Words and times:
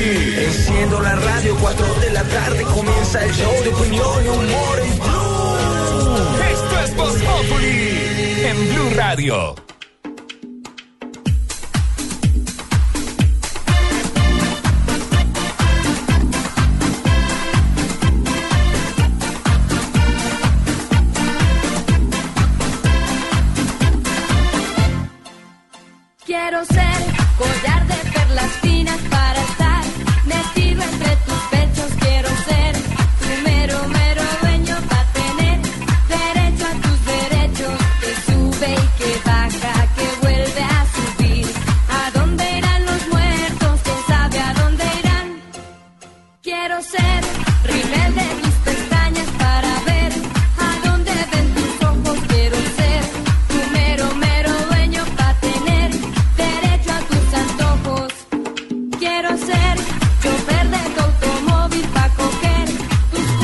Enciendo 0.00 1.00
la 1.00 1.14
radio, 1.14 1.56
4 1.60 1.94
de 2.00 2.10
la 2.10 2.22
tarde 2.24 2.62
comienza 2.64 3.24
el 3.24 3.32
show 3.32 3.52
de 3.62 3.68
opinión 3.68 4.24
y 4.24 4.28
humor 4.28 4.80
en 4.80 4.98
Blue. 4.98 5.50
Esto 6.52 6.80
es 6.80 6.96
Voz 6.96 7.14
Populi 7.22 8.44
en 8.44 8.74
Blue 8.74 8.90
Radio. 8.96 9.54
Quiero 26.26 26.64
ser 26.64 27.00
collar 27.38 27.86
de 27.86 28.10
perlas 28.10 28.69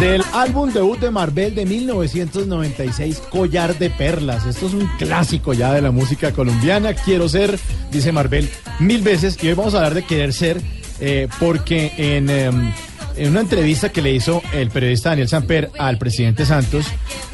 Del 0.00 0.22
álbum 0.34 0.70
debut 0.70 0.98
de 0.98 1.10
Marvel 1.10 1.54
de 1.54 1.64
1996, 1.64 3.22
Collar 3.30 3.78
de 3.78 3.88
Perlas. 3.88 4.44
Esto 4.44 4.66
es 4.66 4.74
un 4.74 4.86
clásico 4.98 5.54
ya 5.54 5.72
de 5.72 5.80
la 5.80 5.90
música 5.90 6.32
colombiana. 6.32 6.92
Quiero 6.92 7.30
ser, 7.30 7.58
dice 7.90 8.12
Marvel, 8.12 8.46
mil 8.78 9.00
veces. 9.00 9.38
Y 9.42 9.48
hoy 9.48 9.54
vamos 9.54 9.72
a 9.72 9.78
hablar 9.78 9.94
de 9.94 10.04
querer 10.04 10.34
ser, 10.34 10.60
eh, 11.00 11.28
porque 11.40 11.92
en, 11.96 12.28
em, 12.28 12.72
en 13.16 13.30
una 13.30 13.40
entrevista 13.40 13.88
que 13.88 14.02
le 14.02 14.12
hizo 14.12 14.42
el 14.52 14.68
periodista 14.68 15.08
Daniel 15.10 15.28
Samper 15.28 15.70
al 15.78 15.96
presidente 15.96 16.44
Santos, 16.44 16.84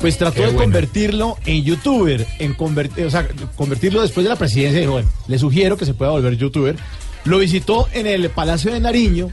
pues 0.01 0.17
trató 0.17 0.43
de 0.43 0.55
convertirlo 0.55 1.39
en 1.45 1.65
youtuber, 1.65 2.25
en 2.39 2.55
convertir, 2.55 3.07
o 3.07 3.11
sea, 3.11 3.27
convertirlo 3.57 4.03
después 4.03 4.23
de 4.23 4.31
la 4.31 4.37
presidencia. 4.37 4.81
Dijo, 4.81 4.93
bueno, 4.93 5.09
le 5.27 5.39
sugiero 5.41 5.77
que 5.77 5.85
se 5.85 5.95
pueda 5.95 6.13
volver 6.13 6.37
youtuber. 6.37 6.77
Lo 7.25 7.39
visitó 7.39 7.89
en 7.93 8.07
el 8.07 8.31
Palacio 8.31 8.73
de 8.73 8.79
Nariño 8.79 9.31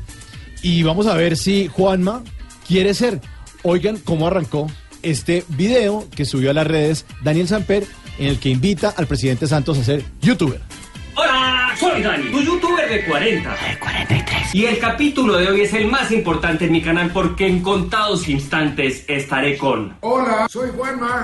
y 0.63 0.81
vamos 0.81 1.05
a 1.05 1.13
ver 1.13 1.37
si 1.37 1.67
Juanma 1.67 2.23
quiere 2.69 2.93
ser. 2.93 3.19
Oigan 3.63 3.97
cómo 3.97 4.27
arrancó 4.27 4.67
este 5.01 5.43
video 5.49 6.07
que 6.15 6.23
subió 6.23 6.51
a 6.51 6.53
las 6.53 6.67
redes 6.67 7.05
Daniel 7.23 7.47
Samper 7.47 7.85
en 8.19 8.27
el 8.27 8.39
que 8.39 8.49
invita 8.49 8.93
al 8.95 9.07
presidente 9.07 9.47
Santos 9.47 9.79
a 9.79 9.83
ser 9.83 10.03
youtuber. 10.21 10.61
Hola, 11.15 11.75
soy 11.77 12.01
Dani, 12.01 12.31
tu 12.31 12.41
youtuber 12.41 12.87
de 12.87 13.05
40. 13.05 13.49
De 13.49 13.79
43. 13.79 14.55
Y 14.55 14.65
el 14.65 14.79
capítulo 14.79 15.37
de 15.37 15.47
hoy 15.47 15.61
es 15.61 15.73
el 15.73 15.87
más 15.87 16.11
importante 16.11 16.65
en 16.65 16.71
mi 16.71 16.81
canal 16.81 17.09
porque 17.11 17.47
en 17.47 17.61
contados 17.61 18.29
instantes 18.29 19.03
estaré 19.07 19.57
con... 19.57 19.97
Hola, 20.01 20.47
soy 20.49 20.69
Juanma. 20.75 21.23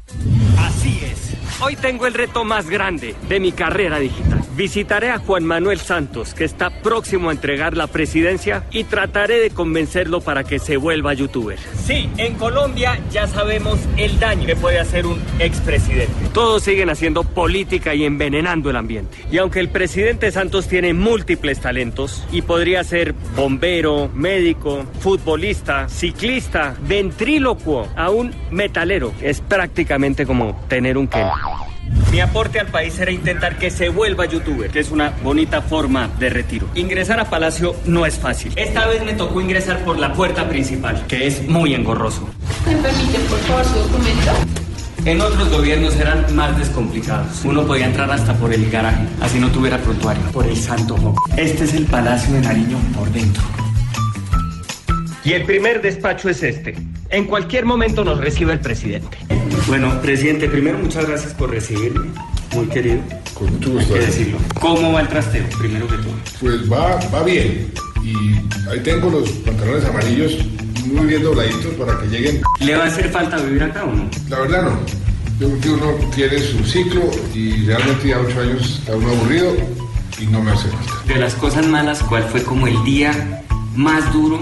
Así 0.58 1.00
es. 1.04 1.62
Hoy 1.62 1.76
tengo 1.76 2.08
el 2.08 2.14
reto 2.14 2.44
más 2.44 2.70
grande 2.70 3.16
de 3.30 3.40
mi 3.40 3.52
carrera 3.52 4.00
digital. 4.00 4.35
Visitaré 4.56 5.12
a 5.12 5.18
Juan 5.18 5.44
Manuel 5.44 5.80
Santos, 5.80 6.34
que 6.34 6.46
está 6.46 6.70
próximo 6.70 7.30
a 7.30 7.34
entregar 7.34 7.76
la 7.76 7.88
presidencia, 7.88 8.64
y 8.72 8.86
trataré 8.86 9.40
de 9.42 9.50
convencerlo 9.50 10.22
para 10.22 10.46
que 10.46 10.60
se 10.60 10.78
vuelva 10.78 11.14
youtuber. 11.14 11.60
Sí, 11.84 12.10
en 12.18 12.36
Colombia 12.36 12.98
ya 13.12 13.28
sabemos 13.28 13.78
el 13.98 14.18
daño 14.18 14.46
que 14.46 14.56
puede 14.56 14.80
hacer 14.80 15.06
un 15.08 15.22
expresidente. 15.40 16.14
Todos 16.34 16.64
siguen 16.64 16.90
haciendo 16.90 17.26
política 17.26 17.94
y 17.96 18.06
envenenando 18.06 18.70
el 18.70 18.78
ambiente. 18.78 19.18
Y 19.30 19.40
aunque 19.40 19.60
el 19.60 19.68
presidente 19.68 20.32
Santos 20.32 20.70
tiene 20.70 20.94
múltiples 20.94 21.60
talentos 21.60 22.26
y 22.32 22.42
podría 22.42 22.82
ser 22.86 23.14
bombero, 23.36 24.10
médico, 24.14 24.86
futbolista, 25.00 25.90
ciclista, 25.90 26.78
ventrílocuo, 26.88 27.90
aún 27.98 28.34
metalero, 28.52 29.12
es 29.22 29.42
prácticamente 29.42 30.26
como 30.26 30.66
tener 30.70 30.98
un 30.98 31.08
Ken. 31.08 31.28
Mi 32.12 32.22
aporte 32.22 32.60
al 32.60 32.68
país 32.68 32.98
era 33.00 33.12
intentar 33.12 33.58
que 33.58 33.70
se 33.70 33.90
vuelva 33.90 34.26
youtuber, 34.26 34.70
que 34.70 34.80
es 34.80 34.92
una 34.92 35.12
bonita 35.22 35.62
forma 35.62 36.10
de 36.20 36.30
retiro. 36.30 36.70
Ingresar 36.76 37.20
a 37.20 37.30
Palacio 37.30 37.76
no 37.86 38.06
es 38.06 38.16
fácil. 38.18 38.54
Esta 38.56 38.88
vez 38.88 39.04
me 39.04 39.14
tocó 39.14 39.42
ingresar 39.42 39.84
por 39.84 40.00
la 40.00 40.14
puerta 40.14 40.48
principal, 40.48 41.06
que 41.08 41.28
es 41.28 41.48
muy 41.48 41.74
engorroso. 41.74 42.30
¿Me 42.66 42.76
permiten, 42.78 43.22
por 43.24 43.40
favor, 43.40 43.66
su 43.66 43.80
documento? 43.80 44.32
En 45.06 45.22
otros 45.22 45.50
gobiernos 45.50 45.96
eran 45.98 46.26
más 46.36 46.58
descomplicados. 46.58 47.44
Uno 47.44 47.68
podía 47.68 47.86
entrar 47.86 48.10
hasta 48.10 48.34
por 48.34 48.52
el 48.52 48.72
garaje, 48.72 49.06
así 49.22 49.38
no 49.38 49.52
tuviera 49.52 49.78
prontuario. 49.78 50.24
Por 50.32 50.48
el 50.48 50.58
Santo. 50.58 51.14
Este 51.38 51.66
es 51.66 51.74
el 51.74 51.86
Palacio 51.86 52.34
de 52.34 52.42
Nariño 52.42 52.78
por 52.98 53.12
dentro. 53.12 53.44
Y 55.26 55.34
el 55.34 55.44
primer 55.44 55.82
despacho 55.82 56.30
es 56.30 56.44
este. 56.44 56.76
En 57.10 57.26
cualquier 57.26 57.66
momento 57.66 58.04
nos 58.04 58.20
recibe 58.20 58.54
el 58.54 58.60
presidente. 58.60 59.18
Bueno, 59.68 60.00
presidente, 60.02 60.48
primero 60.48 60.78
muchas 60.78 61.08
gracias 61.08 61.34
por 61.34 61.50
recibirme. 61.50 62.12
Muy 62.54 62.68
querido. 62.68 63.00
Con 63.34 63.52
mucho 63.54 63.70
Hay 63.70 63.76
gusto. 63.78 63.94
que 63.96 64.00
decirlo. 64.02 64.38
¿Cómo 64.62 64.94
va 64.94 65.02
el 65.02 65.08
trasteo? 65.08 65.44
Primero 65.58 65.88
que 65.88 65.96
todo. 65.98 66.14
Pues 66.40 66.72
va, 66.72 66.98
va 67.14 67.24
bien. 67.24 67.72
Y 68.04 68.16
ahí 68.70 68.80
tengo 68.84 69.10
los 69.10 69.28
pantalones 69.30 69.84
amarillos 69.86 70.38
muy 70.86 71.08
bien 71.08 71.24
dobladitos 71.24 71.74
para 71.74 72.00
que 72.00 72.06
lleguen. 72.08 72.42
¿Le 72.60 72.76
va 72.76 72.84
a 72.84 72.88
hacer 72.88 73.10
falta 73.10 73.38
vivir 73.38 73.64
acá 73.64 73.84
o 73.84 73.92
no? 73.92 74.08
La 74.30 74.40
verdad 74.42 74.62
no. 74.62 74.80
Yo 75.40 75.50
creo 75.50 75.62
que 75.62 75.70
uno 75.72 76.12
tiene 76.16 76.38
su 76.40 76.64
ciclo 76.64 77.02
y 77.34 77.66
realmente 77.66 78.10
ya 78.10 78.20
ocho 78.20 78.40
años 78.40 78.80
está 78.80 78.96
uno 78.96 79.10
aburrido 79.10 79.56
y 80.22 80.28
no 80.28 80.42
me 80.44 80.52
hace 80.52 80.70
falta. 80.70 80.94
De 81.08 81.16
las 81.16 81.34
cosas 81.34 81.66
malas, 81.68 82.04
¿cuál 82.04 82.24
fue 82.24 82.44
como 82.44 82.68
el 82.68 82.82
día 82.86 83.42
más 83.76 84.14
duro 84.14 84.40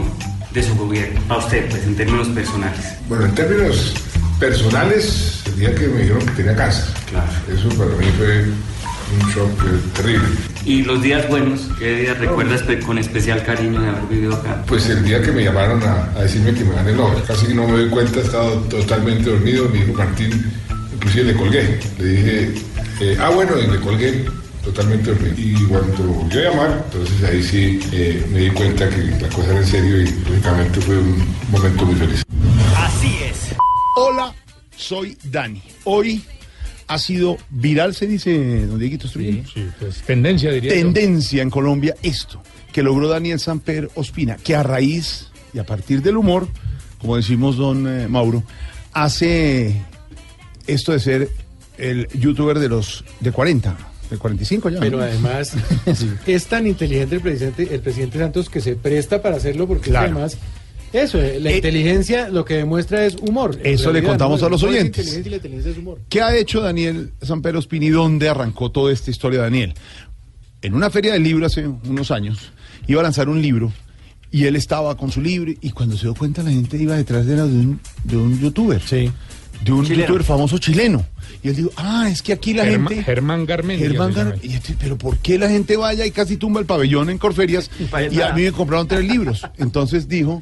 de 0.53 0.63
su 0.63 0.75
gobierno? 0.75 1.19
A 1.29 1.37
usted, 1.37 1.69
pues, 1.69 1.83
en 1.83 1.95
términos 1.95 2.27
personales. 2.29 2.79
Bueno, 3.09 3.25
en 3.25 3.35
términos 3.35 3.93
personales, 4.39 5.41
el 5.47 5.59
día 5.59 5.73
que 5.75 5.87
me 5.87 6.01
dijeron 6.01 6.25
que 6.25 6.31
tenía 6.33 6.55
cáncer. 6.55 6.85
Claro. 7.09 7.31
Eso 7.53 7.69
para 7.77 7.89
mí 7.95 8.05
fue 8.17 8.43
un 8.43 9.29
shock 9.31 9.93
terrible. 9.93 10.27
¿Y 10.65 10.83
los 10.83 11.01
días 11.01 11.27
buenos? 11.27 11.61
¿Qué 11.77 11.95
días 11.97 12.17
recuerdas 12.19 12.61
pe- 12.63 12.79
con 12.79 12.97
especial 12.97 13.43
cariño 13.43 13.81
de 13.81 13.89
haber 13.89 14.03
vivido 14.09 14.33
acá? 14.35 14.63
Pues 14.67 14.87
el 14.89 15.03
día 15.03 15.21
que 15.21 15.31
me 15.31 15.43
llamaron 15.43 15.81
a, 15.83 16.09
a 16.17 16.23
decirme 16.23 16.53
que 16.53 16.63
me 16.63 16.73
gané 16.75 16.91
el 16.91 16.97
Nobel, 16.97 17.21
casi 17.27 17.47
que 17.47 17.53
no 17.53 17.67
me 17.67 17.73
doy 17.73 17.89
cuenta, 17.89 18.19
estaba 18.21 18.49
totalmente 18.69 19.29
dormido, 19.29 19.67
me 19.69 19.79
dijo 19.83 19.93
Martín, 19.97 20.51
inclusive 20.95 21.23
le 21.25 21.33
colgué. 21.35 21.79
Le 21.99 22.05
dije, 22.05 22.53
eh, 23.01 23.17
ah 23.19 23.29
bueno, 23.29 23.53
y 23.59 23.67
le 23.69 23.79
colgué 23.79 24.25
totalmente 24.63 25.13
dormido. 25.13 25.35
Y 25.37 25.65
cuando 25.65 26.03
volvió 26.03 26.39
a 26.39 26.51
llamar, 26.51 26.83
entonces 26.85 27.23
ahí 27.23 27.43
sí 27.43 27.79
eh, 27.91 28.25
me 28.31 28.39
di 28.39 28.49
cuenta 28.51 28.89
que 28.89 28.97
la 28.97 29.29
cosa 29.29 29.49
era 29.51 29.59
en 29.59 29.67
serio 29.67 30.01
y 30.01 30.05
lógicamente 30.29 30.81
fue 30.81 30.97
un 30.97 31.25
momento 31.51 31.85
muy 31.85 31.95
feliz. 31.95 32.23
Así 32.77 33.15
es. 33.23 33.55
Hola, 33.95 34.33
soy 34.75 35.17
Dani. 35.23 35.61
Hoy 35.83 36.23
ha 36.87 36.97
sido 36.97 37.37
viral, 37.49 37.95
se 37.95 38.07
dice, 38.07 38.65
don 38.65 38.79
Dieguito 38.79 39.07
Estrujillo? 39.07 39.43
Sí, 39.53 39.67
pues 39.79 40.01
tendencia 40.01 40.51
diría 40.51 40.71
yo. 40.73 40.81
tendencia 40.81 41.41
en 41.41 41.49
Colombia 41.49 41.95
esto 42.03 42.41
que 42.71 42.83
logró 42.83 43.07
Daniel 43.07 43.39
Samper 43.39 43.89
Ospina, 43.95 44.35
que 44.35 44.55
a 44.55 44.63
raíz 44.63 45.29
y 45.53 45.59
a 45.59 45.65
partir 45.65 46.01
del 46.01 46.17
humor, 46.17 46.47
como 46.99 47.15
decimos 47.15 47.55
don 47.55 47.87
eh, 47.87 48.07
Mauro, 48.07 48.43
hace 48.91 49.81
esto 50.65 50.91
de 50.91 50.99
ser 50.99 51.29
el 51.77 52.07
youtuber 52.09 52.59
de 52.59 52.69
los 52.69 53.05
de 53.19 53.31
40, 53.31 53.77
de 54.09 54.17
45 54.17 54.69
ya. 54.69 54.79
Pero 54.79 54.97
¿no? 54.97 55.03
además 55.03 55.53
es 56.27 56.45
tan 56.45 56.67
inteligente 56.67 57.15
el 57.15 57.21
presidente, 57.21 57.67
el 57.73 57.81
presidente 57.81 58.19
Santos 58.19 58.49
que 58.49 58.61
se 58.61 58.75
presta 58.75 59.21
para 59.21 59.37
hacerlo 59.37 59.67
porque 59.67 59.89
Claro. 59.89 60.11
además 60.11 60.37
Eso, 60.91 61.19
eh, 61.19 61.39
la 61.39 61.49
Eh, 61.49 61.55
inteligencia 61.55 62.29
lo 62.29 62.45
que 62.45 62.53
demuestra 62.55 63.03
es 63.05 63.15
humor. 63.15 63.59
Eso 63.63 63.91
le 63.91 64.03
contamos 64.03 64.41
¿no? 64.41 64.47
a 64.47 64.49
los 64.51 64.61
El 64.61 64.69
oyentes. 64.69 65.07
inteligencia 65.07 65.27
y 65.27 65.31
la 65.31 65.35
inteligencia 65.37 65.71
es 65.71 65.77
humor. 65.79 65.99
¿Qué 66.07 66.21
ha 66.21 66.35
hecho 66.37 66.61
Daniel 66.61 67.11
Sanpero 67.21 67.59
Spini? 67.61 67.89
¿Dónde 67.89 68.29
arrancó 68.29 68.69
toda 68.69 68.93
esta 68.93 69.09
historia 69.09 69.39
de 69.39 69.45
Daniel? 69.45 69.73
En 70.61 70.75
una 70.75 70.89
feria 70.91 71.13
del 71.13 71.23
libro 71.23 71.45
hace 71.47 71.65
unos 71.67 72.11
años, 72.11 72.51
iba 72.87 72.99
a 72.99 73.03
lanzar 73.03 73.27
un 73.27 73.41
libro 73.41 73.73
y 74.31 74.45
él 74.45 74.55
estaba 74.55 74.95
con 74.95 75.11
su 75.11 75.19
libro 75.19 75.51
y 75.61 75.71
cuando 75.71 75.97
se 75.97 76.03
dio 76.03 76.13
cuenta 76.15 76.43
la 76.43 76.51
gente 76.51 76.77
iba 76.77 76.95
detrás 76.95 77.25
de, 77.25 77.35
la- 77.37 77.45
de, 77.47 77.51
un, 77.57 77.79
de 78.03 78.15
un 78.17 78.39
youtuber. 78.39 78.79
Sí. 78.81 79.11
De 79.63 79.71
un 79.71 79.85
Chileno. 79.85 80.01
youtuber 80.03 80.23
famoso 80.23 80.57
chileno. 80.57 81.05
Y 81.41 81.49
él 81.49 81.55
dijo, 81.55 81.71
ah, 81.77 82.07
es 82.09 82.21
que 82.21 82.33
aquí 82.33 82.53
la 82.53 82.65
gente... 82.65 83.03
Germán 83.03 83.45
Garmendia 83.45 83.87
Germán 83.87 84.13
Gar- 84.13 84.39
y 84.41 84.53
este, 84.53 84.75
pero 84.79 84.97
¿por 84.97 85.17
qué 85.17 85.37
la 85.37 85.49
gente 85.49 85.77
vaya 85.77 86.05
y 86.05 86.11
casi 86.11 86.37
tumba 86.37 86.59
el 86.59 86.65
pabellón 86.65 87.09
en 87.09 87.17
Corferias? 87.17 87.69
Y 88.11 88.21
a 88.21 88.33
mí 88.33 88.43
me 88.43 88.51
compraron 88.51 88.87
tres 88.87 89.03
libros. 89.05 89.45
Entonces 89.57 90.07
dijo, 90.07 90.41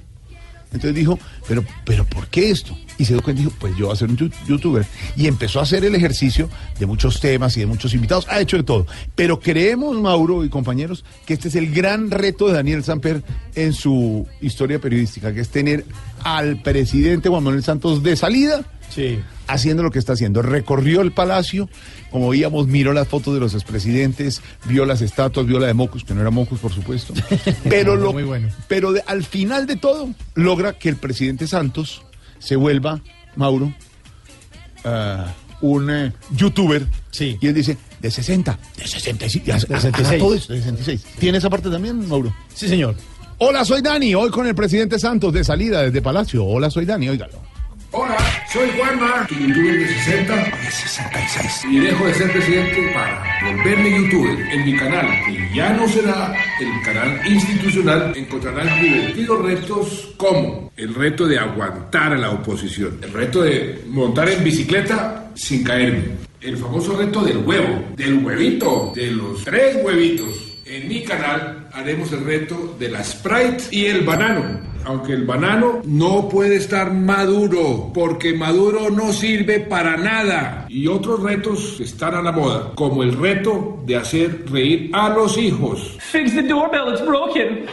entonces 0.73 0.95
dijo, 0.95 1.19
pero, 1.47 1.63
pero 1.85 2.05
¿por 2.05 2.27
qué 2.27 2.51
esto? 2.51 2.77
Y 2.97 3.05
se 3.05 3.13
dio 3.13 3.23
cuenta 3.23 3.41
y 3.41 3.45
dijo, 3.45 3.55
pues 3.59 3.75
yo 3.77 3.87
voy 3.87 3.93
a 3.93 3.97
ser 3.97 4.09
un 4.09 4.31
youtuber. 4.47 4.85
Y 5.17 5.25
empezó 5.27 5.59
a 5.59 5.63
hacer 5.63 5.83
el 5.85 5.95
ejercicio 5.95 6.49
de 6.79 6.85
muchos 6.85 7.19
temas 7.19 7.57
y 7.57 7.61
de 7.61 7.65
muchos 7.65 7.93
invitados. 7.95 8.27
Ha 8.29 8.39
hecho 8.39 8.57
de 8.57 8.63
todo. 8.63 8.85
Pero 9.15 9.39
creemos, 9.39 9.99
Mauro 9.99 10.45
y 10.45 10.49
compañeros, 10.49 11.03
que 11.25 11.33
este 11.33 11.47
es 11.47 11.55
el 11.55 11.71
gran 11.73 12.11
reto 12.11 12.47
de 12.47 12.53
Daniel 12.53 12.83
Samper 12.83 13.23
en 13.55 13.73
su 13.73 14.27
historia 14.39 14.79
periodística, 14.79 15.33
que 15.33 15.41
es 15.41 15.49
tener 15.49 15.83
al 16.23 16.61
presidente 16.61 17.27
Juan 17.27 17.43
Manuel 17.43 17.63
Santos 17.63 18.03
de 18.03 18.15
salida 18.15 18.63
Sí. 18.93 19.19
haciendo 19.47 19.81
lo 19.83 19.89
que 19.91 19.99
está 19.99 20.13
haciendo. 20.13 20.41
Recorrió 20.41 21.01
el 21.01 21.11
palacio, 21.11 21.69
como 22.11 22.29
veíamos, 22.29 22.67
miró 22.67 22.93
las 22.93 23.07
fotos 23.07 23.33
de 23.33 23.39
los 23.39 23.53
expresidentes, 23.53 24.41
vio 24.65 24.85
las 24.85 25.01
estatuas, 25.01 25.45
vio 25.47 25.59
la 25.59 25.67
de 25.67 25.73
Mocus, 25.73 26.03
que 26.03 26.13
no 26.13 26.21
era 26.21 26.29
Mocus, 26.29 26.59
por 26.59 26.73
supuesto. 26.73 27.13
Pero, 27.69 27.95
lo, 27.95 28.11
Muy 28.13 28.23
bueno. 28.23 28.49
pero 28.67 28.91
de- 28.91 29.03
al 29.07 29.23
final 29.23 29.65
de 29.67 29.77
todo, 29.77 30.09
logra 30.35 30.73
que 30.73 30.89
el 30.89 30.97
presidente 30.97 31.47
Santos 31.47 32.03
se 32.39 32.55
vuelva, 32.55 33.01
Mauro, 33.35 33.73
ah, 34.83 35.33
un 35.61 35.89
eh, 35.89 36.11
youtuber. 36.35 36.85
Sí. 37.11 37.37
Y 37.41 37.47
él 37.47 37.53
dice, 37.53 37.77
de 37.99 38.09
60, 38.11 38.57
de 38.77 38.87
65, 38.87 39.45
ya, 39.45 39.53
De 39.55 39.59
66. 39.61 40.19
todo 40.19 40.33
eso, 40.35 40.53
de 40.53 40.59
66. 40.59 41.05
¿Tiene 41.19 41.37
esa 41.37 41.49
parte 41.49 41.69
también, 41.69 42.07
Mauro? 42.07 42.33
Sí, 42.53 42.67
señor. 42.67 42.95
Hola, 43.37 43.65
soy 43.65 43.81
Dani, 43.81 44.13
hoy 44.15 44.29
con 44.29 44.45
el 44.47 44.53
presidente 44.55 44.99
Santos 44.99 45.33
de 45.33 45.43
salida 45.43 45.81
desde 45.83 46.01
Palacio. 46.01 46.45
Hola, 46.45 46.69
soy 46.69 46.85
Dani, 46.85 47.09
óigalo. 47.09 47.41
Hola, 47.93 48.17
soy 48.49 48.69
Juanma, 48.77 49.27
tu 49.27 49.35
youtuber 49.35 49.77
de 49.77 49.85
60 49.85 50.33
de 50.33 50.71
66. 50.71 51.65
Y 51.69 51.79
dejo 51.79 52.05
de 52.05 52.13
ser 52.13 52.31
presidente 52.31 52.89
para 52.93 53.21
volverme 53.43 53.97
youtuber. 53.97 54.39
En 54.49 54.65
mi 54.65 54.77
canal, 54.77 55.07
que 55.25 55.53
ya 55.53 55.73
no 55.73 55.85
será 55.89 56.33
el 56.61 56.81
canal 56.85 57.19
institucional, 57.27 58.13
encontrarán 58.15 58.81
divertidos 58.81 59.43
retos 59.43 60.13
como 60.15 60.71
el 60.77 60.95
reto 60.95 61.27
de 61.27 61.37
aguantar 61.37 62.13
a 62.13 62.17
la 62.17 62.31
oposición, 62.31 62.97
el 63.03 63.11
reto 63.11 63.41
de 63.41 63.83
montar 63.87 64.29
en 64.29 64.41
bicicleta 64.41 65.29
sin 65.35 65.61
caerme, 65.61 66.15
el 66.39 66.55
famoso 66.55 66.95
reto 66.97 67.21
del 67.25 67.39
huevo, 67.39 67.89
del 67.97 68.23
huevito, 68.23 68.93
de 68.95 69.11
los 69.11 69.43
tres 69.43 69.77
huevitos. 69.83 70.29
En 70.65 70.87
mi 70.87 71.03
canal 71.03 71.67
haremos 71.73 72.09
el 72.13 72.23
reto 72.23 72.73
de 72.79 72.87
la 72.87 73.03
Sprite 73.03 73.65
y 73.69 73.87
el 73.87 74.05
banano. 74.05 74.70
Aunque 74.85 75.13
el 75.13 75.25
banano 75.25 75.81
no 75.85 76.27
puede 76.27 76.55
estar 76.55 76.93
maduro, 76.93 77.91
porque 77.93 78.33
maduro 78.33 78.89
no 78.89 79.13
sirve 79.13 79.59
para 79.59 79.95
nada. 79.97 80.65
Y 80.69 80.87
otros 80.87 81.21
retos 81.21 81.79
están 81.79 82.15
a 82.15 82.21
la 82.21 82.31
moda, 82.31 82.71
como 82.75 83.03
el 83.03 83.13
reto 83.13 83.83
de 83.85 83.95
hacer 83.97 84.45
reír 84.51 84.89
a 84.93 85.09
los 85.09 85.37
hijos. 85.37 85.97
Fix 85.99 86.33
the 86.33 86.43
doorbell, 86.43 86.91
it's 86.91 87.05
broken. 87.05 87.65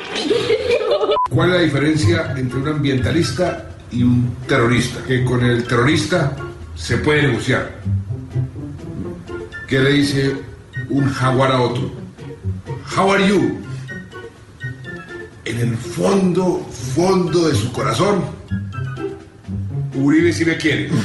¿Cuál 1.31 1.51
es 1.51 1.57
la 1.57 1.63
diferencia 1.63 2.35
entre 2.37 2.59
un 2.61 2.69
ambientalista 2.69 3.71
y 3.91 4.03
un 4.03 4.35
terrorista? 4.47 5.03
Que 5.05 5.25
con 5.25 5.45
el 5.45 5.65
terrorista 5.65 6.37
se 6.75 6.99
puede 6.99 7.23
negociar. 7.23 7.71
¿Qué 9.67 9.79
le 9.81 9.93
dice 9.93 10.37
un 10.91 11.09
jaguar 11.11 11.53
a 11.53 11.61
otro? 11.61 11.91
How 12.97 13.13
are 13.13 13.27
you? 13.27 13.59
En 15.45 15.59
el 15.61 15.77
fondo, 15.77 16.67
fondo 16.99 17.49
de 17.49 17.55
su 17.55 17.71
corazón, 17.71 18.25
Uribe 19.95 20.33
sí 20.33 20.45
me 20.45 20.57
quiere. 20.57 20.91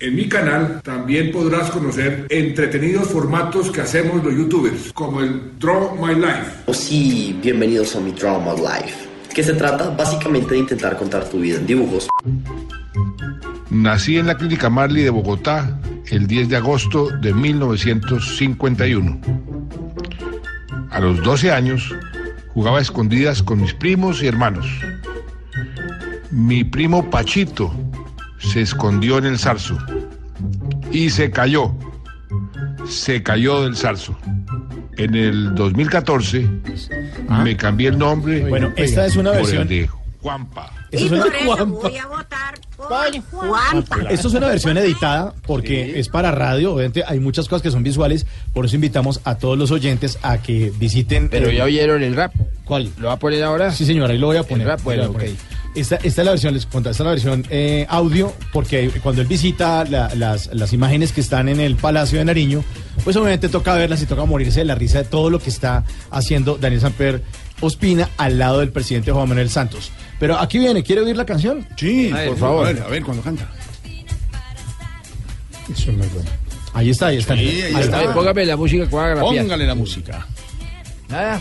En 0.00 0.16
mi 0.16 0.28
canal 0.28 0.80
también 0.82 1.30
podrás 1.30 1.70
conocer 1.70 2.26
entretenidos 2.28 3.06
formatos 3.06 3.70
que 3.70 3.82
hacemos 3.82 4.24
los 4.24 4.34
youtubers, 4.34 4.92
como 4.92 5.20
el 5.20 5.56
Draw 5.60 5.96
My 5.96 6.14
Life. 6.16 6.50
Oh, 6.66 6.74
sí, 6.74 7.38
bienvenidos 7.40 7.94
a 7.94 8.00
mi 8.00 8.10
Drama 8.10 8.52
Life, 8.54 9.08
que 9.32 9.44
se 9.44 9.52
trata 9.52 9.90
básicamente 9.90 10.54
de 10.54 10.58
intentar 10.58 10.96
contar 10.96 11.28
tu 11.28 11.38
vida 11.38 11.58
en 11.58 11.66
dibujos. 11.66 12.08
Nací 13.70 14.18
en 14.18 14.26
la 14.26 14.36
Clínica 14.36 14.68
Marley 14.70 15.04
de 15.04 15.10
Bogotá 15.10 15.80
el 16.10 16.26
10 16.26 16.48
de 16.48 16.56
agosto 16.56 17.08
de 17.20 17.32
1951. 17.32 19.20
A 20.90 21.00
los 21.00 21.22
12 21.22 21.52
años 21.52 21.94
jugaba 22.54 22.78
a 22.78 22.82
escondidas 22.82 23.42
con 23.42 23.60
mis 23.60 23.74
primos 23.74 24.22
y 24.22 24.26
hermanos. 24.26 24.66
Mi 26.30 26.64
primo 26.64 27.10
Pachito 27.10 27.72
se 28.38 28.62
escondió 28.62 29.18
en 29.18 29.26
el 29.26 29.38
zarzo 29.38 29.78
y 30.90 31.10
se 31.10 31.30
cayó. 31.30 31.74
Se 32.88 33.22
cayó 33.22 33.62
del 33.62 33.76
zarzo. 33.76 34.16
En 34.96 35.14
el 35.14 35.54
2014 35.54 36.48
me 37.42 37.56
cambié 37.56 37.88
el 37.88 37.98
nombre 37.98 38.44
Bueno, 38.48 38.72
esta 38.76 39.06
es 39.06 39.16
una 39.16 39.30
por 39.30 39.40
versión. 39.40 39.62
el 39.62 39.68
de 39.68 39.90
Juanpa. 40.20 40.70
Es 40.90 41.10
una, 41.10 41.24
Esto 44.10 44.28
es 44.28 44.34
una 44.34 44.48
versión 44.48 44.76
editada 44.78 45.34
porque 45.46 45.98
es 45.98 46.08
para 46.08 46.30
radio. 46.32 46.74
Obviamente 46.74 47.04
hay 47.06 47.20
muchas 47.20 47.48
cosas 47.48 47.62
que 47.62 47.70
son 47.70 47.82
visuales. 47.82 48.26
Por 48.52 48.64
eso 48.66 48.74
invitamos 48.76 49.20
a 49.24 49.36
todos 49.38 49.58
los 49.58 49.70
oyentes 49.70 50.18
a 50.22 50.38
que 50.38 50.72
visiten. 50.78 51.28
Pero 51.28 51.50
ya 51.50 51.64
oyeron 51.64 52.02
el 52.02 52.14
rap. 52.16 52.32
¿Cuál? 52.64 52.90
¿Lo 52.98 53.08
va 53.08 53.14
a 53.14 53.18
poner 53.18 53.42
ahora? 53.42 53.72
Sí, 53.72 53.84
señor, 53.84 54.10
ahí 54.10 54.18
lo 54.18 54.28
voy 54.28 54.36
a 54.36 54.42
poner. 54.44 54.66
rap, 54.66 54.82
bueno, 54.82 55.10
ok. 55.10 55.22
Esta, 55.74 55.96
esta 55.96 56.20
es 56.20 56.24
la 56.26 56.32
versión, 56.32 56.52
les 56.52 56.66
cuento, 56.66 56.90
esta 56.90 57.02
es 57.02 57.04
la 57.06 57.10
versión 57.12 57.46
eh, 57.48 57.86
audio, 57.88 58.30
porque 58.52 58.90
cuando 59.02 59.22
él 59.22 59.26
visita 59.26 59.86
la- 59.88 60.14
las, 60.14 60.50
las 60.52 60.74
imágenes 60.74 61.12
que 61.12 61.22
están 61.22 61.48
en 61.48 61.60
el 61.60 61.76
Palacio 61.76 62.18
de 62.18 62.26
Nariño, 62.26 62.62
pues 63.04 63.16
obviamente 63.16 63.48
toca 63.48 63.72
verlas 63.74 64.02
y 64.02 64.06
toca 64.06 64.26
morirse 64.26 64.60
de 64.60 64.66
la 64.66 64.74
risa 64.74 64.98
de 64.98 65.04
todo 65.04 65.30
lo 65.30 65.38
que 65.38 65.48
está 65.48 65.84
haciendo 66.10 66.58
Daniel 66.58 66.82
Samper 66.82 67.22
Ospina 67.62 68.10
al 68.18 68.38
lado 68.38 68.58
del 68.60 68.70
presidente 68.70 69.10
Juan 69.12 69.28
Manuel 69.28 69.48
Santos. 69.48 69.90
Pero 70.20 70.38
aquí 70.38 70.58
viene, 70.58 70.82
¿quiere 70.82 71.00
oír 71.02 71.16
la 71.16 71.24
canción? 71.24 71.66
Sí, 71.76 72.10
A 72.12 72.16
ver, 72.16 72.28
por 72.28 72.38
favor. 72.38 72.66
a 72.66 72.72
ver, 72.72 72.82
a 72.82 72.88
ver, 72.88 73.02
cuando 73.02 73.22
canta. 73.22 73.48
Eso 75.72 75.90
es 75.90 75.96
muy 75.96 76.06
bueno. 76.08 76.30
Ahí 76.74 76.90
está, 76.90 77.06
ahí 77.08 77.18
está. 77.18 77.34
A 77.34 77.36
ver, 77.36 78.10
póngame 78.14 78.44
la 78.46 78.56
música 78.56 78.84
que. 78.84 78.90
Póngale 78.90 79.66
la 79.66 79.74
música. 79.74 80.26
Nada. 81.08 81.40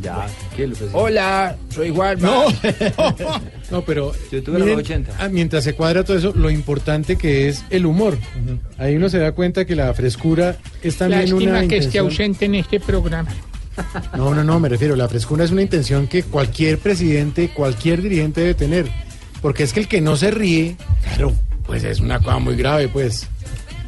Ya. 0.00 0.26
Pues. 0.56 0.78
Hola, 0.92 1.56
soy 1.74 1.90
Juan. 1.90 2.20
No, 2.20 2.44
No, 3.72 3.82
pero 3.84 4.12
Yo 4.30 4.40
tuve 4.42 4.58
los 4.60 4.68
miren, 4.68 4.78
80. 4.84 5.12
ah, 5.18 5.28
mientras 5.28 5.64
se 5.64 5.74
cuadra 5.74 6.04
todo 6.04 6.16
eso, 6.16 6.32
lo 6.36 6.48
importante 6.48 7.16
que 7.16 7.48
es 7.48 7.64
el 7.70 7.86
humor. 7.86 8.16
Ahí 8.78 8.94
uno 8.94 9.08
se 9.08 9.18
da 9.18 9.32
cuenta 9.32 9.64
que 9.64 9.74
la 9.74 9.92
frescura 9.94 10.56
es 10.82 10.96
también 10.96 11.32
una 11.32 11.64
intención. 11.64 12.06
ausente 12.06 12.44
en 12.44 12.54
este 12.56 12.78
programa. 12.78 13.30
No, 14.16 14.34
no, 14.34 14.44
no, 14.44 14.60
me 14.60 14.68
refiero, 14.68 14.96
la 14.96 15.08
frescura 15.08 15.44
es 15.44 15.50
una 15.50 15.62
intención 15.62 16.06
que 16.06 16.22
cualquier 16.22 16.78
presidente, 16.78 17.50
cualquier 17.50 18.02
dirigente 18.02 18.40
debe 18.40 18.54
tener. 18.54 18.90
Porque 19.40 19.62
es 19.62 19.72
que 19.72 19.80
el 19.80 19.88
que 19.88 20.00
no 20.00 20.16
se 20.16 20.30
ríe, 20.30 20.76
claro, 21.02 21.32
pues 21.66 21.84
es 21.84 22.00
una 22.00 22.18
cosa 22.18 22.38
muy 22.38 22.56
grave, 22.56 22.88
pues. 22.88 23.26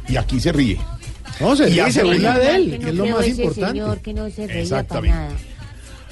y 0.07 0.17
aquí 0.17 0.39
se 0.39 0.51
ríe. 0.51 0.79
No, 1.39 1.55
se 1.55 1.69
Y 1.69 1.73
ríe 1.73 1.91
se 1.91 2.03
burla 2.03 2.37
de 2.39 2.55
él, 2.55 2.79
que 2.79 2.89
es 2.89 2.95
lo 2.95 3.05
más 3.05 3.27
importante. 3.27 3.79
Señor 3.79 3.99
que 3.99 4.13
no 4.13 4.29
se 4.29 4.47
reía 4.47 4.61
Exactamente. 4.61 5.15
para 5.15 5.27
nada. 5.29 5.39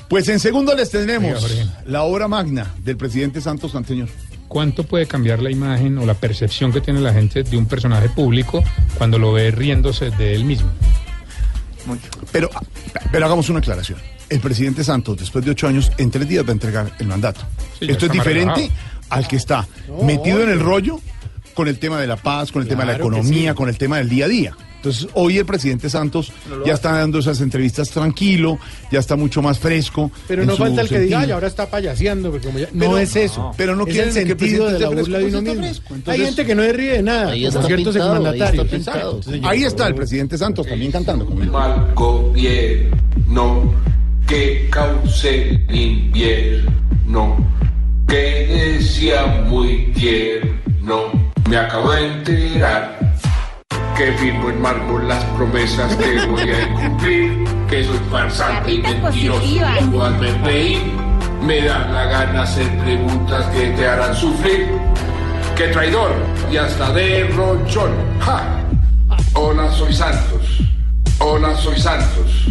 Pues 0.10 0.28
en 0.28 0.40
segundo 0.42 0.76
les 0.76 0.92
Jorge. 0.92 1.66
la 1.86 2.04
obra 2.04 2.28
magna 2.28 2.74
del 2.84 2.98
presidente 2.98 3.40
Santos 3.40 3.72
Santeñor. 3.72 4.10
¿Cuánto 4.50 4.84
puede 4.84 5.06
cambiar 5.06 5.42
la 5.42 5.50
imagen 5.50 5.98
o 5.98 6.06
la 6.06 6.16
percepción 6.16 6.74
que 6.74 6.82
tiene 6.82 7.00
la 7.00 7.14
gente 7.14 7.44
de 7.44 7.56
un 7.56 7.66
personaje 7.66 8.10
público 8.10 8.62
cuando 8.98 9.18
lo 9.18 9.32
ve 9.32 9.52
riéndose 9.52 10.12
de 10.12 10.36
él 10.36 10.44
mismo? 10.44 10.70
Pero, 12.32 12.50
pero 13.12 13.26
hagamos 13.26 13.50
una 13.50 13.60
aclaración. 13.60 14.00
El 14.30 14.40
presidente 14.40 14.84
Santos, 14.84 15.18
después 15.18 15.44
de 15.44 15.52
ocho 15.52 15.68
años, 15.68 15.92
en 15.98 16.10
tres 16.10 16.28
días 16.28 16.46
va 16.46 16.50
a 16.50 16.54
entregar 16.54 16.92
el 17.00 17.08
mandato. 17.08 17.42
Sí, 17.80 17.86
Esto 17.90 18.06
es 18.06 18.12
diferente 18.12 18.72
al 19.10 19.28
que 19.28 19.36
está 19.36 19.68
metido 20.04 20.42
en 20.42 20.50
el 20.50 20.60
rollo 20.60 21.00
con 21.54 21.68
el 21.68 21.80
tema 21.80 22.00
de 22.00 22.08
la 22.08 22.16
paz, 22.16 22.52
con 22.52 22.62
el 22.62 22.68
tema 22.68 22.82
de 22.82 22.94
la 22.94 22.98
economía, 22.98 23.52
sí. 23.52 23.56
con 23.56 23.68
el 23.68 23.78
tema 23.78 23.98
del 23.98 24.10
día 24.10 24.26
a 24.26 24.28
día. 24.30 24.56
Entonces, 24.82 25.08
hoy 25.14 25.38
el 25.38 25.46
presidente 25.46 25.92
Santos 25.92 26.32
ya 26.66 26.74
está 26.74 26.94
dando 26.94 27.20
esas 27.20 27.40
entrevistas 27.40 27.92
tranquilo, 27.92 28.58
ya 28.92 28.98
está 28.98 29.16
mucho 29.16 29.44
más 29.44 29.60
fresco. 29.60 30.10
Pero 30.28 30.44
no 30.44 30.56
falta 30.58 30.82
el 30.82 30.90
que 30.90 31.00
diga, 31.02 31.20
ay, 31.20 31.30
ahora 31.30 31.46
está 31.48 31.70
payaseando, 31.70 32.32
porque 32.32 32.48
como 32.48 32.58
ya- 32.58 32.68
Pero- 32.74 32.92
no 32.92 32.98
es 32.98 33.16
eso. 33.16 33.52
pero 33.56 33.76
no 33.76 33.84
es 33.86 33.94
quieren 33.94 34.10
el 34.10 34.14
que 34.16 34.22
el 34.22 34.28
sentido 34.40 34.66
presidente 34.66 34.74
de 34.74 34.80
la 34.96 35.02
burla 35.02 35.18
de 35.20 35.26
uno 35.26 35.42
mismo. 35.62 35.86
Hay 36.08 36.20
gente 36.26 36.46
que 36.48 36.56
no 36.56 36.64
se 36.64 36.74
ríe 36.74 36.92
de 36.94 37.04
nada, 37.04 37.32
Ahí 37.32 37.46
está 37.46 37.62
ciertos 37.62 37.94
pintado, 37.94 38.12
ahí 38.14 38.18
exmandatarios. 38.18 38.66
está 38.66 38.76
pintado. 38.76 39.16
Entonces, 39.18 39.42
Ahí 39.44 39.64
está 39.64 39.88
el 39.88 39.94
presidente 39.96 40.38
Santos 40.40 40.66
también 40.68 40.92
cantando. 40.92 41.26
Mal 41.26 41.94
gobierno 41.94 43.74
que 44.28 44.68
cauce 44.72 45.50
el 45.68 45.76
invierno, 45.76 47.38
que 48.08 48.78
decía 48.78 49.44
muy 49.48 49.92
tierno. 49.94 51.12
Me 51.50 51.58
acabo 51.58 51.92
de 51.92 52.08
enterar 52.08 53.11
que 53.98 54.12
firmo 54.14 54.50
en 54.50 54.62
mármol 54.62 55.08
las 55.08 55.24
promesas 55.36 55.96
que 55.96 56.26
voy 56.26 56.50
a 56.50 56.68
incumplir, 56.68 57.44
que 57.70 57.84
soy 57.84 58.00
farsante 58.10 58.74
y 58.74 58.82
mentiroso, 58.82 59.44
igual 59.82 60.18
me 60.20 60.32
reír. 60.46 60.82
Me 61.42 61.62
da 61.62 61.88
la 61.88 62.06
gana 62.06 62.44
hacer 62.44 62.68
preguntas 62.80 63.46
que 63.48 63.72
te 63.72 63.88
harán 63.88 64.16
sufrir. 64.16 64.70
¡Qué 65.56 65.68
traidor! 65.70 66.12
Y 66.52 66.58
hasta 66.58 66.94
derrochón. 66.94 67.92
¡Ja! 68.20 68.60
Hola, 69.34 69.72
soy 69.72 69.94
Santos. 69.94 70.60
Hola, 71.20 71.56
soy 71.58 71.80
Santos. 71.80 72.48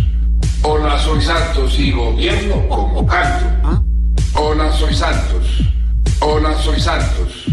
Hola, 0.63 0.99
soy 0.99 1.21
Santos 1.21 1.79
y 1.79 1.93
gobierno 1.93 2.69
como 2.69 3.07
canto. 3.07 3.47
Hola, 4.35 4.73
soy 4.73 4.95
Santos. 4.95 5.63
Hola, 6.21 6.55
soy 6.55 6.81
Santos. 6.81 7.47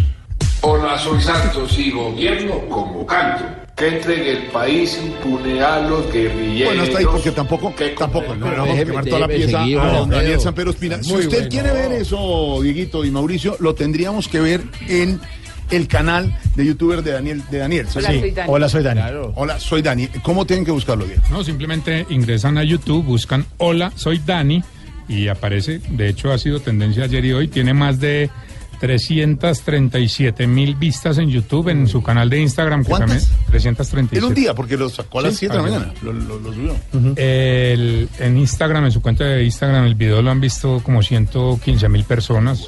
Hola, 0.61 0.97
soy 0.97 1.21
Santos 1.21 1.77
y 1.77 1.91
gobierno 1.91 2.55
como 2.67 3.05
canto. 3.05 3.66
Que 3.77 3.89
entregue 3.89 4.31
el 4.31 4.47
país 4.47 4.99
impune 4.99 5.61
a 5.61 5.81
los 5.81 6.11
guerrilleros. 6.11 6.73
Bueno, 6.73 6.81
hasta 6.81 6.97
ahí 6.97 7.05
porque 7.05 7.31
tampoco, 7.31 7.75
tampoco, 7.95 8.35
no, 8.35 8.47
vamos 8.47 8.79
a 8.79 8.83
quemar 8.85 9.05
toda 9.05 9.19
la 9.19 9.27
pieza 9.27 9.59
seguir, 9.59 9.77
a 9.77 9.85
don 9.85 9.95
Alfredo. 9.95 10.15
Daniel 10.19 10.39
Sanpero 10.39 10.71
Espina. 10.71 11.03
Si 11.03 11.13
usted 11.13 11.29
bueno. 11.29 11.49
quiere 11.49 11.71
ver 11.73 11.91
eso, 11.91 12.59
Dieguito 12.63 13.05
y 13.05 13.11
Mauricio, 13.11 13.55
lo 13.59 13.75
tendríamos 13.75 14.27
que 14.27 14.39
ver 14.39 14.63
en 14.87 15.21
el 15.69 15.87
canal 15.87 16.35
de 16.55 16.65
youtuber 16.65 17.03
de 17.03 17.11
Daniel. 17.11 17.43
De 17.51 17.59
Daniel 17.59 17.85
Hola, 17.93 18.09
Sí. 18.09 18.19
soy 18.19 18.31
Dani. 18.31 18.51
Hola, 18.51 18.69
soy 18.69 18.83
Dani. 18.83 19.01
Hola, 19.35 19.59
soy 19.59 19.81
Dani. 19.83 20.07
¿Cómo 20.23 20.47
tienen 20.47 20.65
que 20.65 20.71
buscarlo, 20.71 21.05
Diego? 21.05 21.21
No, 21.29 21.43
simplemente 21.43 22.07
ingresan 22.09 22.57
a 22.57 22.63
YouTube, 22.63 23.05
buscan 23.05 23.45
Hola, 23.57 23.91
soy 23.95 24.19
Dani 24.25 24.63
y 25.07 25.27
aparece, 25.27 25.81
de 25.89 26.09
hecho 26.09 26.31
ha 26.31 26.39
sido 26.39 26.59
tendencia 26.61 27.03
ayer 27.03 27.23
y 27.25 27.31
hoy, 27.33 27.47
tiene 27.47 27.75
más 27.75 27.99
de 27.99 28.31
337 28.79 30.47
mil 30.47 30.75
vistas 30.75 31.17
en 31.17 31.29
YouTube 31.29 31.69
en 31.69 31.87
su 31.87 32.01
canal 32.03 32.29
de 32.29 32.39
Instagram. 32.41 32.83
Que 32.83 32.89
¿Cuántas? 32.89 33.23
también, 33.27 33.45
337. 33.51 34.17
En 34.25 34.29
un 34.29 34.33
día, 34.35 34.53
porque 34.53 34.77
lo 34.77 34.89
sacó 34.89 35.19
a 35.19 35.23
las 35.23 35.33
Sí, 35.33 35.39
7 35.47 35.57
de 35.57 35.61
la 35.63 35.69
mañana. 35.69 35.93
Lo, 36.01 36.13
lo- 36.13 36.39
lo 36.39 36.53
subió. 36.53 36.75
El- 37.15 38.09
en 38.19 38.37
Instagram, 38.37 38.85
en 38.85 38.91
su 38.91 39.01
cuenta 39.01 39.23
de 39.25 39.43
Instagram, 39.43 39.85
el 39.85 39.95
video 39.95 40.21
lo 40.21 40.31
han 40.31 40.39
visto 40.41 40.81
como 40.83 41.01
115 41.01 41.89
mil 41.89 42.03
personas. 42.03 42.67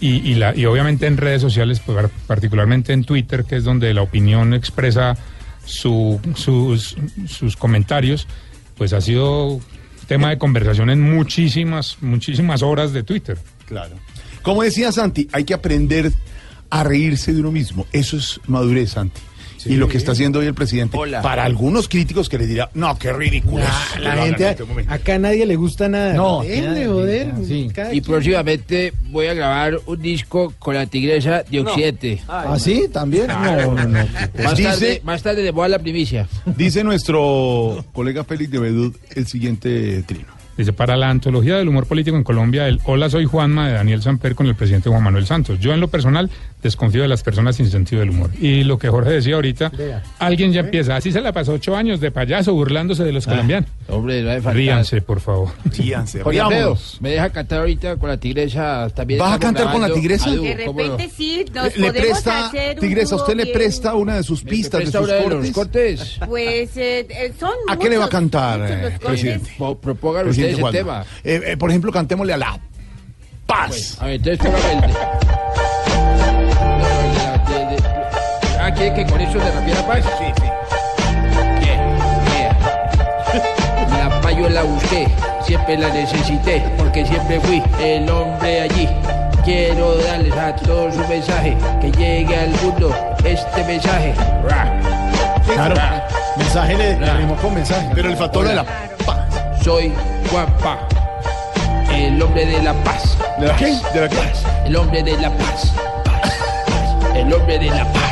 Y, 0.00 0.30
y, 0.30 0.34
la, 0.34 0.54
y 0.56 0.64
obviamente 0.66 1.06
en 1.06 1.16
redes 1.16 1.42
sociales, 1.42 1.80
pues, 1.84 1.96
par- 1.96 2.10
particularmente 2.26 2.92
en 2.92 3.02
Twitter, 3.04 3.44
que 3.44 3.56
es 3.56 3.64
donde 3.64 3.92
la 3.94 4.02
opinión 4.02 4.54
expresa 4.54 5.16
su- 5.64 6.20
sus, 6.36 6.96
sus 7.26 7.56
comentarios, 7.56 8.26
pues 8.76 8.92
ha 8.92 9.00
sido 9.00 9.58
tema 10.06 10.30
de 10.30 10.38
conversación 10.38 10.88
en 10.90 11.00
muchísimas, 11.02 11.98
muchísimas 12.00 12.62
horas 12.62 12.92
de 12.92 13.02
Twitter. 13.02 13.38
Claro. 13.66 13.96
Como 14.48 14.62
decía 14.62 14.90
Santi, 14.92 15.28
hay 15.32 15.44
que 15.44 15.52
aprender 15.52 16.10
a 16.70 16.82
reírse 16.82 17.34
de 17.34 17.40
uno 17.40 17.52
mismo. 17.52 17.84
Eso 17.92 18.16
es 18.16 18.40
madurez, 18.46 18.92
Santi. 18.92 19.20
Y 19.66 19.74
lo 19.74 19.88
que 19.88 19.98
está 19.98 20.12
haciendo 20.12 20.38
hoy 20.38 20.46
el 20.46 20.54
presidente, 20.54 20.96
para 21.22 21.44
algunos 21.44 21.86
críticos 21.88 22.30
que 22.30 22.38
le 22.38 22.46
dirá, 22.46 22.70
no, 22.72 22.96
qué 22.98 23.12
ridículo. 23.12 23.62
es". 23.62 24.00
La 24.00 24.16
gente, 24.16 24.48
este 24.50 24.64
acá 24.86 25.16
a 25.16 25.18
nadie 25.18 25.44
le 25.44 25.56
gusta 25.56 25.88
nada. 25.88 26.14
No. 26.14 26.36
Joder. 26.42 27.34
Y 27.46 27.68
quien. 27.68 28.02
próximamente 28.04 28.94
voy 29.10 29.26
a 29.26 29.34
grabar 29.34 29.78
un 29.84 30.00
disco 30.00 30.54
con 30.58 30.76
la 30.76 30.86
tigresa 30.86 31.42
de 31.42 31.62
No. 31.62 31.68
Occidente. 31.70 32.22
¿Ah, 32.28 32.56
sí? 32.58 32.84
¿También? 32.90 33.26
No, 33.26 33.74
no, 33.74 33.84
no. 33.84 33.98
Más, 34.44 34.56
Dice- 34.56 34.62
tarde, 34.62 35.00
más 35.04 35.22
tarde 35.22 35.42
le 35.42 35.50
voy 35.50 35.62
a 35.62 35.64
dar 35.64 35.70
la 35.72 35.78
primicia. 35.80 36.26
Dice 36.56 36.82
nuestro 36.84 37.84
colega 37.92 38.24
Félix 38.24 38.50
de 38.50 38.58
Bedud 38.60 38.96
el 39.14 39.26
siguiente 39.26 40.02
trino. 40.04 40.37
Dice, 40.58 40.72
para 40.72 40.96
la 40.96 41.08
antología 41.08 41.56
del 41.56 41.68
humor 41.68 41.86
político 41.86 42.16
en 42.16 42.24
Colombia, 42.24 42.66
el 42.66 42.80
Hola 42.84 43.08
soy 43.08 43.26
Juanma 43.26 43.68
de 43.68 43.74
Daniel 43.74 44.02
Samper 44.02 44.34
con 44.34 44.48
el 44.48 44.56
presidente 44.56 44.90
Juan 44.90 45.04
Manuel 45.04 45.24
Santos. 45.24 45.60
Yo 45.60 45.72
en 45.72 45.78
lo 45.78 45.86
personal 45.86 46.30
desconfío 46.62 47.02
de 47.02 47.08
las 47.08 47.22
personas 47.22 47.56
sin 47.56 47.70
sentido 47.70 48.00
del 48.00 48.10
humor. 48.10 48.30
Y 48.40 48.64
lo 48.64 48.78
que 48.78 48.88
Jorge 48.88 49.10
decía 49.12 49.36
ahorita, 49.36 49.70
alguien 50.18 50.52
ya 50.52 50.60
empieza, 50.60 50.96
así 50.96 51.12
se 51.12 51.20
la 51.20 51.32
pasó 51.32 51.52
ocho 51.52 51.76
años 51.76 52.00
de 52.00 52.10
payaso 52.10 52.52
burlándose 52.54 53.04
de 53.04 53.12
los 53.12 53.26
colombianos. 53.26 53.70
Hombre, 53.88 54.22
no 54.22 54.30
hay. 54.30 54.40
Ríanse, 54.40 55.00
por 55.00 55.20
favor. 55.20 55.48
Ríanse, 55.64 56.22
Jorge 56.22 56.40
Alfredo, 56.40 56.78
me 57.00 57.10
deja 57.10 57.30
cantar 57.30 57.60
ahorita 57.60 57.96
con 57.96 58.08
la 58.08 58.16
tigresa. 58.18 58.88
También 58.94 59.20
¿Vas 59.20 59.34
a 59.34 59.38
cantar 59.38 59.72
con 59.72 59.80
la 59.80 59.92
tigresa? 59.92 60.30
De 60.30 60.54
repente 60.54 61.10
sí, 61.16 61.44
nos 61.54 61.64
Le 61.76 61.88
podemos 61.88 61.92
presta, 61.92 62.46
hacer 62.46 62.74
un 62.74 62.80
Tigresa, 62.80 63.16
¿usted 63.16 63.34
le 63.36 63.44
bien. 63.44 63.56
presta 63.56 63.94
una 63.94 64.16
de 64.16 64.22
sus 64.22 64.44
¿Me 64.44 64.50
pistas, 64.50 64.80
de 64.80 64.86
sus 64.86 64.94
una 65.00 65.12
de 65.14 65.20
los 65.20 65.30
cortes? 65.30 65.52
cortes? 65.52 66.18
Pues 66.26 66.76
eh, 66.76 67.06
eh, 67.08 67.32
son 67.38 67.52
¿A 67.68 67.76
qué 67.78 67.88
le 67.88 67.98
va 67.98 68.06
a 68.06 68.08
cantar, 68.08 68.60
eh, 68.68 68.98
presidente? 69.04 69.50
Propongan 69.80 70.28
ustedes 70.28 70.58
el 70.58 70.70
tema. 70.70 71.04
Eh, 71.24 71.40
eh, 71.46 71.56
por 71.56 71.70
ejemplo, 71.70 71.92
cantémosle 71.92 72.32
a 72.32 72.36
la 72.36 72.60
paz. 73.46 73.96
A 74.00 74.06
ver, 74.06 74.16
entonces 74.16 74.52
Ah, 78.68 78.70
¿quiere 78.70 78.94
que 78.96 79.06
con 79.06 79.18
eso 79.18 79.38
le 79.38 79.50
rapiera 79.50 79.80
paz? 79.86 80.04
Sí, 80.18 80.24
sí. 80.36 80.48
La 83.98 84.20
paz 84.20 84.36
yo 84.36 84.46
la 84.50 84.62
busqué, 84.62 85.08
siempre 85.42 85.78
la 85.78 85.88
necesité, 85.88 86.62
porque 86.76 87.06
siempre 87.06 87.40
fui 87.40 87.62
el 87.80 88.10
hombre 88.10 88.60
allí. 88.60 88.86
Quiero 89.42 89.96
darles 89.96 90.36
a 90.36 90.54
todos 90.54 90.94
un 90.96 91.08
mensaje, 91.08 91.56
que 91.80 91.90
llegue 91.92 92.36
al 92.36 92.50
mundo 92.62 92.94
este 93.24 93.64
mensaje. 93.64 94.14
Ra. 94.46 94.70
Claro. 95.46 95.74
Mensaje 96.36 96.76
le, 96.76 97.00
le 97.00 97.14
rimó 97.14 97.36
con 97.36 97.54
mensaje. 97.54 97.88
Pero 97.94 98.10
el 98.10 98.18
factor 98.18 98.48
de 98.48 98.54
la 98.54 98.64
paz. 98.64 99.64
Soy 99.64 99.94
Juanpa, 100.30 100.76
el 101.90 102.20
hombre 102.20 102.44
de 102.44 102.62
la 102.62 102.74
paz. 102.84 103.16
¿De 103.38 103.46
la 103.46 103.56
qué? 103.56 103.78
¿De 103.94 104.00
la 104.02 104.08
qué? 104.10 104.30
El 104.66 104.76
hombre 104.76 105.02
de 105.02 105.16
la 105.16 105.30
paz. 105.30 105.72
Paz, 106.04 106.20
paz. 106.20 107.16
El 107.16 107.32
hombre 107.32 107.58
de 107.58 107.70
la 107.70 107.84
paz. 107.84 107.92
Paz, 107.92 108.02
paz. 108.02 108.07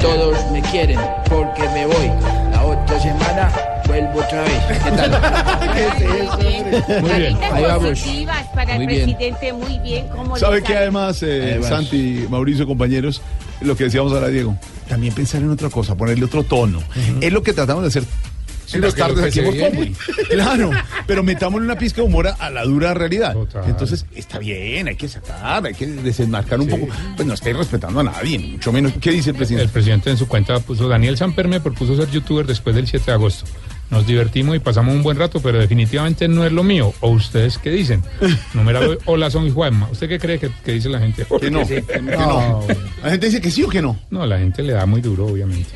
Todos 0.00 0.38
me 0.52 0.60
quieren 0.62 0.98
porque 1.28 1.62
me 1.74 1.86
voy. 1.86 2.10
La 2.52 2.64
otra 2.64 3.00
semana 3.00 3.52
vuelvo 3.86 4.18
otra 4.20 4.42
vez. 4.42 4.62
¿Qué 4.84 4.90
tal? 4.90 5.10
Muy 7.02 7.10
bien. 7.12 7.38
Ahí 7.52 7.62
vamos. 7.62 8.04
para 8.54 8.74
Muy 8.74 8.84
el 8.84 8.90
bien. 8.90 9.04
presidente, 9.16 9.52
muy 9.52 9.78
bien. 9.80 10.08
¿cómo 10.08 10.36
¿Sabe 10.36 10.60
sale? 10.62 10.76
además, 10.78 11.22
eh, 11.22 11.42
Además. 11.52 11.68
Santi, 11.68 12.26
Mauricio, 12.28 12.66
compañeros? 12.66 13.22
Lo 13.60 13.76
que 13.76 13.84
decíamos 13.84 14.12
ahora, 14.12 14.28
Diego. 14.28 14.56
También 14.88 15.14
pensar 15.14 15.40
en 15.42 15.50
otra 15.50 15.70
cosa, 15.70 15.94
ponerle 15.94 16.24
otro 16.24 16.42
tono. 16.42 16.80
Es 17.20 17.32
lo 17.32 17.42
que 17.42 17.52
tratamos 17.52 17.82
de 17.82 17.88
hacer 17.88 18.04
porque 18.66 18.78
lo 18.78 18.92
tardes 18.92 19.24
aquí. 19.36 19.40
Populi. 19.40 19.94
Claro, 20.30 20.70
pero 21.06 21.22
metámosle 21.22 21.64
una 21.66 21.78
pizca 21.78 22.02
de 22.02 22.06
humor 22.06 22.28
a, 22.28 22.32
a 22.34 22.50
la 22.50 22.64
dura 22.64 22.94
realidad. 22.94 23.32
Total. 23.32 23.64
Entonces, 23.66 24.04
está 24.14 24.38
bien, 24.38 24.88
hay 24.88 24.96
que 24.96 25.08
sacar, 25.08 25.64
hay 25.66 25.74
que 25.74 25.86
desenmarcar 25.86 26.60
un 26.60 26.68
poco. 26.68 26.88
Pues 27.16 27.26
no 27.26 27.34
estáis 27.34 27.56
respetando 27.56 28.00
a 28.00 28.04
nadie, 28.04 28.38
ni 28.38 28.48
mucho 28.48 28.72
menos. 28.72 28.92
¿Qué 29.00 29.10
dice 29.10 29.30
el 29.30 29.36
El 29.36 29.38
presidente? 29.38 29.72
presidente 29.72 30.10
en 30.10 30.16
su 30.16 30.26
cuenta 30.28 30.58
puso, 30.60 30.88
Daniel 30.88 31.16
Samper 31.16 31.48
me 31.48 31.60
propuso 31.60 31.96
ser 31.96 32.10
youtuber 32.10 32.46
después 32.46 32.74
del 32.76 32.86
7 32.86 33.04
de 33.06 33.12
agosto. 33.12 33.44
Nos 33.88 34.04
divertimos 34.04 34.56
y 34.56 34.58
pasamos 34.58 34.94
un 34.96 35.04
buen 35.04 35.16
rato, 35.16 35.40
pero 35.40 35.58
definitivamente 35.60 36.26
no 36.26 36.44
es 36.44 36.50
lo 36.50 36.64
mío. 36.64 36.92
¿O 37.00 37.10
ustedes 37.10 37.56
qué 37.58 37.70
dicen? 37.70 38.02
Numeral 38.54 38.98
Hola, 39.04 39.30
son 39.30 39.48
Juanma. 39.52 39.88
¿Usted 39.92 40.08
qué 40.08 40.18
cree 40.18 40.40
que, 40.40 40.50
que 40.64 40.72
dice 40.72 40.88
la 40.88 40.98
gente? 40.98 41.24
Que 41.40 41.50
no, 41.52 41.64
que 41.64 41.84
no. 42.02 42.66
La 43.04 43.10
gente 43.10 43.26
dice 43.26 43.40
que 43.40 43.50
sí 43.50 43.62
o 43.62 43.68
que 43.68 43.80
no. 43.80 43.96
No, 44.10 44.26
la 44.26 44.38
gente 44.38 44.62
le 44.64 44.72
da 44.72 44.86
muy 44.86 45.00
duro, 45.00 45.26
obviamente. 45.26 45.70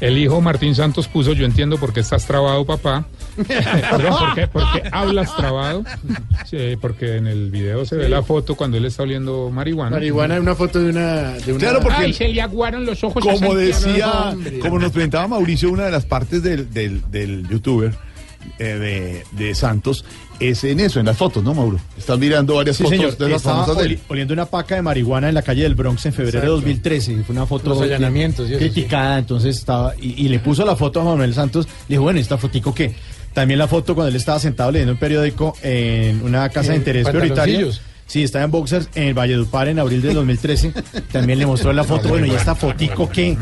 El 0.00 0.16
hijo 0.16 0.40
Martín 0.40 0.74
Santos 0.74 1.08
puso, 1.08 1.34
yo 1.34 1.44
entiendo 1.44 1.76
por 1.76 1.92
qué 1.92 2.00
estás 2.00 2.26
trabado, 2.26 2.64
papá. 2.64 3.06
Perdón, 3.36 4.14
¿por 4.18 4.34
qué, 4.34 4.46
por 4.48 4.62
qué 4.72 4.82
hablas 4.90 5.36
trabado? 5.36 5.84
Sí, 6.46 6.76
porque 6.80 7.16
en 7.16 7.26
el 7.26 7.50
video 7.50 7.84
se 7.84 7.96
ve 7.96 8.08
la 8.08 8.22
foto 8.22 8.54
cuando 8.54 8.78
él 8.78 8.86
está 8.86 9.02
oliendo 9.02 9.50
marihuana. 9.50 9.90
Marihuana, 9.90 10.40
una 10.40 10.54
foto 10.54 10.78
de 10.80 10.90
una. 10.90 11.32
De 11.32 11.52
una 11.52 11.60
Claro, 11.60 11.80
porque- 11.80 11.96
Ay, 11.98 12.12
se 12.14 12.28
le 12.28 12.40
aguaron 12.40 12.86
los 12.86 13.04
ojos. 13.04 13.22
Como 13.22 13.54
decía, 13.54 14.34
como 14.62 14.78
nos 14.78 14.90
presentaba 14.92 15.28
Mauricio, 15.28 15.70
una 15.70 15.84
de 15.84 15.90
las 15.90 16.06
partes 16.06 16.42
del, 16.42 16.72
del, 16.72 17.02
del 17.10 17.46
youtuber 17.48 17.94
eh, 18.58 19.24
de, 19.32 19.44
de 19.46 19.54
Santos 19.54 20.04
es 20.38 20.64
en 20.64 20.80
eso, 20.80 20.98
en 21.00 21.06
las 21.06 21.16
fotos, 21.18 21.44
¿no, 21.44 21.52
Mauro? 21.54 21.78
Están 21.98 22.18
mirando 22.18 22.54
varias 22.54 22.76
Sí, 22.76 22.82
fotos 22.84 22.96
señor. 22.98 23.16
de 23.18 23.28
las 23.28 23.42
famosas 23.42 23.76
de 23.76 23.82
oli- 23.84 23.94
él. 23.94 24.00
oliendo 24.08 24.32
una 24.32 24.46
paca 24.46 24.74
de 24.74 24.82
marihuana 24.82 25.28
en 25.28 25.34
la 25.34 25.42
calle 25.42 25.62
del 25.64 25.74
Bronx 25.74 26.06
en 26.06 26.12
febrero 26.14 26.40
de 26.40 26.46
Exacto. 26.46 26.54
2013. 26.56 27.12
y 27.12 27.16
Fue 27.24 27.34
una 27.34 27.46
foto 27.46 27.68
Los 27.68 27.78
que- 27.78 27.84
allanamientos 27.84 28.48
y 28.48 28.52
eso, 28.52 28.58
criticada. 28.58 29.18
Entonces 29.18 29.56
estaba. 29.58 29.94
Y, 30.00 30.24
y 30.24 30.28
le 30.28 30.38
puso 30.38 30.64
la 30.64 30.76
foto 30.76 31.00
a 31.02 31.04
Manuel 31.04 31.34
Santos. 31.34 31.66
Le 31.88 31.94
dijo, 31.94 32.02
bueno, 32.04 32.18
¿esta 32.20 32.38
fotico 32.38 32.74
qué? 32.74 32.94
También 33.34 33.58
la 33.58 33.68
foto 33.68 33.94
cuando 33.94 34.08
él 34.08 34.16
estaba 34.16 34.38
sentado 34.38 34.72
leyendo 34.72 34.94
un 34.94 34.98
periódico 34.98 35.54
en 35.62 36.22
una 36.22 36.48
casa 36.48 36.72
de 36.72 36.78
interés 36.78 37.06
prioritario. 37.08 37.68
Sí, 38.10 38.24
estaba 38.24 38.44
en 38.44 38.50
boxers 38.50 38.88
en 38.96 39.04
el 39.04 39.14
Valledupar 39.14 39.68
en 39.68 39.78
abril 39.78 40.02
del 40.02 40.14
2013. 40.14 40.72
También 41.12 41.38
le 41.38 41.46
mostró 41.46 41.72
la 41.72 41.84
foto. 41.84 42.08
Bueno, 42.08 42.26
¿y 42.26 42.30
esta 42.30 42.56
fotico 42.56 43.08
qué? 43.08 43.36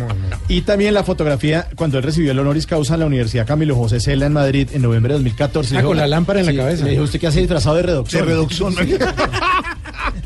Y 0.47 0.61
también 0.61 0.93
la 0.93 1.05
fotografía 1.05 1.69
cuando 1.75 1.97
él 1.97 2.05
recibió 2.05 2.33
el 2.33 2.39
honoris 2.39 2.67
causa 2.67 2.93
en 2.93 3.01
la 3.01 3.07
Universidad 3.07 3.47
Camilo 3.47 3.75
José 3.75 3.99
Cela 3.99 4.27
en 4.27 4.35
Madrid 4.35 4.69
en 4.75 4.83
noviembre 4.83 5.15
de 5.15 5.21
2014. 5.21 5.75
Ah, 5.75 5.79
Dijo- 5.79 5.89
con 5.89 5.97
la 5.97 6.07
lámpara 6.07 6.41
en 6.41 6.47
la 6.47 6.55
cabeza. 6.55 6.85
Le 6.85 6.91
dijo, 6.91 7.05
¿usted 7.05 7.19
qué 7.19 7.29
hace 7.29 7.39
disfrazado 7.41 7.77
de 7.77 7.83
redoxón? 7.85 8.21
De 8.21 8.27
reducción. 8.27 8.75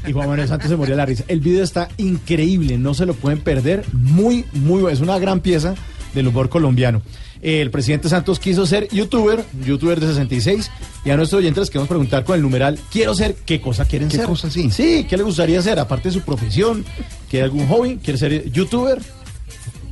Y 0.09 0.13
Juan 0.13 0.29
Manuel 0.29 0.49
Santos 0.49 0.69
se 0.69 0.75
murió 0.77 0.95
de 0.95 0.97
la 0.97 1.07
risa. 1.07 1.23
El 1.29 1.39
video 1.39 1.63
está 1.63 1.87
increíble, 1.97 2.77
no 2.79 2.95
se 2.95 3.07
lo 3.07 3.15
pueden 3.15 3.39
perder. 3.39 3.85
Muy, 3.93 4.45
muy 4.53 4.81
bueno. 4.81 4.89
Es 4.91 5.01
una 5.01 5.19
gran 5.21 5.39
pieza 5.39 5.75
del 6.15 6.27
humor 6.27 6.49
colombiano. 6.49 7.01
El 7.43 7.73
presidente 7.73 8.09
Santos 8.09 8.39
quiso 8.39 8.65
ser 8.67 8.89
youtuber, 8.91 9.45
youtuber 9.67 9.99
de 9.99 10.07
66, 10.07 10.71
y 11.05 11.11
a 11.11 11.17
nuestros 11.17 11.41
oyentes 11.41 11.63
les 11.63 11.71
queremos 11.71 11.89
preguntar 11.89 12.23
con 12.25 12.37
el 12.37 12.43
numeral, 12.43 12.79
quiero 12.91 13.15
ser, 13.17 13.35
¿qué 13.35 13.61
cosa 13.61 13.85
quieren 13.85 14.09
¿Qué 14.09 14.19
ser? 14.19 14.27
cosa 14.27 14.49
sí? 14.49 14.71
Sí, 14.71 15.05
¿qué 15.11 15.17
le 15.17 15.25
gustaría 15.25 15.59
hacer? 15.59 15.81
Aparte 15.81 16.09
de 16.09 16.13
su 16.13 16.21
profesión, 16.21 16.85
¿quiere 17.29 17.45
algún 17.45 17.67
hobby? 17.67 17.97
¿Quiere 17.97 18.17
ser 18.17 18.49
youtuber? 18.53 19.01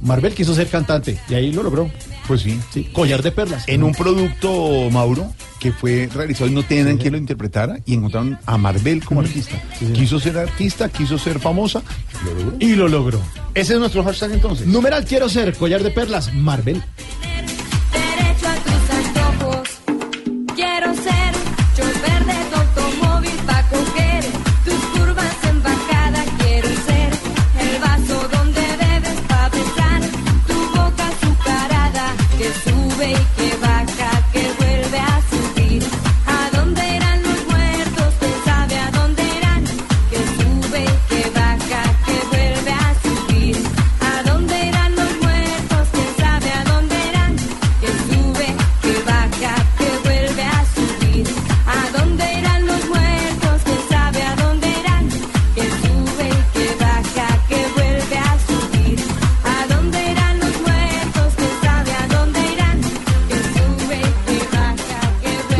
Marvel 0.00 0.32
quiso 0.32 0.54
ser 0.54 0.68
cantante, 0.68 1.18
y 1.28 1.34
ahí 1.34 1.52
lo 1.52 1.64
logró. 1.64 1.90
Pues 2.30 2.42
sí. 2.42 2.60
Sí, 2.72 2.84
collar 2.92 3.24
de 3.24 3.32
perlas. 3.32 3.64
En 3.66 3.82
un 3.82 3.92
producto, 3.92 4.88
Mauro, 4.92 5.32
que 5.58 5.72
fue 5.72 6.08
realizado 6.14 6.48
y 6.48 6.54
no 6.54 6.62
tenían 6.62 6.96
quien 6.96 7.14
lo 7.14 7.18
interpretara, 7.18 7.80
y 7.84 7.94
encontraron 7.94 8.38
a 8.46 8.56
Marvel 8.56 9.04
como 9.04 9.22
artista. 9.22 9.60
Quiso 9.92 10.20
ser 10.20 10.38
artista, 10.38 10.88
quiso 10.88 11.18
ser 11.18 11.40
famosa, 11.40 11.82
lo 12.24 12.34
logró. 12.34 12.56
Y 12.60 12.76
lo 12.76 12.86
logró. 12.86 13.20
Ese 13.52 13.72
es 13.72 13.80
nuestro 13.80 14.04
hashtag 14.04 14.30
entonces. 14.30 14.68
Numeral 14.68 15.04
quiero 15.06 15.28
ser, 15.28 15.56
collar 15.56 15.82
de 15.82 15.90
perlas, 15.90 16.32
Marvel. 16.32 16.80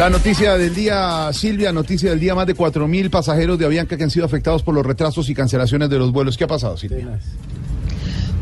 La 0.01 0.09
noticia 0.09 0.57
del 0.57 0.75
día, 0.75 1.31
Silvia, 1.35 1.73
noticia 1.73 2.09
del 2.09 2.19
día, 2.19 2.35
más 2.35 2.47
de 2.47 2.57
4.000 2.57 3.11
pasajeros 3.11 3.59
de 3.59 3.67
Avianca 3.67 3.99
que 3.99 4.03
han 4.03 4.09
sido 4.09 4.25
afectados 4.25 4.63
por 4.63 4.75
los 4.75 4.87
retrasos 4.87 5.29
y 5.29 5.35
cancelaciones 5.35 5.91
de 5.91 5.99
los 5.99 6.11
vuelos. 6.11 6.39
¿Qué 6.39 6.45
ha 6.45 6.47
pasado, 6.47 6.79
Silvia? 6.79 7.19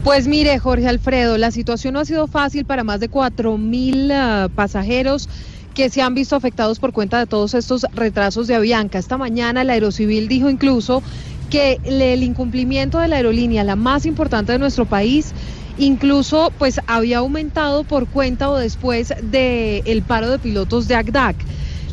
Pues 0.04 0.28
mire, 0.28 0.56
Jorge 0.60 0.86
Alfredo, 0.86 1.36
la 1.36 1.50
situación 1.50 1.94
no 1.94 1.98
ha 1.98 2.04
sido 2.04 2.28
fácil 2.28 2.64
para 2.64 2.84
más 2.84 3.00
de 3.00 3.08
4 3.08 3.58
mil 3.58 4.12
ah, 4.12 4.48
pasajeros 4.54 5.28
que 5.74 5.90
se 5.90 6.00
han 6.00 6.14
visto 6.14 6.36
afectados 6.36 6.78
por 6.78 6.92
cuenta 6.92 7.18
de 7.18 7.26
todos 7.26 7.54
estos 7.54 7.84
retrasos 7.92 8.46
de 8.46 8.54
Avianca. 8.54 9.00
Esta 9.00 9.18
mañana 9.18 9.62
el 9.62 9.70
Aerocivil 9.70 10.28
dijo 10.28 10.48
incluso 10.48 11.02
que 11.50 11.80
el 11.82 12.22
incumplimiento 12.22 13.00
de 13.00 13.08
la 13.08 13.16
aerolínea, 13.16 13.64
la 13.64 13.74
más 13.74 14.06
importante 14.06 14.52
de 14.52 14.60
nuestro 14.60 14.86
país, 14.86 15.32
incluso 15.78 16.52
pues 16.58 16.80
había 16.87 17.18
aumentado 17.18 17.85
por 17.85 18.06
cuenta 18.08 18.50
o 18.50 18.56
después 18.56 19.14
del 19.23 20.02
paro 20.02 20.30
de 20.30 20.38
pilotos 20.38 20.88
de 20.88 20.97
ACDAC. 20.97 21.37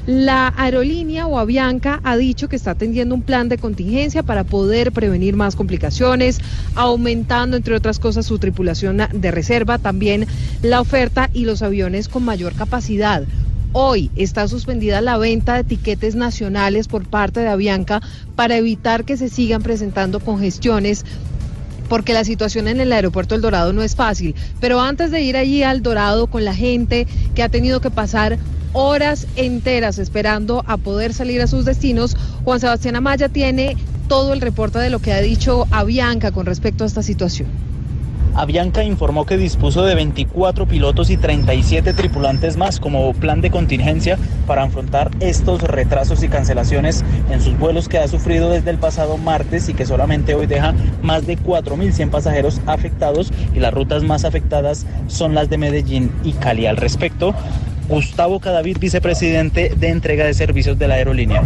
La 0.07 0.53
aerolínea 0.55 1.25
o 1.25 1.39
Avianca 1.39 1.99
ha 2.03 2.15
dicho 2.15 2.47
que 2.47 2.55
está 2.55 2.71
atendiendo 2.71 3.15
un 3.15 3.23
plan 3.23 3.49
de 3.49 3.57
contingencia 3.57 4.21
para 4.21 4.43
poder 4.43 4.91
prevenir 4.91 5.35
más 5.35 5.55
complicaciones, 5.55 6.39
aumentando, 6.75 7.57
entre 7.57 7.75
otras 7.75 7.97
cosas, 7.97 8.27
su 8.27 8.37
tripulación 8.37 9.01
de 9.11 9.31
reserva, 9.31 9.79
también 9.79 10.27
la 10.61 10.79
oferta 10.79 11.31
y 11.33 11.45
los 11.45 11.63
aviones 11.63 12.07
con 12.07 12.23
mayor 12.23 12.53
capacidad. 12.53 13.23
Hoy 13.77 14.11
está 14.15 14.47
suspendida 14.47 15.01
la 15.01 15.17
venta 15.17 15.55
de 15.55 15.63
tiquetes 15.63 16.13
nacionales 16.15 16.87
por 16.87 17.05
parte 17.05 17.39
de 17.39 17.49
Avianca 17.49 18.01
para 18.35 18.57
evitar 18.57 19.05
que 19.05 19.17
se 19.17 19.27
sigan 19.27 19.63
presentando 19.63 20.19
congestiones 20.19 21.03
porque 21.87 22.13
la 22.13 22.23
situación 22.23 22.67
en 22.67 22.79
el 22.79 22.91
aeropuerto 22.91 23.35
El 23.35 23.41
Dorado 23.41 23.73
no 23.73 23.81
es 23.81 23.95
fácil. 23.95 24.35
Pero 24.59 24.81
antes 24.81 25.11
de 25.11 25.21
ir 25.21 25.37
allí 25.37 25.63
al 25.63 25.81
Dorado 25.81 26.27
con 26.27 26.45
la 26.45 26.55
gente 26.55 27.07
que 27.33 27.43
ha 27.43 27.49
tenido 27.49 27.81
que 27.81 27.91
pasar 27.91 28.37
horas 28.73 29.27
enteras 29.35 29.99
esperando 29.99 30.63
a 30.67 30.77
poder 30.77 31.13
salir 31.13 31.41
a 31.41 31.47
sus 31.47 31.65
destinos, 31.65 32.15
Juan 32.43 32.59
Sebastián 32.59 32.95
Amaya 32.95 33.29
tiene 33.29 33.77
todo 34.07 34.33
el 34.33 34.41
reporte 34.41 34.79
de 34.79 34.89
lo 34.89 34.99
que 34.99 35.13
ha 35.13 35.21
dicho 35.21 35.67
Avianca 35.71 36.31
con 36.31 36.45
respecto 36.45 36.83
a 36.83 36.87
esta 36.87 37.01
situación. 37.01 37.74
Avianca 38.35 38.83
informó 38.83 39.25
que 39.25 39.37
dispuso 39.37 39.83
de 39.85 39.95
24 39.95 40.67
pilotos 40.67 41.09
y 41.09 41.15
37 41.15 41.93
tripulantes 41.93 42.57
más 42.57 42.81
como 42.81 43.13
plan 43.13 43.39
de 43.39 43.49
contingencia 43.49 44.17
para 44.45 44.63
afrontar 44.63 45.09
estos 45.21 45.61
retrasos 45.61 46.21
y 46.21 46.27
cancelaciones 46.27 47.05
en 47.31 47.39
sus 47.39 47.57
vuelos 47.57 47.87
que 47.87 47.97
ha 47.97 48.07
sufrido 48.09 48.49
desde 48.49 48.71
el 48.71 48.77
pasado 48.77 49.17
martes 49.17 49.69
y 49.69 49.73
que 49.73 49.85
solamente 49.85 50.35
hoy 50.35 50.47
deja 50.47 50.73
más 51.01 51.25
de 51.25 51.37
4.100 51.37 52.09
pasajeros 52.09 52.59
afectados 52.65 53.31
y 53.55 53.59
las 53.59 53.73
rutas 53.73 54.03
más 54.03 54.25
afectadas 54.25 54.85
son 55.07 55.33
las 55.33 55.49
de 55.49 55.57
Medellín 55.57 56.11
y 56.25 56.33
Cali. 56.33 56.65
Al 56.65 56.75
respecto, 56.75 57.33
Gustavo 57.87 58.39
Cadavid, 58.39 58.77
vicepresidente 58.79 59.71
de 59.75 59.89
entrega 59.89 60.25
de 60.25 60.33
servicios 60.33 60.77
de 60.79 60.87
la 60.87 60.95
aerolínea. 60.95 61.43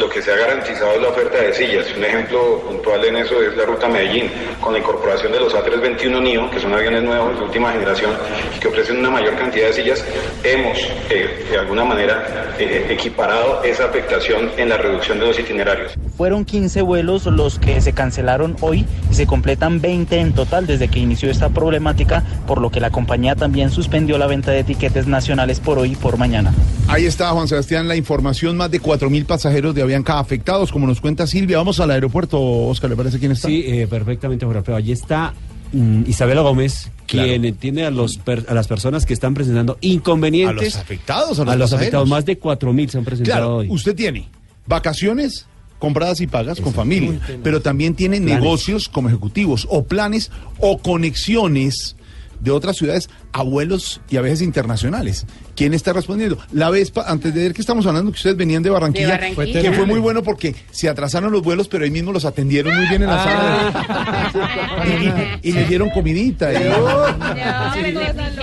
Lo 0.00 0.08
que 0.08 0.22
se 0.22 0.32
ha 0.32 0.36
garantizado 0.36 0.92
es 0.94 1.02
la 1.02 1.08
oferta 1.08 1.36
de 1.36 1.52
sillas. 1.52 1.86
Un 1.96 2.04
ejemplo 2.04 2.62
puntual 2.66 3.04
en 3.04 3.16
eso 3.16 3.42
es 3.42 3.54
la 3.56 3.64
ruta 3.64 3.86
Medellín, 3.88 4.30
con 4.60 4.72
la 4.72 4.78
incorporación 4.78 5.32
de 5.32 5.40
los 5.40 5.54
A321 5.54 6.22
NIO, 6.22 6.50
que 6.50 6.58
son 6.58 6.72
aviones 6.72 7.02
nuevos 7.02 7.38
de 7.38 7.44
última 7.44 7.72
generación, 7.72 8.12
que 8.60 8.68
ofrecen 8.68 8.98
una 8.98 9.10
mayor 9.10 9.36
cantidad 9.36 9.66
de 9.66 9.72
sillas. 9.74 10.04
Hemos, 10.42 10.78
eh, 11.10 11.46
de 11.50 11.58
alguna 11.58 11.84
manera, 11.84 12.54
eh, 12.58 12.86
equiparado 12.88 13.62
esa 13.62 13.84
afectación 13.84 14.50
en 14.56 14.70
la 14.70 14.78
reducción 14.78 15.18
de 15.18 15.26
los 15.26 15.38
itinerarios. 15.38 15.92
Fueron 16.16 16.44
15 16.44 16.80
vuelos 16.82 17.26
los 17.26 17.58
que 17.58 17.80
se 17.80 17.92
cancelaron 17.92 18.56
hoy 18.60 18.86
y 19.10 19.14
se 19.14 19.26
completan 19.26 19.80
20 19.80 20.18
en 20.18 20.32
total 20.32 20.66
desde 20.66 20.88
que 20.88 21.00
inició 21.00 21.30
esta 21.30 21.50
problemática, 21.50 22.22
por 22.46 22.60
lo 22.60 22.70
que 22.70 22.80
la 22.80 22.90
compañía 22.90 23.34
también 23.34 23.70
suspendió 23.70 24.16
la 24.16 24.26
venta 24.26 24.52
de 24.52 24.64
tiquetes 24.64 25.06
nacionales 25.06 25.60
por 25.60 25.73
hoy 25.78 25.92
y 25.92 25.96
por 25.96 26.16
mañana. 26.18 26.52
Ahí 26.88 27.04
está, 27.06 27.30
Juan 27.30 27.48
Sebastián, 27.48 27.88
la 27.88 27.96
información. 27.96 28.56
Más 28.56 28.70
de 28.70 28.80
4.000 28.80 29.24
pasajeros 29.26 29.74
de 29.74 29.82
Avianca 29.82 30.18
afectados, 30.18 30.70
como 30.72 30.86
nos 30.86 31.00
cuenta 31.00 31.26
Silvia. 31.26 31.58
Vamos 31.58 31.80
al 31.80 31.90
aeropuerto, 31.90 32.40
Oscar, 32.40 32.90
¿le 32.90 32.96
parece 32.96 33.18
quién 33.18 33.32
está? 33.32 33.48
Sí, 33.48 33.64
eh, 33.66 33.86
perfectamente, 33.88 34.44
Jorge 34.44 34.58
Alfredo. 34.58 34.76
Allí 34.78 34.92
está 34.92 35.34
mm, 35.72 36.02
Isabela 36.06 36.40
Gómez, 36.42 36.90
Claro. 37.06 37.28
quien 37.28 37.44
entiende 37.44 37.84
a, 37.84 37.90
los 37.90 38.16
per- 38.16 38.46
a 38.48 38.54
las 38.54 38.66
personas 38.66 39.04
que 39.06 39.12
están 39.12 39.34
presentando 39.34 39.76
inconvenientes. 39.82 40.74
A 40.74 40.78
los 40.78 40.84
afectados, 40.84 41.38
a 41.38 41.44
los 41.44 41.56
los 41.56 41.70
pasajeros. 41.70 41.74
afectados. 41.74 42.08
Más 42.08 42.24
de 42.24 42.40
4.000 42.40 42.88
se 42.88 42.98
han 42.98 43.04
presentado 43.04 43.36
Claro, 43.38 43.56
hoy. 43.56 43.66
usted 43.70 43.94
tiene 43.94 44.28
vacaciones 44.66 45.46
compradas 45.78 46.20
y 46.22 46.26
pagas 46.26 46.60
con 46.62 46.72
familia, 46.72 47.20
pero 47.42 47.60
también 47.60 47.94
tiene 47.94 48.16
Planes. 48.18 48.40
negocios 48.42 48.88
como 48.88 49.08
ejecutivos 49.10 49.66
o 49.70 49.84
planes 49.84 50.30
o 50.58 50.78
conexiones 50.78 51.96
de 52.44 52.50
otras 52.50 52.76
ciudades 52.76 53.08
a 53.32 53.42
vuelos 53.42 54.00
y 54.08 54.16
a 54.18 54.20
veces 54.20 54.42
internacionales. 54.42 55.26
¿Quién 55.56 55.74
está 55.74 55.92
respondiendo? 55.92 56.38
La 56.52 56.70
Vespa, 56.70 57.04
antes 57.08 57.34
de 57.34 57.42
ver 57.42 57.54
que 57.54 57.60
estamos 57.62 57.86
hablando 57.86 58.12
que 58.12 58.16
ustedes 58.16 58.36
venían 58.36 58.62
de 58.62 58.70
Barranquilla, 58.70 59.06
De 59.06 59.12
Barranquilla. 59.34 59.62
que 59.62 59.72
fue 59.72 59.86
muy 59.86 59.98
bueno 60.00 60.22
porque 60.22 60.54
se 60.70 60.88
atrasaron 60.88 61.32
los 61.32 61.42
vuelos, 61.42 61.68
pero 61.68 61.84
ahí 61.84 61.90
mismo 61.90 62.12
los 62.12 62.24
atendieron 62.24 62.76
muy 62.76 62.86
bien 62.88 63.02
en 63.02 63.08
la 63.08 63.22
Ah. 63.24 63.72
sala. 63.72 64.20
Y, 65.42 65.48
y 65.48 65.52
les 65.52 65.68
dieron 65.68 65.88
comidita. 65.90 66.52
Y, 66.52 66.56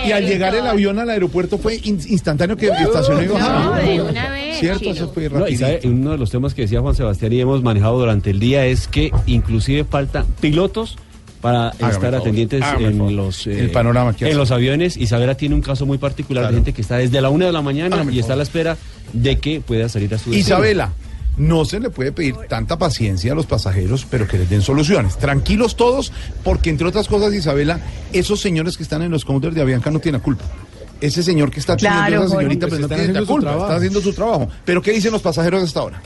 y 0.08 0.12
al 0.12 0.26
llegar 0.26 0.54
el 0.54 0.66
avión 0.66 0.98
al 0.98 1.10
aeropuerto 1.10 1.58
fue 1.58 1.76
in- 1.84 2.00
instantáneo 2.08 2.56
que 2.56 2.66
estacionó 2.68 3.22
y 3.22 3.26
bajaba. 3.28 3.64
No, 3.64 3.74
de 3.76 4.02
una 4.02 4.30
vez, 4.30 4.58
Cierto, 4.58 4.90
eso 4.90 5.10
fue 5.12 5.28
No, 5.28 5.46
y 5.48 5.56
sabe, 5.56 5.80
uno 5.84 6.12
de 6.12 6.18
los 6.18 6.30
temas 6.30 6.54
que 6.54 6.62
decía 6.62 6.80
Juan 6.80 6.94
Sebastián 6.94 7.32
y 7.32 7.40
hemos 7.40 7.62
manejado 7.62 7.98
durante 7.98 8.30
el 8.30 8.40
día 8.40 8.64
es 8.66 8.88
que 8.88 9.10
inclusive 9.26 9.84
faltan 9.84 10.26
pilotos 10.40 10.96
para 11.42 11.70
estar 11.90 12.14
atendientes 12.14 12.62
en 12.78 13.14
los 13.16 13.46
eh, 13.46 13.58
El 13.60 13.70
panorama 13.70 14.14
que 14.16 14.30
en 14.30 14.38
los 14.38 14.50
aviones. 14.50 14.96
Isabela 14.96 15.34
tiene 15.36 15.54
un 15.54 15.60
caso 15.60 15.84
muy 15.84 15.98
particular 15.98 16.48
de 16.48 16.54
gente 16.54 16.72
que 16.72 16.80
está 16.80 16.96
desde 16.96 17.20
la 17.20 17.28
una 17.28 17.44
de 17.46 17.52
la 17.52 17.60
mañana 17.60 17.96
Hágame 17.96 18.12
y 18.14 18.20
está 18.20 18.32
a 18.32 18.36
la 18.36 18.44
espera 18.44 18.78
de 19.12 19.36
que 19.38 19.60
pueda 19.60 19.88
salir 19.90 20.14
a 20.14 20.18
su 20.18 20.30
destino. 20.30 20.38
Isabela, 20.40 20.92
no 21.36 21.64
se 21.64 21.80
le 21.80 21.90
puede 21.90 22.12
pedir 22.12 22.36
tanta 22.48 22.78
paciencia 22.78 23.32
a 23.32 23.34
los 23.34 23.46
pasajeros, 23.46 24.06
pero 24.08 24.28
que 24.28 24.38
les 24.38 24.48
den 24.48 24.62
soluciones. 24.62 25.18
Tranquilos 25.18 25.76
todos, 25.76 26.12
porque 26.44 26.70
entre 26.70 26.86
otras 26.86 27.08
cosas, 27.08 27.34
Isabela, 27.34 27.80
esos 28.12 28.40
señores 28.40 28.76
que 28.76 28.82
están 28.84 29.02
en 29.02 29.10
los 29.10 29.24
counters 29.24 29.54
de 29.54 29.62
Avianca 29.62 29.90
no 29.90 29.98
tienen 29.98 30.20
la 30.20 30.24
culpa. 30.24 30.44
Ese 31.00 31.24
señor 31.24 31.50
que 31.50 31.58
está 31.58 31.72
atendiendo 31.72 32.06
Claro, 32.06 32.22
a 32.22 32.26
esa 32.26 32.36
señorita, 32.36 32.66
Jorge. 32.68 32.78
pues 32.78 32.80
no 32.90 32.96
tiene 32.96 33.12
la 33.20 33.26
culpa, 33.26 33.40
trabajo. 33.48 33.64
está 33.66 33.76
haciendo 33.76 34.00
su 34.00 34.12
trabajo. 34.12 34.48
Pero 34.64 34.80
¿qué 34.80 34.92
dicen 34.92 35.10
los 35.10 35.20
pasajeros 35.22 35.62
hasta 35.64 35.80
ahora? 35.80 36.00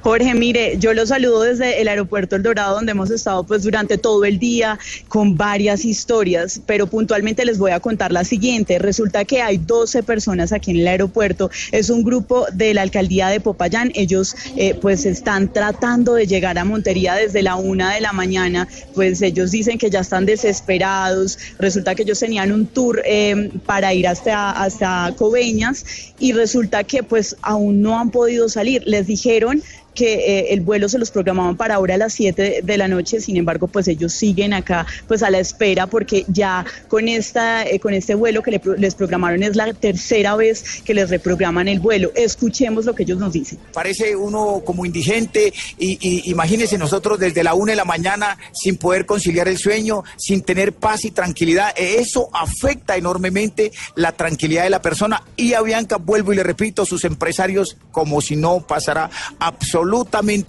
Jorge, 0.00 0.32
mire, 0.34 0.76
yo 0.78 0.94
lo 0.94 1.04
saludo 1.06 1.42
desde 1.42 1.80
el 1.80 1.88
aeropuerto 1.88 2.36
El 2.36 2.42
Dorado, 2.44 2.76
donde 2.76 2.92
hemos 2.92 3.10
estado 3.10 3.42
pues 3.44 3.64
durante 3.64 3.98
todo 3.98 4.24
el 4.24 4.38
día 4.38 4.78
con 5.08 5.36
varias 5.36 5.84
historias, 5.84 6.60
pero 6.66 6.86
puntualmente 6.86 7.44
les 7.44 7.58
voy 7.58 7.72
a 7.72 7.80
contar 7.80 8.12
la 8.12 8.24
siguiente. 8.24 8.78
Resulta 8.78 9.24
que 9.24 9.42
hay 9.42 9.58
12 9.58 10.04
personas 10.04 10.52
aquí 10.52 10.70
en 10.70 10.78
el 10.78 10.88
aeropuerto. 10.88 11.50
Es 11.72 11.90
un 11.90 12.04
grupo 12.04 12.46
de 12.52 12.74
la 12.74 12.82
alcaldía 12.82 13.28
de 13.28 13.40
Popayán. 13.40 13.90
Ellos 13.94 14.36
eh, 14.56 14.74
pues 14.80 15.04
están 15.04 15.52
tratando 15.52 16.14
de 16.14 16.26
llegar 16.26 16.58
a 16.58 16.64
Montería 16.64 17.14
desde 17.14 17.42
la 17.42 17.56
una 17.56 17.94
de 17.94 18.00
la 18.00 18.12
mañana. 18.12 18.68
Pues 18.94 19.20
ellos 19.20 19.50
dicen 19.50 19.78
que 19.78 19.90
ya 19.90 20.00
están 20.00 20.26
desesperados. 20.26 21.38
Resulta 21.58 21.96
que 21.96 22.02
ellos 22.02 22.20
tenían 22.20 22.52
un 22.52 22.66
tour 22.66 23.02
eh, 23.04 23.50
para 23.66 23.92
ir 23.94 24.06
hasta, 24.06 24.52
hasta 24.52 25.12
Coveñas 25.16 25.84
y 26.20 26.32
resulta 26.32 26.84
que 26.84 27.02
pues 27.02 27.36
aún 27.42 27.82
no 27.82 27.98
han 27.98 28.10
podido 28.10 28.48
salir. 28.48 28.82
Les 28.86 29.06
dijeron 29.06 29.62
que 29.98 30.14
eh, 30.14 30.52
el 30.52 30.60
vuelo 30.60 30.88
se 30.88 30.96
los 30.96 31.10
programaban 31.10 31.56
para 31.56 31.74
ahora 31.74 31.94
a 31.94 31.98
las 31.98 32.12
7 32.12 32.60
de 32.62 32.78
la 32.78 32.86
noche, 32.86 33.20
sin 33.20 33.36
embargo, 33.36 33.66
pues 33.66 33.88
ellos 33.88 34.12
siguen 34.12 34.52
acá 34.52 34.86
pues 35.08 35.24
a 35.24 35.30
la 35.30 35.40
espera 35.40 35.88
porque 35.88 36.24
ya 36.28 36.64
con 36.86 37.08
esta 37.08 37.66
eh, 37.66 37.80
con 37.80 37.94
este 37.94 38.14
vuelo 38.14 38.40
que 38.40 38.52
le 38.52 38.60
les 38.76 38.94
programaron 38.94 39.42
es 39.42 39.56
la 39.56 39.72
tercera 39.72 40.36
vez 40.36 40.82
que 40.84 40.94
les 40.94 41.10
reprograman 41.10 41.66
el 41.66 41.80
vuelo. 41.80 42.12
Escuchemos 42.14 42.84
lo 42.84 42.94
que 42.94 43.02
ellos 43.02 43.18
nos 43.18 43.32
dicen. 43.32 43.58
Parece 43.72 44.14
uno 44.14 44.62
como 44.64 44.86
indigente 44.86 45.52
y, 45.78 46.30
imagínense 46.30 46.78
nosotros 46.78 47.18
desde 47.18 47.42
la 47.42 47.54
una 47.54 47.72
de 47.72 47.76
la 47.76 47.84
mañana 47.84 48.38
sin 48.52 48.76
poder 48.76 49.04
conciliar 49.04 49.48
el 49.48 49.58
sueño, 49.58 50.04
sin 50.16 50.42
tener 50.42 50.74
paz 50.74 51.04
y 51.06 51.10
tranquilidad. 51.10 51.72
Eh, 51.76 51.96
Eso 51.98 52.28
afecta 52.32 52.96
enormemente 52.96 53.72
la 53.96 54.12
tranquilidad 54.12 54.62
de 54.62 54.70
la 54.70 54.80
persona 54.80 55.24
y 55.36 55.54
a 55.54 55.62
Bianca, 55.62 55.96
vuelvo 55.96 56.32
y 56.32 56.36
le 56.36 56.44
repito, 56.44 56.86
sus 56.86 57.04
empresarios 57.04 57.76
como 57.90 58.20
si 58.20 58.36
no 58.36 58.60
pasara 58.60 59.10
absolutamente 59.40 59.87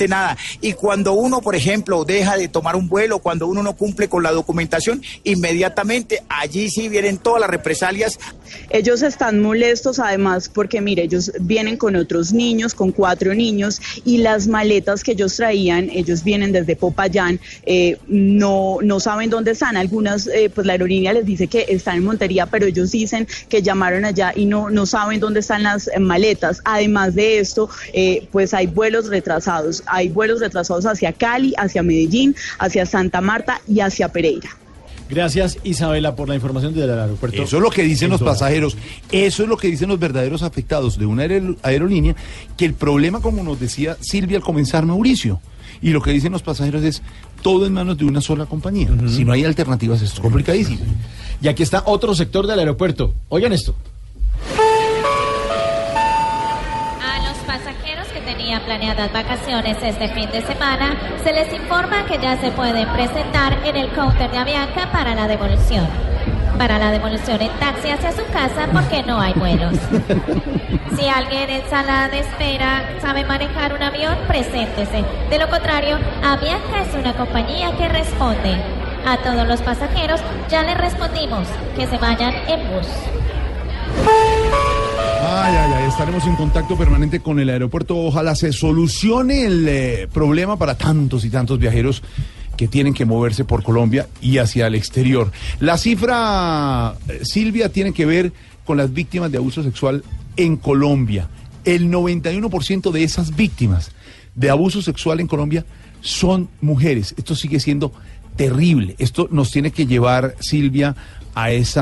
nada. 0.08 0.38
Y 0.62 0.73
cuando 0.73 1.13
uno, 1.13 1.41
por 1.41 1.56
ejemplo, 1.56 2.06
deja 2.06 2.38
de 2.38 2.47
tomar 2.47 2.75
un 2.75 2.88
vuelo, 2.88 3.19
cuando 3.19 3.47
uno 3.47 3.63
no 3.63 3.75
cumple 3.75 4.08
con 4.08 4.23
la 4.23 4.32
documentación, 4.32 5.02
inmediatamente 5.23 6.23
allí 6.30 6.69
sí 6.69 6.89
vienen 6.89 7.17
todas 7.17 7.41
las 7.41 7.49
represalias. 7.49 8.19
Ellos 8.69 9.02
están 9.02 9.41
molestos 9.41 9.99
además 9.99 10.49
porque, 10.49 10.82
mire, 10.82 11.04
ellos 11.04 11.32
vienen 11.41 11.78
con 11.78 11.95
otros 11.95 12.34
niños, 12.34 12.73
con 12.73 12.91
cuatro 12.91 13.34
niños, 13.34 13.82
y 14.06 14.17
las 14.17 14.47
maletas 14.47 15.04
que 15.04 15.12
ellos 15.12 15.36
traían, 15.36 15.89
ellos 15.89 16.23
vienen 16.23 16.52
desde 16.52 16.75
Popayán, 16.75 17.39
eh, 17.65 17.97
no, 18.08 18.78
no 18.82 18.99
saben 18.99 19.30
dónde 19.30 19.52
están. 19.52 19.78
Algunas, 19.78 20.28
eh, 20.28 20.52
pues 20.54 20.65
la 20.65 20.73
aerolínea 20.73 21.13
les 21.13 21.25
dice 21.25 21.47
que 21.47 21.65
están 21.69 21.97
en 21.97 22.04
Montería, 22.04 22.45
pero 22.45 22.65
ellos 22.65 22.91
dicen 22.91 23.28
que 23.47 23.62
llamaron 23.62 24.06
allá 24.06 24.34
y 24.36 24.45
no, 24.45 24.69
no 24.69 24.86
saben 24.86 25.19
dónde 25.19 25.39
están 25.41 25.63
las 25.63 25.89
maletas. 25.99 26.62
Además 26.65 27.15
de 27.15 27.39
esto, 27.39 27.69
eh, 27.93 28.28
pues 28.32 28.54
hay 28.54 28.67
vuelos 28.67 29.08
retrasados. 29.08 29.28
Hay 29.85 30.09
vuelos 30.09 30.39
retrasados 30.39 30.85
hacia 30.85 31.13
Cali, 31.13 31.53
hacia 31.57 31.83
Medellín, 31.83 32.35
hacia 32.59 32.85
Santa 32.85 33.21
Marta 33.21 33.61
y 33.67 33.79
hacia 33.81 34.09
Pereira. 34.09 34.49
Gracias, 35.09 35.57
Isabela, 35.63 36.15
por 36.15 36.29
la 36.29 36.35
información 36.35 36.73
desde 36.75 36.93
el 36.93 36.99
aeropuerto. 36.99 37.41
Eso 37.41 37.57
es 37.57 37.63
lo 37.63 37.71
que 37.71 37.81
dicen 37.81 38.11
los 38.11 38.21
pasajeros, 38.21 38.77
eso 39.11 39.41
es 39.43 39.49
lo 39.49 39.57
que 39.57 39.67
dicen 39.67 39.89
los 39.89 39.97
verdaderos 39.97 40.43
afectados 40.43 40.99
de 40.99 41.07
una 41.07 41.23
aer- 41.25 41.57
aerolínea, 41.63 42.15
que 42.55 42.65
el 42.65 42.75
problema, 42.75 43.19
como 43.19 43.41
nos 43.43 43.59
decía 43.59 43.97
Silvia 44.01 44.37
al 44.37 44.43
comenzar, 44.43 44.85
Mauricio, 44.85 45.41
y 45.81 45.89
lo 45.91 46.01
que 46.03 46.11
dicen 46.11 46.31
los 46.31 46.43
pasajeros 46.43 46.83
es 46.83 47.01
todo 47.41 47.65
en 47.65 47.73
manos 47.73 47.97
de 47.97 48.05
una 48.05 48.21
sola 48.21 48.45
compañía. 48.45 48.87
Si 49.07 49.25
no 49.25 49.31
hay 49.31 49.45
alternativas, 49.45 50.01
esto 50.03 50.15
es 50.15 50.19
complicadísimo. 50.21 50.79
Y 51.41 51.47
aquí 51.47 51.63
está 51.63 51.83
otro 51.87 52.13
sector 52.13 52.45
del 52.45 52.59
aeropuerto. 52.59 53.13
Oigan 53.29 53.53
esto. 53.53 53.73
Planeadas 58.69 59.12
vacaciones 59.12 59.77
este 59.82 60.10
fin 60.10 60.29
de 60.29 60.43
semana, 60.43 60.95
se 61.23 61.34
les 61.34 61.51
informa 61.51 62.05
que 62.05 62.19
ya 62.19 62.39
se 62.39 62.51
pueden 62.51 62.88
presentar 62.89 63.58
en 63.65 63.75
el 63.75 63.89
counter 63.93 64.29
de 64.29 64.38
Avianca 64.38 64.91
para 64.91 65.15
la 65.15 65.27
devolución. 65.27 65.88
Para 66.55 66.77
la 66.77 66.91
devolución 66.91 67.41
en 67.41 67.49
taxi 67.53 67.89
hacia 67.89 68.12
su 68.12 68.23
casa 68.32 68.67
porque 68.71 69.01
no 69.01 69.19
hay 69.19 69.34
vuelos. 69.34 69.73
Si 70.95 71.08
alguien 71.08 71.49
en 71.49 71.69
sala 71.69 72.10
de 72.10 72.19
espera 72.19 72.84
sabe 73.01 73.23
manejar 73.23 73.73
un 73.73 73.82
avión, 73.82 74.15
preséntese. 74.27 75.03
De 75.29 75.39
lo 75.39 75.47
contrario, 75.49 75.97
Avianca 76.21 76.82
es 76.82 76.93
una 76.93 77.13
compañía 77.13 77.71
que 77.77 77.88
responde. 77.88 78.55
A 79.05 79.17
todos 79.17 79.47
los 79.47 79.62
pasajeros 79.62 80.19
ya 80.49 80.62
les 80.63 80.77
respondimos 80.77 81.47
que 81.75 81.88
se 81.88 81.97
vayan 81.97 82.34
en 82.47 82.60
bus. 82.71 82.88
Ay, 85.21 85.53
ay, 85.53 85.71
ay, 85.75 85.89
estaremos 85.89 86.25
en 86.27 86.36
contacto 86.36 86.77
permanente 86.77 87.19
con 87.19 87.39
el 87.39 87.49
aeropuerto. 87.49 87.97
Ojalá 87.97 88.36
se 88.36 88.53
solucione 88.53 89.45
el 89.45 89.67
eh, 89.67 90.08
problema 90.13 90.58
para 90.58 90.75
tantos 90.77 91.25
y 91.25 91.29
tantos 91.29 91.60
viajeros 91.60 92.01
que 92.55 92.69
tienen 92.69 92.93
que 92.93 93.05
moverse 93.05 93.43
por 93.43 93.62
Colombia 93.62 94.08
y 94.21 94.38
hacia 94.38 94.67
el 94.67 94.75
exterior. 94.75 95.32
La 95.60 95.77
cifra, 95.77 96.95
eh, 97.10 97.19
Silvia, 97.23 97.69
tiene 97.69 97.91
que 97.91 98.05
ver 98.05 98.32
con 98.63 98.77
las 98.77 98.93
víctimas 98.93 99.29
de 99.29 99.39
abuso 99.39 99.62
sexual 99.62 100.05
en 100.38 100.55
Colombia. 100.55 101.27
El 101.65 101.91
91% 101.91 102.91
de 102.91 103.03
esas 103.03 103.36
víctimas 103.36 103.91
de 104.36 104.49
abuso 104.49 104.82
sexual 104.82 105.19
en 105.19 105.27
Colombia 105.27 105.65
son 105.99 106.49
mujeres. 106.62 107.13
Esto 107.17 107.36
sigue 107.36 107.60
siendo 107.60 107.91
terrible. 108.38 108.95
Esto 108.99 109.27
nos 109.32 109.51
tiene 109.51 109.71
que 109.71 109.86
llevar, 109.86 110.36
Silvia, 110.39 110.95
a 111.36 111.51
ese 111.51 111.82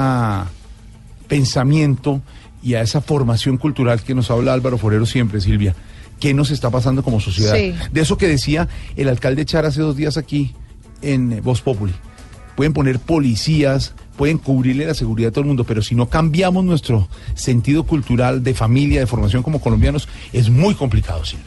pensamiento 1.27 2.23
y 2.67 2.75
a 2.75 2.81
esa 2.81 2.99
formación 2.99 3.55
cultural 3.55 4.01
que 4.01 4.13
nos 4.13 4.29
habla 4.29 4.51
Álvaro 4.51 4.77
Forero 4.77 5.05
siempre, 5.05 5.39
Silvia. 5.39 5.73
¿Qué 6.19 6.33
nos 6.33 6.51
está 6.51 6.69
pasando 6.69 7.01
como 7.01 7.21
sociedad? 7.21 7.55
Sí. 7.55 7.73
De 7.93 8.01
eso 8.01 8.17
que 8.17 8.27
decía 8.27 8.67
el 8.97 9.07
alcalde 9.07 9.45
Char 9.45 9.65
hace 9.65 9.79
dos 9.79 9.95
días 9.95 10.17
aquí 10.17 10.53
en 11.01 11.41
Voz 11.41 11.61
Populi. 11.61 11.93
Pueden 12.57 12.73
poner 12.73 12.99
policías, 12.99 13.93
pueden 14.17 14.37
cubrirle 14.37 14.85
la 14.85 14.95
seguridad 14.95 15.29
a 15.29 15.31
todo 15.31 15.43
el 15.43 15.47
mundo, 15.47 15.63
pero 15.63 15.81
si 15.81 15.95
no 15.95 16.09
cambiamos 16.09 16.65
nuestro 16.65 17.07
sentido 17.35 17.83
cultural 17.83 18.43
de 18.43 18.53
familia, 18.53 18.99
de 18.99 19.07
formación 19.07 19.43
como 19.43 19.61
colombianos, 19.61 20.09
es 20.33 20.49
muy 20.49 20.75
complicado, 20.75 21.23
Silvia. 21.23 21.45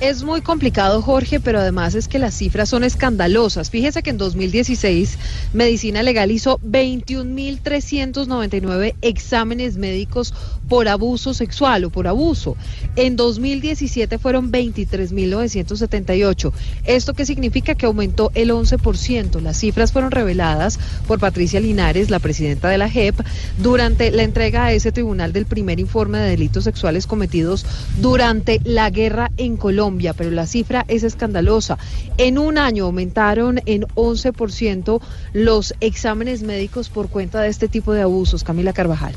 Es 0.00 0.22
muy 0.22 0.42
complicado, 0.42 1.02
Jorge, 1.02 1.40
pero 1.40 1.58
además 1.58 1.96
es 1.96 2.06
que 2.06 2.20
las 2.20 2.36
cifras 2.36 2.68
son 2.68 2.84
escandalosas. 2.84 3.68
Fíjese 3.68 4.00
que 4.00 4.10
en 4.10 4.18
2016 4.18 5.18
Medicina 5.52 6.04
Legal 6.04 6.30
hizo 6.30 6.60
21.399 6.60 8.94
exámenes 9.02 9.76
médicos 9.76 10.32
por 10.68 10.88
abuso 10.88 11.34
sexual 11.34 11.84
o 11.84 11.90
por 11.90 12.06
abuso. 12.06 12.56
En 12.96 13.16
2017 13.16 14.18
fueron 14.18 14.52
23.978. 14.52 16.52
¿Esto 16.84 17.14
qué 17.14 17.26
significa? 17.26 17.74
Que 17.74 17.86
aumentó 17.86 18.30
el 18.34 18.50
11%. 18.50 19.40
Las 19.40 19.58
cifras 19.58 19.92
fueron 19.92 20.10
reveladas 20.10 20.78
por 21.06 21.18
Patricia 21.18 21.60
Linares, 21.60 22.10
la 22.10 22.18
presidenta 22.18 22.68
de 22.68 22.78
la 22.78 22.90
JEP, 22.90 23.20
durante 23.58 24.10
la 24.10 24.22
entrega 24.22 24.66
a 24.66 24.72
ese 24.72 24.92
tribunal 24.92 25.32
del 25.32 25.46
primer 25.46 25.80
informe 25.80 26.18
de 26.18 26.30
delitos 26.30 26.64
sexuales 26.64 27.06
cometidos 27.06 27.64
durante 28.00 28.60
la 28.64 28.90
guerra 28.90 29.30
en 29.36 29.56
Colombia, 29.56 30.14
pero 30.14 30.30
la 30.30 30.46
cifra 30.46 30.84
es 30.88 31.02
escandalosa. 31.02 31.78
En 32.16 32.38
un 32.38 32.58
año 32.58 32.84
aumentaron 32.84 33.60
en 33.66 33.82
11% 33.94 35.00
los 35.32 35.74
exámenes 35.80 36.42
médicos 36.42 36.88
por 36.88 37.08
cuenta 37.08 37.42
de 37.42 37.48
este 37.48 37.68
tipo 37.68 37.92
de 37.92 38.02
abusos. 38.02 38.44
Camila 38.44 38.72
Carvajal. 38.72 39.14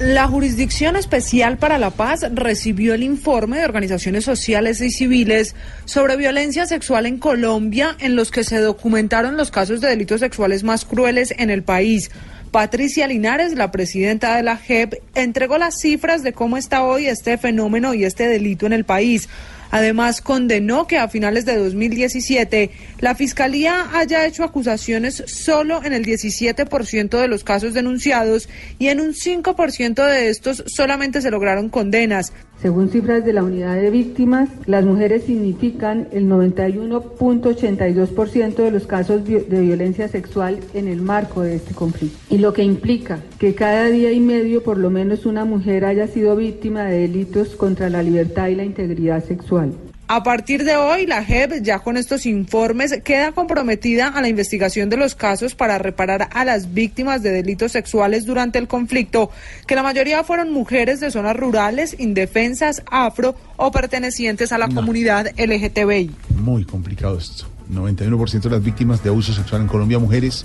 La 0.00 0.26
Jurisdicción 0.26 0.96
Especial 0.96 1.58
para 1.58 1.76
la 1.76 1.90
Paz 1.90 2.26
recibió 2.32 2.94
el 2.94 3.02
informe 3.02 3.58
de 3.58 3.66
organizaciones 3.66 4.24
sociales 4.24 4.80
y 4.80 4.90
civiles 4.90 5.54
sobre 5.84 6.16
violencia 6.16 6.64
sexual 6.64 7.04
en 7.04 7.18
Colombia, 7.18 7.96
en 8.00 8.16
los 8.16 8.30
que 8.30 8.42
se 8.42 8.60
documentaron 8.60 9.36
los 9.36 9.50
casos 9.50 9.82
de 9.82 9.88
delitos 9.88 10.20
sexuales 10.20 10.64
más 10.64 10.86
crueles 10.86 11.34
en 11.36 11.50
el 11.50 11.62
país. 11.62 12.10
Patricia 12.50 13.06
Linares, 13.06 13.54
la 13.54 13.70
presidenta 13.70 14.36
de 14.36 14.42
la 14.42 14.56
JEP, 14.56 14.94
entregó 15.14 15.58
las 15.58 15.78
cifras 15.78 16.22
de 16.22 16.32
cómo 16.32 16.56
está 16.56 16.82
hoy 16.82 17.04
este 17.06 17.36
fenómeno 17.36 17.92
y 17.92 18.06
este 18.06 18.26
delito 18.26 18.64
en 18.64 18.72
el 18.72 18.86
país. 18.86 19.28
Además, 19.70 20.20
condenó 20.20 20.86
que 20.86 20.98
a 20.98 21.08
finales 21.08 21.44
de 21.44 21.56
2017 21.56 22.70
la 22.98 23.14
Fiscalía 23.14 23.88
haya 23.94 24.26
hecho 24.26 24.44
acusaciones 24.44 25.22
solo 25.26 25.84
en 25.84 25.92
el 25.92 26.04
17% 26.04 27.20
de 27.20 27.28
los 27.28 27.44
casos 27.44 27.74
denunciados 27.74 28.48
y 28.78 28.88
en 28.88 29.00
un 29.00 29.14
5% 29.14 30.06
de 30.06 30.28
estos 30.28 30.64
solamente 30.66 31.22
se 31.22 31.30
lograron 31.30 31.68
condenas. 31.68 32.32
Según 32.60 32.90
cifras 32.90 33.24
de 33.24 33.32
la 33.32 33.42
unidad 33.42 33.76
de 33.76 33.90
víctimas, 33.90 34.50
las 34.66 34.84
mujeres 34.84 35.24
significan 35.24 36.08
el 36.12 36.28
91.82% 36.28 38.56
de 38.56 38.70
los 38.70 38.86
casos 38.86 39.24
de 39.24 39.60
violencia 39.62 40.08
sexual 40.08 40.58
en 40.74 40.86
el 40.86 41.00
marco 41.00 41.40
de 41.40 41.54
este 41.54 41.74
conflicto. 41.74 42.18
Y 42.28 42.36
lo 42.36 42.52
que 42.52 42.62
implica 42.62 43.20
que 43.38 43.54
cada 43.54 43.86
día 43.86 44.12
y 44.12 44.20
medio 44.20 44.62
por 44.62 44.76
lo 44.76 44.90
menos 44.90 45.24
una 45.24 45.46
mujer 45.46 45.86
haya 45.86 46.06
sido 46.06 46.36
víctima 46.36 46.84
de 46.84 46.98
delitos 46.98 47.56
contra 47.56 47.88
la 47.88 48.02
libertad 48.02 48.48
y 48.48 48.56
la 48.56 48.64
integridad 48.64 49.24
sexual. 49.24 49.72
A 50.12 50.24
partir 50.24 50.64
de 50.64 50.74
hoy, 50.74 51.06
la 51.06 51.24
JEP, 51.24 51.62
ya 51.62 51.78
con 51.78 51.96
estos 51.96 52.26
informes, 52.26 53.00
queda 53.04 53.30
comprometida 53.30 54.08
a 54.08 54.20
la 54.20 54.28
investigación 54.28 54.90
de 54.90 54.96
los 54.96 55.14
casos 55.14 55.54
para 55.54 55.78
reparar 55.78 56.28
a 56.32 56.44
las 56.44 56.74
víctimas 56.74 57.22
de 57.22 57.30
delitos 57.30 57.70
sexuales 57.70 58.26
durante 58.26 58.58
el 58.58 58.66
conflicto, 58.66 59.30
que 59.68 59.76
la 59.76 59.84
mayoría 59.84 60.24
fueron 60.24 60.52
mujeres 60.52 60.98
de 60.98 61.12
zonas 61.12 61.36
rurales, 61.36 61.94
indefensas, 61.96 62.82
afro 62.90 63.36
o 63.56 63.70
pertenecientes 63.70 64.50
a 64.50 64.58
la 64.58 64.66
comunidad 64.66 65.28
LGTBI. 65.38 66.10
Muy 66.34 66.64
complicado 66.64 67.16
esto. 67.16 67.46
91% 67.72 68.40
de 68.40 68.50
las 68.50 68.64
víctimas 68.64 69.04
de 69.04 69.10
abuso 69.10 69.32
sexual 69.32 69.62
en 69.62 69.68
Colombia, 69.68 70.00
mujeres. 70.00 70.44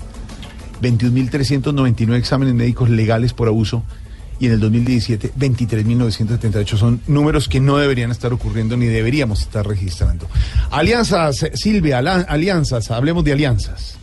21.399 0.80 2.14
exámenes 2.14 2.54
médicos 2.54 2.88
legales 2.88 3.32
por 3.32 3.48
abuso. 3.48 3.82
Y 4.38 4.46
en 4.46 4.52
el 4.52 4.60
2017, 4.60 5.32
23.978 5.38 6.76
son 6.76 7.00
números 7.06 7.48
que 7.48 7.60
no 7.60 7.78
deberían 7.78 8.10
estar 8.10 8.32
ocurriendo 8.32 8.76
ni 8.76 8.86
deberíamos 8.86 9.40
estar 9.40 9.66
registrando. 9.66 10.28
Alianzas, 10.70 11.46
Silvia, 11.54 11.98
alianzas, 11.98 12.90
hablemos 12.90 13.24
de 13.24 13.32
alianzas. 13.32 13.98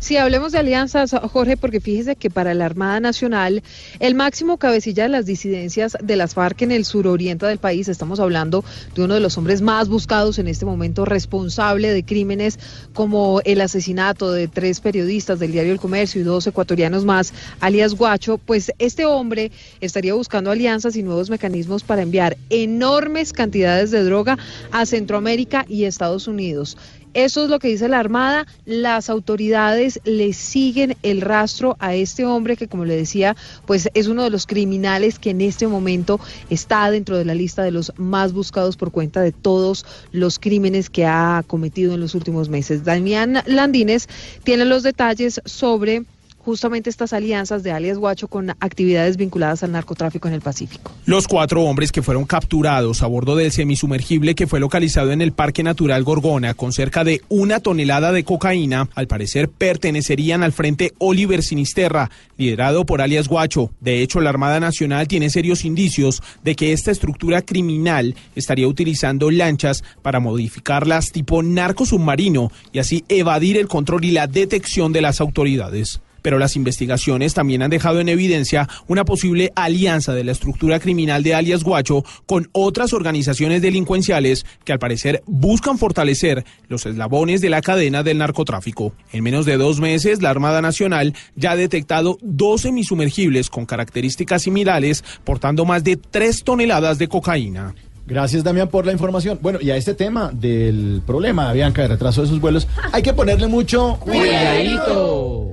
Sí, 0.00 0.16
hablemos 0.16 0.52
de 0.52 0.58
alianzas, 0.58 1.14
Jorge, 1.30 1.58
porque 1.58 1.78
fíjese 1.78 2.16
que 2.16 2.30
para 2.30 2.54
la 2.54 2.64
Armada 2.64 3.00
Nacional, 3.00 3.62
el 3.98 4.14
máximo 4.14 4.56
cabecilla 4.56 5.02
de 5.02 5.10
las 5.10 5.26
disidencias 5.26 5.94
de 6.02 6.16
las 6.16 6.32
FARC 6.32 6.62
en 6.62 6.72
el 6.72 6.86
suroriente 6.86 7.44
del 7.44 7.58
país, 7.58 7.86
estamos 7.86 8.18
hablando 8.18 8.64
de 8.94 9.04
uno 9.04 9.12
de 9.12 9.20
los 9.20 9.36
hombres 9.36 9.60
más 9.60 9.90
buscados 9.90 10.38
en 10.38 10.48
este 10.48 10.64
momento, 10.64 11.04
responsable 11.04 11.92
de 11.92 12.02
crímenes 12.02 12.58
como 12.94 13.42
el 13.44 13.60
asesinato 13.60 14.32
de 14.32 14.48
tres 14.48 14.80
periodistas 14.80 15.38
del 15.38 15.52
diario 15.52 15.72
El 15.72 15.80
Comercio 15.80 16.22
y 16.22 16.24
dos 16.24 16.46
ecuatorianos 16.46 17.04
más, 17.04 17.34
alias 17.60 17.94
Guacho, 17.94 18.38
pues 18.38 18.72
este 18.78 19.04
hombre 19.04 19.52
estaría 19.82 20.14
buscando 20.14 20.50
alianzas 20.50 20.96
y 20.96 21.02
nuevos 21.02 21.28
mecanismos 21.28 21.82
para 21.82 22.00
enviar 22.00 22.38
enormes 22.48 23.34
cantidades 23.34 23.90
de 23.90 24.02
droga 24.02 24.38
a 24.72 24.86
Centroamérica 24.86 25.66
y 25.68 25.84
Estados 25.84 26.26
Unidos. 26.26 26.78
Eso 27.14 27.44
es 27.44 27.50
lo 27.50 27.58
que 27.58 27.68
dice 27.68 27.88
la 27.88 27.98
Armada. 27.98 28.46
Las 28.64 29.10
autoridades 29.10 30.00
le 30.04 30.32
siguen 30.32 30.96
el 31.02 31.20
rastro 31.20 31.76
a 31.80 31.94
este 31.94 32.24
hombre 32.24 32.56
que, 32.56 32.68
como 32.68 32.84
le 32.84 32.94
decía, 32.94 33.36
pues 33.66 33.88
es 33.94 34.06
uno 34.06 34.22
de 34.22 34.30
los 34.30 34.46
criminales 34.46 35.18
que 35.18 35.30
en 35.30 35.40
este 35.40 35.66
momento 35.66 36.20
está 36.50 36.90
dentro 36.90 37.18
de 37.18 37.24
la 37.24 37.34
lista 37.34 37.62
de 37.62 37.72
los 37.72 37.92
más 37.96 38.32
buscados 38.32 38.76
por 38.76 38.92
cuenta 38.92 39.20
de 39.20 39.32
todos 39.32 39.84
los 40.12 40.38
crímenes 40.38 40.88
que 40.88 41.04
ha 41.04 41.42
cometido 41.46 41.94
en 41.94 42.00
los 42.00 42.14
últimos 42.14 42.48
meses. 42.48 42.84
Damián 42.84 43.42
Landines 43.46 44.08
tiene 44.44 44.64
los 44.64 44.82
detalles 44.82 45.40
sobre 45.44 46.04
justamente 46.44 46.90
estas 46.90 47.12
alianzas 47.12 47.62
de 47.62 47.72
alias 47.72 47.98
Guacho 47.98 48.28
con 48.28 48.50
actividades 48.50 49.16
vinculadas 49.16 49.62
al 49.62 49.72
narcotráfico 49.72 50.28
en 50.28 50.34
el 50.34 50.40
Pacífico. 50.40 50.92
Los 51.06 51.28
cuatro 51.28 51.62
hombres 51.62 51.92
que 51.92 52.02
fueron 52.02 52.24
capturados 52.24 53.02
a 53.02 53.06
bordo 53.06 53.36
del 53.36 53.52
semisumergible 53.52 54.34
que 54.34 54.46
fue 54.46 54.60
localizado 54.60 55.12
en 55.12 55.20
el 55.20 55.32
Parque 55.32 55.62
Natural 55.62 56.02
Gorgona 56.02 56.54
con 56.54 56.72
cerca 56.72 57.04
de 57.04 57.22
una 57.28 57.60
tonelada 57.60 58.12
de 58.12 58.24
cocaína, 58.24 58.88
al 58.94 59.06
parecer 59.06 59.48
pertenecerían 59.48 60.42
al 60.42 60.52
Frente 60.52 60.92
Oliver 60.98 61.42
Sinisterra, 61.42 62.10
liderado 62.36 62.86
por 62.86 63.00
alias 63.00 63.28
Guacho. 63.28 63.70
De 63.80 64.02
hecho, 64.02 64.20
la 64.20 64.30
Armada 64.30 64.60
Nacional 64.60 65.08
tiene 65.08 65.30
serios 65.30 65.64
indicios 65.64 66.22
de 66.42 66.54
que 66.54 66.72
esta 66.72 66.90
estructura 66.90 67.42
criminal 67.42 68.14
estaría 68.34 68.68
utilizando 68.68 69.30
lanchas 69.30 69.84
para 70.02 70.20
modificarlas 70.20 71.12
tipo 71.12 71.42
narco 71.42 71.84
submarino 71.84 72.50
y 72.72 72.78
así 72.78 73.04
evadir 73.08 73.56
el 73.56 73.68
control 73.68 74.04
y 74.04 74.10
la 74.12 74.26
detección 74.26 74.92
de 74.92 75.02
las 75.02 75.20
autoridades 75.20 76.00
pero 76.22 76.38
las 76.38 76.56
investigaciones 76.56 77.34
también 77.34 77.62
han 77.62 77.70
dejado 77.70 78.00
en 78.00 78.08
evidencia 78.08 78.68
una 78.86 79.04
posible 79.04 79.52
alianza 79.54 80.12
de 80.12 80.24
la 80.24 80.32
estructura 80.32 80.80
criminal 80.80 81.22
de 81.22 81.34
alias 81.34 81.64
Guacho 81.64 82.04
con 82.26 82.48
otras 82.52 82.92
organizaciones 82.92 83.62
delincuenciales 83.62 84.44
que 84.64 84.72
al 84.72 84.78
parecer 84.78 85.22
buscan 85.26 85.78
fortalecer 85.78 86.44
los 86.68 86.86
eslabones 86.86 87.40
de 87.40 87.50
la 87.50 87.62
cadena 87.62 88.02
del 88.02 88.18
narcotráfico. 88.18 88.94
En 89.12 89.24
menos 89.24 89.46
de 89.46 89.56
dos 89.56 89.80
meses, 89.80 90.22
la 90.22 90.30
Armada 90.30 90.62
Nacional 90.62 91.14
ya 91.36 91.52
ha 91.52 91.56
detectado 91.56 92.18
dos 92.22 92.62
semisumergibles 92.62 93.50
con 93.50 93.66
características 93.66 94.42
similares 94.42 95.04
portando 95.24 95.64
más 95.64 95.84
de 95.84 95.96
tres 95.96 96.42
toneladas 96.44 96.98
de 96.98 97.08
cocaína. 97.08 97.74
Gracias, 98.06 98.42
Damián, 98.42 98.68
por 98.68 98.86
la 98.86 98.92
información. 98.92 99.38
Bueno, 99.40 99.60
y 99.62 99.70
a 99.70 99.76
este 99.76 99.94
tema 99.94 100.30
del 100.32 101.00
problema, 101.06 101.52
Bianca, 101.52 101.82
de 101.82 101.88
retraso 101.88 102.22
de 102.22 102.28
sus 102.28 102.40
vuelos, 102.40 102.66
hay 102.92 103.02
que 103.02 103.12
ponerle 103.12 103.46
mucho 103.46 103.98
Cuidadito. 104.00 105.52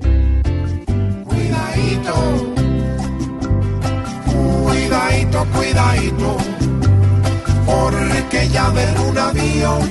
Cuidadito, 1.87 2.53
cuidadito, 4.65 5.45
cuidadito, 5.55 6.37
porque 7.65 8.49
ya 8.49 8.69
ver 8.71 8.99
un 8.99 9.17
avión 9.17 9.89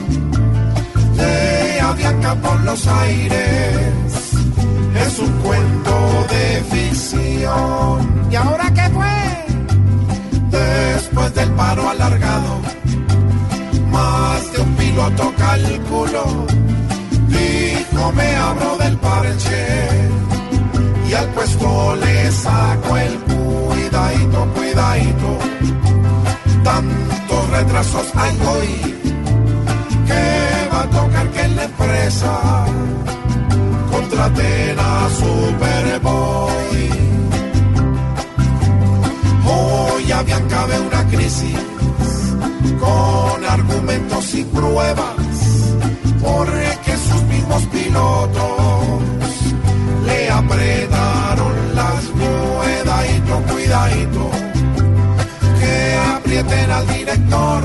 de 1.17 1.81
Avianca 1.81 2.35
por 2.35 2.61
los 2.65 2.87
aires. 2.87 4.35
Es 5.07 5.19
un 5.19 5.33
cuento 5.39 6.27
de 6.29 6.63
ficción. 6.71 8.29
¿Y 8.31 8.35
ahora 8.35 8.71
qué 8.75 8.91
fue? 8.91 9.47
Después 10.51 11.35
del 11.35 11.51
paro 11.53 11.89
alargado, 11.89 12.61
más 13.91 14.53
de 14.53 14.61
un 14.61 14.75
piloto 14.75 15.33
calculó, 15.39 16.47
dijo 17.29 18.13
me 18.13 18.37
abro 18.37 18.77
del 18.77 18.99
parche 18.99 20.16
y 21.09 21.15
al 21.15 21.29
puesto 21.29 21.97
le 21.97 22.33
saco 22.33 22.97
el 22.97 23.15
cuidadito, 23.21 24.47
cuidadito. 24.55 25.39
Tantos 26.65 27.51
retrasos 27.51 28.07
hay 28.15 28.39
hoy 28.49 28.95
que 30.07 30.69
va 30.73 30.83
a 30.83 30.91
tocar 30.91 31.31
que 31.31 31.49
la 31.49 31.65
empresa 31.65 32.65
contraten 33.91 34.79
a 34.79 35.09
Superboy. 35.21 36.91
Hoy 39.45 40.13
habían 40.13 40.49
cabe 40.49 40.81
una 40.81 41.07
crisis 41.09 41.59
con 42.81 43.45
argumentos 43.45 44.35
y 44.35 44.45
pruebas 44.45 45.17
porque 46.21 46.97
sus 46.97 47.23
mismos 47.25 47.63
pilotos 47.67 48.86
apretaron 50.87 51.75
las 51.75 52.05
cuidadito, 52.05 53.43
cuidadito, 53.53 54.31
que 55.61 55.99
aprieten 56.17 56.71
al 56.71 56.87
director, 56.87 57.63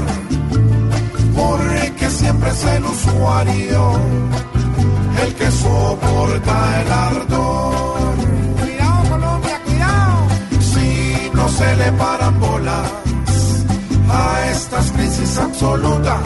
porque 1.36 2.10
siempre 2.10 2.50
es 2.50 2.64
el 2.66 2.86
usuario 2.86 4.00
el 5.24 5.36
que 5.36 5.52
soporta 5.52 6.82
el 6.82 6.92
ardor. 6.92 8.16
Cuidado 8.60 9.10
Colombia, 9.10 9.62
cuidado. 9.66 10.28
Si 10.60 11.32
no 11.34 11.50
se 11.50 11.76
le 11.76 11.92
paran 11.94 12.40
bolas 12.40 12.92
a 14.10 14.50
estas 14.52 14.92
crisis 14.92 15.38
absolutas, 15.38 16.22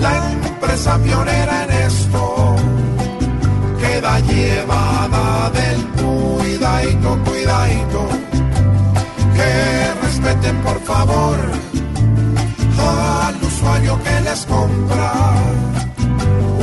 la 0.00 0.32
empresa 0.32 0.98
pionera 0.98 1.64
en 1.64 1.70
esto 1.70 2.29
queda 4.00 4.18
llevada 4.20 5.50
del 5.50 5.80
cuidadito, 6.00 7.18
cuidadito. 7.24 8.08
Que 9.36 9.94
respeten 10.02 10.56
por 10.62 10.80
favor 10.80 11.36
al 12.78 13.34
usuario 13.42 13.98
que 14.02 14.20
les 14.22 14.46
compra 14.46 15.12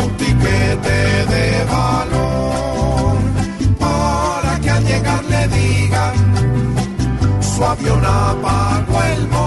un 0.03 0.09
tiquete 0.17 1.25
de 1.33 1.65
valor 1.75 3.17
para 3.79 4.59
que 4.59 4.69
al 4.69 4.83
llegar 4.83 5.23
le 5.25 5.47
digan 5.47 6.13
su 7.41 7.63
avión 7.63 8.03
apagó 8.03 9.03
el 9.13 9.27
motor. 9.27 9.46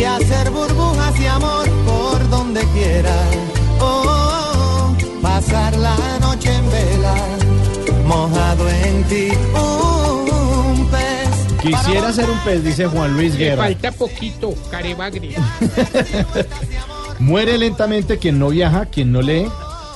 y 0.00 0.04
hacer 0.04 0.50
burbujas 0.50 1.18
de 1.18 1.28
amor 1.28 1.68
por 1.84 2.30
donde 2.30 2.60
quiera. 2.72 3.14
Oh, 3.80 4.02
oh, 4.06 4.96
oh, 4.96 5.20
pasar 5.20 5.76
la 5.76 5.96
noche 6.20 6.54
en 6.54 6.70
vela, 6.70 7.14
mojado 8.06 8.68
en 8.68 9.04
ti. 9.04 9.28
Un 9.54 10.88
pez. 10.88 11.62
Quisiera 11.62 12.12
ser 12.12 12.30
un 12.30 12.38
pez, 12.38 12.64
dice 12.64 12.86
Juan 12.86 13.12
Luis 13.14 13.34
Le 13.34 13.38
Guerra. 13.44 13.64
falta 13.64 13.92
poquito, 13.92 14.54
carebagre. 14.70 15.34
Muere 17.18 17.58
lentamente 17.58 18.16
quien 18.16 18.38
no 18.38 18.48
viaja, 18.48 18.86
quien 18.86 19.12
no 19.12 19.20
lee, 19.20 19.46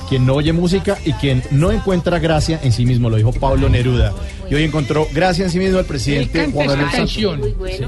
quien 0.07 0.27
no 0.27 0.35
oye 0.35 0.53
música 0.53 0.99
y 1.03 1.13
quien 1.13 1.41
no 1.49 1.71
encuentra 1.71 2.19
gracia 2.19 2.59
en 2.61 2.71
sí 2.71 2.85
mismo, 2.85 3.09
lo 3.09 3.17
dijo 3.17 3.33
Pablo 3.33 3.69
Neruda. 3.69 4.13
Y 4.49 4.55
hoy 4.55 4.63
encontró 4.63 5.07
gracia 5.13 5.45
en 5.45 5.51
sí 5.51 5.57
mismo 5.59 5.79
el 5.79 5.85
Él 5.85 5.85
presidente 5.85 6.39
canta 6.39 6.51
Juan 6.53 6.65
esa 6.67 6.75
Manuel 6.75 6.91
Santos. 6.91 7.13
canción. 7.15 7.41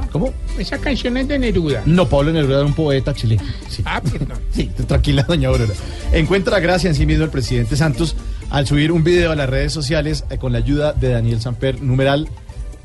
Sí, 0.04 0.08
¿Cómo? 0.12 0.34
Esa 0.58 0.78
canción 0.78 1.18
es 1.18 1.28
de 1.28 1.40
Neruda. 1.40 1.84
No, 1.86 2.08
Pablo 2.08 2.32
Neruda 2.32 2.58
era 2.58 2.66
un 2.66 2.74
poeta 2.74 3.14
chileno. 3.14 3.44
Sí. 3.70 3.84
Ah, 3.86 4.02
perdón. 4.02 4.40
Sí, 4.52 4.72
tranquila, 4.88 5.24
doña 5.24 5.50
Aurora. 5.50 5.74
Encuentra 6.12 6.60
gracia 6.60 6.90
en 6.90 6.96
sí 6.96 7.06
mismo 7.06 7.24
el 7.24 7.30
presidente 7.30 7.76
Santos 7.76 8.16
al 8.50 8.66
subir 8.66 8.92
un 8.92 9.04
video 9.04 9.32
a 9.32 9.36
las 9.36 9.50
redes 9.50 9.72
sociales 9.74 10.24
eh, 10.30 10.38
con 10.38 10.52
la 10.54 10.60
ayuda 10.60 10.94
de 10.94 11.10
Daniel 11.10 11.42
Samper, 11.42 11.82
numeral 11.82 12.28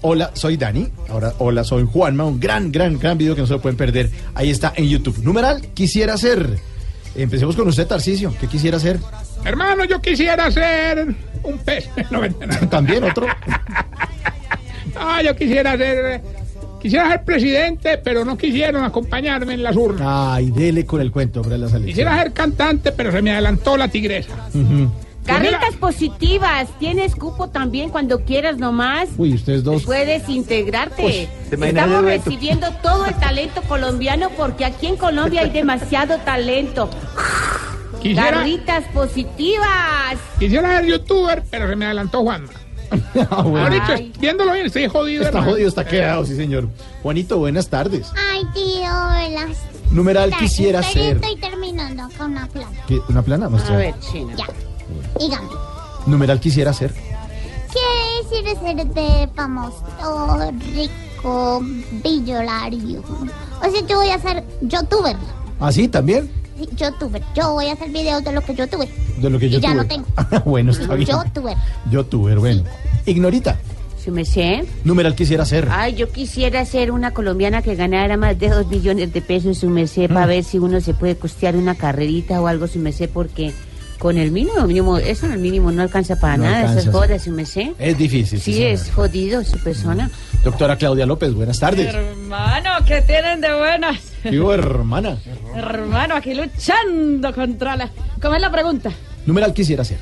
Hola, 0.04 0.32
soy 0.34 0.56
Dani. 0.56 0.88
Ahora, 1.08 1.32
hola, 1.38 1.62
soy 1.62 1.86
Juanma. 1.90 2.24
Un 2.24 2.40
gran, 2.40 2.72
gran, 2.72 2.98
gran 2.98 3.16
video 3.16 3.36
que 3.36 3.40
no 3.40 3.46
se 3.46 3.52
lo 3.52 3.62
pueden 3.62 3.76
perder. 3.76 4.10
Ahí 4.34 4.50
está 4.50 4.72
en 4.74 4.88
YouTube. 4.88 5.18
Numeral, 5.22 5.68
quisiera 5.74 6.18
ser. 6.18 6.58
Empecemos 7.14 7.54
con 7.54 7.68
usted, 7.68 7.86
Tarcisio. 7.86 8.34
¿Qué 8.40 8.48
quisiera 8.48 8.80
ser? 8.80 8.98
Hermano, 9.44 9.84
yo 9.84 10.00
quisiera 10.00 10.50
ser 10.50 11.14
un 11.42 11.58
pez. 11.58 11.88
No. 12.10 12.20
También 12.70 13.04
otro. 13.04 13.26
Ah, 14.96 15.22
yo 15.22 15.34
quisiera 15.34 15.76
ser. 15.76 16.20
Quisiera 16.80 17.08
ser 17.10 17.22
presidente, 17.24 17.98
pero 17.98 18.24
no 18.24 18.36
quisieron 18.36 18.82
acompañarme 18.82 19.54
en 19.54 19.62
las 19.62 19.76
urnas. 19.76 20.02
Ay, 20.04 20.50
dele 20.50 20.84
con 20.84 21.00
el 21.00 21.12
cuento, 21.12 21.40
hombre, 21.40 21.56
la 21.56 21.68
selección. 21.68 21.86
Quisiera 21.86 22.20
ser 22.20 22.32
cantante, 22.32 22.90
pero 22.90 23.12
se 23.12 23.22
me 23.22 23.30
adelantó 23.30 23.76
la 23.76 23.86
tigresa. 23.86 24.48
Ujú. 24.52 24.90
Carritas 25.24 25.76
positivas, 25.76 26.68
tienes 26.80 27.14
cupo 27.14 27.48
también 27.48 27.90
cuando 27.90 28.24
quieras 28.24 28.58
nomás. 28.58 29.10
Uy, 29.16 29.34
ustedes 29.34 29.62
dos. 29.62 29.84
Puedes 29.84 30.28
integrarte. 30.28 31.04
Uy, 31.04 31.28
Estamos 31.64 32.02
recibiendo 32.02 32.68
todo 32.82 33.06
el 33.06 33.14
talento 33.14 33.62
colombiano 33.62 34.30
porque 34.36 34.64
aquí 34.64 34.88
en 34.88 34.96
Colombia 34.96 35.42
hay 35.42 35.50
demasiado 35.50 36.18
talento. 36.18 36.90
Quisiera- 38.02 38.30
Carritas 38.38 38.84
positivas. 38.92 40.18
Quisiera 40.38 40.76
ser 40.78 40.86
youtuber, 40.86 41.42
pero 41.50 41.68
se 41.68 41.76
me 41.76 41.86
adelantó 41.86 42.22
Juan. 42.22 42.46
Ah, 43.30 43.40
bueno. 43.42 43.60
Ahorita, 43.60 43.96
viéndolo 44.20 44.52
bien, 44.52 44.66
estoy 44.66 44.86
jodido. 44.86 45.22
Está 45.22 45.38
hermano. 45.38 45.52
jodido, 45.52 45.68
está 45.68 45.84
quedado, 45.86 46.26
sí, 46.26 46.36
señor. 46.36 46.68
Juanito, 47.02 47.38
buenas 47.38 47.68
tardes. 47.68 48.12
Ay, 48.30 48.42
tío, 48.52 48.82
las... 49.30 49.56
Numeral 49.90 50.30
quisiera 50.36 50.80
pero 50.80 50.92
ser. 50.92 51.16
Estoy 51.16 51.36
terminando 51.40 52.02
acá 52.02 52.26
una 52.26 52.46
plana. 52.48 52.70
¿Qué? 52.86 53.00
¿Una 53.08 53.22
plana? 53.22 53.48
Muestra. 53.48 53.98
China. 54.00 54.34
Ya. 54.36 54.44
Dígame. 55.18 55.48
Numeral 56.06 56.38
quisiera 56.38 56.72
ser. 56.74 56.92
¿Qué 57.72 58.28
quieres 58.28 58.58
ser 58.58 58.86
de 58.86 59.28
famoso, 59.34 59.82
rico, 60.74 61.60
billonario? 62.04 63.02
O 63.62 63.70
sea, 63.70 63.86
yo 63.86 63.96
voy 63.96 64.10
a 64.10 64.18
ser 64.18 64.44
youtuber. 64.60 65.16
¿Ah, 65.60 65.72
sí? 65.72 65.88
¿También? 65.88 66.30
Youtuber. 66.76 67.22
Yo 67.34 67.52
voy 67.52 67.66
a 67.66 67.72
hacer 67.72 67.90
videos 67.90 68.22
de 68.24 68.32
lo 68.32 68.40
que 68.40 68.54
yo 68.54 68.66
tuve. 68.68 68.88
De 69.18 69.30
lo 69.30 69.38
que 69.38 69.48
yo 69.50 69.58
y 69.58 69.60
ya 69.60 69.68
tuve. 69.72 69.76
no 69.82 69.86
tengo. 69.86 70.06
bueno, 70.44 70.72
está 70.72 70.94
bien. 70.94 71.08
Youtuber. 71.08 71.56
Youtuber, 71.90 72.38
bueno. 72.38 72.62
Ignorita. 73.06 73.58
¿Se 74.02 74.10
me 74.10 74.24
sé? 74.24 74.64
Numeral 74.82 75.14
quisiera 75.14 75.44
ser. 75.44 75.68
Ay, 75.70 75.94
yo 75.94 76.10
quisiera 76.10 76.64
ser 76.64 76.90
una 76.90 77.12
colombiana 77.12 77.62
que 77.62 77.76
ganara 77.76 78.16
más 78.16 78.36
de 78.38 78.48
dos 78.48 78.66
millones 78.66 79.12
de 79.12 79.20
pesos 79.22 79.58
su 79.58 79.68
merced 79.70 80.10
Mm. 80.10 80.14
para 80.14 80.26
ver 80.26 80.42
si 80.44 80.58
uno 80.58 80.80
se 80.80 80.92
puede 80.94 81.14
costear 81.16 81.54
una 81.56 81.76
carrerita 81.76 82.40
o 82.40 82.48
algo 82.48 82.66
su 82.66 82.80
merced 82.80 83.08
porque 83.10 83.52
con 84.02 84.18
el 84.18 84.32
mínimo 84.32 84.66
mínimo, 84.66 84.98
eso 84.98 85.26
en 85.26 85.32
el 85.32 85.38
mínimo 85.38 85.70
no 85.70 85.80
alcanza 85.80 86.18
para 86.18 86.36
No 86.36 86.42
nada, 86.42 86.58
eso 86.62 86.68
alcanza, 86.70 86.88
es 86.88 86.96
joda 86.96 87.18
su 87.20 87.30
merced. 87.30 87.70
Es 87.78 87.96
difícil. 87.96 88.40
Sí, 88.40 88.54
señora. 88.54 88.72
es 88.72 88.90
jodido 88.90 89.44
su 89.44 89.58
persona. 89.60 90.10
Doctora 90.42 90.76
Claudia 90.76 91.06
López, 91.06 91.32
buenas 91.32 91.60
tardes. 91.60 91.94
Hermano, 91.94 92.70
¿qué 92.84 93.00
tienen 93.02 93.40
de 93.40 93.54
buenas? 93.54 94.00
Digo, 94.24 94.52
hermana. 94.52 95.18
Hermano, 95.54 96.16
aquí 96.16 96.34
luchando 96.34 97.32
contra 97.32 97.76
la... 97.76 97.90
¿Cómo 98.20 98.34
es 98.34 98.42
la 98.42 98.50
pregunta? 98.50 98.90
Numeral 99.24 99.54
quisiera 99.54 99.84
ser. 99.84 99.98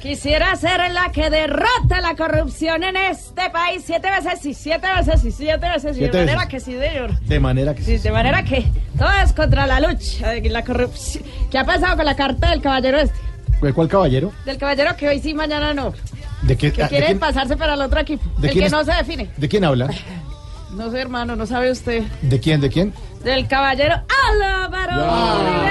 Quisiera 0.00 0.56
ser 0.56 0.90
la 0.92 1.12
que 1.12 1.28
derrota 1.28 2.00
la 2.00 2.16
corrupción 2.16 2.82
en 2.84 2.96
este 2.96 3.50
país 3.50 3.82
siete 3.84 4.08
veces 4.10 4.44
y 4.46 4.54
siete 4.54 4.86
veces 4.96 5.24
y 5.24 5.30
siete 5.30 5.68
veces 5.68 5.96
y 5.96 6.00
de 6.00 6.08
manera 6.10 6.34
veces. 6.36 6.48
que 6.48 6.60
sí, 6.60 6.72
señor. 6.78 7.20
De 7.20 7.38
manera 7.40 7.74
que 7.74 7.82
Sí, 7.82 7.98
de 7.98 8.10
manera 8.10 8.42
que 8.42 8.64
todo 8.96 9.10
es 9.22 9.32
contra 9.34 9.66
la 9.66 9.78
lucha 9.80 10.30
de 10.30 10.48
la 10.48 10.64
corrupción. 10.64 11.22
¿Qué 11.50 11.58
ha 11.58 11.64
pasado 11.64 11.96
con 11.96 12.06
la 12.06 12.16
carta 12.16 12.50
del 12.50 12.62
caballero 12.62 12.98
este? 12.98 13.18
¿Cuál- 13.60 13.74
¿Cuál 13.74 13.88
caballero? 13.88 14.32
Del 14.46 14.56
caballero 14.56 14.96
que 14.96 15.06
hoy 15.08 15.20
sí, 15.20 15.34
mañana 15.34 15.74
no. 15.74 15.92
¿De 16.42 16.56
qué, 16.56 16.72
Que 16.72 16.82
ah, 16.82 16.86
de 16.86 16.88
quiere 16.90 17.06
quién, 17.06 17.18
pasarse 17.18 17.56
para 17.58 17.74
el 17.74 17.82
otro 17.82 18.00
equipo. 18.00 18.24
¿De 18.38 18.46
El 18.48 18.52
quién 18.54 18.62
que 18.62 18.66
es- 18.66 18.72
no 18.72 18.82
se 18.84 18.92
define. 18.94 19.28
¿De 19.36 19.48
quién 19.48 19.64
habla? 19.64 19.88
No 20.70 20.88
sé, 20.92 21.00
hermano, 21.00 21.34
no 21.34 21.46
sabe 21.46 21.68
usted. 21.72 22.04
¿De 22.22 22.38
quién? 22.38 22.60
¿De 22.60 22.70
quién? 22.70 22.94
Del 23.22 23.46
caballero 23.46 23.94
Álvaro. 24.30 24.96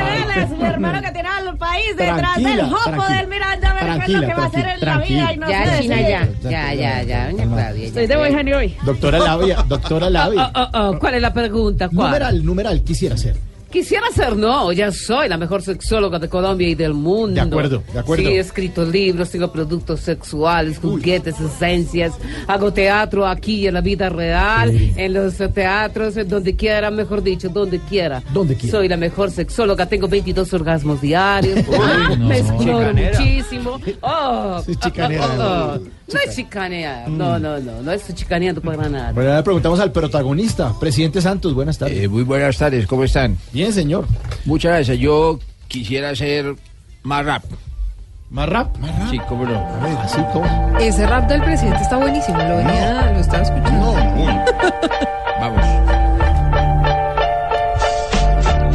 Vélez, 0.06 0.50
mi 0.52 0.64
hermano 0.66 1.02
que 1.02 1.12
tiene 1.12 1.30
al 1.30 1.58
país 1.58 1.96
detrás 1.98 2.38
del 2.38 2.62
jopo 2.62 3.04
del 3.10 3.28
Miranda, 3.28 3.72
a 3.72 3.74
ver 3.74 4.06
qué 4.06 4.06
es 4.06 4.10
lo 4.10 4.28
que 4.28 4.34
va 4.34 4.44
a 4.44 4.46
hacer 4.46 4.68
en 4.68 4.80
la 4.82 4.98
vida 5.00 5.34
y 5.34 5.38
no 5.38 5.50
Ya, 5.50 5.76
se 5.76 5.82
China, 5.82 6.02
ya, 6.02 6.28
ya, 6.44 6.74
ya, 6.74 7.04
ya, 7.04 7.32
doña 7.32 7.46
Claudia. 7.46 7.88
Estoy 7.88 8.08
de 8.08 8.18
buen 8.18 8.36
genio 8.36 8.58
hoy. 8.58 8.78
Doctora 8.84 9.20
Labia, 9.20 9.66
doctora. 9.68 10.08
Oh, 10.10 10.60
oh, 10.62 10.70
oh, 10.74 11.00
¿Cuál 11.00 11.16
es 11.16 11.22
la 11.22 11.34
pregunta? 11.34 11.90
¿Cuál? 11.90 12.08
Numeral, 12.08 12.46
numeral, 12.46 12.84
quisiera 12.84 13.18
ser. 13.18 13.36
Quisiera 13.72 14.08
ser, 14.14 14.36
no, 14.36 14.72
ya 14.72 14.92
soy 14.92 15.30
la 15.30 15.38
mejor 15.38 15.62
sexóloga 15.62 16.18
de 16.18 16.28
Colombia 16.28 16.68
y 16.68 16.76
del 16.76 16.94
mundo. 16.96 17.36
De 17.36 17.42
acuerdo, 17.42 17.84
de 17.94 18.00
acuerdo. 18.00 18.24
Sí, 18.24 18.30
he 18.36 18.40
escrito 18.40 18.84
libros, 18.84 19.30
tengo 19.30 19.52
productos 19.52 20.00
sexuales, 20.00 20.80
juguetes, 20.80 21.40
esencias. 21.40 22.14
Hago 22.48 22.74
teatro 22.74 23.28
aquí 23.28 23.68
en 23.68 23.76
la 23.76 23.82
vida 23.82 24.10
real, 24.10 24.72
en 24.96 25.14
los 25.14 25.36
teatros, 25.54 26.18
en 26.18 26.28
donde 26.28 26.56
quiera, 26.56 26.90
mejor 26.90 27.22
dicho, 27.22 27.48
donde 27.50 27.80
quiera. 27.80 28.24
Donde 28.34 28.56
quiera. 28.56 28.78
Soy 28.78 28.88
la 28.88 28.98
mejor 28.98 29.30
sexóloga, 29.30 29.86
tengo 29.86 30.08
22 30.08 30.52
orgasmos 30.54 31.00
diarios. 31.02 31.60
Uy, 31.68 32.18
no. 32.18 32.28
Me 32.28 32.40
exploro 32.40 32.80
Chicanera. 32.90 33.20
muchísimo. 33.20 33.80
Oh, 34.02 34.62
Sí, 34.66 34.76
chicanera. 34.78 35.26
oh, 35.26 35.42
oh, 35.42 35.80
oh. 35.86 35.99
No 36.14 36.20
es 36.20 36.36
chicanear, 36.36 37.08
no, 37.08 37.38
no, 37.38 37.60
no, 37.60 37.82
no 37.82 37.92
es 37.92 38.14
chicaneando 38.16 38.62
para 38.62 38.90
nada. 38.90 39.12
Bueno, 39.12 39.30
ahora 39.30 39.38
le 39.38 39.44
preguntamos 39.44 39.80
al 39.80 39.92
protagonista, 39.92 40.74
presidente 40.80 41.22
Santos, 41.22 41.54
buenas 41.54 41.78
tardes. 41.78 42.04
Eh, 42.04 42.08
muy 42.08 42.24
buenas 42.24 42.58
tardes, 42.58 42.88
¿cómo 42.88 43.04
están? 43.04 43.38
Bien, 43.54 43.72
señor. 43.72 44.08
Muchas 44.46 44.72
gracias. 44.74 44.98
Yo 44.98 45.40
quisiera 45.68 46.16
ser 46.16 46.56
más 47.04 47.26
rap. 47.26 47.44
¿Más 48.32 48.50
rap? 48.50 48.76
Sí, 49.10 49.20
cómo 49.28 49.46
no. 49.46 49.58
A 49.58 49.80
ver, 49.84 49.98
así 49.98 50.22
como. 50.34 50.78
Ese 50.80 51.06
rap 51.06 51.28
del 51.30 51.42
presidente 51.42 51.82
está 51.82 51.98
buenísimo, 51.98 52.38
lo 52.38 52.58
venía, 52.58 53.12
lo 53.12 53.20
estaba 53.20 53.44
escuchando. 53.44 53.94
Vamos. 55.40 55.66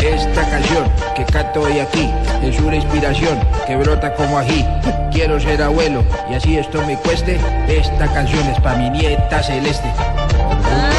Esta 0.01 0.51
canción 0.51 0.85
que 1.17 1.25
canto 1.25 1.63
hoy 1.63 1.79
aquí 1.79 2.11
es 2.49 2.59
una 2.61 2.77
inspiración 2.77 3.39
que 3.67 3.77
brota 3.77 4.15
como 4.15 4.39
ají. 4.39 4.65
Quiero 5.13 5.39
ser 5.41 5.63
abuelo 5.63 6.03
y 6.31 6.35
así 6.35 6.57
esto 6.59 6.83
me 6.87 6.97
cueste. 6.99 7.39
Esta 7.69 8.07
canción 8.13 8.47
es 8.49 8.61
para 8.61 8.77
mi 8.79 8.91
nieta 8.91 9.43
celeste. 9.43 9.89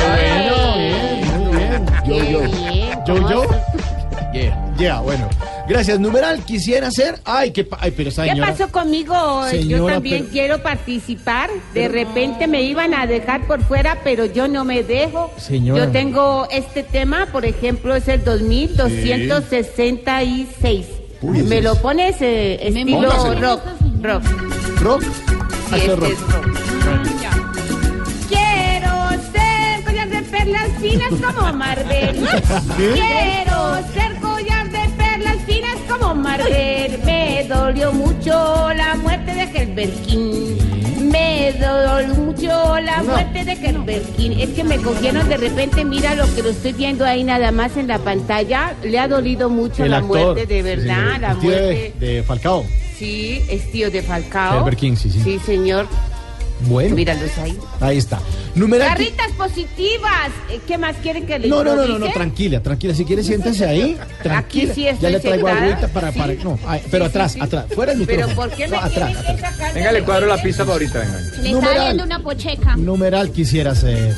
Bueno, 0.07 0.77
bien, 0.77 1.25
muy 2.05 2.21
bien. 2.21 2.23
Yo, 2.23 2.23
yo. 2.23 2.41
Yo, 3.05 3.29
yo. 3.29 3.43
Yeah. 4.33 4.57
Ya, 4.77 4.99
bueno. 4.99 5.29
Gracias. 5.67 5.99
Numeral, 5.99 6.39
quisiera 6.43 6.91
ser. 6.91 7.19
Ay, 7.25 7.49
qué. 7.51 7.63
pa- 7.63 7.77
Ay, 7.79 7.89
pero 7.91 8.09
esa 8.09 8.23
¿Qué 8.23 8.29
señora. 8.31 8.51
pasó 8.51 8.69
conmigo? 8.71 9.15
Yo 9.45 9.49
Señora, 9.49 9.93
también 9.95 10.19
pero- 10.23 10.31
quiero 10.31 10.61
participar. 10.61 11.49
De 11.73 11.87
repente 11.87 12.45
me 12.47 12.61
iban 12.61 12.93
a 12.93 13.07
dejar 13.07 13.47
por 13.47 13.63
fuera, 13.63 13.97
pero 14.03 14.25
yo 14.25 14.47
no 14.47 14.63
me 14.65 14.83
dejo. 14.83 15.31
Señora. 15.37 15.85
Yo 15.85 15.91
tengo 15.91 16.47
este 16.51 16.83
tema, 16.83 17.27
por 17.31 17.45
ejemplo, 17.45 17.95
es 17.95 18.07
el 18.09 18.23
2266. 18.23 20.85
Uy, 21.21 21.43
me 21.43 21.61
lo 21.61 21.73
es- 21.73 21.79
pones 21.79 22.15
eh, 22.21 22.67
estilo 22.67 23.01
Póngaselo. 23.09 23.61
rock, 24.01 24.23
rock. 24.81 25.03
Ah, 25.71 25.77
es 25.77 25.83
este 25.83 25.95
rock. 25.95 26.11
es 26.11 26.19
rock. 26.19 26.45
Quiero 28.29 29.09
ser 29.31 29.83
collar 29.83 30.09
de 30.09 30.21
perlas 30.23 30.69
finas 30.79 31.09
como 31.23 31.53
Marvel. 31.53 32.15
¿Qué? 32.77 32.91
Quiero 32.93 33.75
ser 33.93 34.15
collar 34.19 34.69
de 34.69 34.89
perlas 34.97 35.37
finas 35.45 35.77
como 35.89 36.15
Marvel. 36.15 36.99
Me 37.05 37.45
dolió 37.47 37.91
mucho 37.93 38.71
la 38.75 38.95
muerte 38.95 39.33
de 39.33 39.43
Helberkin. 39.43 40.57
Me 41.11 41.53
dolió 41.53 42.15
mucho 42.15 42.79
la 42.79 43.03
muerte 43.03 43.43
de 43.45 43.57
Kerberkin. 43.59 44.39
Es 44.39 44.49
que 44.49 44.63
me 44.63 44.77
cogieron 44.77 45.27
de 45.29 45.37
repente, 45.37 45.85
mira 45.85 46.15
lo 46.15 46.25
que 46.33 46.41
lo 46.41 46.49
estoy 46.49 46.73
viendo 46.73 47.05
ahí 47.05 47.23
nada 47.23 47.51
más 47.51 47.77
en 47.77 47.87
la 47.87 47.99
pantalla. 47.99 48.73
Le 48.83 48.97
ha 48.99 49.07
dolido 49.07 49.49
mucho 49.49 49.83
El 49.83 49.91
la 49.91 49.97
actor, 49.97 50.09
muerte, 50.35 50.45
de 50.45 50.63
verdad, 50.63 51.13
sí, 51.15 51.19
la 51.21 51.35
de- 51.35 51.41
muerte. 51.41 51.93
de 51.99 52.23
Falcao. 52.23 52.65
Sí, 52.97 53.41
es 53.49 53.71
tío 53.71 53.91
de 53.91 54.01
Falcao. 54.01 54.59
Herbert 54.59 54.77
King, 54.79 54.95
sí, 54.95 55.09
sí. 55.09 55.19
Sí, 55.21 55.39
señor. 55.39 55.87
Bueno. 56.61 56.95
Míralos 56.95 57.37
ahí. 57.37 57.57
Ahí 57.81 57.97
está. 57.97 58.19
Numeral. 58.55 58.87
Carritas 58.87 59.31
positivas. 59.33 60.29
Eh, 60.49 60.59
¿Qué 60.65 60.77
más 60.77 60.95
quieren 60.97 61.25
que 61.25 61.37
les 61.37 61.49
No, 61.49 61.63
no, 61.63 61.75
no, 61.75 61.85
no, 61.85 61.99
no, 61.99 62.07
tranquila, 62.11 62.61
tranquila. 62.61 62.95
Si 62.95 63.03
quiere, 63.05 63.23
siéntese 63.23 63.65
ahí. 63.65 63.97
Tranquila. 64.23 64.73
sí 64.73 64.87
estoy 64.87 65.01
ya 65.03 65.09
le 65.09 65.19
traigo 65.19 65.47
agüita 65.47 65.87
para, 65.89 66.11
para. 66.13 66.33
No, 66.35 66.57
ay, 66.65 66.81
pero 66.89 67.05
Sí, 67.05 67.09
atrás, 67.09 67.31
sí, 67.33 67.39
atrás. 67.41 67.65
Fuera 67.75 67.91
el 67.91 68.05
Pero 68.05 68.27
micrófono. 68.27 68.47
¿por 68.49 68.57
qué 68.57 68.67
No, 68.69 68.79
atrás, 68.79 69.15
atrás. 69.27 69.73
Venga, 69.73 69.91
le 69.91 70.03
cuadro 70.03 70.27
la 70.27 70.41
pista? 70.41 70.65
favorita, 70.65 70.99
venga. 70.99 71.19
Le 71.19 71.25
está 71.27 71.51
Numeral. 71.51 71.87
dando 71.87 72.03
una 72.05 72.19
pocheca. 72.23 72.75
Numeral 72.77 73.31
quisiera 73.31 73.75
ser. 73.75 74.15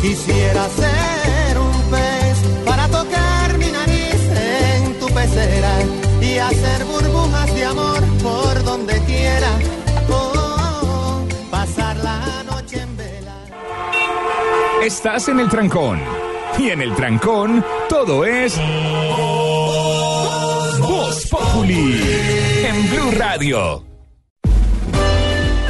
Quisiera 0.00 0.68
ser 0.70 1.17
y 6.38 6.40
hacer 6.40 6.84
burbujas 6.84 7.52
de 7.54 7.64
amor 7.64 8.00
por 8.22 8.64
donde 8.64 8.94
quiera. 9.04 9.50
Oh, 10.08 11.26
pasar 11.50 11.96
la 11.96 12.44
noche 12.44 12.80
en 12.80 12.96
vela. 12.96 13.36
Estás 14.82 15.28
en 15.28 15.40
el 15.40 15.48
trancón. 15.48 16.00
Y 16.56 16.70
en 16.70 16.80
el 16.82 16.94
trancón, 16.94 17.64
todo 17.88 18.24
es. 18.24 18.56
Voz 20.80 21.26
Populi. 21.26 22.00
En 22.64 22.90
Blue 22.90 23.10
Radio. 23.18 23.84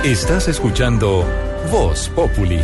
Estás 0.05 0.49
escuchando 0.49 1.25
Voz 1.73 2.11
Populi. 2.11 2.61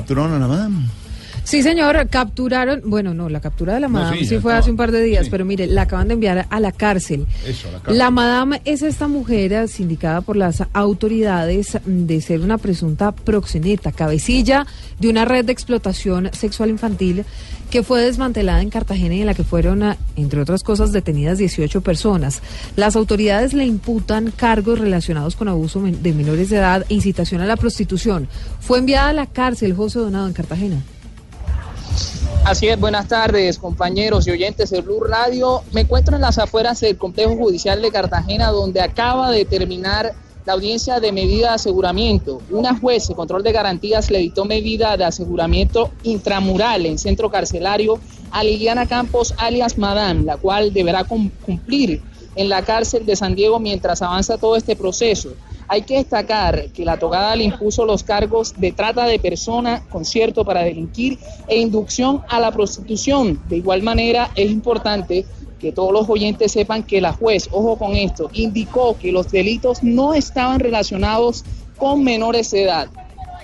¿Capturaron 0.00 0.32
a 0.32 0.38
la 0.38 0.48
madame? 0.48 0.99
Sí, 1.50 1.64
señor, 1.64 2.08
capturaron, 2.08 2.80
bueno, 2.84 3.12
no, 3.12 3.28
la 3.28 3.40
captura 3.40 3.74
de 3.74 3.80
la 3.80 3.88
No, 3.88 3.94
madame 3.94 4.24
sí, 4.24 4.38
fue 4.38 4.54
hace 4.54 4.70
un 4.70 4.76
par 4.76 4.92
de 4.92 5.02
días, 5.02 5.28
pero 5.28 5.44
mire, 5.44 5.66
la 5.66 5.82
acaban 5.82 6.06
de 6.06 6.14
enviar 6.14 6.46
a 6.48 6.60
la 6.60 6.70
cárcel. 6.70 7.26
Eso, 7.44 7.66
a 7.66 7.72
la 7.72 7.78
La 7.78 7.82
cárcel. 7.82 8.12
madame 8.12 8.62
es 8.64 8.82
esta 8.82 9.08
mujer 9.08 9.52
eh, 9.52 9.66
sindicada 9.66 10.20
por 10.20 10.36
las 10.36 10.62
autoridades 10.72 11.76
mm, 11.84 12.06
de 12.06 12.20
ser 12.20 12.42
una 12.42 12.56
presunta 12.56 13.10
proxeneta, 13.10 13.90
cabecilla 13.90 14.64
de 15.00 15.08
una 15.08 15.24
red 15.24 15.44
de 15.44 15.50
explotación 15.50 16.30
sexual 16.32 16.70
infantil 16.70 17.24
que 17.68 17.82
fue 17.82 18.00
desmantelada 18.02 18.62
en 18.62 18.70
Cartagena 18.70 19.16
y 19.16 19.20
en 19.22 19.26
la 19.26 19.34
que 19.34 19.42
fueron, 19.42 19.82
ah, 19.82 19.96
entre 20.14 20.40
otras 20.40 20.62
cosas, 20.62 20.92
detenidas 20.92 21.38
18 21.38 21.80
personas. 21.80 22.42
Las 22.76 22.94
autoridades 22.94 23.54
le 23.54 23.66
imputan 23.66 24.30
cargos 24.30 24.78
relacionados 24.78 25.34
con 25.34 25.48
abuso 25.48 25.82
de 25.82 26.12
menores 26.12 26.48
de 26.48 26.58
edad 26.58 26.86
e 26.88 26.94
incitación 26.94 27.40
a 27.40 27.46
la 27.46 27.56
prostitución. 27.56 28.28
Fue 28.60 28.78
enviada 28.78 29.08
a 29.08 29.14
la 29.14 29.26
cárcel 29.26 29.74
José 29.74 29.98
Donado 29.98 30.28
en 30.28 30.32
Cartagena. 30.32 30.80
Así 32.44 32.68
es, 32.68 32.80
buenas 32.80 33.06
tardes, 33.06 33.58
compañeros 33.58 34.26
y 34.26 34.30
oyentes 34.30 34.70
de 34.70 34.80
Blue 34.80 35.00
Radio. 35.04 35.62
Me 35.72 35.82
encuentro 35.82 36.16
en 36.16 36.22
las 36.22 36.38
afueras 36.38 36.80
del 36.80 36.96
complejo 36.96 37.36
judicial 37.36 37.82
de 37.82 37.90
Cartagena, 37.90 38.50
donde 38.50 38.80
acaba 38.80 39.30
de 39.30 39.44
terminar 39.44 40.12
la 40.46 40.54
audiencia 40.54 41.00
de 41.00 41.12
medida 41.12 41.48
de 41.48 41.54
aseguramiento. 41.56 42.40
Una 42.50 42.74
juez 42.78 43.08
de 43.08 43.14
control 43.14 43.42
de 43.42 43.52
garantías 43.52 44.10
le 44.10 44.18
dictó 44.20 44.46
medida 44.46 44.96
de 44.96 45.04
aseguramiento 45.04 45.90
intramural 46.02 46.86
en 46.86 46.98
centro 46.98 47.30
carcelario 47.30 48.00
a 48.30 48.42
Liliana 48.42 48.86
Campos, 48.86 49.34
alias 49.36 49.76
Madame, 49.76 50.24
la 50.24 50.38
cual 50.38 50.72
deberá 50.72 51.04
cum- 51.04 51.30
cumplir 51.44 52.02
en 52.36 52.48
la 52.48 52.62
cárcel 52.64 53.04
de 53.04 53.16
San 53.16 53.34
Diego 53.34 53.60
mientras 53.60 54.00
avanza 54.00 54.38
todo 54.38 54.56
este 54.56 54.76
proceso. 54.76 55.34
Hay 55.72 55.82
que 55.82 55.98
destacar 55.98 56.72
que 56.72 56.84
la 56.84 56.98
togada 56.98 57.36
le 57.36 57.44
impuso 57.44 57.84
los 57.84 58.02
cargos 58.02 58.54
de 58.56 58.72
trata 58.72 59.06
de 59.06 59.20
persona, 59.20 59.84
concierto 59.88 60.44
para 60.44 60.64
delinquir 60.64 61.16
e 61.46 61.58
inducción 61.58 62.22
a 62.28 62.40
la 62.40 62.50
prostitución. 62.50 63.40
De 63.48 63.58
igual 63.58 63.80
manera, 63.80 64.32
es 64.34 64.50
importante 64.50 65.24
que 65.60 65.70
todos 65.70 65.92
los 65.92 66.10
oyentes 66.10 66.50
sepan 66.50 66.82
que 66.82 67.00
la 67.00 67.12
juez, 67.12 67.48
ojo 67.52 67.76
con 67.76 67.94
esto, 67.94 68.28
indicó 68.32 68.98
que 68.98 69.12
los 69.12 69.30
delitos 69.30 69.84
no 69.84 70.12
estaban 70.12 70.58
relacionados 70.58 71.44
con 71.76 72.02
menores 72.02 72.50
de 72.50 72.64
edad, 72.64 72.88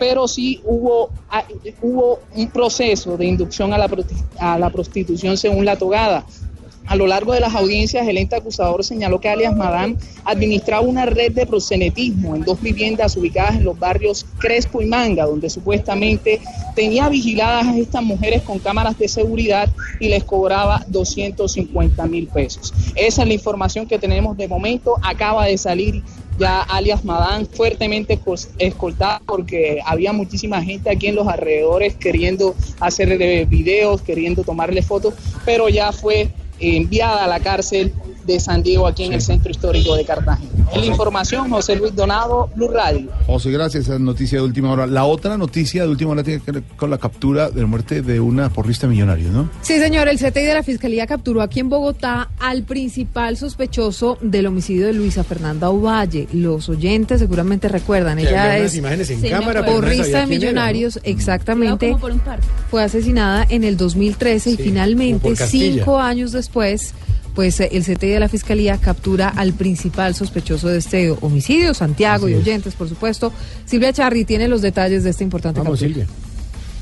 pero 0.01 0.27
sí 0.27 0.61
hubo, 0.64 1.11
ah, 1.31 1.45
hubo 1.81 2.18
un 2.35 2.49
proceso 2.49 3.16
de 3.16 3.27
inducción 3.27 3.72
a 3.72 3.79
la, 3.79 3.89
a 4.41 4.59
la 4.59 4.70
prostitución 4.70 5.37
según 5.37 5.64
la 5.64 5.77
togada. 5.77 6.27
A 6.87 6.95
lo 6.97 7.07
largo 7.07 7.32
de 7.32 7.41
las 7.41 7.55
audiencias, 7.55 8.07
el 8.07 8.16
ente 8.16 8.37
acusador 8.37 8.84
señaló 8.84 9.20
que 9.20 9.28
alias 9.28 9.57
Madame 9.57 9.97
administraba 10.24 10.82
una 10.82 11.05
red 11.07 11.32
de 11.32 11.45
proxenetismo 11.47 12.37
en 12.37 12.43
dos 12.45 12.61
viviendas 12.62 13.16
ubicadas 13.16 13.57
en 13.57 13.64
los 13.64 13.78
barrios 13.78 14.24
Crespo 14.39 14.80
y 14.80 14.87
Manga, 14.87 15.26
donde 15.26 15.51
supuestamente 15.51 16.41
tenía 16.74 17.09
vigiladas 17.09 17.66
a 17.66 17.76
estas 17.76 18.03
mujeres 18.03 18.43
con 18.43 18.59
cámaras 18.61 18.97
de 18.99 19.09
seguridad 19.09 19.68
y 19.99 20.09
les 20.09 20.22
cobraba 20.24 20.84
250 20.89 22.07
mil 22.07 22.28
pesos. 22.28 22.72
Esa 22.95 23.22
es 23.22 23.28
la 23.28 23.34
información 23.34 23.87
que 23.87 23.99
tenemos 23.99 24.37
de 24.37 24.47
momento. 24.47 24.97
Acaba 25.03 25.47
de 25.47 25.59
salir 25.59 26.03
ya 26.39 26.61
alias 26.62 27.03
Madame 27.05 27.47
fuertemente 27.47 28.18
escol- 28.20 28.47
escoltada 28.59 29.22
porque 29.26 29.80
había 29.87 30.12
muchísima 30.12 30.62
gente 30.62 30.91
aquí 30.91 31.07
en 31.09 31.14
los 31.14 31.26
alrededores 31.26 31.95
queriendo 31.95 32.55
hacerle 32.78 33.45
videos, 33.47 34.03
queriendo 34.03 34.45
tomarle 34.45 34.82
fotos, 34.82 35.14
pero 35.47 35.68
ya 35.70 35.93
fue 35.93 36.28
enviada 36.59 37.24
a 37.24 37.28
la 37.28 37.40
cárcel 37.40 37.96
de 38.27 38.41
San 38.41 38.62
Diego 38.62 38.87
aquí 38.87 39.05
en 39.05 39.12
el 39.12 39.22
centro 39.22 39.51
histórico 39.51 39.95
de 39.97 40.05
Cartagena. 40.05 40.51
Es 40.74 40.81
la 40.81 40.87
información, 40.87 41.49
José 41.49 41.77
Luis 41.77 41.95
Donado, 41.95 42.51
Blue 42.57 42.68
Radio. 42.68 43.09
José, 43.27 43.51
gracias. 43.51 43.85
Esa 43.85 43.95
es 43.95 44.01
noticia 44.01 44.39
de 44.39 44.45
última 44.45 44.72
hora. 44.72 44.87
La 44.87 45.05
otra 45.05 45.37
noticia 45.39 45.83
de 45.83 45.89
última 45.89 46.11
hora 46.11 46.22
tiene 46.24 46.41
que 46.43 46.53
ver 46.53 46.62
con 46.77 46.91
la 46.91 46.99
captura 46.99 47.51
de 47.51 47.61
la 47.61 47.66
muerte 47.66 48.03
de 48.03 48.18
una 48.20 48.49
porrista 48.51 48.87
millonaria, 48.87 49.29
¿no? 49.31 49.49
Sí, 49.62 49.79
señor, 49.79 50.09
el 50.09 50.18
CTI 50.18 50.43
de 50.43 50.55
la 50.55 50.62
Fiscalía 50.62 51.07
capturó 51.07 51.41
aquí 51.43 51.61
en 51.61 51.68
Bogotá 51.68 52.31
al 52.41 52.64
principal 52.64 53.37
sospechoso 53.37 54.18
del 54.20 54.47
homicidio 54.47 54.87
de 54.87 54.93
Luisa 54.93 55.22
Fernanda 55.24 55.70
Ovalle. 55.70 56.27
Los 56.33 56.68
oyentes 56.68 57.20
seguramente 57.20 57.68
recuerdan, 57.68 58.18
Que 58.18 58.24
ella 58.29 58.59
es 58.59 58.74
imágenes 58.74 59.11
en 59.11 59.16
Sí, 59.18 59.22
me 59.24 59.31
cámara, 59.31 59.61
pero 59.61 59.74
no 59.74 59.81
porrista 59.81 60.05
de 60.05 60.11
era, 60.11 60.27
millonarios, 60.27 60.97
¿no? 60.97 61.03
exactamente. 61.05 61.89
Como 61.89 62.01
por 62.01 62.12
un 62.12 62.18
parque. 62.20 62.47
Fue 62.70 62.83
asesinada 62.83 63.47
en 63.49 63.64
el 63.64 63.77
2013 63.77 64.51
y 64.51 64.57
finalmente, 64.57 65.37
cinco 65.37 65.99
años 65.99 66.33
después, 66.33 66.95
pues 67.37 67.61
eh, 67.61 67.68
el 67.70 67.84
CTI 67.84 68.09
de 68.09 68.20
la 68.20 68.28
Fiscalía 68.28 68.78
captura 68.78 69.28
al 69.28 69.53
principal 69.53 70.14
sospechoso 70.14 70.68
de 70.68 70.78
este 70.78 71.11
homicidio, 71.20 71.74
Santiago 71.74 72.24
Así 72.26 72.32
y 72.34 72.39
es. 72.39 72.43
oyentes, 72.43 72.74
por 72.74 72.89
supuesto. 72.89 73.32
Silvia 73.66 73.93
Charri 73.93 74.24
tiene 74.24 74.49
los 74.49 74.62
detalles 74.62 75.05
de 75.05 75.11
esta 75.11 75.22
importante 75.22 75.61
Vamos, 75.61 75.78
captura. 75.78 76.07
Silvia. 76.07 76.26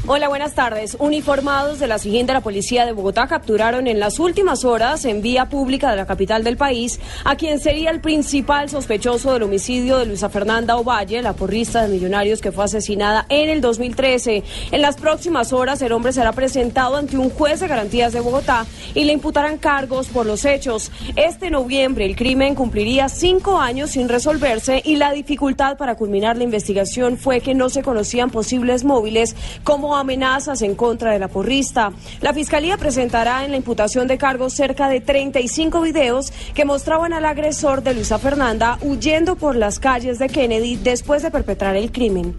Hola, 0.07 0.28
buenas 0.28 0.52
tardes. 0.52 0.98
Uniformados 1.00 1.78
de 1.78 1.86
la 1.86 1.98
siguiente, 1.98 2.34
la 2.34 2.42
policía 2.42 2.84
de 2.84 2.92
Bogotá 2.92 3.26
capturaron 3.26 3.86
en 3.86 3.98
las 3.98 4.18
últimas 4.18 4.66
horas 4.66 5.07
en 5.07 5.22
vía 5.22 5.48
pública 5.48 5.90
de 5.90 5.96
la 5.96 6.05
capital 6.05 6.44
del 6.44 6.59
país 6.59 7.00
a 7.24 7.36
quien 7.36 7.59
sería 7.59 7.88
el 7.88 8.02
principal 8.02 8.68
sospechoso 8.68 9.32
del 9.32 9.44
homicidio 9.44 9.96
de 9.96 10.05
Luisa 10.05 10.28
Fernanda 10.28 10.76
Ovalle, 10.76 11.22
la 11.22 11.32
porrista 11.32 11.80
de 11.80 11.88
Millonarios 11.88 12.42
que 12.42 12.52
fue 12.52 12.64
asesinada 12.64 13.24
en 13.30 13.48
el 13.48 13.62
2013. 13.62 14.42
En 14.72 14.82
las 14.82 14.96
próximas 14.96 15.55
horas 15.55 15.80
el 15.80 15.92
hombre 15.92 16.12
será 16.12 16.32
presentado 16.32 16.96
ante 16.96 17.16
un 17.16 17.30
juez 17.30 17.61
de 17.61 17.68
garantías 17.68 18.12
de 18.12 18.20
Bogotá 18.20 18.66
y 18.92 19.05
le 19.05 19.14
imputarán 19.14 19.57
cargos 19.57 20.09
por 20.09 20.26
los 20.26 20.44
hechos. 20.44 20.92
Este 21.16 21.48
noviembre 21.48 22.05
el 22.05 22.14
crimen 22.14 22.55
cumpliría 22.55 23.09
cinco 23.09 23.59
años 23.59 23.92
sin 23.92 24.11
resolverse 24.11 24.82
y 24.84 24.96
la 24.96 25.12
dificultad 25.12 25.78
para 25.78 25.94
culminar 25.94 26.36
la 26.36 26.44
investigación 26.44 27.16
fue 27.16 27.40
que 27.40 27.55
no 27.55 27.70
se 27.70 27.82
conocían 27.82 28.28
posibles 28.28 28.84
móviles 28.84 29.34
como 29.64 29.93
amenazas 29.97 30.62
en 30.62 30.74
contra 30.74 31.12
de 31.12 31.18
la 31.18 31.28
porrista. 31.28 31.92
La 32.20 32.32
Fiscalía 32.32 32.76
presentará 32.76 33.45
en 33.45 33.51
la 33.51 33.57
imputación 33.57 34.07
de 34.09 34.18
cargos 34.18 34.53
cerca 34.53 34.88
de 34.88 35.01
35 35.01 35.80
videos 35.80 36.32
que 36.55 36.64
mostraban 36.64 37.12
al 37.12 37.24
agresor 37.24 37.82
de 37.82 37.95
Luisa 37.95 38.18
Fernanda 38.18 38.78
huyendo 38.82 39.36
por 39.36 39.57
las 39.57 39.78
calles 39.78 40.18
de 40.18 40.28
Kennedy 40.28 40.76
después 40.76 41.22
de 41.22 41.30
perpetrar 41.30 41.76
el 41.76 41.92
crimen. 41.92 42.34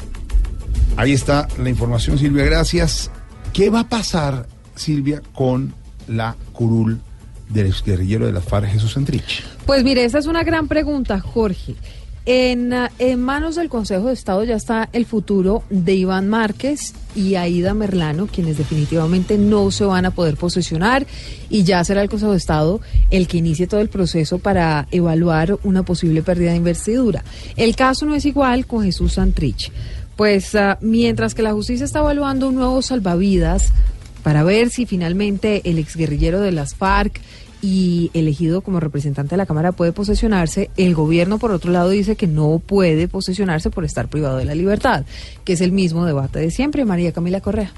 Ahí 0.97 1.12
está 1.12 1.47
la 1.58 1.70
información, 1.70 2.18
Silvia. 2.18 2.45
Gracias. 2.45 3.12
¿Qué 3.53 3.70
va 3.70 3.82
a 3.82 3.89
pasar, 3.89 4.47
Silvia, 4.76 5.22
con 5.34 5.74
la 6.08 6.36
curul 6.53 6.99
del 7.49 7.74
guerrillero 7.86 8.26
de 8.26 8.32
la 8.32 8.41
FARC, 8.41 8.70
Jesús 8.70 8.93
Santrich? 8.93 9.43
Pues 9.66 9.84
mire, 9.84 10.06
esa 10.06 10.20
es 10.20 10.26
una 10.26 10.43
gran 10.43 10.68
pregunta, 10.68 11.20
Jorge. 11.20 11.76
En, 12.28 12.73
ah, 12.73 12.91
en 12.97 13.21
manos 13.21 13.55
del 13.55 13.69
Consejo 13.69 14.07
de 14.07 14.13
Estado 14.13 14.43
ya 14.43 14.55
está 14.55 14.89
el 14.93 15.05
futuro 15.05 15.63
de 15.69 15.93
Iván 15.93 16.28
Márquez 16.28 16.95
y 17.15 17.36
Aida 17.36 17.76
Merlano, 17.76 18.26
quienes 18.26 18.57
definitivamente 18.57 19.38
no 19.38 19.69
se 19.69 19.86
van 19.86 20.05
a 20.05 20.11
poder 20.11 20.36
posesionar 20.36 21.05
y 21.49 21.63
ya 21.63 21.84
será 21.84 22.01
el 22.01 22.09
Consejo 22.09 22.32
de 22.32 22.38
Estado 22.38 22.82
el 23.11 23.28
que 23.28 23.38
inicie 23.38 23.67
todo 23.67 23.80
el 23.80 23.89
proceso 23.89 24.39
para 24.39 24.88
evaluar 24.89 25.59
una 25.63 25.84
posible 25.84 26.23
pérdida 26.23 26.49
de 26.51 26.57
investidura. 26.57 27.23
El 27.55 27.76
caso 27.76 28.07
no 28.07 28.15
es 28.15 28.26
igual 28.26 28.65
con 28.65 28.84
Jesús 28.84 29.13
Santrich 29.13 29.71
Pues 30.15 30.55
ah, 30.55 30.80
mientras 30.82 31.36
que 31.36 31.43
la 31.43 31.53
justicia 31.53 31.86
está 31.86 31.99
evaluando 31.99 32.49
un 32.49 32.55
nuevo 32.55 32.82
salvavidas 32.82 33.71
para 34.23 34.41
ver 34.41 34.71
si 34.71 34.88
finalmente 34.88 35.61
el 35.65 35.78
exguerrillero 35.78 36.41
de 36.41 36.51
las 36.51 36.73
FARC 36.73 37.21
y 37.66 38.11
elegido 38.13 38.61
como 38.61 38.80
representante 38.80 39.32
de 39.32 39.38
la 39.38 39.47
Cámara 39.47 39.72
puede 39.72 39.91
posesionarse, 39.91 40.70
el 40.78 40.93
gobierno 40.93 41.39
por 41.39 41.51
otro 41.51 41.72
lado 41.72 41.89
dice 41.89 42.16
que 42.16 42.28
no 42.28 42.61
puede 42.63 43.07
posesionarse 43.07 43.72
por 43.72 43.86
estar 43.86 44.07
privado 44.07 44.38
de 44.38 44.45
la 44.45 44.53
libertad, 44.53 45.03
que 45.43 45.53
es 45.53 45.61
el 45.61 45.72
mismo 45.72 46.05
debate 46.05 46.38
de 46.38 46.51
siempre. 46.51 46.86
María 46.86 47.11
Camila 47.11 47.41
Correa. 47.41 47.72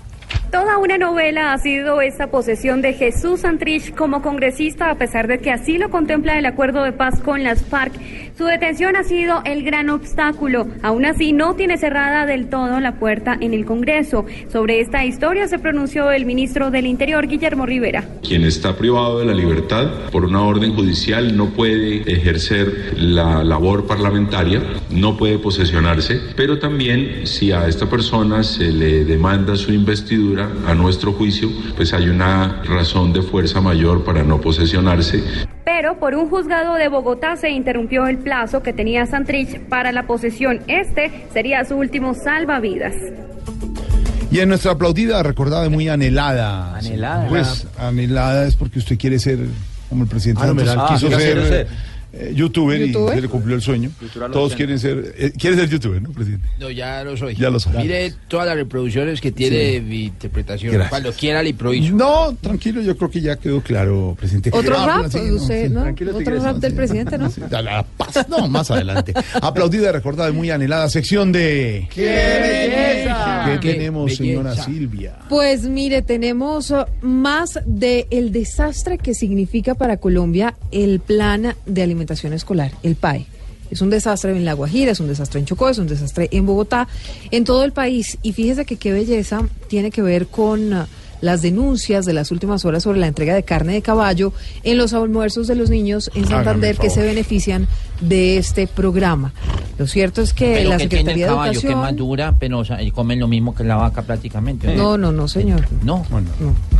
Toda 0.51 0.77
una 0.77 0.97
novela 0.97 1.53
ha 1.53 1.57
sido 1.57 2.01
esta 2.01 2.27
posesión 2.27 2.81
de 2.81 2.93
Jesús 2.93 3.41
Santrich 3.41 3.95
como 3.95 4.21
congresista, 4.21 4.91
a 4.91 4.95
pesar 4.95 5.27
de 5.27 5.39
que 5.39 5.51
así 5.51 5.77
lo 5.77 5.89
contempla 5.89 6.37
el 6.37 6.45
acuerdo 6.45 6.83
de 6.83 6.91
paz 6.91 7.21
con 7.21 7.43
las 7.43 7.63
FARC. 7.63 7.93
Su 8.37 8.45
detención 8.45 8.95
ha 8.95 9.03
sido 9.03 9.41
el 9.45 9.63
gran 9.63 9.89
obstáculo. 9.89 10.67
Aún 10.83 11.05
así, 11.05 11.33
no 11.33 11.55
tiene 11.55 11.75
cerrada 11.75 12.27
del 12.27 12.49
todo 12.49 12.79
la 12.79 12.99
puerta 12.99 13.35
en 13.41 13.55
el 13.55 13.65
Congreso. 13.65 14.27
Sobre 14.53 14.79
esta 14.79 15.03
historia 15.03 15.47
se 15.47 15.57
pronunció 15.57 16.11
el 16.11 16.27
ministro 16.27 16.69
del 16.69 16.85
Interior, 16.85 17.25
Guillermo 17.25 17.65
Rivera. 17.65 18.07
Quien 18.21 18.43
está 18.43 18.77
privado 18.77 19.17
de 19.17 19.25
la 19.25 19.33
libertad 19.33 19.87
por 20.11 20.23
una 20.23 20.43
orden 20.43 20.75
judicial 20.75 21.35
no 21.35 21.49
puede 21.49 22.03
ejercer 22.11 22.93
la 22.95 23.43
labor 23.43 23.87
parlamentaria, 23.87 24.61
no 24.91 25.17
puede 25.17 25.39
posesionarse, 25.39 26.21
pero 26.35 26.59
también 26.59 27.25
si 27.25 27.51
a 27.51 27.67
esta 27.67 27.89
persona 27.89 28.43
se 28.43 28.71
le 28.71 29.03
demanda 29.03 29.55
su 29.55 29.73
investidura, 29.73 30.47
a 30.67 30.75
nuestro 30.75 31.11
juicio, 31.13 31.49
pues 31.75 31.91
hay 31.91 32.07
una 32.07 32.61
razón 32.65 33.13
de 33.13 33.23
fuerza 33.23 33.61
mayor 33.61 34.03
para 34.03 34.23
no 34.23 34.39
posesionarse. 34.39 35.23
Pero 35.67 35.99
por 35.99 36.15
un 36.15 36.29
juzgado 36.29 36.75
de 36.75 36.87
Bogotá 36.87 37.35
se 37.35 37.49
interrumpió 37.49 38.07
el 38.07 38.19
plazo 38.19 38.63
que 38.63 38.71
tenía 38.71 39.05
Santrich 39.05 39.59
para 39.67 39.91
la 39.91 40.07
posesión. 40.07 40.61
Este 40.67 41.27
sería 41.33 41.65
su 41.65 41.75
último 41.75 42.13
salvavidas. 42.13 42.93
Y 44.31 44.39
en 44.39 44.47
nuestra 44.47 44.71
aplaudida, 44.71 45.21
recordada 45.23 45.65
y 45.65 45.69
muy 45.69 45.89
anhelada. 45.89 46.73
Anhelada. 46.77 47.27
Pues 47.27 47.67
anhelada 47.77 48.47
es 48.47 48.55
porque 48.55 48.79
usted 48.79 48.97
quiere 48.97 49.19
ser 49.19 49.39
como 49.89 50.03
el 50.03 50.09
presidente 50.09 50.41
Ah, 50.45 50.53
no, 50.53 50.65
Santos 50.65 50.89
quiso 51.01 51.07
quiero 51.07 51.41
ser, 51.41 51.49
ser. 51.49 51.67
Eh, 52.19 52.33
youtuber, 52.35 52.79
¿Youtuber? 52.79 53.13
y 53.13 53.15
se 53.17 53.21
le 53.21 53.27
cumplió 53.29 53.55
el 53.55 53.61
sueño. 53.61 53.91
Todos 54.31 54.55
quieren 54.55 54.79
ser, 54.79 55.13
eh, 55.17 55.31
quiere 55.37 55.55
ser 55.57 55.69
youtuber, 55.69 56.01
¿no, 56.01 56.09
presidente? 56.11 56.47
No, 56.59 56.69
ya 56.71 57.03
lo 57.03 57.15
soy. 57.17 57.35
Ya 57.35 57.49
lo 57.49 57.59
soy. 57.59 57.73
Mire 57.77 58.13
todas 58.27 58.45
las 58.47 58.55
reproducciones 58.55 59.21
que 59.21 59.31
tiene 59.31 59.73
Sí. 59.75 59.81
mi 59.81 60.03
interpretación. 60.05 60.71
Gracias. 60.73 60.89
Cuando 60.89 61.11
quiera 61.13 61.43
le 61.43 61.49
improviso. 61.49 61.93
No, 61.95 62.35
tranquilo, 62.41 62.81
yo 62.81 62.97
creo 62.97 63.09
que 63.11 63.21
ya 63.21 63.35
quedó 63.37 63.61
claro, 63.61 64.15
presidente. 64.19 64.49
Otro 64.53 64.75
Ah, 64.77 65.01
rap, 65.03 65.11
sí, 65.11 65.19
usted, 65.31 65.67
sí, 65.67 65.73
¿no? 65.73 65.81
tranquilo, 65.81 66.11
Otro 66.11 66.19
tigres, 66.23 66.43
rap 66.43 66.53
no, 66.55 66.59
del 66.59 66.71
sí. 66.71 66.77
presidente, 66.77 67.17
¿no? 67.17 67.29
La 67.61 67.83
paz, 67.83 68.27
no, 68.29 68.47
más 68.47 68.71
adelante. 68.71 69.13
Aplaudida, 69.41 69.91
recordada 69.91 70.29
y 70.29 70.33
muy 70.33 70.49
anhelada 70.49 70.89
sección 70.89 71.31
de... 71.31 71.87
¡Qué 71.93 72.05
belleza! 72.05 73.43
¿Qué 73.45 73.59
¡Qué 73.59 73.73
tenemos, 73.73 74.15
señora 74.15 74.49
belleza! 74.51 74.65
Silvia? 74.65 75.15
Pues 75.29 75.63
mire, 75.63 76.01
tenemos 76.01 76.73
más 77.01 77.59
de 77.65 78.07
el 78.11 78.31
desastre 78.31 78.97
que 78.97 79.13
significa 79.13 79.75
para 79.75 79.97
Colombia 79.97 80.55
el 80.71 80.99
plan 80.99 81.55
de 81.65 81.81
alimentación 81.83 82.06
escolar, 82.13 82.71
el 82.83 82.95
PAE. 82.95 83.25
Es 83.69 83.81
un 83.81 83.89
desastre 83.89 84.31
en 84.31 84.45
La 84.45 84.53
Guajira, 84.53 84.91
es 84.93 84.99
un 84.99 85.07
desastre 85.07 85.39
en 85.39 85.45
Chocó, 85.45 85.67
es 85.67 85.77
un 85.77 85.87
desastre 85.87 86.29
en 86.31 86.45
Bogotá, 86.45 86.87
en 87.31 87.43
todo 87.43 87.65
el 87.65 87.73
país. 87.73 88.17
Y 88.21 88.31
fíjese 88.31 88.65
que 88.65 88.77
qué 88.77 88.93
belleza 88.93 89.41
tiene 89.67 89.91
que 89.91 90.01
ver 90.01 90.27
con 90.27 90.71
uh, 90.73 90.85
las 91.19 91.41
denuncias 91.41 92.05
de 92.05 92.13
las 92.13 92.31
últimas 92.31 92.63
horas 92.63 92.83
sobre 92.83 92.99
la 92.99 93.07
entrega 93.07 93.35
de 93.35 93.43
carne 93.43 93.73
de 93.73 93.81
caballo 93.81 94.31
en 94.63 94.77
los 94.77 94.93
almuerzos 94.93 95.47
de 95.47 95.55
los 95.55 95.69
niños 95.69 96.09
en 96.15 96.27
Santander 96.27 96.77
que 96.77 96.89
se 96.89 97.01
benefician 97.01 97.67
de 97.99 98.37
este 98.37 98.67
programa. 98.67 99.33
Lo 99.77 99.85
cierto 99.85 100.21
es 100.21 100.33
que 100.33 100.53
Pero 100.53 100.69
la 100.69 100.77
que 100.77 100.87
tiene 100.87 101.01
el 101.01 101.07
Secretaría 101.07 101.25
de 101.25 101.31
caballo, 101.31 101.51
que 101.51 101.57
es 101.57 101.63
Educación... 101.65 101.81
más 101.81 101.95
dura, 101.95 102.81
y 102.81 102.91
comen 102.91 103.19
lo 103.19 103.27
mismo 103.27 103.53
que 103.53 103.63
la 103.63 103.75
vaca 103.75 104.01
prácticamente. 104.01 104.75
No, 104.75 104.97
no, 104.97 105.11
no, 105.11 105.27
señor. 105.27 105.67
No. 105.83 106.05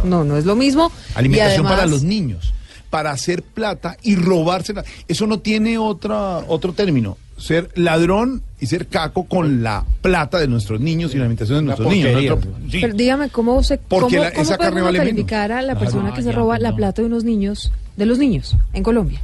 No, 0.04 0.24
no 0.24 0.38
es 0.38 0.46
lo 0.46 0.56
mismo. 0.56 0.92
Alimentación 1.16 1.64
Y 1.64 1.66
además- 1.66 1.74
para 1.74 1.86
los 1.86 2.04
niños, 2.04 2.54
para 2.90 3.12
hacer 3.12 3.44
plata 3.44 3.98
y 4.04 4.16
robársela. 4.16 4.84
Eso 5.08 5.28
no 5.28 5.40
tiene 5.40 5.78
otra, 5.78 6.40
otro 6.48 6.74
término. 6.74 7.18
Ser 7.38 7.70
ladrón 7.76 8.42
y 8.60 8.66
ser 8.66 8.88
caco 8.88 9.26
con 9.26 9.62
la 9.62 9.86
plata 10.02 10.40
de 10.40 10.48
nuestros 10.48 10.80
niños 10.82 11.14
y 11.14 11.18
la 11.18 11.24
alimentación 11.26 11.60
de 11.60 11.64
nuestros 11.66 11.90
niños. 11.92 12.40
sí. 12.72 12.80
Pero 12.82 12.94
dígame, 12.96 13.30
¿cómo 13.30 13.62
se 13.62 13.78
Porque 13.78 14.16
cómo, 14.18 14.24
la- 14.24 14.32
cómo 14.32 14.42
esa 14.42 14.58
puede 14.58 14.68
carne 14.70 14.82
uno 14.82 14.86
vale 14.86 15.00
menos. 15.00 15.12
calificar 15.14 15.52
a 15.52 15.62
la 15.62 15.74
Claro. 15.74 15.80
persona 15.80 16.10
Ah, 16.12 16.14
que 16.16 16.22
se 16.24 16.30
ya, 16.30 16.36
roba 16.36 16.58
la 16.58 16.76
plata 16.76 17.02
de 17.04 17.08
unos 17.08 17.24
niños, 17.24 17.72
de 17.96 18.06
los 18.08 18.18
niños, 18.18 18.56
en 18.74 18.82
Colombia? 18.84 19.22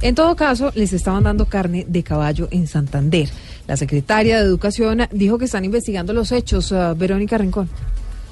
En 0.00 0.14
todo 0.14 0.36
caso, 0.36 0.70
les 0.76 0.92
estaban 0.92 1.24
dando 1.24 1.46
carne 1.46 1.84
de 1.88 2.04
caballo 2.04 2.46
en 2.52 2.68
Santander. 2.68 3.28
La 3.66 3.76
secretaria 3.76 4.36
de 4.38 4.44
Educación 4.44 5.08
dijo 5.10 5.38
que 5.38 5.46
están 5.46 5.64
investigando 5.64 6.12
los 6.12 6.30
hechos. 6.30 6.70
ah, 6.70 6.94
Verónica 6.96 7.36
Rincón. 7.38 7.68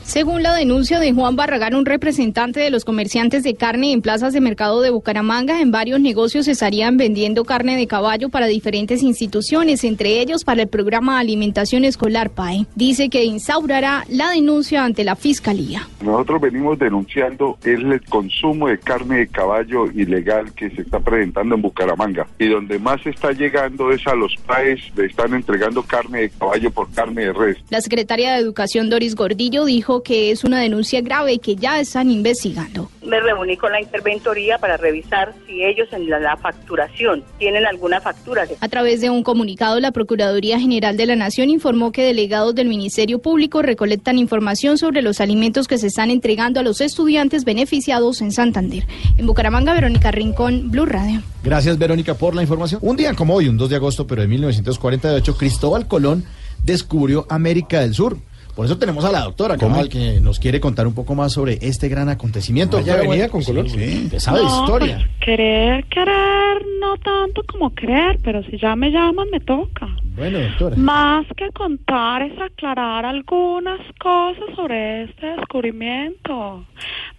Según 0.06 0.44
la 0.44 0.54
denuncia 0.54 1.00
de 1.00 1.12
Juan 1.12 1.34
Barragán, 1.34 1.74
un 1.74 1.84
representante 1.84 2.60
de 2.60 2.70
los 2.70 2.84
comerciantes 2.84 3.42
de 3.42 3.56
carne 3.56 3.90
en 3.90 4.02
plazas 4.02 4.32
de 4.32 4.40
mercado 4.40 4.80
de 4.80 4.90
Bucaramanga, 4.90 5.60
en 5.60 5.72
varios 5.72 5.98
negocios 5.98 6.46
estarían 6.46 6.96
vendiendo 6.96 7.44
carne 7.44 7.76
de 7.76 7.88
caballo 7.88 8.28
para 8.28 8.46
diferentes 8.46 9.02
instituciones, 9.02 9.82
entre 9.82 10.20
ellos 10.20 10.44
para 10.44 10.62
el 10.62 10.68
programa 10.68 11.14
de 11.14 11.22
alimentación 11.22 11.84
escolar 11.84 12.30
PAE. 12.30 12.66
Dice 12.76 13.08
que 13.08 13.24
instaurará 13.24 14.04
la 14.08 14.30
denuncia 14.30 14.84
ante 14.84 15.02
la 15.02 15.16
fiscalía. 15.16 15.88
Nosotros 16.00 16.40
venimos 16.40 16.78
denunciando 16.78 17.58
el 17.64 18.00
consumo 18.08 18.68
de 18.68 18.78
carne 18.78 19.18
de 19.18 19.26
caballo 19.26 19.90
ilegal 19.90 20.52
que 20.52 20.70
se 20.70 20.82
está 20.82 21.00
presentando 21.00 21.56
en 21.56 21.62
Bucaramanga 21.62 22.28
y 22.38 22.46
donde 22.46 22.78
más 22.78 23.04
está 23.04 23.32
llegando 23.32 23.90
es 23.90 24.06
a 24.06 24.14
los 24.14 24.36
paes, 24.46 24.80
le 24.94 25.06
están 25.06 25.34
entregando 25.34 25.82
carne 25.82 26.20
de 26.20 26.30
caballo 26.30 26.70
por 26.70 26.88
carne 26.92 27.24
de 27.24 27.32
res. 27.32 27.56
La 27.70 27.80
secretaria 27.80 28.34
de 28.34 28.38
Educación, 28.38 28.88
Doris 28.88 29.16
Gordillo, 29.16 29.64
dijo 29.64 29.95
que 30.02 30.30
es 30.30 30.44
una 30.44 30.60
denuncia 30.60 31.00
grave 31.00 31.34
y 31.34 31.38
que 31.38 31.56
ya 31.56 31.80
están 31.80 32.10
investigando. 32.10 32.90
Me 33.04 33.20
reuní 33.20 33.56
con 33.56 33.72
la 33.72 33.80
interventoría 33.80 34.58
para 34.58 34.76
revisar 34.76 35.34
si 35.46 35.62
ellos 35.62 35.88
en 35.92 36.10
la, 36.10 36.18
la 36.18 36.36
facturación 36.36 37.22
tienen 37.38 37.66
alguna 37.66 38.00
factura. 38.00 38.46
A 38.60 38.68
través 38.68 39.00
de 39.00 39.10
un 39.10 39.22
comunicado, 39.22 39.78
la 39.80 39.92
Procuraduría 39.92 40.58
General 40.58 40.96
de 40.96 41.06
la 41.06 41.16
Nación 41.16 41.50
informó 41.50 41.92
que 41.92 42.02
delegados 42.02 42.54
del 42.54 42.68
Ministerio 42.68 43.20
Público 43.20 43.62
recolectan 43.62 44.18
información 44.18 44.78
sobre 44.78 45.02
los 45.02 45.20
alimentos 45.20 45.68
que 45.68 45.78
se 45.78 45.86
están 45.86 46.10
entregando 46.10 46.60
a 46.60 46.62
los 46.62 46.80
estudiantes 46.80 47.44
beneficiados 47.44 48.20
en 48.20 48.32
Santander. 48.32 48.84
En 49.16 49.26
Bucaramanga, 49.26 49.74
Verónica 49.74 50.10
Rincón, 50.10 50.70
Blue 50.70 50.86
Radio. 50.86 51.22
Gracias, 51.42 51.78
Verónica, 51.78 52.14
por 52.14 52.34
la 52.34 52.42
información. 52.42 52.80
Un 52.82 52.96
día 52.96 53.14
como 53.14 53.34
hoy, 53.34 53.48
un 53.48 53.56
2 53.56 53.70
de 53.70 53.76
agosto, 53.76 54.06
pero 54.06 54.22
de 54.22 54.28
1948, 54.28 55.36
Cristóbal 55.36 55.86
Colón 55.86 56.24
descubrió 56.62 57.26
América 57.28 57.80
del 57.80 57.94
Sur. 57.94 58.18
Por 58.56 58.64
eso 58.64 58.78
tenemos 58.78 59.04
a 59.04 59.12
la 59.12 59.20
doctora 59.20 59.58
Cabal, 59.58 59.90
que 59.90 60.18
nos 60.18 60.40
quiere 60.40 60.60
contar 60.60 60.86
un 60.86 60.94
poco 60.94 61.14
más 61.14 61.30
sobre 61.34 61.58
este 61.60 61.90
gran 61.90 62.08
acontecimiento. 62.08 62.78
Doctora, 62.78 63.02
venida 63.02 63.28
bueno, 63.28 63.30
con 63.30 63.44
Colón. 63.44 63.68
Sí, 63.68 64.08
sabe 64.18 64.40
No, 64.42 64.62
historia. 64.62 64.96
pues, 64.96 65.10
querer, 65.20 65.84
querer, 65.84 66.64
no 66.80 66.96
tanto 66.96 67.42
como 67.46 67.74
creer, 67.74 68.18
pero 68.24 68.42
si 68.44 68.56
ya 68.58 68.74
me 68.74 68.90
llaman 68.90 69.28
me 69.30 69.40
toca. 69.40 69.86
Bueno, 70.16 70.38
doctora. 70.40 70.74
Más 70.76 71.26
que 71.36 71.50
contar 71.50 72.22
es 72.22 72.32
aclarar 72.40 73.04
algunas 73.04 73.80
cosas 74.00 74.44
sobre 74.56 75.04
este 75.04 75.26
descubrimiento. 75.36 76.64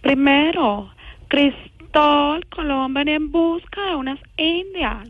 Primero, 0.00 0.90
Cristóbal 1.28 2.44
Colón 2.46 2.94
venía 2.94 3.14
en 3.14 3.30
busca 3.30 3.80
de 3.90 3.94
unas 3.94 4.18
indias. 4.36 5.08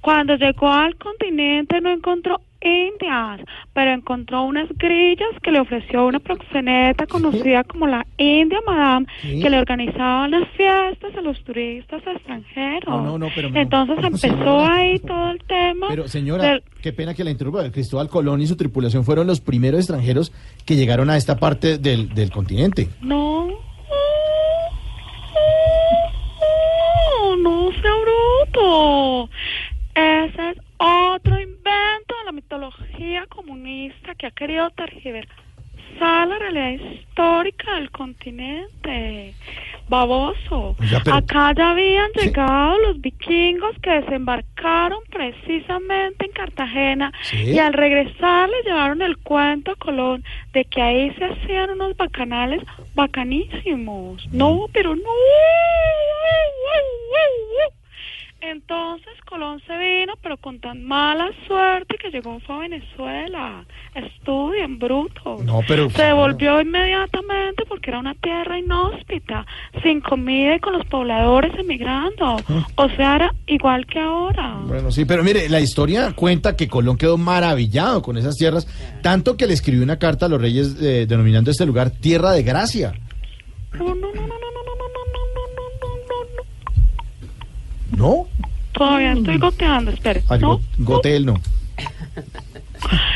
Cuando 0.00 0.36
llegó 0.36 0.70
al 0.70 0.94
continente 0.94 1.80
no 1.80 1.90
encontró 1.90 2.40
indias, 2.62 3.40
pero 3.72 3.92
encontró 3.92 4.42
unas 4.44 4.68
grillas 4.76 5.28
que 5.42 5.50
le 5.50 5.60
ofreció 5.60 6.06
una 6.06 6.18
proxeneta 6.20 7.06
conocida 7.06 7.64
como 7.64 7.86
la 7.86 8.06
India 8.18 8.58
Madame, 8.66 9.06
que 9.22 9.48
le 9.50 9.58
organizaba 9.58 10.28
las 10.28 10.48
fiestas 10.50 11.14
a 11.16 11.20
los 11.20 11.42
turistas 11.44 12.02
extranjeros. 12.06 12.80
No, 12.90 13.02
no, 13.02 13.18
no, 13.18 13.28
pero. 13.34 13.48
Entonces 13.54 13.96
empezó 14.02 14.18
señora. 14.28 14.74
ahí 14.74 14.98
todo 14.98 15.30
el 15.30 15.38
tema. 15.44 15.86
Pero 15.88 16.08
señora, 16.08 16.44
del- 16.44 16.62
qué 16.82 16.92
pena 16.92 17.14
que 17.14 17.24
la 17.24 17.30
interrumpa. 17.30 17.70
Cristóbal 17.70 18.08
Colón 18.08 18.40
y 18.42 18.46
su 18.46 18.56
tripulación 18.56 19.04
fueron 19.04 19.26
los 19.26 19.40
primeros 19.40 19.80
extranjeros 19.80 20.32
que 20.66 20.76
llegaron 20.76 21.08
a 21.10 21.16
esta 21.16 21.38
parte 21.38 21.78
del, 21.78 22.08
del 22.14 22.30
continente. 22.30 22.88
No. 23.00 23.48
No, 27.30 27.36
no 27.36 27.70
sea 27.80 27.92
bruto. 28.02 29.30
Ese 29.94 30.50
es 30.50 30.58
otro 30.78 31.38
invento 31.40 32.14
de 32.18 32.24
la 32.26 32.32
mitología 32.32 33.26
comunista 33.28 34.14
que 34.14 34.26
ha 34.26 34.30
querido 34.30 34.70
tergiversar 34.70 35.28
la 36.00 36.38
realidad 36.38 36.70
histórica 36.92 37.74
del 37.74 37.90
continente. 37.90 39.34
Baboso. 39.88 40.76
Pero- 40.78 41.16
Acá 41.16 41.52
ya 41.56 41.72
habían 41.72 42.10
llegado 42.12 42.78
los 42.78 43.00
vikingos 43.00 43.76
que 43.82 43.90
desembarcaron 43.90 45.00
precisamente 45.10 46.26
en 46.26 46.32
Cartagena 46.32 47.12
Sí. 47.22 47.38
y 47.54 47.58
al 47.58 47.72
regresar 47.72 48.48
le 48.48 48.62
llevaron 48.62 49.02
el 49.02 49.18
cuento 49.18 49.72
a 49.72 49.76
Colón 49.76 50.22
de 50.52 50.64
que 50.64 50.80
ahí 50.80 51.10
se 51.14 51.24
hacían 51.24 51.70
unos 51.70 51.96
bacanales 51.96 52.62
bacanísimos. 52.94 54.28
No, 54.32 54.66
pero 54.72 54.94
no. 54.94 55.02
Entonces 58.42 59.12
Colón 59.28 59.60
se 59.66 59.76
vino, 59.76 60.14
pero 60.22 60.36
con 60.38 60.58
tan 60.60 60.82
mala 60.84 61.30
suerte 61.46 61.96
que 62.00 62.10
llegó 62.10 62.40
fue 62.40 62.54
a 62.56 62.58
Venezuela. 62.60 63.64
Estudien, 63.94 64.78
brutos. 64.78 65.44
No, 65.44 65.60
pero- 65.68 65.90
Se 65.90 66.04
devolvió 66.04 66.60
inmediatamente 66.60 67.64
porque 67.68 67.90
era 67.90 67.98
una 67.98 68.14
tierra 68.14 68.58
inhóspita, 68.58 69.46
sin 69.82 70.00
comida 70.00 70.56
y 70.56 70.60
con 70.60 70.72
los 70.72 70.86
pobladores 70.86 71.52
emigrando. 71.58 72.36
O 72.76 72.88
sea, 72.90 73.16
era 73.16 73.34
igual 73.46 73.86
que 73.86 73.98
ahora. 74.00 74.56
Bueno, 74.66 74.90
sí, 74.90 75.04
pero 75.04 75.22
mire, 75.22 75.48
la 75.48 75.60
historia 75.60 76.12
cuenta 76.14 76.56
que 76.56 76.68
Colón 76.68 76.96
quedó 76.96 77.18
maravillado 77.18 78.00
con 78.02 78.16
esas 78.16 78.36
tierras, 78.36 78.66
tanto 79.02 79.36
que 79.36 79.46
le 79.46 79.52
escribió 79.54 79.82
una 79.84 79.98
carta 79.98 80.26
a 80.26 80.28
los 80.28 80.40
reyes 80.40 80.76
eh, 80.82 81.06
denominando 81.06 81.50
este 81.50 81.66
lugar 81.66 81.90
Tierra 81.90 82.32
de 82.32 82.42
Gracia. 82.42 82.94
¿No? 83.78 83.94
Todavía 88.72 89.12
estoy 89.12 89.38
goteando, 89.38 89.90
espere. 89.90 90.22
Ay, 90.28 90.38
¿No? 90.40 90.48
go- 90.48 90.60
Gotel 90.78 91.26
no. 91.26 91.34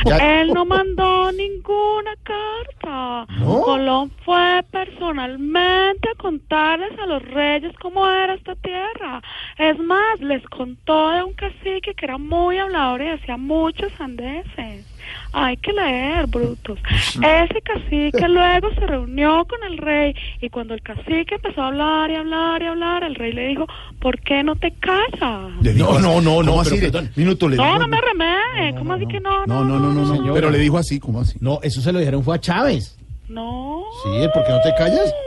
Ya- 0.04 0.40
Él 0.42 0.52
no 0.52 0.66
mandó 0.66 1.32
ninguna 1.32 2.10
carta. 2.22 3.26
¿No? 3.38 3.62
Colón 3.62 4.12
fue 4.24 4.62
personalmente 4.70 6.08
a 6.10 6.14
contarles 6.18 6.98
a 6.98 7.06
los 7.06 7.22
reyes 7.22 7.72
cómo 7.80 8.06
era 8.08 8.34
esta 8.34 8.54
tierra. 8.56 9.22
Es 9.58 9.78
más, 9.78 10.20
les 10.20 10.42
contó 10.48 11.10
de 11.10 11.22
un 11.22 11.32
cacique 11.34 11.94
que 11.94 12.04
era 12.04 12.18
muy 12.18 12.58
hablador 12.58 13.02
y 13.02 13.08
decía 13.10 13.36
muchos 13.36 13.92
sandeces. 13.92 14.84
Hay 15.32 15.56
que 15.58 15.72
leer, 15.72 16.26
brutos. 16.26 16.78
Ese 17.22 17.60
cacique 17.62 18.28
luego 18.28 18.70
se 18.74 18.80
reunió 18.80 19.44
con 19.44 19.62
el 19.70 19.78
rey 19.78 20.14
y 20.40 20.48
cuando 20.48 20.74
el 20.74 20.82
cacique 20.82 21.36
empezó 21.36 21.62
a 21.62 21.66
hablar 21.68 22.10
y 22.10 22.16
hablar 22.16 22.62
y 22.62 22.66
hablar, 22.66 23.04
el 23.04 23.14
rey 23.14 23.32
le 23.32 23.48
dijo, 23.48 23.66
¿por 24.00 24.18
qué 24.20 24.42
no 24.42 24.56
te 24.56 24.72
callas? 24.72 25.52
No, 25.60 25.98
no, 26.00 26.20
no, 26.20 26.42
no, 26.42 26.50
¿Cómo 26.50 26.60
así, 26.62 26.80
minuto 27.16 27.48
le 27.48 27.56
No, 27.56 27.64
dijo- 27.64 27.78
no 27.78 27.88
me 27.88 28.00
remede. 28.00 28.74
¿Cómo 28.76 28.92
así 28.94 29.06
que 29.06 29.20
no? 29.20 29.46
No, 29.46 29.62
no, 29.64 29.78
no, 29.78 29.92
no, 29.92 30.14
no. 30.20 30.34
Pero 30.34 30.50
le 30.50 30.58
dijo 30.58 30.78
así, 30.78 30.98
¿cómo 30.98 31.20
así? 31.20 31.38
No, 31.40 31.60
eso 31.62 31.80
se 31.80 31.92
lo 31.92 31.98
dijeron 32.00 32.24
fue 32.24 32.34
a 32.36 32.40
Chávez. 32.40 32.98
No. 33.28 33.84
Sí, 34.02 34.10
¿por 34.32 34.44
qué 34.44 34.52
no 34.52 34.60
te 34.62 34.74
callas? 34.76 35.14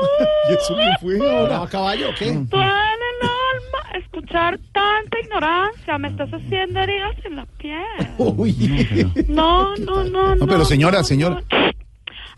¿Y 0.50 0.52
eso 0.54 0.76
qué 0.76 0.90
fue 1.00 1.30
ahora? 1.30 1.62
¿A 1.62 1.68
caballo 1.68 2.10
o 2.10 2.14
qué? 2.18 2.32
Duele 2.32 2.40
el 2.50 3.26
alma 3.26 3.98
escuchar 3.98 4.58
tanta 4.72 5.18
ignorancia. 5.22 5.98
Me 5.98 6.08
estás 6.08 6.30
haciendo 6.30 6.80
heridas 6.80 7.16
en 7.24 7.36
la 7.36 7.46
piel. 7.58 7.84
Uy. 8.18 9.06
No, 9.28 9.76
no, 9.76 10.04
no, 10.04 10.34
no. 10.34 10.46
Pero 10.46 10.64
señora, 10.64 11.02
señora. 11.04 11.42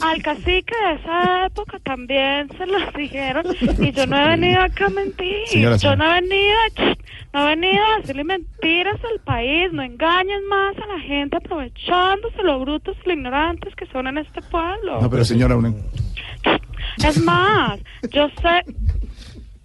Al 0.01 0.21
cacique 0.21 0.75
de 0.75 0.95
esa 0.95 1.47
época 1.47 1.79
también 1.85 2.49
se 2.59 2.67
los 2.67 2.93
dijeron 2.95 3.45
y 3.79 3.93
yo 3.93 4.05
no 4.07 4.17
he 4.17 4.29
venido 4.31 4.61
acá 4.61 4.87
a 4.87 4.91
mentir. 4.91 5.47
Señora, 5.47 5.77
yo 5.77 5.95
no 5.95 6.05
he 6.05 6.21
venido, 6.21 6.59
no 7.33 7.41
he 7.41 7.55
venido 7.55 7.85
a 7.85 8.01
decirle 8.01 8.25
mentiras 8.25 8.99
al 9.13 9.21
país. 9.21 9.73
No 9.73 9.81
engañen 9.81 10.45
más 10.49 10.77
a 10.77 10.87
la 10.93 10.99
gente 11.01 11.37
aprovechándose 11.37 12.43
lo 12.43 12.59
brutos 12.59 12.97
y 13.05 13.09
lo 13.09 13.15
ignorantes 13.15 13.77
que 13.77 13.87
son 13.87 14.09
en 14.09 14.19
este 14.19 14.43
pueblo. 14.43 15.01
No, 15.01 15.09
pero 15.09 15.25
señora, 15.25 15.57
una... 15.57 15.73
Es 17.05 17.20
más, 17.22 17.80
yo 18.11 18.28
sé, 18.40 18.62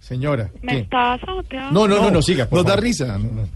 Señora. 0.00 0.50
me 0.62 0.72
¿qué? 0.72 0.78
está 0.80 1.18
saboteando. 1.18 1.72
No, 1.72 1.86
no, 1.88 2.02
no, 2.02 2.10
no, 2.10 2.22
siga. 2.22 2.46
por 2.46 2.58
Nos 2.60 2.66
da 2.66 2.76
risa. 2.76 3.18
no, 3.18 3.30
no. 3.30 3.48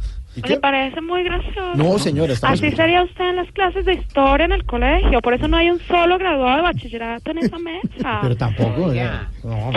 Me 0.48 0.56
parece 0.60 0.98
muy 1.02 1.22
gracioso. 1.24 1.74
No, 1.74 1.98
señora, 1.98 2.32
estamos 2.32 2.58
Así 2.58 2.74
sería 2.74 3.02
usted 3.02 3.22
en 3.28 3.36
las 3.36 3.52
clases 3.52 3.84
de 3.84 3.92
historia 3.94 4.46
en 4.46 4.52
el 4.52 4.64
colegio. 4.64 5.20
Por 5.20 5.34
eso 5.34 5.46
no 5.46 5.58
hay 5.58 5.70
un 5.70 5.78
solo 5.80 6.16
graduado 6.16 6.56
de 6.56 6.62
bachillerato 6.62 7.30
en 7.32 7.38
esa 7.38 7.58
mesa. 7.58 8.18
Pero 8.22 8.34
tampoco. 8.36 8.92
eh, 8.94 9.10
no. 9.44 9.70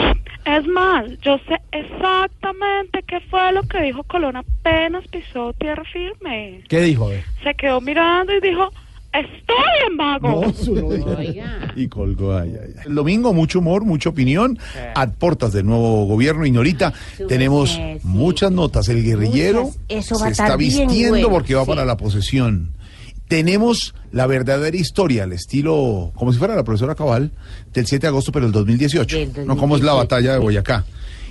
Es 0.46 0.66
más, 0.66 1.04
yo 1.20 1.38
sé 1.46 1.56
exactamente 1.72 3.02
qué 3.06 3.20
fue 3.28 3.52
lo 3.52 3.64
que 3.64 3.82
dijo 3.82 4.02
Colón 4.04 4.36
apenas 4.36 5.06
pisó 5.08 5.52
tierra 5.54 5.82
firme. 5.92 6.62
¿Qué 6.68 6.80
dijo? 6.80 7.10
Se 7.42 7.54
quedó 7.54 7.82
mirando 7.82 8.32
y 8.34 8.40
dijo, 8.40 8.72
estoy 9.20 9.90
en 9.90 9.96
vago. 9.96 10.28
No, 10.28 10.50
eso 10.50 10.70
no 10.72 10.90
dijo. 10.90 11.16
Y 11.76 11.88
colgó, 11.88 12.36
ay, 12.36 12.52
ay, 12.60 12.70
ay. 12.78 12.82
El 12.86 12.94
domingo, 12.94 13.32
mucho 13.32 13.58
humor, 13.60 13.84
mucha 13.84 14.08
opinión. 14.10 14.58
A 14.94 15.06
puertas 15.08 15.52
del 15.52 15.66
nuevo 15.66 16.06
gobierno. 16.06 16.46
Y 16.46 16.56
ahorita 16.56 16.92
tenemos 17.28 17.70
sí. 17.72 17.98
muchas 18.02 18.52
notas. 18.52 18.88
El 18.88 19.02
guerrillero 19.02 19.64
Muchas. 19.64 19.80
Eso 19.88 20.14
va 20.18 20.26
se 20.26 20.32
está 20.32 20.56
vistiendo 20.56 21.10
bueno, 21.10 21.30
porque 21.30 21.54
va 21.54 21.64
sí. 21.64 21.68
para 21.68 21.84
la 21.84 21.96
posesión. 21.96 22.72
Tenemos 23.28 23.94
la 24.12 24.26
verdadera 24.26 24.76
historia, 24.76 25.24
al 25.24 25.32
estilo, 25.32 26.12
como 26.14 26.32
si 26.32 26.38
fuera 26.38 26.54
la 26.54 26.62
profesora 26.62 26.94
Cabal, 26.94 27.32
del 27.72 27.86
7 27.86 28.02
de 28.02 28.08
agosto, 28.08 28.30
pero 28.30 28.46
del 28.46 28.52
2018. 28.52 29.16
Del 29.16 29.46
No 29.46 29.56
como 29.56 29.76
es 29.76 29.82
la 29.82 29.92
2018. 29.92 29.96
batalla 29.96 30.32
de 30.34 30.38
Boyacá. 30.38 30.84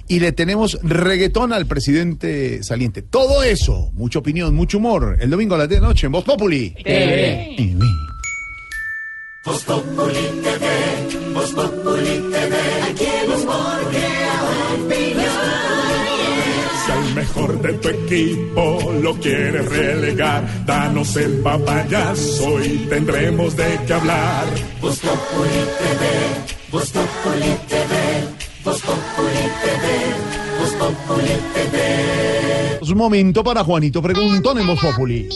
Y 0.08 0.20
le 0.20 0.32
tenemos 0.32 0.80
reggaetón 0.84 1.51
al 1.51 1.66
presidente 1.66 2.62
saliente. 2.64 3.01
Todo 3.01 3.43
eso, 3.43 3.91
mucha 3.93 4.20
opinión, 4.20 4.53
mucho 4.53 4.78
humor. 4.78 5.18
El 5.20 5.30
domingo 5.30 5.56
a 5.56 5.58
las 5.60 5.70
10 5.70 5.80
de 5.80 5.82
la 5.82 5.88
noche 5.88 6.06
en 6.06 6.12
Voz 6.12 6.24
Populi. 6.24 6.76
TV. 6.84 7.80
Voz 9.45 9.64
Populi 9.64 10.41
TV, 10.41 11.34
Voz 11.36 11.51
Populi 11.51 12.32
TV, 12.32 12.56
aquí 12.89 13.06
el 13.06 13.30
humor 13.30 13.89
crea 13.91 14.41
opinión. 14.74 15.26
Si 16.84 16.91
al 16.91 17.14
mejor 17.14 17.62
de 17.62 17.74
tu 17.74 17.89
equipo 17.89 18.91
lo 19.03 19.14
quieres 19.20 19.70
relegar, 19.70 20.66
danos 20.66 21.16
el 21.18 21.41
papayazo 21.41 22.64
y 22.64 22.88
tendremos 22.89 23.56
de 23.56 23.80
qué 23.86 23.93
hablar. 23.93 24.45
Voz 24.82 24.97
Populi 24.97 25.62
TV, 25.78 26.72
Voz 26.72 26.89
Populi 26.89 27.56
TV, 27.68 28.35
Voz 28.66 28.82
Populi 28.82 29.45
TV, 29.61 30.59
Voz 30.59 30.74
Populi 30.74 31.38
TV. 31.53 32.80
Es 32.82 32.89
un 32.89 32.97
momento 32.97 33.43
para 33.43 33.63
Juanito 33.63 34.01
Preguntón 34.01 34.57
en 34.57 34.66
Voz 34.66 34.80
Populi. 34.80 35.30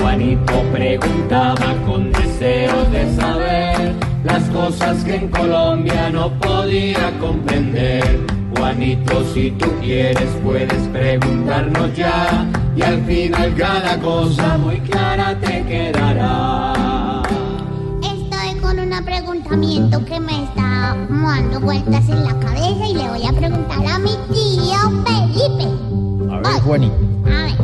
Juanito 0.00 0.64
preguntaba 0.72 1.76
con 1.86 2.10
deseos 2.10 2.90
de 2.90 3.14
saber 3.14 3.94
las 4.24 4.42
cosas 4.50 5.04
que 5.04 5.14
en 5.14 5.28
Colombia 5.28 6.10
no 6.10 6.32
podía 6.40 7.16
comprender. 7.20 8.26
Juanito, 8.56 9.24
si 9.32 9.52
tú 9.52 9.66
quieres 9.80 10.28
puedes 10.42 10.88
preguntarnos 10.88 11.94
ya 11.94 12.44
y 12.74 12.82
al 12.82 13.04
final 13.04 13.54
cada 13.54 13.96
cosa 14.00 14.58
muy 14.58 14.80
clara 14.80 15.38
te 15.38 15.64
quedará. 15.66 17.05
Un 18.98 19.04
preguntamiento 19.04 20.02
que 20.06 20.18
me 20.18 20.44
está 20.44 20.96
dando 21.10 21.60
vueltas 21.60 22.08
en 22.08 22.24
la 22.24 22.38
cabeza 22.40 22.86
y 22.88 22.94
le 22.94 23.08
voy 23.10 23.26
a 23.26 23.32
preguntar 23.32 23.86
a 23.86 23.98
mi 23.98 24.12
tío 24.32 25.04
Felipe. 25.04 25.68
A 26.32 26.38
ver, 26.38 26.62
Juanito. 26.62 26.94
A 27.26 27.28
ver, 27.28 27.56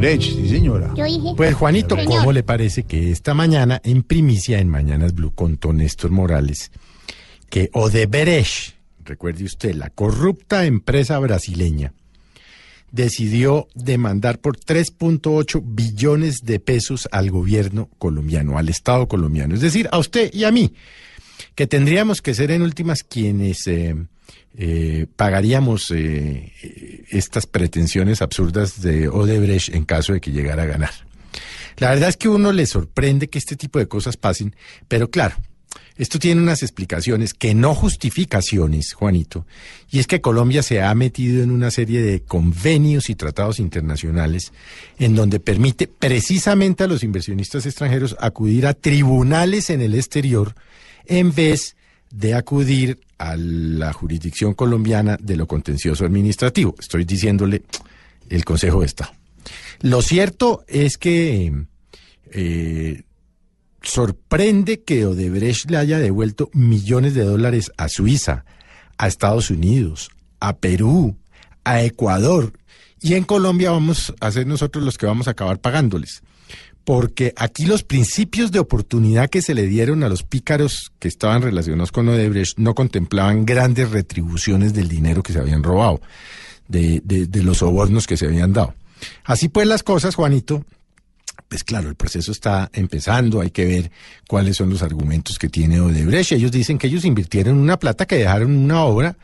Odebrecht, 0.00 0.36
sí 0.36 0.48
señora. 0.48 0.92
Yo 0.96 1.04
dije, 1.04 1.34
Pues 1.36 1.54
Juanito, 1.54 1.94
Señor. 1.94 2.18
¿cómo 2.18 2.32
le 2.32 2.42
parece 2.42 2.84
que 2.84 3.10
esta 3.10 3.34
mañana, 3.34 3.80
en 3.84 4.02
primicia 4.02 4.58
en 4.58 4.68
Mañanas 4.68 5.14
Blue, 5.14 5.32
contó 5.34 5.72
Néstor 5.72 6.10
Morales 6.10 6.70
que 7.50 7.68
Odebrecht, 7.74 8.76
recuerde 9.04 9.44
usted, 9.44 9.74
la 9.74 9.90
corrupta 9.90 10.64
empresa 10.64 11.18
brasileña, 11.18 11.92
decidió 12.92 13.68
demandar 13.74 14.38
por 14.38 14.56
3.8 14.56 15.62
billones 15.64 16.38
de 16.44 16.60
pesos 16.60 17.08
al 17.12 17.30
gobierno 17.30 17.88
colombiano, 17.98 18.56
al 18.56 18.68
Estado 18.68 19.06
colombiano, 19.08 19.54
es 19.54 19.60
decir, 19.60 19.88
a 19.92 19.98
usted 19.98 20.32
y 20.32 20.44
a 20.44 20.50
mí, 20.50 20.72
que 21.54 21.66
tendríamos 21.66 22.22
que 22.22 22.34
ser 22.34 22.50
en 22.52 22.62
últimas 22.62 23.02
quienes 23.02 23.66
eh, 23.66 23.96
eh, 24.56 25.06
pagaríamos 25.16 25.90
eh, 25.90 26.52
estas 27.08 27.46
pretensiones 27.46 28.22
absurdas 28.22 28.82
de 28.82 29.08
Odebrecht 29.08 29.74
en 29.74 29.84
caso 29.84 30.12
de 30.12 30.20
que 30.20 30.32
llegara 30.32 30.64
a 30.64 30.66
ganar. 30.66 30.92
La 31.76 31.90
verdad 31.90 32.10
es 32.10 32.16
que 32.16 32.28
uno 32.28 32.52
le 32.52 32.66
sorprende 32.66 33.28
que 33.28 33.38
este 33.38 33.56
tipo 33.56 33.78
de 33.78 33.88
cosas 33.88 34.16
pasen, 34.16 34.54
pero 34.88 35.10
claro, 35.10 35.36
esto 35.96 36.18
tiene 36.18 36.40
unas 36.40 36.62
explicaciones 36.62 37.34
que 37.34 37.54
no 37.54 37.74
justificaciones, 37.74 38.94
Juanito, 38.94 39.46
y 39.90 39.98
es 39.98 40.06
que 40.06 40.20
Colombia 40.20 40.62
se 40.62 40.82
ha 40.82 40.94
metido 40.94 41.42
en 41.42 41.50
una 41.50 41.70
serie 41.70 42.02
de 42.02 42.22
convenios 42.22 43.10
y 43.10 43.14
tratados 43.14 43.60
internacionales 43.60 44.52
en 44.98 45.14
donde 45.14 45.40
permite 45.40 45.86
precisamente 45.88 46.84
a 46.84 46.86
los 46.86 47.02
inversionistas 47.02 47.66
extranjeros 47.66 48.16
acudir 48.18 48.66
a 48.66 48.74
tribunales 48.74 49.70
en 49.70 49.82
el 49.82 49.94
exterior 49.94 50.54
en 51.06 51.34
vez 51.34 51.76
de 52.10 52.34
acudir 52.34 52.98
a 53.20 53.36
la 53.36 53.92
jurisdicción 53.92 54.54
colombiana 54.54 55.18
de 55.20 55.36
lo 55.36 55.46
contencioso 55.46 56.06
administrativo. 56.06 56.74
Estoy 56.78 57.04
diciéndole 57.04 57.62
el 58.30 58.46
Consejo 58.46 58.80
de 58.80 58.86
Estado. 58.86 59.12
Lo 59.82 60.00
cierto 60.00 60.64
es 60.66 60.96
que 60.96 61.66
eh, 62.32 63.02
sorprende 63.82 64.80
que 64.80 65.04
Odebrecht 65.04 65.70
le 65.70 65.76
haya 65.76 65.98
devuelto 65.98 66.48
millones 66.54 67.12
de 67.14 67.24
dólares 67.24 67.70
a 67.76 67.90
Suiza, 67.90 68.46
a 68.96 69.06
Estados 69.06 69.50
Unidos, 69.50 70.08
a 70.40 70.56
Perú, 70.56 71.18
a 71.62 71.82
Ecuador. 71.82 72.54
Y 73.02 73.14
en 73.14 73.24
Colombia 73.24 73.70
vamos 73.70 74.14
a 74.20 74.30
ser 74.30 74.46
nosotros 74.46 74.82
los 74.82 74.96
que 74.96 75.04
vamos 75.04 75.28
a 75.28 75.32
acabar 75.32 75.60
pagándoles. 75.60 76.22
Porque 76.84 77.32
aquí 77.36 77.66
los 77.66 77.82
principios 77.82 78.50
de 78.52 78.58
oportunidad 78.58 79.28
que 79.28 79.42
se 79.42 79.54
le 79.54 79.66
dieron 79.66 80.02
a 80.02 80.08
los 80.08 80.22
pícaros 80.22 80.90
que 80.98 81.08
estaban 81.08 81.42
relacionados 81.42 81.92
con 81.92 82.08
Odebrecht 82.08 82.58
no 82.58 82.74
contemplaban 82.74 83.44
grandes 83.44 83.90
retribuciones 83.90 84.72
del 84.72 84.88
dinero 84.88 85.22
que 85.22 85.32
se 85.32 85.38
habían 85.38 85.62
robado, 85.62 86.00
de, 86.68 87.00
de- 87.04 87.26
de 87.26 87.42
los 87.42 87.58
sobornos 87.58 88.06
que 88.06 88.16
se 88.16 88.26
habían 88.26 88.52
dado. 88.52 88.74
Así 89.24 89.48
pues 89.48 89.66
las 89.66 89.82
cosas, 89.82 90.14
Juanito, 90.14 90.64
pues 91.48 91.64
claro, 91.64 91.88
el 91.88 91.94
proceso 91.96 92.32
está 92.32 92.70
empezando, 92.72 93.40
hay 93.40 93.50
que 93.50 93.64
ver 93.66 93.90
cuáles 94.28 94.56
son 94.56 94.70
los 94.70 94.82
argumentos 94.82 95.38
que 95.38 95.48
tiene 95.48 95.80
Odebrecht. 95.80 96.32
Ellos 96.32 96.50
dicen 96.50 96.78
que 96.78 96.86
ellos 96.86 97.04
invirtieron 97.04 97.58
una 97.58 97.78
plata 97.78 98.06
que 98.06 98.16
dejaron 98.16 98.56
una 98.56 98.84
obra, 98.84 99.16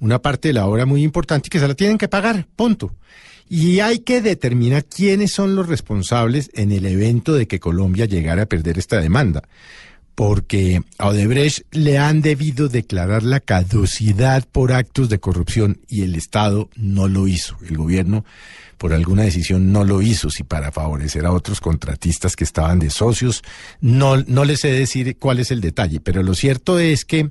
una 0.00 0.20
parte 0.20 0.48
de 0.48 0.54
la 0.54 0.66
obra 0.66 0.86
muy 0.86 1.02
importante 1.02 1.46
y 1.46 1.50
que 1.50 1.58
se 1.58 1.66
la 1.68 1.74
tienen 1.74 1.98
que 1.98 2.08
pagar, 2.08 2.46
punto. 2.54 2.92
Y 3.48 3.80
hay 3.80 4.00
que 4.00 4.20
determinar 4.20 4.84
quiénes 4.84 5.32
son 5.32 5.56
los 5.56 5.68
responsables 5.68 6.50
en 6.54 6.72
el 6.72 6.86
evento 6.86 7.34
de 7.34 7.46
que 7.46 7.60
Colombia 7.60 8.04
llegara 8.04 8.42
a 8.42 8.46
perder 8.46 8.78
esta 8.78 9.00
demanda. 9.00 9.42
Porque 10.14 10.82
a 10.98 11.08
Odebrecht 11.08 11.62
le 11.70 11.96
han 11.98 12.22
debido 12.22 12.68
declarar 12.68 13.22
la 13.22 13.38
caducidad 13.38 14.44
por 14.50 14.72
actos 14.72 15.08
de 15.08 15.20
corrupción 15.20 15.78
y 15.88 16.02
el 16.02 16.16
Estado 16.16 16.68
no 16.74 17.06
lo 17.06 17.28
hizo. 17.28 17.56
El 17.68 17.76
gobierno 17.76 18.24
por 18.78 18.92
alguna 18.92 19.24
decisión 19.24 19.72
no 19.72 19.84
lo 19.84 20.00
hizo, 20.02 20.30
si 20.30 20.44
para 20.44 20.72
favorecer 20.72 21.26
a 21.26 21.32
otros 21.32 21.60
contratistas 21.60 22.36
que 22.36 22.44
estaban 22.44 22.78
de 22.78 22.90
socios. 22.90 23.42
No, 23.80 24.16
no 24.16 24.44
les 24.44 24.60
sé 24.60 24.72
decir 24.72 25.16
cuál 25.18 25.40
es 25.40 25.50
el 25.50 25.60
detalle, 25.60 26.00
pero 26.00 26.22
lo 26.22 26.34
cierto 26.34 26.78
es 26.78 27.04
que 27.04 27.30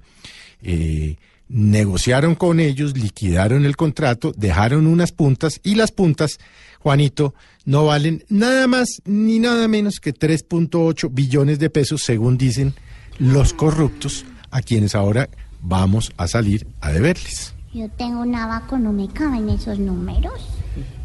eh, 0.61 1.15
negociaron 1.49 2.35
con 2.35 2.59
ellos, 2.59 2.97
liquidaron 2.97 3.65
el 3.65 3.77
contrato, 3.77 4.33
dejaron 4.35 4.87
unas 4.87 5.11
puntas 5.11 5.59
y 5.63 5.75
las 5.75 5.91
puntas, 5.91 6.39
Juanito, 6.79 7.33
no 7.65 7.85
valen 7.85 8.23
nada 8.29 8.67
más 8.67 9.01
ni 9.05 9.39
nada 9.39 9.67
menos 9.67 9.99
que 9.99 10.13
3.8 10.13 11.09
billones 11.11 11.59
de 11.59 11.69
pesos, 11.69 12.03
según 12.03 12.37
dicen 12.37 12.73
los 13.19 13.53
corruptos, 13.53 14.25
a 14.51 14.61
quienes 14.61 14.95
ahora 14.95 15.29
vamos 15.61 16.11
a 16.17 16.27
salir 16.27 16.67
a 16.81 16.91
deberles. 16.91 17.53
Yo 17.73 17.89
tengo 17.89 18.21
un 18.21 18.35
abaco, 18.35 18.77
no 18.77 18.93
me 18.93 19.07
caben 19.07 19.49
esos 19.49 19.79
números. 19.79 20.33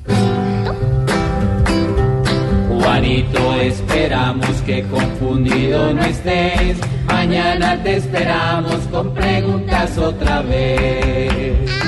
Juanito, 2.83 3.55
esperamos 3.61 4.61
que 4.67 4.83
confundido 4.83 5.95
no 5.95 6.03
estés. 6.03 6.79
Mañana 7.07 7.81
te 7.81 7.97
esperamos 7.97 8.77
con 8.91 9.15
preguntas 9.15 9.97
otra 9.99 10.43
vez. 10.43 11.82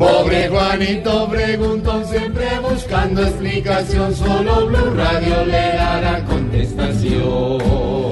Pobre 0.00 0.48
Juanito 0.48 1.28
preguntó 1.28 2.02
siempre 2.06 2.46
buscando 2.62 3.22
explicación. 3.22 4.14
Solo 4.14 4.66
Blue 4.66 4.94
Radio 4.96 5.44
le 5.44 5.52
dará 5.52 6.24
contestación. 6.24 7.60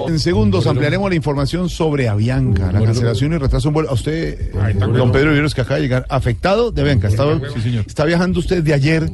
En 0.07 0.19
segundos 0.19 0.67
ampliaremos 0.67 1.09
la 1.09 1.17
información 1.17 1.71
sobre 1.71 2.11
Avianca, 2.11 2.73
la 2.73 2.83
cancelación 2.83 3.33
y 3.33 3.39
retraso 3.39 3.69
en 3.69 3.75
vuelo. 3.75 3.89
A 3.89 3.95
usted, 3.95 4.39
eh, 4.55 4.75
don 4.75 5.11
Pedro 5.13 5.31
Viveros, 5.31 5.55
que 5.55 5.63
acaba 5.63 5.77
de 5.77 5.83
llegar 5.83 6.05
afectado 6.11 6.71
de 6.73 6.83
Avianca. 6.83 7.09
Está, 7.09 7.25
está 7.87 8.05
viajando 8.05 8.39
usted 8.41 8.63
de 8.63 8.75
ayer, 8.75 9.11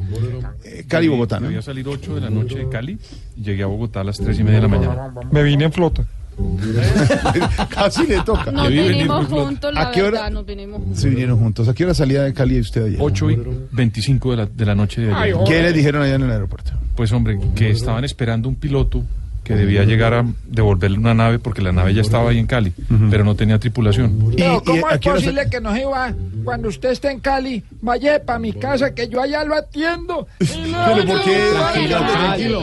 eh, 0.65 0.83
Cali, 0.85 1.07
Bogotá, 1.07 1.39
¿no? 1.39 1.47
Voy 1.47 1.55
a 1.55 1.61
salir 1.61 1.87
8 1.87 2.15
de 2.15 2.19
la 2.19 2.29
noche 2.29 2.57
de 2.57 2.67
Cali 2.67 2.99
y 3.37 3.41
llegué 3.41 3.63
a 3.63 3.67
Bogotá 3.67 4.01
a 4.01 4.03
las 4.03 4.17
3 4.17 4.37
y 4.37 4.43
media 4.43 4.57
de 4.57 4.61
la 4.63 4.67
mañana. 4.67 5.13
Me 5.31 5.43
vine 5.43 5.63
en 5.63 5.71
flota. 5.71 6.05
Casi 7.69 8.07
le 8.07 8.21
toca. 8.21 8.51
Nos 8.51 8.69
vinimos 8.69 9.27
juntos, 9.27 9.73
la 9.73 9.81
¿A 9.81 9.91
qué 9.91 10.01
hora 10.01 10.11
verdad, 10.11 10.31
nos 10.31 10.45
vinimos 10.45 10.81
se 10.93 11.09
vinieron 11.09 11.39
juntos? 11.39 11.67
¿A 11.67 11.73
qué 11.73 11.85
hora 11.85 11.93
salía 11.93 12.23
de 12.23 12.33
Cali 12.33 12.59
usted 12.59 12.85
ayer? 12.85 12.99
8 12.99 13.31
y 13.31 13.39
25 13.71 14.31
de 14.31 14.37
la, 14.37 14.45
de 14.45 14.65
la 14.65 14.75
noche 14.75 15.01
de 15.01 15.13
ayer. 15.13 15.35
¿Qué 15.47 15.61
le 15.61 15.73
dijeron 15.73 16.01
allá 16.01 16.15
en 16.15 16.23
el 16.23 16.31
aeropuerto? 16.31 16.71
Pues 16.95 17.11
hombre, 17.11 17.39
que 17.55 17.69
estaban 17.69 18.03
esperando 18.03 18.49
un 18.49 18.55
piloto 18.55 19.03
que 19.45 19.55
debía 19.55 19.83
llegar 19.83 20.13
a 20.15 20.25
devolverle 20.47 20.97
una 20.97 21.13
nave 21.13 21.37
porque 21.37 21.61
la 21.61 21.71
nave 21.71 21.93
ya 21.93 22.01
estaba 22.01 22.31
ahí 22.31 22.39
en 22.39 22.47
Cali, 22.47 22.73
pero 23.11 23.23
no 23.23 23.35
tenía 23.35 23.59
tripulación. 23.59 24.33
Pero 24.35 24.61
¿cómo 24.63 24.87
a 24.87 24.95
es 24.95 24.99
posible 24.99 25.47
que 25.51 25.61
no 25.61 25.73
se 25.73 25.85
va 25.85 26.13
cuando 26.43 26.67
usted 26.67 26.89
esté 26.89 27.11
en 27.11 27.19
Cali? 27.19 27.63
Vaya 27.79 28.21
para 28.25 28.39
mi 28.39 28.53
casa 28.53 28.95
que 28.95 29.07
yo 29.07 29.21
allá 29.21 29.45
lo 29.45 29.55
atiendo. 29.55 30.27
Y 30.39 30.45
¿Pero 30.45 31.05
por 31.05 31.23
qué? 31.23 31.43
Tranquilo, 31.53 31.97
tranquilo. 31.99 32.61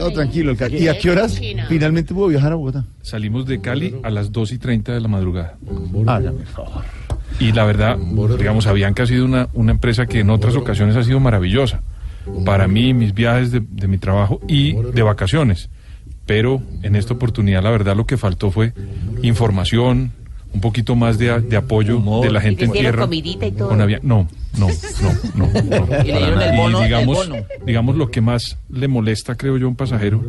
No, 0.00 0.10
tranquilo. 0.12 0.56
¿Y 0.70 0.86
a 0.86 0.96
qué 0.96 1.10
horas 1.10 1.40
finalmente 1.68 2.14
pudo 2.14 2.28
viajar 2.28 2.52
a 2.52 2.54
Bogotá? 2.54 2.84
Salimos 3.02 3.44
de 3.46 3.60
Cali 3.60 3.96
a 4.04 4.10
las 4.10 4.30
2 4.30 4.52
y 4.52 4.58
30 4.58 4.92
de 4.92 5.00
la 5.00 5.08
madrugada. 5.08 5.56
Y 7.40 7.50
la 7.50 7.64
verdad, 7.64 7.96
digamos, 8.38 8.68
Avianca 8.68 9.02
ha 9.02 9.06
sido 9.06 9.24
una, 9.24 9.48
una 9.54 9.72
empresa 9.72 10.06
que 10.06 10.20
en 10.20 10.30
otras 10.30 10.54
ocasiones 10.54 10.94
ha 10.94 11.02
sido 11.02 11.18
maravillosa. 11.18 11.82
Para 12.44 12.68
mí, 12.68 12.94
mis 12.94 13.12
viajes 13.12 13.50
de, 13.50 13.60
de 13.68 13.88
mi 13.88 13.98
trabajo 13.98 14.40
y 14.46 14.74
de 14.74 15.02
vacaciones. 15.02 15.68
Pero 16.30 16.62
en 16.84 16.94
esta 16.94 17.12
oportunidad, 17.12 17.60
la 17.60 17.70
verdad, 17.70 17.96
lo 17.96 18.06
que 18.06 18.16
faltó 18.16 18.52
fue 18.52 18.72
información, 19.20 20.12
un 20.54 20.60
poquito 20.60 20.94
más 20.94 21.18
de, 21.18 21.40
de 21.40 21.56
apoyo 21.56 22.00
de 22.22 22.30
la 22.30 22.40
gente 22.40 22.66
en 22.66 22.70
tierra. 22.70 23.02
comidita 23.02 23.46
y 23.46 23.50
todo. 23.50 23.70
con 23.70 23.78
No, 24.04 24.28
no, 24.58 24.66
no, 25.36 25.46
no. 25.46 25.62
no, 25.62 26.04
Y 26.04 26.10
el 26.10 26.56
bono- 26.56 26.78
Y 26.80 26.82
el 26.82 26.88
digamos, 26.88 27.28
bono. 27.28 27.42
digamos, 27.66 27.96
lo 27.96 28.10
que 28.10 28.20
más 28.20 28.56
le 28.70 28.88
molesta, 28.88 29.34
creo 29.36 29.56
yo, 29.56 29.66
a 29.66 29.68
un 29.68 29.76
pasajero 29.76 30.22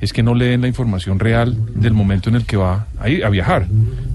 es 0.00 0.12
que 0.12 0.22
no 0.22 0.34
le 0.34 0.46
den 0.46 0.62
la 0.62 0.68
información 0.68 1.18
real 1.18 1.56
del 1.74 1.92
momento 1.92 2.28
en 2.30 2.36
el 2.36 2.44
que 2.46 2.56
va 2.56 2.86
a 2.98 3.08
ir 3.08 3.24
a 3.24 3.28
viajar. 3.30 3.66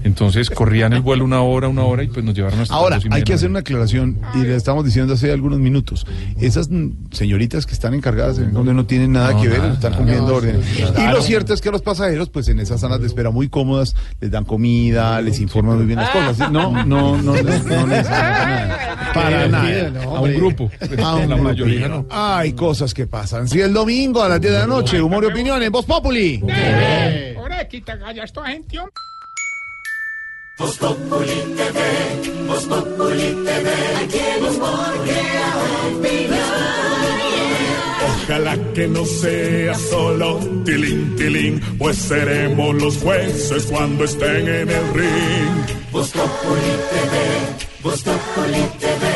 Entonces 0.04 0.50
corrían 0.50 0.92
el 0.92 1.00
vuelo 1.00 1.24
una 1.24 1.40
hora, 1.42 1.68
una 1.68 1.82
hora 1.84 2.02
y 2.02 2.08
pues 2.08 2.24
nos 2.24 2.34
llevaron 2.34 2.60
hasta 2.60 2.74
Ahora, 2.74 2.98
hay 3.10 3.22
que 3.22 3.34
hacer 3.34 3.50
una 3.50 3.60
aclaración 3.60 4.18
y 4.34 4.38
le 4.38 4.54
estamos 4.56 4.84
diciendo 4.84 5.14
hace 5.14 5.32
algunos 5.32 5.58
minutos. 5.58 6.06
Esas 6.40 6.70
mm, 6.70 6.90
señoritas 7.12 7.66
que 7.66 7.72
están 7.74 7.94
encargadas 7.94 8.38
en 8.38 8.52
donde 8.52 8.72
no 8.74 8.84
tienen 8.86 9.12
nada 9.12 9.32
No, 9.32 9.42
que 9.42 9.48
ver, 9.48 9.58
nada, 9.60 9.74
están 9.74 9.94
cumpliendo 9.94 10.28
No, 10.28 10.34
órdenes. 10.34 10.64
sí, 10.66 10.82
Y 10.82 10.92
claro. 10.92 11.16
lo 11.18 11.22
cierto 11.22 11.54
es 11.54 11.60
que 11.60 11.68
a 11.70 11.72
los 11.72 11.82
pasajeros, 11.82 12.28
pues 12.30 12.48
en 12.48 12.60
esas 12.60 12.80
salas 12.80 13.00
de 13.00 13.06
espera 13.06 13.30
muy 13.30 13.48
cómodas, 13.48 13.94
les 14.20 14.30
dan 14.30 14.44
comida, 14.44 15.20
les 15.22 15.40
informan 15.40 15.76
muy 15.78 15.86
bien 15.86 15.98
las 15.98 16.10
cosas. 16.10 16.36
¿sí? 16.36 16.44
No, 16.52 16.84
no, 16.84 17.20
no, 17.20 17.34
les- 17.34 17.64
no 17.64 17.86
les 17.86 18.08
nada. 18.08 19.10
Para 19.14 19.45
nada. 19.48 20.02
A 20.02 20.20
un 20.20 20.34
grupo. 20.34 20.70
A 21.02 21.14
un 21.16 21.28
La 21.28 21.36
mayoría 21.36 21.88
no. 21.88 22.06
Hay 22.10 22.52
cosas 22.52 22.92
que 22.94 23.06
pasan. 23.06 23.48
Si 23.48 23.60
el 23.60 23.72
domingo 23.72 24.22
a 24.22 24.28
las 24.28 24.40
10 24.40 24.52
de 24.52 24.58
la 24.60 24.66
noche, 24.66 25.00
humor 25.00 25.24
y 25.24 25.26
opinión 25.28 25.62
en 25.62 25.72
Voz 25.72 25.86
Populi. 25.86 26.42
Ahora 27.36 27.66
quita 27.68 27.96
gallas 27.96 28.32
toda 28.32 28.48
gente. 28.48 28.78
Voz 30.58 30.78
Populi 30.78 31.54
TV, 31.54 32.46
Voz 32.46 32.64
Populi 32.64 33.44
TV, 33.44 33.70
aquí 34.02 34.18
opinión. 35.90 36.36
Ojalá 38.06 38.56
que 38.74 38.88
no 38.88 39.04
sea 39.04 39.74
solo 39.74 40.38
tilín, 40.64 41.14
tilín, 41.16 41.60
pues 41.78 41.96
seremos 41.98 42.74
los 42.74 42.96
jueces 42.96 43.66
cuando 43.66 44.04
estén 44.04 44.48
en 44.48 44.70
el 44.70 44.94
ring. 44.94 45.92
Voz 45.92 46.10
Populi 46.10 46.72
TV, 46.90 47.82
Voz 47.82 48.02
Populi 48.02 48.62
TV, 48.80 49.15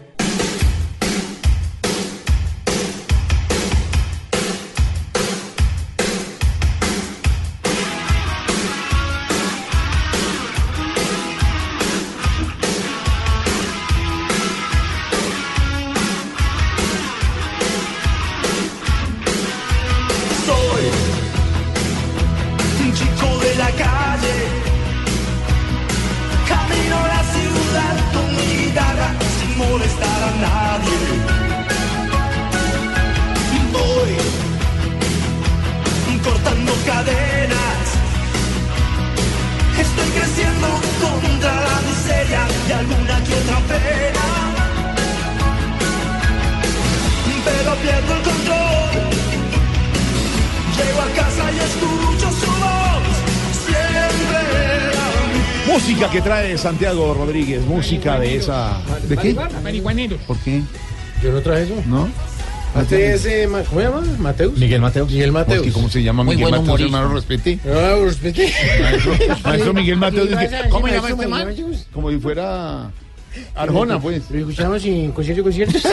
Santiago 56.61 57.13
Rodríguez, 57.13 57.61
música 57.65 58.19
de 58.19 58.35
esa... 58.35 58.79
¿De 59.07 59.17
qué? 59.17 59.35
Marihuaneros. 59.63 60.19
¿Por 60.27 60.37
qué? 60.37 60.61
Yo 61.23 61.31
no 61.31 61.41
traje 61.41 61.63
eso. 61.63 61.73
¿No? 61.87 62.07
Este 62.79 63.13
es, 63.15 63.25
eh, 63.25 63.47
ma- 63.47 63.63
¿cómo 63.63 63.81
se 63.81 63.87
llama? 63.87 64.01
Mateus. 64.19 64.57
Miguel 64.57 64.79
Mateos. 64.81 65.09
Miguel 65.11 65.31
Mateus. 65.31 65.73
¿Cómo 65.73 65.89
se 65.89 66.01
llama 66.03 66.23
Muy 66.23 66.35
Miguel 66.37 66.51
buen 66.51 66.61
Mateos, 66.61 66.79
humorista. 66.79 66.97
hermano? 66.99 67.15
Respete. 67.15 67.59
No, 67.65 68.05
respete. 68.05 68.53
Maestro, 68.81 69.13
maestro 69.43 69.73
Miguel 69.73 69.97
Mateos 69.97 70.29
¿Qué 70.29 70.35
dice, 70.37 70.57
¿cómo 70.69 70.87
decir, 70.87 71.01
llama 71.01 71.09
este 71.09 71.27
maestro 71.27 71.67
man? 71.67 71.77
Como 71.91 72.11
si 72.11 72.17
fuera 72.19 72.91
Arjona, 73.55 73.99
pues. 73.99 74.23
Lo 74.29 74.39
escuchamos 74.39 74.85
en 74.85 75.11
concierto, 75.11 75.43
concierto. 75.43 75.79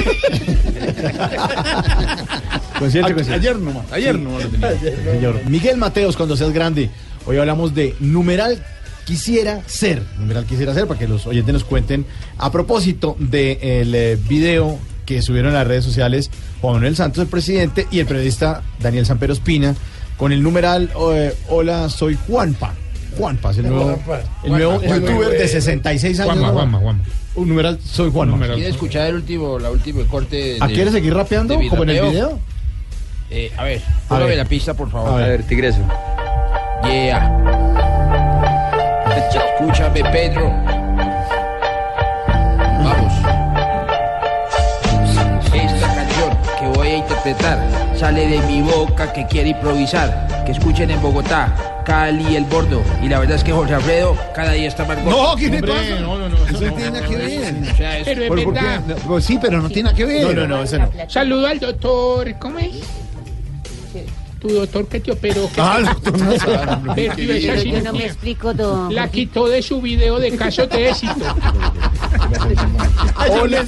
Concierto, 2.79 3.11
A- 3.11 3.15
concierto. 3.15 3.41
Ayer 3.41 3.57
nomás, 3.59 3.93
ayer 3.93 4.15
Sí. 4.15 4.21
nomás 4.21 4.45
lo 4.45 4.51
tenía. 4.51 4.71
Señor 5.13 5.41
Miguel 5.49 5.77
Mateos, 5.79 6.17
cuando 6.17 6.37
seas 6.37 6.53
grande. 6.53 6.91
Hoy 7.27 7.37
hablamos 7.39 7.75
de 7.75 7.95
numeral 8.01 8.65
quisiera 9.09 9.63
ser. 9.67 10.03
Numeral 10.19 10.45
quisiera 10.45 10.75
ser, 10.75 10.87
para 10.87 11.01
que 11.01 11.09
los 11.09 11.27
oyentes 11.27 11.51
nos 11.53 11.65
cuenten. 11.65 12.05
A 12.37 12.53
propósito 12.53 13.17
del 13.19 13.95
eh, 13.95 14.19
video 14.29 14.79
que 15.07 15.23
subieron 15.23 15.53
a 15.55 15.59
las 15.61 15.67
redes 15.67 15.85
sociales 15.85 16.31
Juan 16.61 16.75
Manuel 16.75 16.95
Santos, 16.95 17.23
el 17.23 17.29
presidente, 17.29 17.87
y 17.91 18.01
el 18.01 18.07
periodista 18.07 18.63
Daniel 18.81 19.07
Sampero 19.07 19.33
Espina, 19.33 19.75
con 20.19 20.33
el 20.33 20.43
numeral 20.43 20.91
eh, 21.15 21.35
Hola, 21.49 21.89
soy 21.89 22.19
Juanpa. 22.27 22.75
Juanpa, 23.17 23.51
es 23.53 23.59
el 23.59 23.69
nuevo, 23.71 23.85
Juanpa. 24.05 24.21
el 24.45 24.51
nuevo 24.53 24.79
Juanpa. 24.79 24.97
youtuber 24.99 25.31
de 25.31 25.49
66 25.49 26.21
años. 26.21 26.33
Juanma. 26.35 26.53
Juanma, 26.53 26.79
Juanma. 26.79 27.05
Un 27.35 27.49
numeral 27.49 27.79
soy 27.83 28.11
Juanma. 28.11 28.39
¿Quiere 28.47 28.69
escuchar 28.69 29.07
el 29.09 29.15
último, 29.15 29.59
la 29.59 29.71
última 29.71 30.05
corte? 30.05 30.37
de- 30.37 30.59
¿Ah, 30.61 30.67
¿Quieres 30.69 30.93
seguir 30.93 31.15
rapeando 31.15 31.57
de 31.57 31.69
como 31.69 31.85
en 31.85 31.91
el 31.91 32.03
video? 32.11 32.39
Eh, 33.31 33.51
a 33.57 33.65
ver, 33.65 33.81
A 33.81 34.09
póngame 34.09 34.29
ver. 34.29 34.37
la 34.39 34.45
pista, 34.45 34.75
por 34.75 34.91
favor. 34.91 35.13
A 35.13 35.17
ver. 35.17 35.25
A 35.25 35.29
ver, 35.31 35.43
Tigreso. 35.45 35.81
Yeah. 36.85 37.88
Escúchame, 39.35 40.03
Pedro. 40.11 40.51
Vamos. 42.83 43.13
Esta 45.53 45.95
canción 45.95 46.31
que 46.59 46.67
voy 46.79 46.89
a 46.89 46.97
interpretar 46.97 47.59
sale 47.97 48.27
de 48.29 48.39
mi 48.47 48.63
boca 48.63 49.13
que 49.13 49.27
quiere 49.27 49.51
improvisar. 49.51 50.27
Que 50.47 50.53
escuchen 50.53 50.91
en 50.91 51.03
Bogotá, 51.03 51.83
Cali, 51.85 52.37
El 52.37 52.45
Bordo. 52.45 52.83
Y 53.03 53.09
la 53.09 53.19
verdad 53.19 53.37
es 53.37 53.45
que 53.45 53.53
Jorge 53.53 53.75
Alfredo 53.75 54.17
cada 54.35 54.53
día 54.53 54.69
está 54.69 54.85
más 54.87 55.03
gordo. 55.05 55.11
No, 55.31 55.37
¿qué 55.37 55.47
Hombre, 55.47 55.73
pasa? 55.73 56.01
No, 56.01 56.19
no, 56.19 56.29
no. 56.31 56.37
Eso 56.47 56.53
no 56.53 56.59
tiene 56.73 56.91
nada 56.91 57.07
que 57.07 57.17
ver. 57.17 57.55
O 57.71 57.77
sea, 57.77 57.99
es- 57.99 58.05
Pero 58.07 58.23
es 58.23 58.29
¿Por- 58.29 58.45
por 58.45 58.55
qué? 58.55 58.61
verdad. 58.63 58.81
No, 58.87 58.95
pues 58.97 59.25
sí, 59.27 59.39
pero 59.41 59.61
no 59.61 59.69
tiene 59.69 59.83
nada 59.85 59.97
que 59.97 60.05
ver. 60.07 60.25
No, 60.25 60.33
no, 60.33 60.47
no, 60.49 60.63
ese 60.63 60.79
no. 60.79 60.89
Saludo 61.09 61.47
al 61.49 61.59
doctor, 61.61 62.35
¿cómo 62.39 62.59
es? 62.61 62.77
Tu 64.41 64.49
doctor 64.51 64.87
que 64.87 65.01
te 65.01 65.11
operó. 65.13 65.51
que 65.53 65.61
Ah, 65.61 65.75
te- 65.75 65.81
el 65.81 65.87
doctor 65.87 66.19
Nazareno. 66.21 66.95
Perdió 66.95 67.33
esa 67.35 67.53
Pero 67.55 67.63
yo 67.65 67.81
no 67.83 67.93
me 67.93 68.07
explico, 68.07 68.55
don. 68.55 68.95
La 68.95 69.11
quitó 69.11 69.49
de 69.49 69.63
su 69.63 69.81
video 69.81 70.19
de 70.21 70.37
casos 70.37 70.69
de 70.71 70.91
éxito. 70.91 71.15
Hola, 73.41 73.65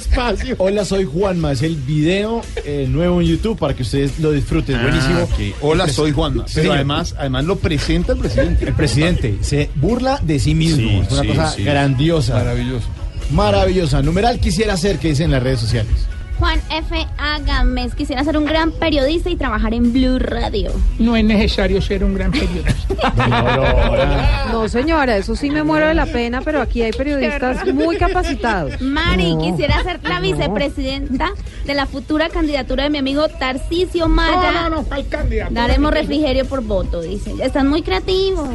Hola, 0.57 0.85
soy 0.85 1.05
Juanma. 1.05 1.51
Es 1.51 1.61
el 1.61 1.75
video 1.75 2.41
eh, 2.65 2.85
nuevo 2.89 3.21
en 3.21 3.27
YouTube 3.27 3.57
para 3.57 3.73
que 3.75 3.83
ustedes 3.83 4.19
lo 4.19 4.31
disfruten. 4.31 4.75
Ah, 4.77 4.81
Buenísimo. 4.83 5.27
Hola, 5.61 5.87
soy 5.89 6.11
Juanma. 6.11 6.45
Pero 6.53 6.71
además, 6.73 7.15
además 7.17 7.45
lo 7.45 7.57
presenta 7.57 8.13
el 8.13 8.19
presidente. 8.19 8.65
El 8.65 8.73
presidente 8.73 9.37
se 9.41 9.69
burla 9.75 10.19
de 10.23 10.39
sí 10.39 10.55
mismo. 10.55 10.77
Sí, 10.87 10.99
es 11.05 11.11
una 11.11 11.21
sí, 11.21 11.27
cosa 11.27 11.51
sí. 11.51 11.63
grandiosa. 11.63 12.33
Maravilloso. 12.35 12.87
Maravillosa. 13.31 14.01
Numeral 14.01 14.39
quisiera 14.39 14.77
ser 14.77 14.99
que 14.99 15.09
dicen 15.09 15.25
en 15.25 15.31
las 15.31 15.43
redes 15.43 15.59
sociales. 15.59 16.07
Juan 16.41 16.59
F. 16.71 17.07
Agames, 17.19 17.93
quisiera 17.93 18.23
ser 18.23 18.35
un 18.35 18.45
gran 18.45 18.71
periodista 18.71 19.29
y 19.29 19.35
trabajar 19.35 19.75
en 19.75 19.93
Blue 19.93 20.17
Radio. 20.17 20.71
No 20.97 21.15
es 21.15 21.23
necesario 21.23 21.79
ser 21.83 22.03
un 22.03 22.15
gran 22.15 22.31
periodista. 22.31 22.73
No, 24.51 24.67
señora, 24.67 25.17
eso 25.17 25.35
sí 25.35 25.49
me 25.51 25.61
muero 25.63 25.87
de 25.87 25.93
la 25.93 26.05
pena, 26.07 26.41
pero 26.41 26.61
aquí 26.61 26.81
hay 26.81 26.91
periodistas 26.91 27.65
muy 27.73 27.95
capacitados. 27.97 28.81
Mari, 28.81 29.35
No. 29.35 29.41
quisiera 29.43 29.81
ser 29.83 29.99
la 30.03 30.19
No. 30.19 30.21
vicepresidenta 30.21 31.29
de 31.65 31.73
la 31.75 31.85
futura 31.85 32.29
candidatura 32.29 32.83
de 32.85 32.89
mi 32.89 32.97
amigo 32.97 33.27
Tarcisio 33.29 34.07
Maya. 34.07 34.51
No, 34.51 34.69
no, 34.69 34.75
no, 34.77 34.83
¿cuál 34.83 35.07
candidato? 35.07 35.53
Daremos 35.53 35.91
refrigerio 35.93 36.45
por 36.45 36.61
voto, 36.63 37.01
dice. 37.01 37.33
Están 37.41 37.67
muy 37.69 37.83
creativos. 37.83 38.49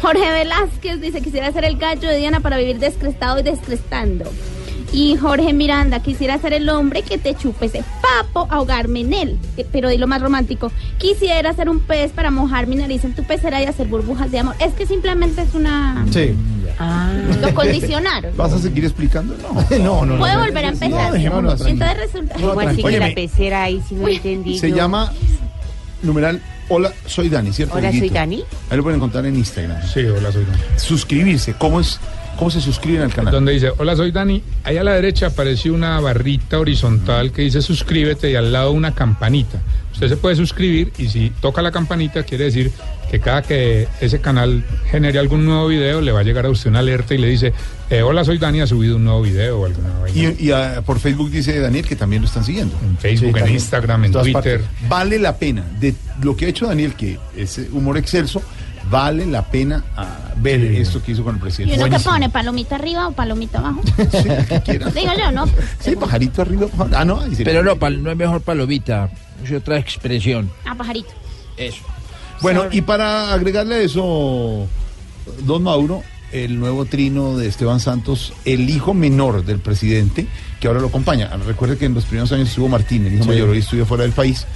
Jorge 0.00 0.30
Velázquez 0.30 1.00
dice, 1.00 1.20
quisiera 1.20 1.52
ser 1.52 1.64
el 1.66 1.76
gallo 1.76 2.08
de 2.08 2.16
Diana 2.16 2.40
para 2.40 2.56
vivir 2.56 2.78
descrestado 2.78 3.38
y 3.38 3.42
descrestando. 3.42 4.24
Y 4.96 5.14
Jorge 5.18 5.52
Miranda, 5.52 6.00
quisiera 6.00 6.38
ser 6.38 6.54
el 6.54 6.70
hombre 6.70 7.02
que 7.02 7.18
te 7.18 7.34
chupe 7.34 7.66
ese 7.66 7.84
papo, 8.00 8.50
ahogarme 8.50 9.00
en 9.00 9.12
él. 9.12 9.38
Eh, 9.58 9.66
Pero 9.70 9.90
di 9.90 9.98
lo 9.98 10.06
más 10.06 10.22
romántico. 10.22 10.72
Quisiera 10.96 11.52
ser 11.52 11.68
un 11.68 11.80
pez 11.80 12.12
para 12.12 12.30
mojar 12.30 12.66
mi 12.66 12.76
nariz 12.76 13.04
en 13.04 13.14
tu 13.14 13.22
pecera 13.22 13.62
y 13.62 13.66
hacer 13.66 13.88
burbujas 13.88 14.30
de 14.30 14.38
amor. 14.38 14.54
Es 14.58 14.72
que 14.72 14.86
simplemente 14.86 15.42
es 15.42 15.52
una... 15.52 16.06
Sí. 16.10 16.34
Lo 17.42 17.54
condicionaron. 17.54 18.34
¿Vas 18.38 18.54
a 18.54 18.58
seguir 18.58 18.86
explicando? 18.86 19.36
No. 19.76 20.06
no, 20.06 20.06
no. 20.06 20.18
Puede 20.18 20.32
no. 20.32 20.40
volver 20.40 20.64
a 20.64 20.68
empezar. 20.68 21.08
No, 21.08 21.12
dejémoslo 21.12 21.50
así. 21.50 21.68
Entonces 21.68 21.96
resulta... 21.98 22.34
¿Cómo 22.36 22.60
así 22.60 22.82
que 22.82 22.98
la 22.98 23.14
pecera 23.14 23.64
ahí 23.64 23.82
si 23.86 23.96
no 23.96 24.08
he 24.08 24.14
entendido? 24.14 24.58
Se 24.58 24.72
llama 24.72 25.12
numeral 26.02 26.40
Hola, 26.68 26.92
soy 27.04 27.28
Dani, 27.28 27.52
¿cierto? 27.52 27.76
Hola, 27.76 27.92
soy? 27.92 28.08
Dani. 28.08 28.42
Ahí 28.70 28.76
lo 28.76 28.82
pueden 28.82 28.96
encontrar 28.96 29.24
en 29.26 29.36
Instagram. 29.36 29.76
Sí, 29.86 30.00
hola, 30.00 30.32
soy 30.32 30.44
Dani. 30.44 30.58
Suscribirse. 30.76 31.52
¿Cómo 31.52 31.80
es? 31.80 32.00
¿Cómo 32.36 32.50
se 32.50 32.60
suscriben 32.60 33.02
al 33.02 33.12
canal? 33.12 33.32
Donde 33.32 33.52
dice, 33.52 33.72
hola, 33.78 33.96
soy 33.96 34.12
Dani. 34.12 34.42
Ahí 34.64 34.76
a 34.76 34.84
la 34.84 34.92
derecha 34.92 35.28
aparece 35.28 35.70
una 35.70 35.98
barrita 36.00 36.58
horizontal 36.58 37.32
que 37.32 37.42
dice 37.42 37.62
suscríbete 37.62 38.30
y 38.30 38.34
al 38.34 38.52
lado 38.52 38.72
una 38.72 38.94
campanita. 38.94 39.60
Usted 39.92 40.08
se 40.08 40.16
puede 40.18 40.36
suscribir 40.36 40.92
y 40.98 41.08
si 41.08 41.30
toca 41.40 41.62
la 41.62 41.72
campanita 41.72 42.22
quiere 42.22 42.44
decir 42.44 42.70
que 43.10 43.18
cada 43.18 43.40
que 43.40 43.88
ese 44.00 44.20
canal 44.20 44.64
genere 44.90 45.18
algún 45.18 45.46
nuevo 45.46 45.68
video 45.68 46.02
le 46.02 46.12
va 46.12 46.20
a 46.20 46.22
llegar 46.22 46.44
a 46.44 46.50
usted 46.50 46.68
una 46.68 46.80
alerta 46.80 47.14
y 47.14 47.18
le 47.18 47.28
dice, 47.28 47.54
eh, 47.88 48.02
hola, 48.02 48.24
soy 48.24 48.36
Dani, 48.36 48.60
ha 48.60 48.66
subido 48.66 48.96
un 48.96 49.04
nuevo 49.04 49.22
video 49.22 49.60
o 49.60 49.64
alguna 49.64 49.88
vaina. 50.00 50.34
Y, 50.38 50.48
y, 50.48 50.50
ah, 50.50 50.82
por 50.84 50.98
Facebook 50.98 51.30
dice 51.30 51.58
Daniel 51.58 51.86
que 51.86 51.96
también 51.96 52.20
lo 52.20 52.28
están 52.28 52.44
siguiendo. 52.44 52.76
En 52.84 52.98
Facebook, 52.98 53.28
en 53.28 53.34
también. 53.34 53.54
Instagram, 53.54 54.04
en 54.04 54.12
Twitter. 54.12 54.32
partes. 54.32 54.60
Vale 54.88 55.18
la 55.18 55.38
pena. 55.38 55.64
De 55.80 55.94
lo 56.22 56.36
que 56.36 56.46
ha 56.46 56.48
hecho 56.48 56.66
Daniel, 56.66 56.94
que 56.94 57.18
es 57.34 57.58
eh, 57.58 57.68
humor 57.72 57.96
excelso, 57.96 58.42
vale 58.90 59.26
la 59.26 59.42
pena 59.42 59.84
ah, 59.96 60.32
ver 60.36 60.60
esto 60.60 61.02
que 61.02 61.12
hizo 61.12 61.24
con 61.24 61.34
el 61.34 61.38
¿Y 61.38 61.42
presidente. 61.42 61.74
uno 61.74 61.84
que 61.84 61.90
Buenísimo. 61.90 62.12
pone? 62.14 62.30
¿Palomita 62.30 62.74
arriba 62.76 63.08
o 63.08 63.12
palomita 63.12 63.58
abajo? 63.58 63.82
Sí, 63.84 64.28
lo 64.28 64.46
que 64.46 64.60
quieras. 64.64 64.94
Digo 64.94 65.12
yo, 65.18 65.32
¿no? 65.32 65.46
Sí, 65.80 65.96
pajarito 65.96 66.42
arriba. 66.42 66.66
Ah, 66.94 67.04
no. 67.04 67.20
ahí. 67.20 67.32
Pero 67.44 67.62
no, 67.62 67.76
pal- 67.76 68.00
no 68.02 68.10
es 68.10 68.16
mejor 68.16 68.40
palomita. 68.42 69.10
Es 69.44 69.52
otra 69.52 69.78
expresión. 69.78 70.50
Ah, 70.64 70.74
pajarito. 70.74 71.10
Eso. 71.56 71.82
Bueno, 72.42 72.64
y 72.70 72.82
para 72.82 73.32
agregarle 73.32 73.76
a 73.76 73.80
eso, 73.80 74.66
don 75.44 75.62
Mauro, 75.62 76.02
el 76.32 76.58
nuevo 76.60 76.84
trino 76.84 77.36
de 77.36 77.46
Esteban 77.48 77.80
Santos, 77.80 78.32
el 78.44 78.68
hijo 78.68 78.92
menor 78.94 79.44
del 79.44 79.58
presidente, 79.58 80.26
que 80.60 80.68
ahora 80.68 80.80
lo 80.80 80.88
acompaña. 80.88 81.28
Recuerde 81.46 81.78
que 81.78 81.86
en 81.86 81.94
los 81.94 82.04
primeros 82.04 82.30
años 82.32 82.48
estuvo 82.50 82.68
Martín, 82.68 83.06
el 83.06 83.14
hijo 83.14 83.22
Sí. 83.24 83.28
mayor, 83.30 83.48
hoy 83.48 83.58
estudia 83.58 83.86
fuera 83.86 84.02
del 84.04 84.12
país. 84.12 84.46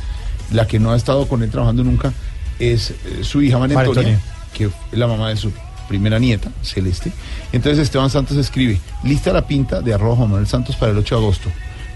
La 0.52 0.66
que 0.66 0.78
no 0.78 0.92
ha 0.92 0.96
estado 0.96 1.26
con 1.28 1.42
él 1.42 1.50
trabajando 1.50 1.84
nunca 1.84 2.12
es 2.60 2.90
eh, 2.90 2.94
su 3.22 3.42
hija 3.42 3.58
María 3.58 3.78
Antonia, 3.78 4.00
Antonia. 4.00 4.20
que 4.52 4.66
es 4.66 4.72
la 4.92 5.06
mamá 5.06 5.30
de 5.30 5.36
su 5.36 5.50
primera 5.88 6.20
nieta, 6.20 6.52
Celeste. 6.62 7.10
Entonces 7.52 7.80
Esteban 7.82 8.10
Santos 8.10 8.36
escribe, 8.36 8.78
lista 9.02 9.32
la 9.32 9.46
pinta 9.46 9.80
de 9.80 9.92
Juan 9.96 10.18
Manuel 10.18 10.46
Santos 10.46 10.76
para 10.76 10.92
el 10.92 10.98
8 10.98 11.16
de 11.16 11.20
agosto. 11.20 11.48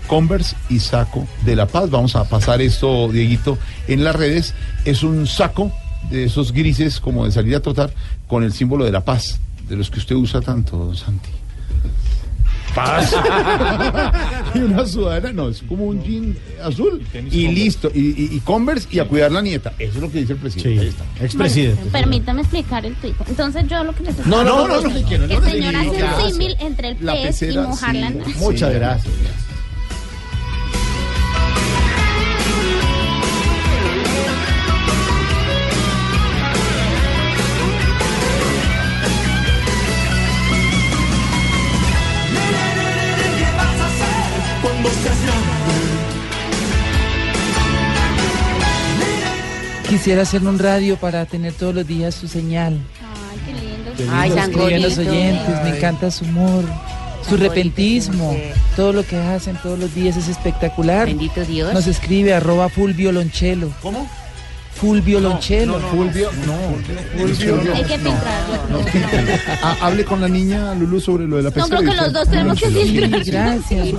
Converse 0.08 0.56
y 0.68 0.80
saco 0.80 1.26
de 1.44 1.54
la 1.54 1.66
paz. 1.66 1.90
Vamos 1.90 2.16
a 2.16 2.28
pasar 2.28 2.60
esto, 2.60 3.08
Dieguito, 3.10 3.56
en 3.86 4.02
las 4.02 4.16
redes. 4.16 4.54
Es 4.84 5.02
un 5.02 5.26
saco 5.26 5.72
de 6.10 6.24
esos 6.24 6.52
grises 6.52 7.00
como 7.00 7.24
de 7.24 7.32
salir 7.32 7.54
a 7.54 7.60
trotar 7.60 7.94
con 8.26 8.42
el 8.42 8.52
símbolo 8.52 8.84
de 8.84 8.92
la 8.92 9.04
paz, 9.04 9.38
de 9.68 9.76
los 9.76 9.90
que 9.90 10.00
usted 10.00 10.16
usa 10.16 10.40
tanto, 10.40 10.76
don 10.76 10.96
Santi. 10.96 11.30
Paz. 12.74 13.14
y 14.54 14.58
una 14.58 14.86
sudadera, 14.86 15.32
no, 15.32 15.48
es 15.48 15.62
como 15.62 15.84
un 15.84 16.02
jean 16.02 16.36
azul. 16.62 17.00
Y 17.30 17.48
listo. 17.48 17.90
Y, 17.94 18.00
y- 18.00 18.28
y 18.36 18.40
Converse 18.40 18.88
y 18.90 18.98
a 18.98 19.06
cuidar 19.06 19.30
la 19.32 19.40
nieta. 19.40 19.72
Eso 19.78 19.94
es 19.96 20.00
lo 20.02 20.10
que 20.10 20.18
dice 20.20 20.32
el 20.34 20.38
presidente. 20.38 20.80
Ahí 20.80 20.88
está. 20.88 21.04
Expresidente. 21.24 21.90
Permítame 21.90 22.40
explicar 22.42 22.84
el 22.84 22.94
tuit. 22.96 23.14
Entonces 23.28 23.64
yo 23.68 23.84
lo 23.84 23.92
que 23.94 24.02
necesito... 24.02 24.28
No, 24.28 24.42
no, 24.44 24.66
no, 24.66 24.80
no, 24.80 24.88
no, 24.88 24.96
El 24.96 25.28
no, 25.28 25.40
no, 25.40 25.44
señor 25.46 25.72
no, 25.72 25.78
hace 25.80 25.88
no, 26.00 26.06
un 26.06 26.10
no, 26.22 26.30
símil 26.30 26.56
entre 26.60 26.88
el 26.88 26.96
pez 26.96 27.20
y 27.20 27.26
pecera, 27.26 27.62
mojar 27.62 27.94
la 27.94 28.08
sí. 28.08 28.14
nariz. 28.14 28.36
Muchas 28.36 28.74
gracias. 28.74 29.14
Quisiera 49.94 50.22
hacer 50.22 50.42
un 50.42 50.58
radio 50.58 50.96
para 50.96 51.24
tener 51.24 51.52
todos 51.52 51.72
los 51.72 51.86
días 51.86 52.16
su 52.16 52.26
señal. 52.26 52.80
Ay, 53.30 53.38
qué 53.46 53.52
lindo. 53.52 54.12
Ay, 54.12 54.30
tan 54.32 54.50
los 54.82 54.98
oyentes, 54.98 55.62
me 55.62 55.76
encanta 55.76 56.10
su 56.10 56.24
humor, 56.24 56.64
su 57.28 57.36
repentismo, 57.36 58.36
todo 58.74 58.92
lo 58.92 59.06
que 59.06 59.16
hacen 59.16 59.56
todos 59.62 59.78
los 59.78 59.94
días 59.94 60.16
es 60.16 60.26
espectacular. 60.26 61.06
Bendito 61.06 61.44
Dios. 61.44 61.72
Nos 61.72 61.86
escribe 61.86 62.34
arroba 62.34 62.68
full 62.68 62.90
violonchelo. 62.90 63.70
¿Cómo? 63.82 64.10
Full 64.74 64.98
violonchelo. 64.98 65.78
Fulvio, 65.78 66.28
no. 66.44 67.16
Fulvio, 67.16 67.60
Hay 67.72 67.84
que 67.84 67.98
no. 67.98 68.10
filtrarlo. 68.10 68.80
Ah, 69.62 69.76
hable 69.82 70.04
con 70.04 70.20
la 70.20 70.26
niña 70.28 70.74
Lulu 70.74 71.00
sobre 71.00 71.28
lo 71.28 71.36
de 71.36 71.44
la 71.44 71.50
No, 71.50 71.54
pesca. 71.54 71.68
creo 71.68 71.88
que 71.88 71.96
los 71.96 72.12
dos 72.12 72.28
tenemos 72.28 72.58
que 72.58 72.68
filtrar. 72.68 73.24
gracias. 73.24 73.86
Sí, 73.86 73.94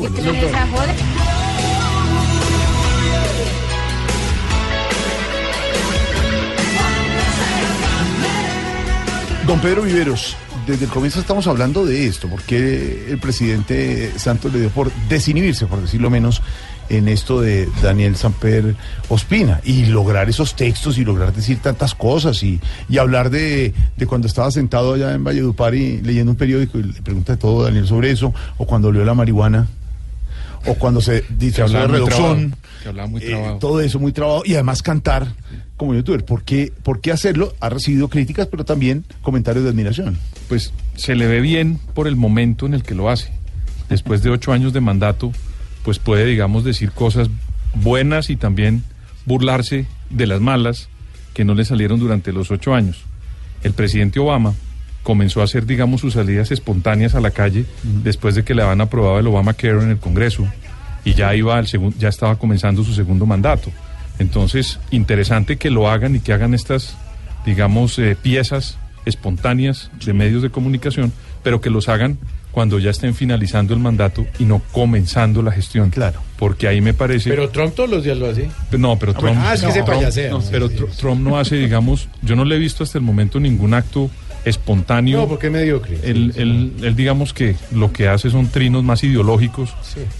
Don 9.47 9.59
Pedro 9.59 9.83
Viveros, 9.83 10.35
desde 10.65 10.85
el 10.85 10.91
comienzo 10.91 11.19
estamos 11.19 11.45
hablando 11.45 11.85
de 11.85 12.07
esto, 12.07 12.27
porque 12.27 13.05
el 13.11 13.19
presidente 13.19 14.11
Santos 14.17 14.51
le 14.51 14.59
dio 14.59 14.69
por 14.69 14.91
desinhibirse, 15.07 15.67
por 15.67 15.79
decirlo 15.81 16.09
menos, 16.09 16.41
en 16.89 17.07
esto 17.07 17.41
de 17.41 17.69
Daniel 17.83 18.15
Samper 18.15 18.75
Ospina 19.07 19.61
y 19.63 19.85
lograr 19.85 20.29
esos 20.29 20.55
textos 20.55 20.97
y 20.97 21.05
lograr 21.05 21.31
decir 21.31 21.59
tantas 21.59 21.93
cosas 21.93 22.41
y, 22.41 22.59
y 22.89 22.97
hablar 22.97 23.29
de, 23.29 23.73
de 23.95 24.07
cuando 24.07 24.27
estaba 24.27 24.49
sentado 24.49 24.95
allá 24.95 25.13
en 25.13 25.23
Valledupar 25.23 25.75
y 25.75 26.01
leyendo 26.01 26.31
un 26.31 26.37
periódico 26.37 26.79
y 26.79 26.83
le 26.83 27.01
pregunta 27.03 27.33
de 27.33 27.37
todo 27.37 27.61
a 27.61 27.65
Daniel 27.65 27.85
sobre 27.85 28.09
eso, 28.09 28.33
o 28.57 28.65
cuando 28.65 28.87
olió 28.87 29.05
la 29.05 29.13
marihuana, 29.13 29.67
o 30.65 30.73
cuando 30.73 31.01
se 31.01 31.23
dice 31.29 31.63
de 31.63 31.69
muy 31.69 31.87
redoxón, 31.87 32.51
trabado, 32.51 32.57
que 32.85 32.89
hablaba 32.89 33.07
muy 33.07 33.21
eh, 33.23 33.57
todo 33.59 33.81
eso 33.81 33.99
muy 33.99 34.11
trabado 34.11 34.43
y 34.45 34.53
además 34.53 34.83
cantar 34.83 35.33
como 35.75 35.95
youtuber. 35.95 36.23
¿Por 36.23 36.43
qué, 36.43 36.71
¿Por 36.83 37.01
qué 37.01 37.11
hacerlo? 37.11 37.55
Ha 37.59 37.69
recibido 37.69 38.09
críticas, 38.09 38.45
pero 38.45 38.63
también 38.63 39.05
comentarios 39.23 39.63
de 39.63 39.71
admiración. 39.71 40.19
Pues 40.47 40.71
se 40.95 41.15
le 41.15 41.25
ve 41.25 41.41
bien 41.41 41.79
por 41.95 42.07
el 42.07 42.15
momento 42.15 42.67
en 42.67 42.75
el 42.75 42.83
que 42.83 42.93
lo 42.93 43.09
hace. 43.09 43.31
Después 43.89 44.21
de 44.21 44.29
ocho 44.29 44.53
años 44.53 44.71
de 44.71 44.81
mandato, 44.81 45.31
pues 45.83 45.97
puede, 45.97 46.25
digamos, 46.25 46.63
decir 46.63 46.91
cosas 46.91 47.27
buenas 47.73 48.29
y 48.29 48.35
también 48.35 48.83
burlarse 49.25 49.87
de 50.11 50.27
las 50.27 50.39
malas 50.39 50.87
que 51.33 51.43
no 51.43 51.55
le 51.55 51.65
salieron 51.65 51.99
durante 51.99 52.31
los 52.33 52.51
ocho 52.51 52.75
años. 52.75 53.03
El 53.63 53.73
presidente 53.73 54.19
Obama 54.19 54.53
comenzó 55.01 55.41
a 55.41 55.45
hacer, 55.45 55.65
digamos, 55.65 56.01
sus 56.01 56.13
salidas 56.13 56.51
espontáneas 56.51 57.15
a 57.15 57.19
la 57.19 57.31
calle 57.31 57.65
después 58.03 58.35
de 58.35 58.43
que 58.43 58.53
le 58.53 58.61
habían 58.61 58.81
aprobado 58.81 59.17
el 59.17 59.25
Obamacare 59.25 59.81
en 59.81 59.89
el 59.89 59.97
Congreso 59.97 60.47
y 61.05 61.13
ya 61.13 61.33
iba 61.35 61.57
al 61.57 61.67
segundo, 61.67 61.95
ya 61.97 62.09
estaba 62.09 62.35
comenzando 62.37 62.83
su 62.83 62.93
segundo 62.93 63.25
mandato. 63.25 63.71
Entonces, 64.19 64.79
interesante 64.91 65.57
que 65.57 65.69
lo 65.69 65.89
hagan 65.89 66.15
y 66.15 66.19
que 66.19 66.33
hagan 66.33 66.53
estas, 66.53 66.97
digamos, 67.45 67.97
eh, 67.99 68.17
piezas 68.21 68.77
espontáneas 69.05 69.91
de 70.05 70.13
medios 70.13 70.41
de 70.41 70.49
comunicación, 70.49 71.13
pero 71.43 71.61
que 71.61 71.69
los 71.69 71.89
hagan 71.89 72.17
cuando 72.51 72.79
ya 72.79 72.89
estén 72.89 73.13
finalizando 73.13 73.73
el 73.73 73.81
mandato 73.81 74.25
y 74.39 74.45
no 74.45 74.61
comenzando 74.71 75.41
la 75.41 75.51
gestión. 75.51 75.89
Claro. 75.89 76.21
Porque 76.39 76.67
ahí 76.67 76.79
me 76.81 76.93
parece. 76.93 77.29
Pero 77.29 77.49
Trump 77.49 77.75
todos 77.75 77.89
los 77.89 78.03
días 78.03 78.17
lo 78.17 78.27
hace. 78.29 78.49
No, 78.77 78.97
pero 78.97 79.11
Ah, 79.11 79.15
Trump. 79.19 79.35
bueno. 79.35 79.41
Ah, 79.49 79.53
es 79.53 79.61
que 79.61 79.67
no, 79.67 79.73
se 79.73 79.83
payasea. 79.83 80.29
no, 80.31 80.41
Sí, 80.41 80.47
pero 80.51 80.69
Trump 80.69 81.21
no 81.21 81.37
hace, 81.37 81.57
digamos, 81.57 82.07
yo 82.21 82.35
no 82.37 82.45
le 82.45 82.55
he 82.55 82.59
visto 82.59 82.83
hasta 82.83 82.97
el 82.97 83.03
momento 83.03 83.39
ningún 83.39 83.73
acto 83.73 84.09
espontáneo. 84.45 85.19
No, 85.21 85.27
porque 85.27 85.47
es 85.47 85.53
mediocre. 85.53 85.99
Él, 86.03 86.31
él- 86.35 86.73
él, 86.81 86.95
digamos 86.95 87.33
que 87.33 87.55
lo 87.73 87.91
que 87.91 88.07
hace 88.07 88.29
son 88.29 88.47
trinos 88.47 88.83
más 88.83 89.03
ideológicos 89.03 89.73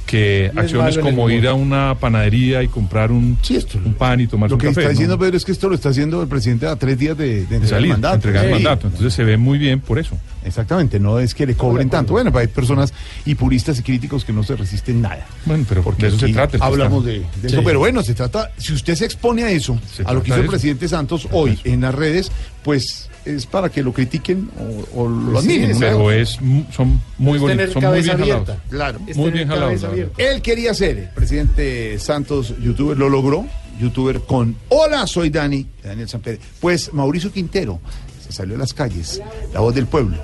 que 0.05 0.47
es 0.47 0.57
acciones 0.57 0.97
como 0.97 1.29
ir 1.29 1.47
a 1.47 1.53
una 1.53 1.95
panadería 1.99 2.63
y 2.63 2.67
comprar 2.67 3.11
un, 3.11 3.37
un 3.85 3.93
pan 3.93 4.19
y 4.21 4.27
tomar 4.27 4.49
Lo 4.49 4.55
un 4.55 4.59
que 4.61 4.67
café. 4.67 4.81
está 4.81 4.89
¿no? 4.89 4.89
diciendo 4.91 5.19
Pedro 5.19 5.37
es 5.37 5.45
que 5.45 5.51
esto 5.51 5.69
lo 5.69 5.75
está 5.75 5.89
haciendo 5.89 6.21
el 6.21 6.27
presidente 6.27 6.67
a 6.67 6.75
tres 6.75 6.97
días 6.97 7.17
de, 7.17 7.25
de 7.27 7.39
entregar 7.41 7.67
salir, 7.69 7.85
el 7.85 7.91
mandato. 7.93 8.15
entregar 8.15 8.45
el 8.45 8.51
mandato. 8.51 8.87
Entonces 8.87 9.13
se 9.13 9.23
ve 9.23 9.37
muy 9.37 9.57
bien 9.57 9.79
por 9.79 9.99
eso. 9.99 10.17
Exactamente, 10.43 10.99
no 10.99 11.19
es 11.19 11.33
que 11.33 11.45
le 11.47 11.55
cobren 11.55 11.89
tanto. 11.89 12.13
Bueno, 12.13 12.31
hay 12.37 12.47
personas 12.47 12.93
y 13.25 13.33
puristas 13.35 13.79
y 13.79 13.83
críticos 13.83 14.23
que 14.25 14.31
no 14.33 14.43
se 14.43 14.55
resisten 14.55 15.01
nada. 15.01 15.25
Bueno, 15.45 15.65
pero 15.67 15.81
Porque 15.81 16.03
de 16.03 16.09
eso 16.09 16.19
se 16.19 16.31
trata. 16.33 16.57
que 16.59 16.63
Hablamos 16.63 17.05
está- 17.07 17.39
de, 17.41 17.47
eso, 17.47 17.63
pero 17.63 17.79
bueno, 17.79 18.03
se 18.03 18.13
trata, 18.13 18.51
si 18.57 18.73
usted 18.73 18.93
se 18.95 19.05
expone 19.05 19.43
a 19.43 19.49
eso, 19.51 19.79
a 20.05 20.13
lo 20.13 20.21
que 20.21 20.29
hizo 20.31 20.41
el 20.41 20.47
presidente 20.47 20.87
Santos 20.87 21.27
hoy 21.31 21.59
en 21.63 21.81
las 21.81 21.95
redes, 21.95 22.31
pues 22.65 23.11
es 23.25 23.45
para 23.45 23.69
que 23.69 23.83
lo 23.83 23.93
critiquen 23.93 24.49
o, 24.59 25.03
o 25.03 25.07
lo 25.07 25.37
admiren. 25.37 25.71
¿no? 25.73 25.79
pero 25.79 26.11
es, 26.11 26.39
son 26.75 26.99
muy 27.19 27.37
bonitos, 27.37 27.47
tener 27.47 27.71
son 27.71 27.83
muy 27.83 27.89
cabeza 27.91 28.15
bien 28.15 28.27
jalados. 28.27 28.49
abierta. 28.49 28.69
Claro. 28.69 28.99
Es 29.07 29.17
Muy 29.17 29.31
tener 29.31 29.33
bien 29.33 29.47
jalados. 29.47 29.85
Él 30.17 30.41
quería 30.41 30.73
ser 30.73 30.97
el 30.97 31.09
presidente 31.09 31.99
Santos, 31.99 32.55
youtuber, 32.59 32.97
lo 32.97 33.07
logró, 33.07 33.45
youtuber 33.79 34.21
con 34.21 34.55
Hola, 34.69 35.05
soy 35.05 35.29
Dani, 35.29 35.63
Daniel 35.83 36.09
Sanpedro. 36.09 36.41
Pues 36.59 36.91
Mauricio 36.91 37.31
Quintero 37.31 37.79
se 38.25 38.33
salió 38.33 38.55
a 38.55 38.57
las 38.57 38.73
calles, 38.73 39.21
la 39.53 39.59
voz 39.59 39.75
del 39.75 39.85
pueblo, 39.85 40.17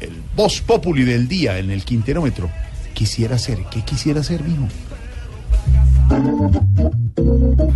el 0.00 0.12
voz 0.36 0.60
populi 0.60 1.02
del 1.02 1.26
día 1.26 1.58
en 1.58 1.72
el 1.72 1.84
Quinterómetro. 1.84 2.48
Quisiera 2.94 3.38
ser, 3.38 3.58
¿qué 3.72 3.84
quisiera 3.84 4.22
ser, 4.22 4.44
mijo? 4.44 4.68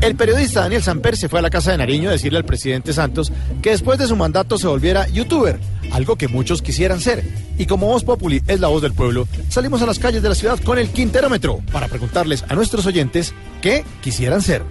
El 0.00 0.14
periodista 0.14 0.60
Daniel 0.60 0.82
Samper 0.82 1.16
se 1.16 1.28
fue 1.28 1.40
a 1.40 1.42
la 1.42 1.50
casa 1.50 1.72
de 1.72 1.78
Nariño 1.78 2.08
a 2.08 2.12
decirle 2.12 2.38
al 2.38 2.44
presidente 2.44 2.92
Santos 2.92 3.32
que 3.62 3.70
después 3.70 3.98
de 3.98 4.06
su 4.06 4.16
mandato 4.16 4.58
se 4.58 4.66
volviera 4.66 5.08
youtuber, 5.08 5.58
algo 5.92 6.16
que 6.16 6.28
muchos 6.28 6.62
quisieran 6.62 7.00
ser. 7.00 7.24
Y 7.58 7.66
como 7.66 7.86
Voz 7.86 8.04
Populi 8.04 8.42
es 8.46 8.60
la 8.60 8.68
voz 8.68 8.82
del 8.82 8.92
pueblo, 8.92 9.26
salimos 9.48 9.82
a 9.82 9.86
las 9.86 9.98
calles 9.98 10.22
de 10.22 10.28
la 10.28 10.34
ciudad 10.34 10.58
con 10.60 10.78
el 10.78 10.90
Quinterómetro 10.90 11.60
para 11.72 11.88
preguntarles 11.88 12.44
a 12.48 12.54
nuestros 12.54 12.86
oyentes 12.86 13.34
qué 13.60 13.84
quisieran 14.02 14.42
ser. 14.42 14.62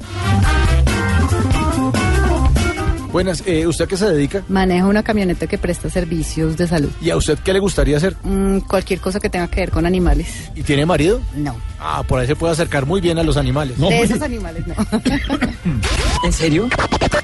Buenas, 3.16 3.44
eh, 3.46 3.66
¿usted 3.66 3.86
a 3.86 3.88
qué 3.88 3.96
se 3.96 4.12
dedica? 4.12 4.44
Maneja 4.50 4.86
una 4.88 5.02
camioneta 5.02 5.48
que 5.48 5.58
presta 5.58 5.90
servicios 5.90 6.58
de 6.58 6.68
salud. 6.68 6.90
¿Y 7.00 7.12
a 7.12 7.16
usted 7.16 7.40
qué 7.40 7.54
le 7.54 7.60
gustaría 7.60 7.96
hacer? 7.96 8.14
Mm, 8.24 8.58
cualquier 8.68 9.00
cosa 9.00 9.22
que 9.22 9.30
tenga 9.30 9.48
que 9.48 9.62
ver 9.62 9.72
con 9.72 9.86
animales. 9.86 10.52
¿Y 10.54 10.64
tiene 10.64 10.86
marido? 10.86 11.22
No. 11.34 11.56
Ah, 11.80 12.04
por 12.06 12.20
ahí 12.20 12.28
se 12.28 12.36
puede 12.36 12.52
acercar 12.52 12.86
muy 12.86 13.00
bien 13.00 13.18
a 13.18 13.24
los 13.24 13.38
animales. 13.38 13.80
de 13.80 14.02
esos 14.02 14.22
animales 14.22 14.68
no. 14.68 14.76
¿En 16.26 16.34
serio? 16.34 16.68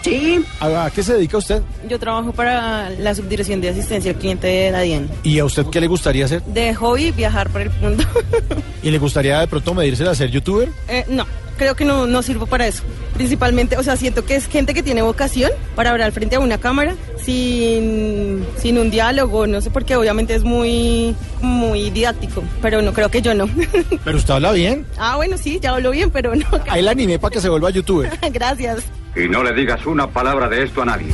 Sí, 0.02 0.42
¿A, 0.62 0.86
a 0.86 0.92
qué 0.92 1.04
se 1.04 1.16
dedica 1.16 1.38
usted? 1.38 1.62
yo 1.90 2.00
trabajo 2.00 2.32
para 2.32 2.90
la 2.92 3.14
subdirección 3.14 3.60
de 3.60 3.68
asistencia 3.68 4.12
al 4.12 4.18
cliente 4.18 4.48
de 4.48 4.72
la 4.72 4.80
DIAN. 4.80 5.10
¿Y 5.24 5.40
a 5.40 5.46
usted 5.46 5.66
qué 5.66 5.82
le 5.82 5.88
gustaría 5.88 6.24
hacer? 6.24 6.42
De 6.44 6.74
hobby, 6.74 7.12
viajar 7.12 7.50
por 7.50 7.60
el 7.60 7.70
mundo. 7.82 8.06
¿Y 8.82 8.92
le 8.92 8.98
gustaría 8.98 9.42
de 9.42 9.48
pronto 9.48 9.74
medirse 9.74 10.08
a 10.08 10.16
ser 10.16 10.32
youtuber? 10.32 10.70
Eh, 10.88 11.04
no, 11.10 11.26
creo 11.62 11.76
que 11.76 11.86
no, 11.86 12.08
no 12.08 12.24
sirvo 12.24 12.48
para 12.48 12.66
eso. 12.66 12.82
Principalmente, 13.14 13.78
o 13.78 13.84
sea, 13.84 13.96
siento 13.96 14.26
que 14.26 14.34
es 14.34 14.48
gente 14.48 14.74
que 14.74 14.82
tiene 14.82 15.04
vocación 15.04 15.52
para 15.76 15.92
hablar 15.92 16.12
frente 16.12 16.36
a 16.36 16.40
una 16.40 16.58
cámara 16.58 16.96
sin, 17.24 18.44
sin 18.58 18.80
un 18.80 18.90
diálogo, 18.90 19.46
no 19.46 19.62
sé 19.62 19.70
por 19.70 19.86
qué, 19.86 19.96
obviamente 19.96 20.34
es 20.34 20.44
muy, 20.44 21.16
muy 21.40 21.92
didáctico, 21.92 22.42
pero 22.64 22.82
no 22.82 22.94
creo 22.94 23.10
que 23.12 23.22
yo 23.22 23.36
no. 23.36 23.48
Pero 24.04 24.18
usted 24.18 24.34
habla 24.34 24.54
bien. 24.54 24.88
ah, 24.98 25.18
bueno, 25.18 25.38
sí, 25.38 25.60
ya 25.62 25.70
hablo 25.76 25.92
bien, 25.92 26.10
pero 26.10 26.34
no. 26.36 26.48
Ahí 26.68 26.82
la 26.82 26.92
animé 26.92 27.20
para 27.20 27.32
que 27.32 27.40
se 27.42 27.48
vuelva 27.50 27.70
youtuber. 27.70 28.10
Gracias. 28.34 28.82
Y 29.16 29.28
no 29.30 29.44
le 29.44 29.54
digas 29.54 29.86
una 29.86 30.08
palabra 30.10 30.50
de 30.50 30.64
esto 30.64 30.82
a 30.82 30.86
nadie. 30.86 31.10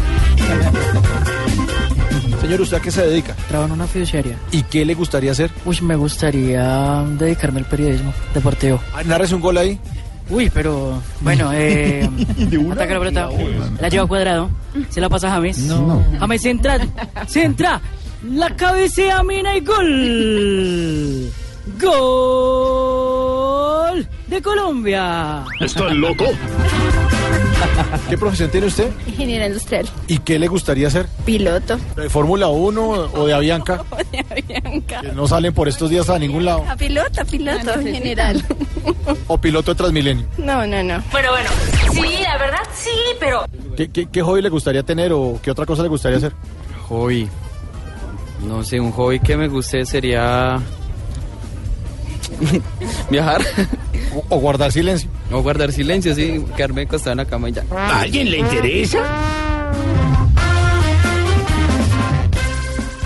Señor, 2.40 2.62
¿usted 2.62 2.78
a 2.78 2.80
qué 2.82 2.92
se 2.92 3.06
dedica? 3.06 3.36
Trabajo 3.50 3.74
en 3.74 3.80
una 3.82 3.88
fiduciaria. 3.88 4.38
¿Y 4.52 4.64
qué 4.64 4.86
le 4.86 4.94
gustaría 4.94 5.32
hacer? 5.32 5.50
Uy, 5.66 5.78
me 5.82 5.96
gustaría 5.98 7.04
dedicarme 7.18 7.60
al 7.60 7.66
periodismo 7.66 8.14
deportivo. 8.34 8.80
Ah, 8.96 9.04
Nárrese 9.04 9.36
un 9.36 9.42
gol 9.42 9.58
ahí. 9.58 9.78
Uy, 10.30 10.50
pero 10.54 11.02
bueno, 11.22 11.52
eh, 11.56 12.10
ataca 12.72 12.94
la 12.94 13.00
pelota, 13.00 13.30
la 13.80 13.90
lleva 13.90 14.06
cuadrado, 14.08 14.50
se 14.90 15.00
la 15.02 15.10
pasa 15.10 15.28
a 15.28 15.32
James. 15.32 15.60
No. 15.60 16.06
James 16.20 16.46
entra, 16.46 16.80
se 17.28 17.44
entra, 17.44 17.82
la 18.24 18.56
cabecea, 18.56 19.24
mina 19.24 19.56
y 19.56 19.62
gol. 19.62 21.32
Gol 21.80 23.08
de 24.28 24.42
Colombia. 24.42 25.44
¿Está 25.60 25.90
loco? 25.90 26.26
¿Qué 28.10 28.18
profesión 28.18 28.50
tiene 28.50 28.68
usted? 28.68 28.92
Ingeniera 29.08 29.48
industrial. 29.48 29.88
¿Y 30.08 30.20
qué 30.20 30.40
le 30.40 30.48
gustaría 30.48 30.88
hacer? 30.88 31.08
Piloto. 31.26 31.78
¿De 31.96 32.10
Fórmula 32.10 32.48
1 32.48 32.82
o 33.14 33.26
de 33.28 33.34
Avianca? 33.34 33.84
Bianca. 34.48 35.02
Que 35.02 35.12
no 35.12 35.28
salen 35.28 35.54
por 35.54 35.68
estos 35.68 35.90
días 35.90 36.10
a 36.10 36.18
ningún 36.20 36.46
lado. 36.46 36.64
A 36.70 36.76
piloto, 36.76 37.22
a 37.22 37.26
piloto 37.26 37.74
en 37.74 37.94
general. 37.94 38.46
¿O 39.28 39.38
piloto 39.38 39.72
de 39.72 39.76
Transmilenio? 39.78 40.26
No, 40.38 40.66
no, 40.66 40.84
no. 40.84 41.04
Pero 41.12 41.32
bueno, 41.32 41.50
sí, 41.92 42.24
la 42.24 42.38
verdad 42.38 42.60
sí, 42.74 42.90
pero 43.20 43.46
¿Qué, 43.76 43.90
qué, 43.90 44.08
qué 44.08 44.22
hobby 44.22 44.42
le 44.42 44.50
gustaría 44.50 44.84
tener 44.84 45.12
o 45.14 45.40
qué 45.42 45.52
otra 45.52 45.66
cosa 45.66 45.84
le 45.84 45.90
gustaría 45.90 46.18
hacer? 46.18 46.34
Hobby. 46.88 47.28
No 48.46 48.64
sé, 48.64 48.80
un 48.80 48.92
hobby 48.92 49.20
que 49.20 49.36
me 49.36 49.48
guste 49.48 49.86
sería 49.86 50.60
viajar. 53.10 53.42
O, 54.30 54.40
guardar 54.40 54.72
silencio. 54.72 55.10
O 55.32 55.42
guardar 55.42 55.72
silencio, 55.72 56.14
sí, 56.16 56.44
quedarme 56.56 56.84
acostado 56.84 57.12
en 57.12 57.18
la 57.18 57.26
cama 57.26 57.50
y 57.50 57.54
ya. 57.54 57.64
¿A 57.72 58.02
alguien 58.02 58.32
le 58.32 58.38
interesa? 58.38 59.00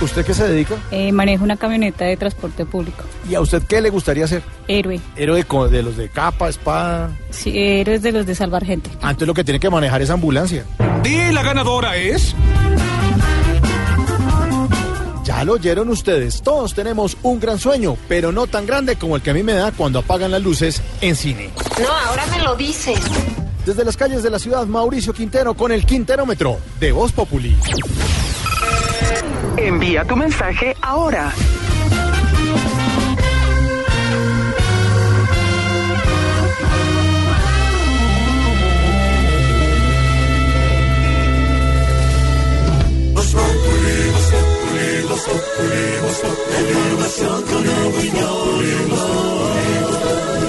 ¿Usted 0.02 0.26
qué 0.26 0.34
se 0.34 0.48
dedica? 0.48 0.76
Eh, 0.90 1.12
manejo 1.12 1.44
una 1.44 1.58
camioneta 1.58 2.06
de 2.06 2.18
transporte 2.18 2.66
público. 2.66 3.04
¿Y 3.30 3.36
a 3.36 3.42
usted 3.42 3.62
qué 3.64 3.82
le 3.82 3.92
gustaría 3.92 4.26
hacer? 4.26 4.42
Héroe. 4.68 5.00
Héroe 5.16 5.46
de 5.70 5.84
los 5.84 5.96
de 5.96 6.10
capa, 6.10 6.50
espada. 6.50 7.12
Sí, 7.30 7.52
héroes 7.56 8.02
de 8.02 8.12
los 8.12 8.26
de 8.26 8.34
salvar 8.34 8.66
gente. 8.66 8.90
Antes 9.02 9.28
lo 9.28 9.36
que 9.36 9.44
tiene 9.44 9.60
que 9.60 9.70
manejar 9.70 10.02
es 10.02 10.10
ambulancia. 10.10 10.66
Y 11.06 11.32
la 11.32 11.44
ganadora 11.44 11.98
es. 11.98 12.36
Ya 15.32 15.46
lo 15.46 15.54
oyeron 15.54 15.88
ustedes, 15.88 16.42
todos 16.42 16.74
tenemos 16.74 17.16
un 17.24 17.40
gran 17.40 17.58
sueño, 17.58 17.96
pero 18.10 18.34
no 18.34 18.48
tan 18.48 18.66
grande 18.66 18.98
como 18.98 19.16
el 19.16 19.22
que 19.22 19.30
a 19.30 19.34
mí 19.34 19.44
me 19.44 19.54
da 19.54 19.72
cuando 19.72 20.00
apagan 20.00 20.30
las 20.30 20.44
luces 20.44 20.82
en 21.00 21.16
cine. 21.16 21.52
no, 21.82 21.88
ahora 21.88 22.26
me 22.26 22.40
lo 22.40 22.54
dices. 22.58 23.00
Desde 23.66 23.86
las 23.86 23.96
calles 23.96 24.24
de 24.24 24.30
la 24.30 24.40
ciudad, 24.40 24.66
Mauricio 24.66 25.14
Quintero 25.14 25.54
con 25.54 25.72
el 25.72 25.86
Quinterómetro 25.86 26.60
de 26.82 26.92
Voz 26.92 27.14
Populi. 27.14 27.56
Envía 29.56 30.04
tu 30.04 30.18
mensaje 30.18 30.76
ahora. 30.82 31.34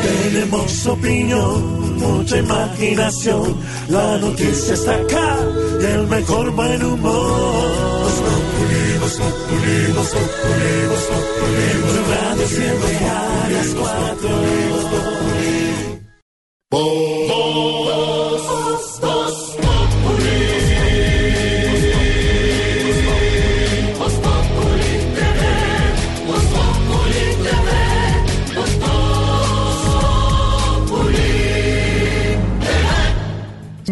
Tenemos 0.02 0.86
opinión, 0.86 1.98
mucha 1.98 2.38
imaginación. 2.38 3.56
La 3.88 4.18
noticia 4.18 4.74
está 4.74 4.94
acá 4.94 5.38
y 5.80 5.84
el 5.84 6.06
mejor 6.06 6.50
buen 6.52 6.84
humor. 6.84 7.82
Tu 11.88 12.02
radio 12.10 12.46
siempre 12.48 12.96
a 13.08 13.48
las 13.50 13.68
cuatro. 13.74 14.30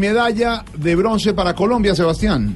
Medalla 0.01 0.65
de 0.79 0.97
bronce 0.97 1.35
para 1.35 1.55
Colombia, 1.55 1.95
Sebastián. 1.95 2.55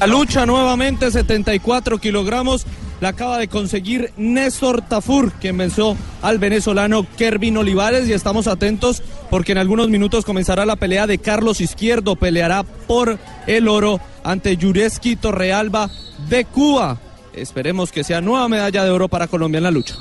La 0.00 0.08
lucha 0.08 0.44
nuevamente, 0.44 1.08
74 1.08 1.98
kilogramos, 1.98 2.66
la 3.00 3.10
acaba 3.10 3.38
de 3.38 3.46
conseguir 3.46 4.12
Néstor 4.16 4.82
Tafur, 4.82 5.30
quien 5.34 5.56
venció 5.56 5.96
al 6.20 6.38
venezolano 6.38 7.06
Kervin 7.16 7.56
Olivares 7.56 8.08
y 8.08 8.12
estamos 8.12 8.48
atentos 8.48 9.04
porque 9.30 9.52
en 9.52 9.58
algunos 9.58 9.88
minutos 9.88 10.24
comenzará 10.24 10.66
la 10.66 10.74
pelea 10.74 11.06
de 11.06 11.18
Carlos 11.18 11.60
Izquierdo, 11.60 12.16
peleará 12.16 12.64
por 12.64 13.20
el 13.46 13.68
oro 13.68 14.00
ante 14.24 14.56
Yureski 14.56 15.14
Torrealba 15.14 15.90
de 16.28 16.44
Cuba. 16.44 16.98
Esperemos 17.34 17.92
que 17.92 18.02
sea 18.02 18.20
nueva 18.20 18.48
medalla 18.48 18.82
de 18.82 18.90
oro 18.90 19.06
para 19.06 19.28
Colombia 19.28 19.58
en 19.58 19.64
la 19.64 19.70
lucha. 19.70 19.94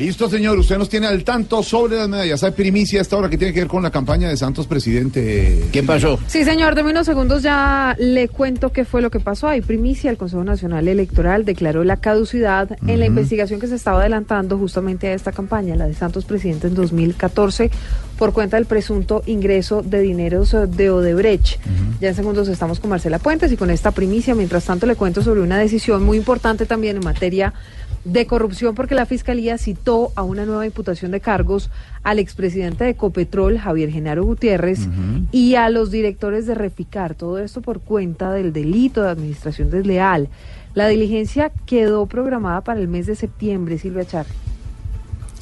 Listo, 0.00 0.30
señor. 0.30 0.58
Usted 0.58 0.78
nos 0.78 0.88
tiene 0.88 1.08
al 1.08 1.22
tanto 1.24 1.62
sobre 1.62 1.96
las 1.96 2.08
medallas. 2.08 2.42
Hay 2.42 2.52
primicia 2.52 3.00
a 3.00 3.02
esta 3.02 3.18
hora 3.18 3.28
que 3.28 3.36
tiene 3.36 3.52
que 3.52 3.60
ver 3.60 3.68
con 3.68 3.82
la 3.82 3.90
campaña 3.90 4.30
de 4.30 4.36
Santos 4.38 4.66
Presidente. 4.66 5.66
¿Qué 5.70 5.82
pasó? 5.82 6.18
Sí, 6.26 6.42
señor, 6.42 6.74
de 6.74 6.82
unos 6.82 7.04
segundos 7.04 7.42
ya 7.42 7.94
le 7.98 8.28
cuento 8.28 8.72
qué 8.72 8.86
fue 8.86 9.02
lo 9.02 9.10
que 9.10 9.20
pasó. 9.20 9.48
Hay 9.48 9.60
primicia, 9.60 10.10
el 10.10 10.16
Consejo 10.16 10.42
Nacional 10.42 10.88
Electoral 10.88 11.44
declaró 11.44 11.84
la 11.84 11.98
caducidad 11.98 12.78
en 12.86 12.98
la 12.98 13.04
investigación 13.04 13.60
que 13.60 13.66
se 13.66 13.74
estaba 13.74 14.00
adelantando 14.00 14.56
justamente 14.56 15.08
a 15.08 15.12
esta 15.12 15.32
campaña, 15.32 15.76
la 15.76 15.86
de 15.86 15.92
Santos 15.92 16.24
Presidente 16.24 16.68
en 16.68 16.76
2014, 16.76 17.70
por 18.16 18.32
cuenta 18.32 18.56
del 18.56 18.64
presunto 18.64 19.22
ingreso 19.26 19.82
de 19.82 20.00
dineros 20.00 20.54
eh, 20.54 20.66
de 20.66 20.88
Odebrecht. 20.88 21.58
Ya 22.00 22.08
en 22.08 22.14
segundos 22.14 22.48
estamos 22.48 22.80
con 22.80 22.88
Marcela 22.88 23.18
Puentes 23.18 23.52
y 23.52 23.58
con 23.58 23.68
esta 23.68 23.90
primicia. 23.90 24.34
Mientras 24.34 24.64
tanto, 24.64 24.86
le 24.86 24.96
cuento 24.96 25.22
sobre 25.22 25.42
una 25.42 25.58
decisión 25.58 26.02
muy 26.02 26.16
importante 26.16 26.64
también 26.64 26.96
en 26.96 27.04
materia 27.04 27.48
de 27.48 27.79
corrupción 28.26 28.74
porque 28.74 28.94
la 28.94 29.06
Fiscalía 29.06 29.58
citó 29.58 30.12
a 30.14 30.22
una 30.22 30.46
nueva 30.46 30.66
imputación 30.66 31.10
de 31.10 31.20
cargos 31.20 31.70
al 32.02 32.18
expresidente 32.18 32.84
de 32.84 32.94
Copetrol, 32.94 33.58
Javier 33.58 33.90
Genaro 33.90 34.24
Gutiérrez, 34.24 34.88
y 35.32 35.54
a 35.56 35.68
los 35.68 35.90
directores 35.90 36.46
de 36.46 36.54
Reficar. 36.54 37.14
Todo 37.14 37.38
esto 37.38 37.60
por 37.60 37.80
cuenta 37.80 38.32
del 38.32 38.52
delito 38.52 39.02
de 39.02 39.10
administración 39.10 39.70
desleal. 39.70 40.28
La 40.74 40.88
diligencia 40.88 41.50
quedó 41.66 42.06
programada 42.06 42.62
para 42.62 42.80
el 42.80 42.88
mes 42.88 43.06
de 43.06 43.16
septiembre, 43.16 43.78
Silvia 43.78 44.04
Char. 44.04 44.26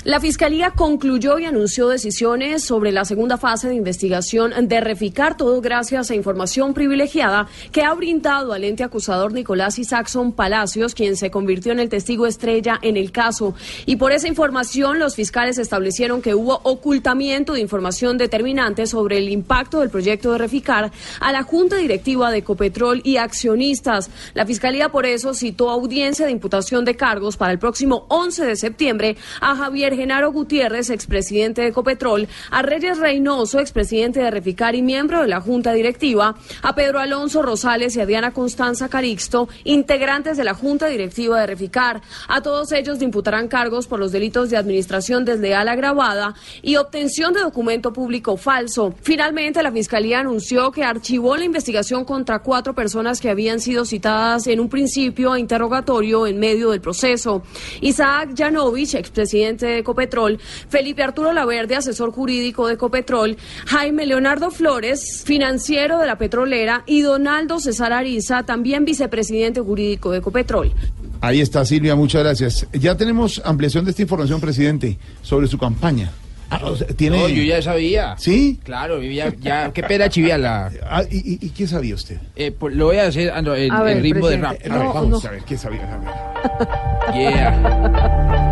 La 0.05 0.20
Fiscalía 0.20 0.70
concluyó 0.70 1.40
y 1.40 1.44
anunció 1.44 1.88
decisiones 1.88 2.62
sobre 2.62 2.92
la 2.92 3.05
segunda 3.05 3.36
fase 3.36 3.68
de 3.68 3.74
investigación 3.74 4.55
de 4.68 4.80
Reficar, 4.80 5.36
todo 5.36 5.61
gracias 5.61 6.12
a 6.12 6.14
información 6.14 6.72
privilegiada 6.72 7.49
que 7.72 7.82
ha 7.82 7.92
brindado 7.94 8.53
al 8.53 8.62
ente 8.62 8.84
acusador 8.84 9.32
Nicolás 9.32 9.76
Isaacson 9.76 10.30
Palacios, 10.32 10.94
quien 10.94 11.16
se 11.16 11.32
convirtió 11.32 11.72
en 11.72 11.80
el 11.80 11.88
testigo 11.88 12.28
estrella 12.28 12.78
en 12.80 12.96
el 12.96 13.11
caso. 13.11 13.57
Y 13.86 13.96
por 13.96 14.12
esa 14.12 14.28
información, 14.28 15.01
los 15.01 15.16
fiscales 15.16 15.59
establecieron 15.59 16.22
que 16.22 16.36
hubo 16.36 16.61
ocultamiento 16.62 17.55
de 17.55 17.61
información 17.61 18.18
determinante 18.18 18.86
sobre 18.86 19.18
el 19.18 19.28
impacto 19.28 19.80
del 19.80 19.90
proyecto 19.90 20.30
de 20.30 20.38
Reficar 20.38 20.92
a 21.18 21.32
la 21.32 21.42
Junta 21.42 21.74
Directiva 21.74 22.30
de 22.30 22.44
Copetrol 22.44 23.01
y 23.03 23.16
accionistas. 23.16 24.11
La 24.34 24.46
Fiscalía 24.46 24.90
por 24.90 25.07
eso 25.07 25.34
citó 25.34 25.70
audiencia 25.70 26.24
de 26.24 26.32
imputación 26.32 26.84
de 26.84 26.94
cargos 26.94 27.36
para 27.36 27.51
el 27.51 27.59
próximo 27.59 28.07
11 28.09 28.44
de 28.46 28.55
septiembre 28.55 29.16
a 29.40 29.57
Javier 29.57 29.88
Genaro 29.95 30.32
Gutiérrez, 30.32 30.91
expresidente 30.91 31.62
de 31.62 31.72
Copetrol, 31.72 32.28
a 32.51 32.62
Reyes 32.62 32.99
Reynoso, 32.99 33.61
expresidente 33.61 34.20
de 34.20 34.30
Reficar 34.30 34.74
y 34.74 34.82
miembro 34.82 35.22
de 35.22 35.28
la 35.28 35.41
Junta 35.41 35.72
Directiva, 35.72 36.36
a 36.62 36.74
Pedro 36.74 37.01
Alonso 37.01 37.43
Rosales 37.43 37.97
y 37.97 38.01
a 38.01 38.07
Diana 38.07 38.32
Constanza 38.32 38.89
Carixto, 38.89 39.49
integrantes 39.64 40.36
de 40.36 40.45
la 40.45 40.55
Junta 40.55 40.86
Directiva 40.86 41.41
de 41.41 41.47
Reficar. 41.47 42.01
A 42.28 42.43
todos 42.43 42.72
ellos 42.72 43.01
imputarán 43.03 43.49
cargos 43.49 43.86
por 43.86 43.99
los 43.99 44.12
delitos 44.12 44.51
de 44.51 44.57
administración 44.57 45.24
desleal 45.24 45.68
agravada 45.68 46.34
y 46.62 46.76
obtención 46.76 47.34
de 47.34 47.41
documento 47.41 47.93
público 47.93 48.36
falso. 48.36 48.95
Finalmente, 49.03 49.62
la 49.62 49.72
Fiscalía 49.72 50.20
anunció 50.20 50.70
que 50.70 50.84
archivó 50.84 51.36
la 51.36 51.45
investigación 51.45 52.05
contra 52.05 52.41
cuatro 52.41 52.74
personas 52.74 53.20
que 53.20 53.30
habían 53.30 53.61
sido 53.61 53.84
citadas 53.84 54.47
en 54.47 54.61
un 54.61 54.68
principio 54.68 55.32
a 55.32 55.39
interrogatorio 55.39 56.26
en 56.26 56.39
medio 56.39 56.70
del 56.70 56.80
proceso. 56.80 57.43
Isaac 57.80 58.34
Yanovich, 58.34 58.95
expresidente 58.95 59.77
de 59.78 59.82
Ecopetrol, 59.82 60.38
Felipe 60.68 61.02
Arturo 61.02 61.32
Laverde, 61.32 61.76
asesor 61.76 62.12
jurídico 62.12 62.66
de 62.66 62.74
Ecopetrol, 62.74 63.36
Jaime 63.66 64.06
Leonardo 64.06 64.50
Flores, 64.50 65.22
financiero 65.24 65.98
de 65.98 66.06
la 66.06 66.18
petrolera, 66.18 66.82
y 66.86 67.00
Donaldo 67.00 67.60
César 67.60 67.92
Ariza, 67.92 68.42
también 68.42 68.84
vicepresidente 68.84 69.60
jurídico 69.60 70.10
de 70.10 70.18
Ecopetrol. 70.18 70.72
Ahí 71.20 71.40
está, 71.40 71.64
Silvia, 71.64 71.96
muchas 71.96 72.22
gracias. 72.22 72.66
Ya 72.72 72.96
tenemos 72.96 73.42
ampliación 73.44 73.84
de 73.84 73.90
esta 73.90 74.02
información, 74.02 74.40
presidente, 74.40 74.98
sobre 75.22 75.48
su 75.48 75.58
campaña. 75.58 76.10
Ah, 76.50 76.60
o 76.64 76.76
sea, 76.76 76.86
tiene... 76.86 77.18
No, 77.18 77.28
yo 77.28 77.42
ya 77.42 77.60
sabía. 77.60 78.14
¿Sí? 78.16 78.58
Claro, 78.64 79.02
ya, 79.02 79.34
ya 79.38 79.70
qué 79.70 79.82
pena 79.82 80.08
chiviarla. 80.08 80.70
Ah, 80.82 81.02
¿y, 81.10 81.34
y, 81.34 81.38
y 81.46 81.50
qué 81.50 81.66
sabía 81.66 81.94
usted? 81.94 82.16
Eh, 82.36 82.52
pues, 82.52 82.74
lo 82.74 82.86
voy 82.86 82.96
a 82.96 83.06
hacer 83.08 83.30
ah, 83.30 83.42
no, 83.42 83.54
en, 83.54 83.70
en 83.70 84.02
ritmo 84.02 84.28
de 84.28 84.38
rap. 84.38 84.56
A 84.64 84.78
ver, 84.78 84.86
vamos 84.88 85.22
no. 85.22 85.28
a 85.28 85.32
ver. 85.32 85.42
¿Qué 85.42 85.58
sabía? 85.58 85.92
A 85.92 87.12
ver. 87.12 87.32
Yeah. 87.32 88.47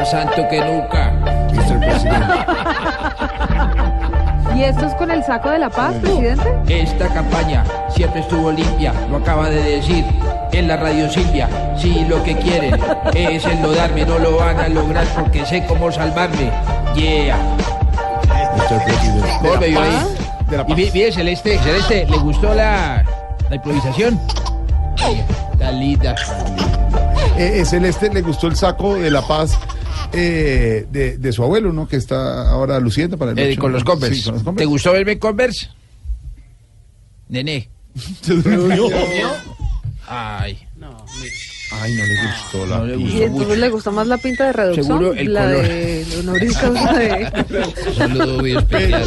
Más 0.00 0.10
santo 0.12 0.48
que 0.48 0.58
nunca. 0.64 1.12
Mr. 1.52 1.78
Presidente. 1.78 2.34
¿Y 4.56 4.62
esto 4.62 4.86
es 4.86 4.94
con 4.94 5.10
el 5.10 5.22
saco 5.22 5.50
de 5.50 5.58
la 5.58 5.68
paz, 5.68 5.94
presidente? 6.00 6.58
Esta 6.68 7.06
campaña 7.08 7.64
siempre 7.90 8.22
estuvo 8.22 8.50
limpia, 8.50 8.94
lo 9.10 9.18
acaba 9.18 9.50
de 9.50 9.62
decir 9.62 10.06
en 10.52 10.68
la 10.68 10.78
radio 10.78 11.10
Silvia. 11.10 11.50
Si 11.76 12.06
lo 12.06 12.22
que 12.24 12.34
quieren 12.38 12.80
es 13.14 13.44
enlodarme, 13.44 14.06
no 14.06 14.18
lo 14.18 14.38
van 14.38 14.58
a 14.58 14.68
lograr 14.68 15.04
porque 15.18 15.44
sé 15.44 15.66
cómo 15.66 15.92
salvarme. 15.92 16.50
Yeah. 16.94 17.36
¿Cómo 19.42 19.56
me 19.56 19.66
ahí? 19.66 20.06
Y 20.66 20.72
vi- 20.74 20.90
mire, 20.94 21.12
Celeste, 21.12 21.58
Celeste, 21.58 22.06
¿le 22.06 22.16
gustó 22.16 22.54
la, 22.54 23.04
la 23.50 23.54
improvisación? 23.56 24.18
Está 25.52 25.70
linda. 25.72 26.14
Eh, 27.36 27.60
eh, 27.60 27.64
Celeste 27.66 28.08
le 28.08 28.22
gustó 28.22 28.46
el 28.46 28.56
saco 28.56 28.94
de 28.94 29.10
la 29.10 29.20
paz 29.20 29.58
eh, 30.12 30.86
de, 30.90 31.18
de 31.18 31.32
su 31.32 31.42
abuelo, 31.42 31.72
¿no? 31.72 31.86
Que 31.88 31.96
está 31.96 32.50
ahora 32.50 32.78
luciendo 32.80 33.16
para 33.18 33.32
el 33.32 33.38
Eh, 33.38 33.56
con 33.56 33.70
¿no? 33.72 33.76
los 33.78 33.84
Converse. 33.84 34.16
Sí, 34.16 34.30
con 34.30 34.42
los 34.44 34.54
¿Te 34.56 34.64
gustó 34.64 34.92
verme 34.92 35.12
en 35.12 35.18
Converse? 35.18 35.68
Nene. 37.28 37.68
Se 38.22 38.34
durmió. 38.34 38.88
Ay. 40.06 40.58
Ay, 41.72 41.94
no 41.94 42.04
le 42.04 42.14
gustó 42.26 42.66
la 42.66 42.78
No 42.78 42.84
le 42.86 42.96
pinta. 42.96 43.12
Y 43.16 43.22
entonces 43.22 43.58
le 43.58 43.68
gusta 43.70 43.90
más 43.92 44.06
la 44.06 44.18
pinta 44.18 44.46
de 44.46 44.52
reducción, 44.52 44.86
Seguro 44.86 45.14
el 45.14 45.32
la 45.32 45.40
color. 45.44 45.62
de 45.68 46.06
Honoris 46.18 46.56
Causa 46.58 46.92
de... 46.98 47.32
Saludo 47.96 48.38
muy 48.38 48.56
especial. 48.56 49.02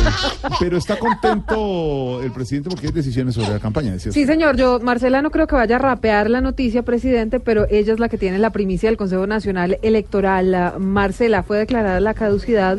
Pero 0.60 0.78
está 0.78 0.98
contento 0.98 2.22
el 2.24 2.32
presidente 2.32 2.70
porque 2.70 2.88
hay 2.88 2.94
decisiones 2.94 3.36
sobre 3.36 3.50
la 3.50 3.60
campaña, 3.60 3.98
Sí, 4.00 4.26
señor, 4.26 4.56
yo, 4.56 4.80
Marcela, 4.80 5.22
no 5.22 5.30
creo 5.30 5.46
que 5.48 5.56
vaya 5.56 5.76
a 5.76 5.80
rapear 5.80 6.30
la 6.30 6.40
noticia, 6.42 6.84
presidente, 6.84 7.40
pero 7.40 7.68
ella 7.70 7.94
es 7.94 8.00
la 8.00 8.08
que 8.10 8.18
tiene 8.18 8.40
la 8.40 8.52
primicia 8.52 8.90
del 8.90 8.98
Consejo 8.98 9.28
Nacional 9.28 9.78
Electoral. 9.82 10.52
La- 10.52 10.76
Marcela, 10.80 11.44
fue 11.44 11.58
declarada 11.58 12.00
la 12.00 12.14
caducidad 12.14 12.78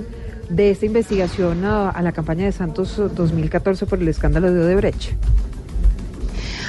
de 0.48 0.70
esta 0.70 0.86
investigación 0.86 1.64
a, 1.64 1.90
a 1.90 2.02
la 2.02 2.12
campaña 2.12 2.44
de 2.46 2.52
Santos 2.52 2.96
2014 3.14 3.86
por 3.86 3.98
el 4.00 4.08
escándalo 4.08 4.52
de 4.52 4.60
Odebrecht. 4.60 5.12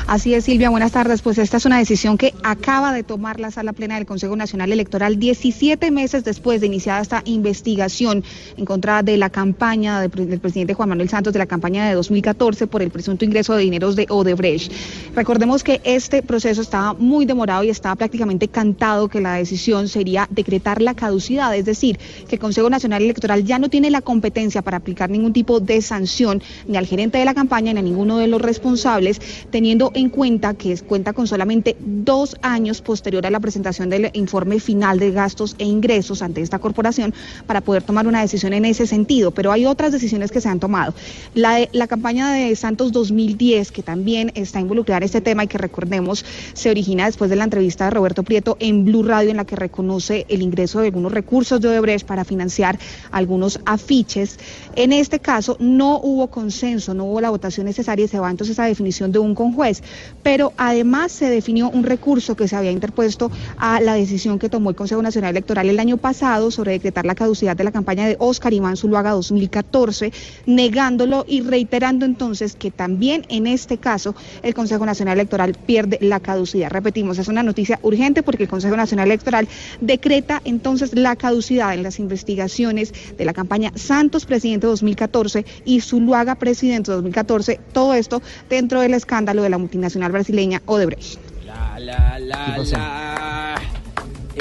Así 0.08 0.36
es, 0.36 0.46
Silvia, 0.46 0.70
buenas 0.70 0.92
tardes. 0.92 1.24
Pues 1.24 1.40
esta 1.40 1.58
es 1.58 1.66
una 1.66 1.80
decisión 1.80 2.16
que 2.16 2.36
acaba 2.44 2.94
de 2.94 3.02
tomar 3.02 3.40
la 3.40 3.50
Sala 3.50 3.74
Plena 3.74 3.96
del 3.96 4.06
Consejo 4.06 4.36
Nacional 4.36 4.72
Electoral 4.72 5.18
17 5.18 5.90
meses 5.90 6.24
después 6.24 6.62
de 6.62 6.68
iniciada 6.68 7.02
esta 7.02 7.22
investigación 7.26 8.24
en 8.56 8.66
contra 8.66 9.02
de 9.02 9.18
la 9.18 9.32
campaña 9.32 10.00
de- 10.02 10.10
del 10.28 10.40
presidente 10.40 10.76
Juan 10.76 10.90
Manuel 10.90 11.10
Santos 11.10 11.34
de 11.34 11.40
la 11.40 11.48
campaña 11.48 11.88
de 11.90 11.96
2014 11.96 12.68
por 12.68 12.84
el 12.84 12.92
presunto 12.92 13.26
ingreso 13.26 13.56
de 13.56 13.64
dineros 13.64 13.96
de 13.96 14.06
Odebrecht. 14.08 14.72
Recordemos 15.16 15.64
que 15.64 15.82
este 15.84 16.22
proceso 16.22 16.62
estaba 16.62 16.94
muy 16.94 17.26
demorado 17.26 17.64
y 17.64 17.72
estaba 17.72 17.96
prácticamente 17.96 18.48
cantado 18.48 19.08
que 19.08 19.22
la 19.22 19.34
decisión 19.34 19.88
sería 19.88 20.28
decretar 20.30 20.84
la 20.84 20.94
caducidad, 20.94 21.56
es 21.56 21.66
decir, 21.66 21.98
que 22.30 22.36
el 22.36 22.40
Consejo 22.40 22.70
Nacional 22.70 23.02
Electoral 23.02 23.44
ya 23.44 23.58
no 23.58 23.70
tiene 23.70 23.90
la 23.90 24.02
competencia 24.02 24.62
para 24.62 24.78
aplicar 24.78 25.10
ningún 25.10 25.34
tipo 25.34 25.60
de 25.60 25.82
sanción 25.82 26.44
ni 26.68 26.78
al 26.78 26.86
gerente 26.86 27.18
de 27.18 27.26
la 27.26 27.34
campaña 27.34 27.74
ni 27.74 27.80
a 27.80 27.82
ninguno 27.82 28.20
de 28.20 28.28
los 28.28 28.40
responsables, 28.40 29.20
teniendo 29.50 29.92
en 29.96 30.10
cuenta 30.10 30.54
que 30.54 30.78
cuenta 30.80 31.14
con 31.14 31.26
solamente 31.28 31.76
dos 31.80 32.36
años 32.42 32.82
posterior 32.82 33.26
a 33.26 33.30
la 33.32 33.40
presentación 33.40 33.90
del 33.90 34.12
informe 34.14 34.60
final 34.60 35.00
de 35.00 35.12
gastos 35.12 35.56
e 35.58 35.66
ingresos 35.66 36.22
ante 36.22 36.42
esta 36.42 36.60
corporación 36.60 37.14
para 37.48 37.62
poder 37.62 37.82
tomar 37.84 38.06
una 38.08 38.22
decisión 38.22 38.54
en 38.54 38.66
ese 38.66 38.86
sentido. 38.88 39.32
Pero 39.32 39.52
hay 39.52 39.66
otras 39.66 39.92
decisiones 39.92 40.32
que 40.32 40.42
se 40.42 40.50
han 40.50 40.60
tomado. 40.60 40.94
La, 41.34 41.56
de- 41.56 41.70
la 41.72 41.88
campaña 41.88 42.32
de 42.34 42.56
Santos 42.56 42.92
2010, 42.92 43.72
que 43.72 43.82
también 43.84 44.32
está 44.36 44.60
involucrada 44.60 44.98
en 44.98 45.04
este 45.04 45.22
tema 45.22 45.44
y 45.44 45.48
que 45.48 45.58
recordemos 45.58 46.26
se 46.54 46.70
origina 46.70 47.06
después 47.06 47.30
de 47.30 47.38
la 47.38 47.46
entrevista 47.46 47.86
de 47.86 47.92
Roberto 47.92 48.24
Prieto 48.24 48.58
en 48.60 48.86
Blue 48.86 49.04
Radio 49.04 49.30
en 49.32 49.38
la 49.38 49.46
que 49.46 49.56
reconoce 49.56 50.26
el 50.30 50.42
ingreso 50.42 50.80
de 50.82 50.88
algunos 50.88 51.12
recursos 51.14 51.62
de 51.62 51.70
Odebrecht 51.70 52.06
para 52.06 52.26
financiar 52.26 52.78
algunos 53.12 53.60
afiches. 53.66 54.38
En 54.76 54.92
este 54.92 55.20
caso 55.20 55.56
no 55.60 56.00
hubo 56.02 56.28
consenso, 56.28 56.94
no 56.94 57.06
hubo 57.06 57.22
la 57.22 57.30
votación 57.30 57.66
necesaria 57.66 58.06
y 58.06 58.08
se 58.10 58.20
va 58.20 58.30
entonces 58.30 58.60
a 58.60 58.66
definición 58.66 59.12
de 59.12 59.20
un 59.20 59.34
conjuez. 59.36 59.82
Pero 60.24 60.54
además 60.58 61.12
se 61.12 61.30
definió 61.30 61.70
un 61.70 61.84
recurso 61.84 62.36
que 62.36 62.48
se 62.48 62.56
había 62.56 62.72
interpuesto 62.72 63.32
a 63.58 63.80
la 63.80 63.94
decisión 63.94 64.40
que 64.40 64.50
tomó 64.50 64.70
el 64.70 64.76
Consejo 64.76 65.02
Nacional 65.02 65.32
Electoral 65.32 65.70
el 65.70 65.80
año 65.80 65.98
pasado 65.98 66.52
sobre 66.52 66.74
decretar 66.74 67.06
la 67.06 67.16
caducidad 67.16 67.56
de 67.56 67.64
la 67.64 67.72
campaña 67.72 68.08
de 68.08 68.18
Oscar 68.20 68.54
Iván 68.54 68.78
Zuluaga 68.78 69.12
2014, 69.12 70.12
negándolo 70.46 71.26
y 71.28 71.42
reiterando 71.42 72.06
entonces 72.06 72.56
que 72.56 72.72
también 72.72 73.26
en 73.30 73.48
este 73.48 73.78
caso 73.78 74.16
el 74.44 74.54
Consejo 74.54 74.86
Nacional 74.86 75.18
Electoral 75.18 75.54
pierde 75.66 75.98
la 76.02 76.20
caducidad. 76.20 76.72
Repetimos, 76.72 77.18
es 77.18 77.28
una 77.28 77.44
noticia 77.44 77.80
urgente 77.84 78.24
porque 78.24 78.44
el 78.44 78.50
Consejo 78.50 78.76
Nacional 78.76 79.08
Electoral 79.08 79.48
decreta 79.82 80.42
entonces 80.44 80.96
la 80.96 81.16
caducidad 81.16 81.74
en 81.74 81.84
las 81.84 82.00
investigaciones 82.00 82.94
de 83.18 83.26
la 83.26 83.34
campaña 83.34 83.72
Santos 83.76 84.26
Presidente 84.26 84.68
2014 84.68 85.46
y 85.66 85.82
Zuluaga 85.82 86.36
Presidente 86.36 86.92
2014, 86.92 87.60
todo 87.74 87.94
esto 87.94 88.22
dentro 88.50 88.82
del 88.82 88.94
escándalo 88.94 89.44
de 89.44 89.50
la 89.50 89.58
multinacional 89.76 90.12
brasileña 90.12 90.62
Odebrecht. 90.66 91.20
La, 91.46 91.80
la, 91.80 92.20
la, 92.20 92.58
la. 92.58 93.62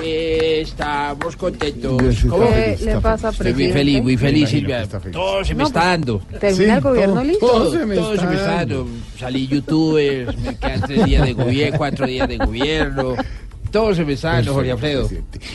Estamos 0.03 1.37
contentos. 1.37 2.03
¿Qué 2.23 2.29
¿Cómo? 2.29 2.45
le 2.51 2.73
Está 2.75 3.01
pasa, 3.01 3.29
Estoy 3.31 3.47
muy 3.47 3.53
presidente? 3.55 3.79
feliz, 3.79 4.03
muy 4.03 4.17
feliz, 4.17 4.49
Silvia. 4.49 4.87
Todo 5.13 5.45
se 5.45 5.55
me 5.55 5.61
No, 5.63 5.67
está 5.69 5.85
dando. 5.87 6.19
¿termina 6.41 6.75
el 6.77 6.81
gobierno 6.81 7.25
listo? 7.25 7.47
Todo, 7.47 7.59
Todo 7.65 7.73
se 7.73 7.87
me 7.87 7.95
todo 7.95 8.15
está 8.15 8.23
se 8.23 8.29
me 8.29 8.35
está 8.37 8.55
dando. 8.55 8.87
Salí 9.19 9.47
youtuber, 9.49 10.39
me 10.39 10.57
quedan 10.59 10.81
tres 10.83 11.05
días 11.05 11.27
de 11.27 11.33
gobierno, 11.33 11.79
cuatro 11.79 12.07
días 12.07 12.29
de 12.29 12.39
gobierno. 12.39 13.15
Todo 13.71 13.95
se 13.95 14.05
me 14.05 14.13
está 14.13 14.33
dando, 14.35 14.53
Jorge 14.55 14.73
Alfredo. 14.73 15.09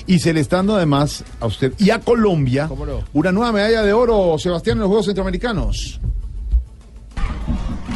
Y 0.07 0.19
se 0.19 0.33
le 0.33 0.39
está 0.41 0.57
dando 0.57 0.75
además 0.75 1.23
a 1.39 1.45
usted 1.45 1.73
y 1.77 1.89
a 1.89 1.99
Colombia 1.99 2.67
¿Cómo 2.67 2.85
no? 2.85 3.03
una 3.13 3.31
nueva 3.31 3.51
medalla 3.53 3.81
de 3.83 3.93
oro, 3.93 4.37
Sebastián, 4.39 4.77
en 4.77 4.81
los 4.81 4.87
Juegos 4.87 5.05
Centroamericanos. 5.05 5.99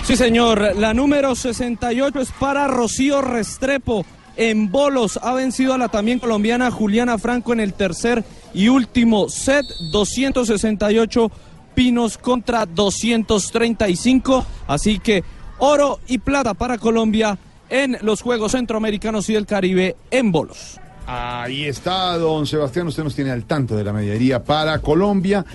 Sí, 0.03 0.17
señor. 0.17 0.75
La 0.75 0.93
número 0.93 1.33
68 1.33 2.19
es 2.19 2.31
para 2.33 2.67
Rocío 2.67 3.21
Restrepo. 3.21 4.05
En 4.35 4.69
bolos 4.69 5.17
ha 5.21 5.33
vencido 5.33 5.73
a 5.73 5.77
la 5.77 5.87
también 5.87 6.19
colombiana 6.19 6.71
Juliana 6.71 7.17
Franco 7.17 7.53
en 7.53 7.61
el 7.61 7.73
tercer 7.73 8.23
y 8.53 8.67
último 8.67 9.29
set. 9.29 9.65
268 9.91 11.31
pinos 11.73 12.17
contra 12.17 12.65
235. 12.65 14.45
Así 14.67 14.99
que 14.99 15.23
oro 15.59 15.99
y 16.07 16.17
plata 16.17 16.53
para 16.53 16.77
Colombia 16.77 17.37
en 17.69 17.97
los 18.01 18.21
Juegos 18.21 18.51
Centroamericanos 18.51 19.29
y 19.29 19.33
del 19.33 19.45
Caribe 19.45 19.95
en 20.11 20.33
bolos. 20.33 20.81
Ahí 21.07 21.63
está, 21.63 22.17
don 22.17 22.45
Sebastián, 22.45 22.87
usted 22.87 23.03
nos 23.03 23.15
tiene 23.15 23.31
al 23.31 23.45
tanto 23.45 23.75
de 23.75 23.83
la 23.83 23.93
medalla 23.93 24.43
para 24.43 24.79
Colombia. 24.79 25.45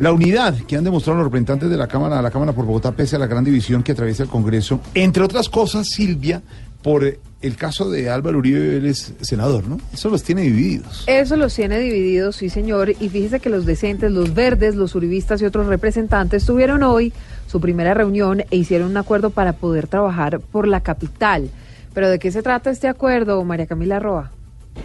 La 0.00 0.12
unidad 0.12 0.54
que 0.66 0.78
han 0.78 0.84
demostrado 0.84 1.18
los 1.18 1.26
representantes 1.26 1.68
de 1.68 1.76
la 1.76 1.86
Cámara, 1.86 2.22
la 2.22 2.30
Cámara 2.30 2.54
por 2.54 2.64
Bogotá, 2.64 2.90
pese 2.90 3.16
a 3.16 3.18
la 3.18 3.26
gran 3.26 3.44
división 3.44 3.82
que 3.82 3.92
atraviesa 3.92 4.22
el 4.22 4.30
Congreso, 4.30 4.80
entre 4.94 5.22
otras 5.22 5.50
cosas, 5.50 5.88
Silvia, 5.88 6.40
por 6.82 7.18
el 7.42 7.56
caso 7.56 7.90
de 7.90 8.08
Álvaro 8.08 8.38
Uribe, 8.38 8.78
él 8.78 8.86
es 8.86 9.12
senador, 9.20 9.68
¿no? 9.68 9.78
Eso 9.92 10.08
los 10.08 10.22
tiene 10.22 10.40
divididos. 10.40 11.04
Eso 11.06 11.36
los 11.36 11.54
tiene 11.54 11.78
divididos, 11.80 12.36
sí 12.36 12.48
señor, 12.48 12.88
y 12.98 13.10
fíjese 13.10 13.40
que 13.40 13.50
los 13.50 13.66
decentes, 13.66 14.10
los 14.10 14.32
verdes, 14.32 14.74
los 14.74 14.94
uribistas 14.94 15.42
y 15.42 15.44
otros 15.44 15.66
representantes 15.66 16.46
tuvieron 16.46 16.82
hoy 16.82 17.12
su 17.46 17.60
primera 17.60 17.92
reunión 17.92 18.40
e 18.50 18.56
hicieron 18.56 18.92
un 18.92 18.96
acuerdo 18.96 19.28
para 19.28 19.52
poder 19.52 19.86
trabajar 19.86 20.40
por 20.40 20.66
la 20.66 20.80
capital. 20.80 21.50
Pero 21.92 22.08
¿de 22.08 22.18
qué 22.18 22.32
se 22.32 22.42
trata 22.42 22.70
este 22.70 22.88
acuerdo, 22.88 23.44
María 23.44 23.66
Camila 23.66 23.98
Roa? 23.98 24.30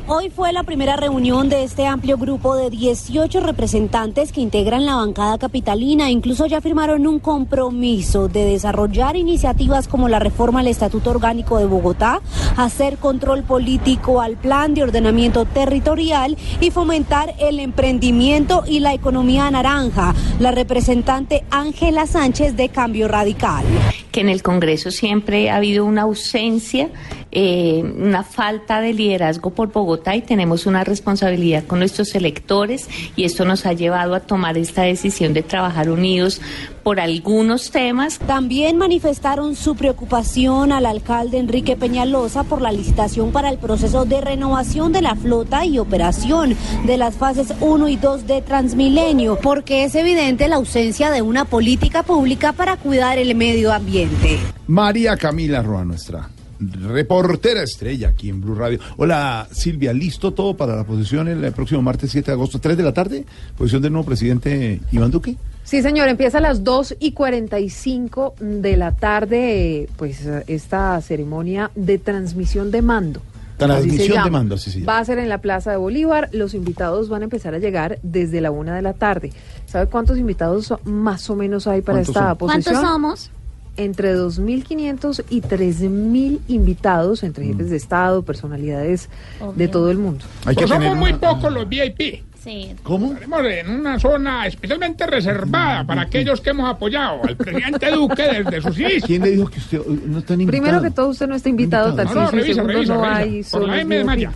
Hoy 0.07 0.29
fue 0.29 0.53
la 0.53 0.61
primera 0.61 0.95
reunión 0.95 1.49
de 1.49 1.63
este 1.63 1.87
amplio 1.87 2.17
grupo 2.17 2.55
de 2.55 2.69
18 2.69 3.39
representantes 3.39 4.31
que 4.31 4.39
integran 4.39 4.85
la 4.85 4.97
bancada 4.97 5.39
capitalina. 5.39 6.11
Incluso 6.11 6.45
ya 6.45 6.61
firmaron 6.61 7.07
un 7.07 7.19
compromiso 7.19 8.27
de 8.27 8.45
desarrollar 8.45 9.15
iniciativas 9.15 9.87
como 9.87 10.07
la 10.07 10.19
reforma 10.19 10.59
al 10.59 10.67
Estatuto 10.67 11.09
Orgánico 11.09 11.57
de 11.57 11.65
Bogotá, 11.65 12.21
hacer 12.55 12.97
control 12.99 13.43
político 13.43 14.21
al 14.21 14.37
plan 14.37 14.75
de 14.75 14.83
ordenamiento 14.83 15.45
territorial 15.45 16.37
y 16.61 16.69
fomentar 16.69 17.33
el 17.39 17.59
emprendimiento 17.59 18.63
y 18.67 18.81
la 18.81 18.93
economía 18.93 19.49
naranja. 19.49 20.13
La 20.39 20.51
representante 20.51 21.45
Ángela 21.49 22.05
Sánchez 22.05 22.55
de 22.55 22.69
Cambio 22.69 23.07
Radical. 23.07 23.65
que 24.11 24.21
en 24.21 24.29
el 24.29 24.43
Congreso 24.43 24.91
siempre 24.91 25.49
ha 25.49 25.57
habido 25.57 25.83
una 25.83 26.03
ausencia, 26.03 26.89
eh, 27.37 27.83
una 27.83 28.23
falta 28.23 28.79
de 28.79 28.93
liderazgo 28.93 29.49
por 29.49 29.69
Bogotá 29.69 30.15
y 30.15 30.21
tenemos 30.21 30.65
una 30.65 30.85
responsabilidad 30.85 31.65
con 31.65 31.79
nuestros 31.79 32.15
electores 32.15 32.87
y 33.17 33.25
esto 33.25 33.43
nos 33.43 33.65
ha 33.65 33.73
llevado 33.73 34.15
a 34.15 34.21
tomar 34.21 34.57
esta 34.57 34.83
decisión 34.83 35.33
de 35.33 35.43
trabajar 35.43 35.89
unidos 35.89 36.39
por 36.81 37.01
algunos 37.01 37.71
temas. 37.71 38.19
También 38.19 38.77
manifestaron 38.77 39.57
su 39.57 39.75
preocupación 39.75 40.71
al 40.71 40.85
alcalde 40.85 41.37
Enrique 41.37 41.75
Peñalosa 41.75 42.45
por 42.45 42.61
la 42.61 42.71
licitación 42.71 43.33
para 43.33 43.49
el 43.49 43.57
proceso 43.57 44.05
de 44.05 44.21
renovación 44.21 44.93
de 44.93 45.01
la 45.01 45.15
flota 45.15 45.65
y 45.65 45.77
operación 45.77 46.55
de 46.85 46.97
las 46.97 47.15
fases 47.15 47.53
1 47.59 47.89
y 47.89 47.97
2 47.97 48.27
de 48.27 48.43
Transmilenio, 48.43 49.37
porque 49.41 49.83
es 49.83 49.95
evidente 49.95 50.47
la 50.47 50.55
ausencia 50.55 51.11
de 51.11 51.21
una 51.21 51.43
política 51.43 52.03
pública 52.03 52.53
para 52.53 52.77
cuidar 52.77 53.17
el 53.17 53.35
medio 53.35 53.73
ambiente. 53.73 54.39
María 54.67 55.17
Camila 55.17 55.61
Roa, 55.61 55.83
nuestra 55.83 56.29
reportera 56.59 57.63
estrella 57.63 58.09
aquí 58.09 58.29
en 58.29 58.41
Blue 58.41 58.55
Radio. 58.55 58.79
Hola 58.97 59.47
Silvia, 59.51 59.93
¿listo 59.93 60.33
todo 60.33 60.55
para 60.55 60.75
la 60.75 60.83
posición 60.83 61.27
el 61.27 61.51
próximo 61.51 61.81
martes 61.81 62.11
7 62.11 62.27
de 62.27 62.33
agosto, 62.33 62.59
3 62.59 62.77
de 62.77 62.83
la 62.83 62.93
tarde? 62.93 63.25
Posición 63.57 63.81
del 63.81 63.91
nuevo 63.91 64.05
presidente 64.05 64.81
Iván 64.91 65.11
Duque. 65.11 65.35
Sí, 65.63 65.81
señor, 65.81 66.09
empieza 66.09 66.37
a 66.37 66.41
las 66.41 66.63
2 66.63 66.97
y 66.99 67.13
45 67.13 68.35
de 68.39 68.77
la 68.77 68.95
tarde, 68.95 69.81
eh, 69.81 69.89
pues 69.97 70.23
eh, 70.25 70.43
esta 70.45 71.01
ceremonia 71.01 71.71
de 71.73 71.97
transmisión 71.97 72.69
de 72.69 72.83
mando. 72.83 73.21
Transmisión 73.57 74.23
de 74.23 74.29
mando, 74.29 74.57
se 74.57 74.69
llama. 74.69 74.85
Va 74.93 74.99
a 74.99 75.05
ser 75.05 75.17
en 75.17 75.27
la 75.27 75.39
Plaza 75.39 75.71
de 75.71 75.77
Bolívar. 75.77 76.29
Los 76.33 76.53
invitados 76.53 77.09
van 77.09 77.21
a 77.21 77.23
empezar 77.23 77.55
a 77.55 77.57
llegar 77.57 77.97
desde 78.03 78.41
la 78.41 78.51
una 78.51 78.75
de 78.75 78.83
la 78.83 78.93
tarde. 78.93 79.31
¿Sabe 79.65 79.87
cuántos 79.87 80.19
invitados 80.19 80.71
más 80.83 81.29
o 81.31 81.35
menos 81.35 81.65
hay 81.65 81.81
para 81.81 81.97
¿Cuántos 81.99 82.15
esta 82.15 82.29
son? 82.29 82.37
posición? 82.37 82.63
¿Cuántos 82.63 82.91
somos? 82.91 83.31
Entre 83.77 84.15
2.500 84.15 85.23
y 85.29 85.41
3.000 85.41 86.39
invitados, 86.47 87.23
entre 87.23 87.45
jefes 87.45 87.69
de 87.69 87.75
Estado, 87.77 88.23
personalidades 88.23 89.09
de 89.55 89.67
todo 89.67 89.91
el 89.91 89.97
mundo. 89.97 90.23
Hay 90.45 90.55
que 90.55 90.61
Pues 90.61 90.71
tener 90.71 90.87
somos 90.89 90.97
muy 90.97 91.09
una- 91.11 91.19
pocos 91.19 91.51
los 91.53 91.67
VIP. 91.67 92.23
Sí. 92.41 92.75
¿Cómo? 92.83 93.07
Estaremos 93.13 93.41
en 93.45 93.69
una 93.71 93.99
zona 93.99 94.45
especialmente 94.45 95.07
reservada 95.07 95.83
para 95.83 96.03
aquellos 96.03 96.39
que 96.41 96.51
hemos 96.51 96.69
apoyado 96.69 97.21
al 97.23 97.35
presidente 97.35 97.89
Duque 97.89 98.21
desde 98.21 98.61
sus 98.61 98.79
inicios. 98.79 99.03
¿Quién 99.07 99.23
le 99.23 99.31
dijo 99.31 99.47
que 99.47 99.57
usted 99.59 99.79
eh, 99.79 99.99
no 100.05 100.19
está 100.19 100.33
invitado? 100.35 100.51
Primero 100.63 100.81
que 100.83 100.91
todo, 100.91 101.09
usted 101.09 101.27
no 101.27 101.33
está 101.35 101.49
invitado, 101.49 101.89
Invitado. 101.89 102.13
Tarcisio, 102.13 102.21
No, 102.21 102.25
no, 102.25 102.31
revisa, 102.37 102.53
segundo, 102.53 102.73
revisa, 102.73 102.93
no 102.93 103.01
revisa. 103.17 103.57
hay 103.57 103.59
Por 103.61 103.67
la 103.67 103.81
M 103.81 103.95
de 103.95 104.01
VIP. 104.01 104.05
Maya. 104.05 104.31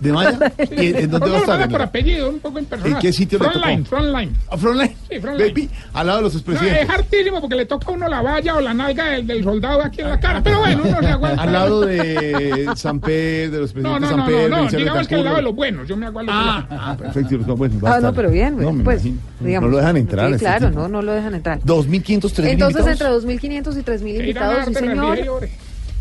¿De 0.00 0.12
Maya? 0.12 0.38
¿Y 0.70 0.86
en 0.94 1.10
dónde 1.10 1.30
va 1.30 1.36
a 1.36 1.40
estar? 1.40 1.68
Por 1.70 1.82
apellido, 1.82 2.28
un 2.30 2.38
poco 2.40 2.58
impersonal. 2.58 2.94
¿En 2.96 3.00
qué 3.00 3.12
sitio 3.12 3.38
le 3.38 3.44
Frontline, 3.50 3.84
tocó? 3.84 3.96
Frontline. 3.96 4.36
¿A 4.50 4.56
Frontline? 4.58 4.96
Sí, 5.10 5.20
Frontline. 5.20 5.48
Baby, 5.54 5.70
al 5.94 6.06
lado 6.06 6.18
de 6.18 6.22
los 6.24 6.34
No, 6.34 6.38
es 6.40 6.46
expresidentes. 6.48 6.90
hartísimo 6.90 7.40
porque 7.40 7.56
le 7.56 7.66
toca 7.66 7.86
a 7.88 7.90
uno 7.92 8.08
la 8.08 8.20
valla 8.22 8.56
o 8.56 8.60
la 8.60 8.74
nalga 8.74 9.10
del, 9.10 9.26
del 9.26 9.42
soldado 9.42 9.82
aquí 9.82 10.02
en 10.02 10.08
la 10.10 10.20
cara. 10.20 10.42
Pero 10.42 10.58
bueno, 10.60 10.82
uno 10.86 11.00
se 11.00 11.06
aguanta. 11.06 11.42
Al 11.42 11.52
lado 11.52 11.80
de 11.82 12.70
San 12.76 13.00
Pedro, 13.00 13.52
de 13.52 13.58
los 13.60 13.74
No, 13.74 13.82
presidentes 13.82 14.00
no, 14.00 14.00
de 14.00 14.06
San 14.08 14.16
no, 14.18 14.26
Pedro. 14.26 14.48
no, 14.48 14.64
no, 14.64 14.70
de 14.70 14.76
digamos 14.76 15.08
que 15.08 15.14
al 15.14 15.24
lado 15.24 15.36
de 15.36 15.42
los 15.42 15.54
buenos, 15.54 15.88
yo 15.88 15.96
me 15.96 16.06
hago 16.06 16.18
a 16.18 16.22
los 16.24 16.34
Ah, 16.36 16.66
buenos. 16.68 16.84
ah, 16.86 16.96
perfecto. 16.98 17.38
no, 17.46 17.56
bueno, 17.56 17.80
va 17.80 17.90
a 17.90 17.96
Ah, 17.96 18.00
no, 18.00 18.12
pero 18.12 18.30
bien, 18.30 18.56
No, 18.58 18.72
me 18.72 18.84
pues, 18.84 19.02
digamos. 19.40 19.70
No 19.70 19.76
lo 19.76 19.78
dejan 19.78 19.96
entrar. 19.96 20.32
Sí, 20.34 20.38
claro, 20.40 20.70
no, 20.70 20.88
no 20.88 21.00
lo 21.02 21.12
dejan 21.12 21.34
entrar. 21.34 21.58
2.500, 21.60 22.32
3.000 22.34 22.48
Entonces, 22.50 22.86
invitados. 22.86 23.24
entre 23.24 23.38
2.500 23.48 23.76
y 23.78 23.82
3.000Que 23.82 24.28
irán 24.28 24.50
a 24.50 24.66
invitados, 24.66 24.66
sí, 24.66 24.74
señor. 24.74 25.48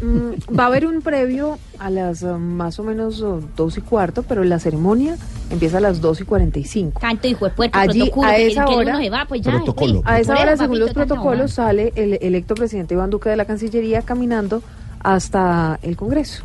Mm, 0.05 0.57
va 0.57 0.63
a 0.63 0.67
haber 0.67 0.85
un 0.85 1.01
previo 1.01 1.57
a 1.79 1.89
las 1.89 2.21
eh, 2.21 2.27
más 2.27 2.79
o 2.79 2.83
menos 2.83 3.21
oh, 3.21 3.41
dos 3.55 3.77
y 3.77 3.81
cuarto, 3.81 4.21
pero 4.23 4.43
la 4.43 4.59
ceremonia 4.59 5.17
empieza 5.49 5.79
a 5.79 5.81
las 5.81 5.99
dos 5.99 6.21
y 6.21 6.25
cuarenta 6.25 6.59
y 6.59 6.63
cinco. 6.63 6.99
Canto 6.99 7.27
hijo 7.27 7.45
de 7.45 7.51
puerto, 7.51 7.77
Allí, 7.79 7.99
protocolo, 8.01 8.27
a 8.27 8.35
que- 8.35 8.47
esa 8.47 8.67
hora, 8.67 9.25
pues 9.27 9.47
a 10.05 10.19
esa 10.19 10.39
hora, 10.39 10.57
según 10.57 10.79
los 10.79 10.93
protocolos, 10.93 11.53
sale 11.53 11.91
el 11.95 12.19
electo 12.21 12.53
presidente 12.53 12.93
Iván 12.93 13.09
Duque 13.09 13.29
de 13.29 13.35
la 13.37 13.45
Cancillería 13.45 14.03
caminando 14.03 14.61
hasta 14.99 15.79
el 15.81 15.95
Congreso. 15.95 16.43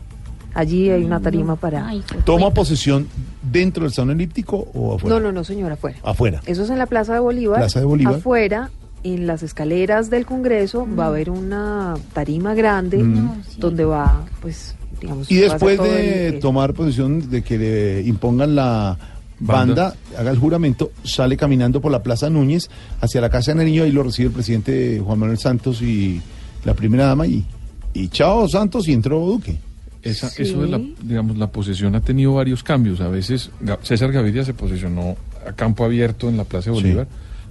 Allí 0.55 0.91
hay 0.91 1.05
una 1.05 1.21
tarima 1.21 1.57
para... 1.57 1.93
¿Toma 2.25 2.51
posesión 2.51 3.09
dentro 3.43 3.85
del 3.85 3.93
salón 3.93 4.13
elíptico 4.13 4.69
o 4.75 4.95
afuera? 4.97 5.17
No, 5.17 5.21
no, 5.21 5.33
no, 5.33 5.45
señora, 5.45 5.75
afuera. 5.75 5.99
Afuera. 6.03 6.41
Eso 6.47 6.65
es 6.65 6.71
en 6.71 6.79
la 6.79 6.87
Plaza 6.87 7.15
de 7.15 7.21
Bolívar. 7.21 7.59
Plaza 7.61 7.79
de 7.79 7.87
Bolívar. 7.87 8.15
Afuera, 8.17 8.71
en 9.03 9.27
las 9.27 9.43
escaleras 9.43 10.11
del 10.11 10.27
Congreso, 10.27 10.87
va 10.99 11.05
a 11.05 11.09
haber 11.09 11.31
una 11.31 11.95
tarima 12.13 12.55
grande 12.55 12.99
Mm. 12.99 13.31
donde 13.59 13.85
va, 13.85 14.25
pues, 14.43 14.75
digamos... 15.01 15.31
Y 15.31 15.37
después 15.37 15.79
de 15.81 16.29
el- 16.29 16.39
tomar 16.41 16.75
posesión 16.75 17.31
de 17.31 17.43
que 17.43 17.59
le 17.59 18.03
impongan 18.03 18.55
la 18.55 18.99
banda, 19.39 19.95
haga 20.19 20.31
el 20.31 20.39
juramento, 20.39 20.93
sale 21.03 21.37
caminando 21.37 21.81
por 21.81 21.91
la 21.91 22.03
Plaza 22.03 22.29
Núñez 22.29 22.69
hacia 23.01 23.21
la 23.23 23.31
Casa 23.31 23.53
de 23.53 23.57
Nariño 23.57 23.87
y 23.87 23.91
lo 23.93 24.03
recibe 24.03 24.29
el 24.29 24.35
presidente 24.35 25.01
Juan 25.03 25.19
Manuel 25.19 25.39
Santos 25.39 25.81
y 25.81 26.21
la 26.65 26.75
primera 26.75 27.07
dama 27.07 27.27
y, 27.27 27.47
y 27.95 28.09
chao 28.09 28.47
Santos 28.49 28.87
y 28.89 28.93
entró 28.93 29.19
Duque. 29.21 29.57
Esa, 30.03 30.29
Eso 30.37 30.63
de 30.63 30.69
la, 30.69 30.81
digamos, 31.03 31.37
la 31.39 31.47
posesión 31.47 31.95
ha 31.95 32.01
tenido 32.01 32.35
varios 32.35 32.63
cambios. 32.63 33.01
A 33.03 33.09
veces 33.09 33.51
César 33.83 34.13
Gaviria 34.13 34.45
se 34.45 34.55
posesionó 34.55 35.17
a 35.47 35.53
campo 35.53 35.85
abierto 35.85 36.29
en 36.29 36.37
la 36.39 36.45
Plaza 36.45 36.71
de 36.71 36.77
Sí. 36.77 36.83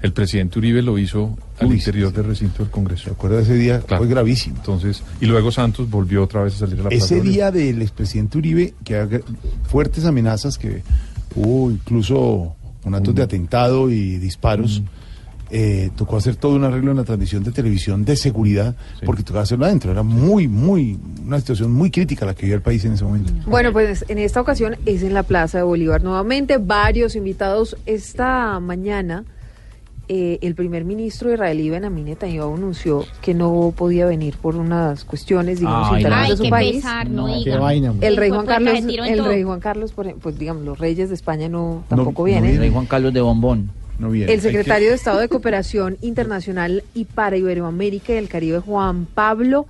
El 0.02 0.14
presidente 0.14 0.60
Uribe 0.60 0.82
lo 0.82 0.98
hizo 0.98 1.38
al 1.60 1.68
Uy, 1.68 1.76
interior 1.76 2.14
del 2.14 2.26
recinto 2.26 2.64
del 2.64 2.72
Congreso. 2.72 3.06
¿Se 3.06 3.12
acuerda 3.12 3.42
ese 3.42 3.56
día? 3.56 3.82
Fue 3.82 4.08
gravísimo. 4.08 4.56
Entonces, 4.58 5.04
y 5.20 5.26
luego 5.26 5.52
Santos 5.52 5.90
volvió 5.90 6.24
otra 6.24 6.44
vez 6.44 6.56
a 6.56 6.60
salir 6.60 6.80
a 6.80 6.84
la 6.84 6.90
Plaza 6.90 7.06
Ese 7.06 7.16
de 7.16 7.22
día 7.22 7.52
del 7.52 7.82
expresidente 7.82 8.38
Uribe, 8.38 8.74
que 8.84 8.96
haga 8.96 9.20
fuertes 9.68 10.06
amenazas, 10.06 10.58
que 10.58 10.84
hubo 11.36 11.70
incluso 11.70 12.56
un 12.86 12.96
actos 12.96 13.14
de 13.14 13.24
atentado 13.24 13.92
y 13.92 14.18
disparos, 14.18 14.82
eh, 15.52 15.90
tocó 15.96 16.16
hacer 16.16 16.36
todo 16.36 16.56
un 16.56 16.64
arreglo 16.64 16.92
en 16.92 16.98
la 16.98 17.04
transmisión 17.04 17.44
de 17.44 17.52
televisión 17.52 18.06
de 18.06 18.16
seguridad, 18.16 18.76
porque 19.06 19.24
tocaba 19.24 19.44
hacerlo 19.44 19.66
adentro. 19.66 19.92
Era 19.92 20.04
muy, 20.04 20.48
muy, 20.48 20.98
una 21.26 21.40
situación 21.40 21.72
muy 21.72 21.92
crítica 21.92 22.26
la 22.26 22.36
que 22.36 22.44
vivía 22.44 22.56
el 22.56 22.62
país 22.62 22.86
en 22.86 22.94
ese 22.94 23.04
momento. 23.04 23.34
Bueno, 23.48 23.74
pues 23.74 24.06
en 24.08 24.18
esta 24.20 24.40
ocasión 24.40 24.78
es 24.86 25.04
en 25.04 25.14
la 25.14 25.24
Plaza 25.24 25.58
de 25.58 25.64
Bolívar 25.66 26.04
nuevamente. 26.04 26.58
Varios 26.58 27.16
invitados 27.16 27.76
esta 27.86 28.60
mañana. 28.60 29.26
Eh, 30.12 30.40
el 30.42 30.56
primer 30.56 30.86
ministro 30.86 31.32
israelí 31.32 31.70
Benjamin 31.70 32.06
Netanyahu 32.06 32.56
anunció 32.56 33.06
que 33.22 33.36
no 33.36 33.72
podía 33.78 34.08
venir 34.08 34.36
por 34.38 34.56
unas 34.56 35.06
cuestiones, 35.06 35.60
digamos, 35.60 35.96
internas 35.96 36.30
de 36.30 36.38
su 36.38 36.50
país. 36.50 36.78
pesar, 36.78 37.08
no 37.08 37.28
No, 37.28 37.36
diga. 37.36 37.54
qué 37.54 37.58
vaina, 37.60 37.94
El 38.02 38.18
rey 38.18 38.32
Juan 38.32 38.48
Carlos, 38.48 38.74
el 38.74 39.24
rey 39.24 39.44
Juan 39.44 39.60
Carlos, 39.60 39.92
por, 39.92 40.12
pues 40.16 40.40
digamos, 40.40 40.66
los 40.66 40.80
reyes 40.80 41.10
de 41.10 41.16
España 41.16 41.48
no 41.48 41.84
tampoco 41.88 42.24
vienen. 42.24 42.54
El 42.56 42.58
rey 42.58 42.72
Juan 42.72 42.88
Carlos 42.88 43.14
de 43.14 43.22
Bombón. 43.22 43.70
No 44.00 44.10
viene. 44.10 44.34
El 44.34 44.42
secretario 44.42 44.90
de 44.90 44.96
Estado 44.96 45.20
de 45.20 45.28
Cooperación 45.30 45.98
Internacional 46.02 46.84
y 46.96 47.06
para 47.06 47.38
Iberoamérica 47.38 48.14
y 48.14 48.18
el 48.18 48.30
Caribe, 48.30 48.60
Juan 48.60 49.06
Pablo 49.06 49.68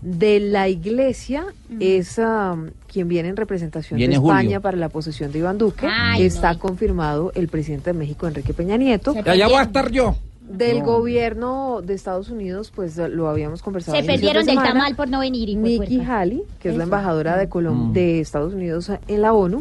de 0.00 0.40
la 0.40 0.68
Iglesia, 0.68 1.44
es 1.80 2.18
um, 2.18 2.68
quien 2.94 3.08
viene 3.08 3.28
en 3.28 3.36
representación 3.36 3.98
Viene 3.98 4.14
de 4.14 4.18
Julio. 4.20 4.34
España 4.38 4.60
para 4.60 4.76
la 4.76 4.88
posesión 4.88 5.32
de 5.32 5.40
Iván 5.40 5.58
Duque. 5.58 5.86
Ay, 5.90 6.22
Está 6.22 6.54
confirmado 6.58 7.32
el 7.34 7.48
presidente 7.48 7.92
de 7.92 7.98
México, 7.98 8.26
Enrique 8.28 8.54
Peña 8.54 8.76
Nieto. 8.76 9.12
Y 9.14 9.28
allá 9.28 9.48
voy 9.48 9.56
a 9.56 9.62
estar 9.62 9.90
yo. 9.90 10.16
Del 10.48 10.78
No. 10.80 10.84
gobierno 10.84 11.80
de 11.82 11.94
Estados 11.94 12.28
Unidos, 12.28 12.70
pues 12.74 12.96
lo 12.96 13.28
habíamos 13.28 13.62
conversado. 13.62 13.96
Se 13.96 14.02
de 14.02 14.08
perdieron 14.08 14.44
del 14.46 14.56
tamal 14.56 14.94
por 14.94 15.08
no 15.08 15.20
venir. 15.20 15.48
de 15.48 15.56
Nikki. 15.56 16.00
Haley, 16.02 16.42
que 16.60 16.68
es 16.68 16.76
la 16.76 16.84
embajadora 16.84 17.36
de, 17.36 17.48
Colom- 17.50 17.88
Mm. 17.90 17.92
de 17.94 18.20
Estados 18.20 18.54
Unidos 18.54 18.90
en 19.08 19.22
la 19.22 19.32
ONU. 19.32 19.60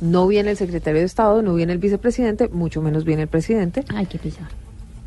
No 0.00 0.26
viene 0.26 0.50
el 0.50 0.56
secretario 0.56 1.00
de 1.00 1.06
Estado, 1.06 1.40
no 1.40 1.54
viene 1.54 1.72
el 1.72 1.78
vicepresidente, 1.78 2.48
mucho 2.48 2.82
menos 2.82 3.04
viene 3.04 3.22
el 3.22 3.28
presidente. 3.28 3.84
Ay, 3.94 4.06
qué 4.06 4.18
pesar. 4.18 4.48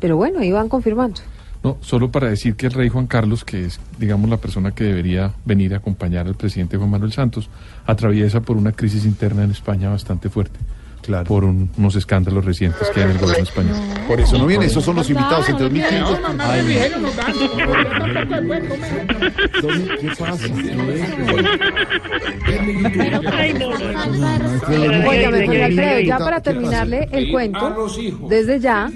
Pero 0.00 0.16
bueno, 0.16 0.40
ahí 0.40 0.50
van 0.50 0.68
confirmando. 0.68 1.20
No, 1.64 1.76
solo 1.80 2.10
para 2.10 2.28
decir 2.28 2.54
que 2.54 2.66
el 2.66 2.72
rey 2.72 2.88
Juan 2.88 3.06
Carlos, 3.06 3.44
que 3.44 3.64
es, 3.64 3.80
digamos, 3.98 4.30
la 4.30 4.36
persona 4.36 4.70
que 4.72 4.84
debería 4.84 5.32
venir 5.44 5.74
a 5.74 5.78
acompañar 5.78 6.26
al 6.26 6.34
presidente 6.36 6.76
Juan 6.76 6.90
Manuel 6.90 7.12
Santos, 7.12 7.50
atraviesa 7.84 8.40
por 8.40 8.56
una 8.56 8.72
crisis 8.72 9.04
interna 9.04 9.42
en 9.44 9.50
España 9.50 9.88
bastante 9.90 10.28
fuerte. 10.28 10.58
Claro. 11.02 11.24
Por 11.26 11.44
un- 11.44 11.70
unos 11.78 11.96
escándalos 11.96 12.44
recientes 12.44 12.86
que 12.92 13.00
hay 13.00 13.06
en 13.06 13.12
el 13.12 13.18
gobierno 13.18 13.44
español. 13.44 13.76
Por 14.06 14.20
eso 14.20 14.36
no 14.36 14.46
viene, 14.46 14.66
esos 14.66 14.84
son 14.84 14.96
los 14.96 15.08
invitados 15.08 15.48
entre 15.48 15.64
2500. 15.64 16.20
No, 16.20 16.28
mamá, 16.28 16.58
el 16.58 16.66
Miguel 16.66 16.92
nos 17.02 17.16
da. 17.16 17.24
Tampoco 17.24 17.56
se 17.56 18.46
puede 18.46 18.68
comer. 18.68 18.68
¿Qué 20.00 20.08
pasa? 20.18 20.44
Alfredo, 25.64 26.00
ya 26.00 26.18
para 26.18 26.40
terminarle 26.42 27.08
el 27.12 27.30
cuento, 27.30 27.86
desde 28.28 28.60
ya 28.60 28.90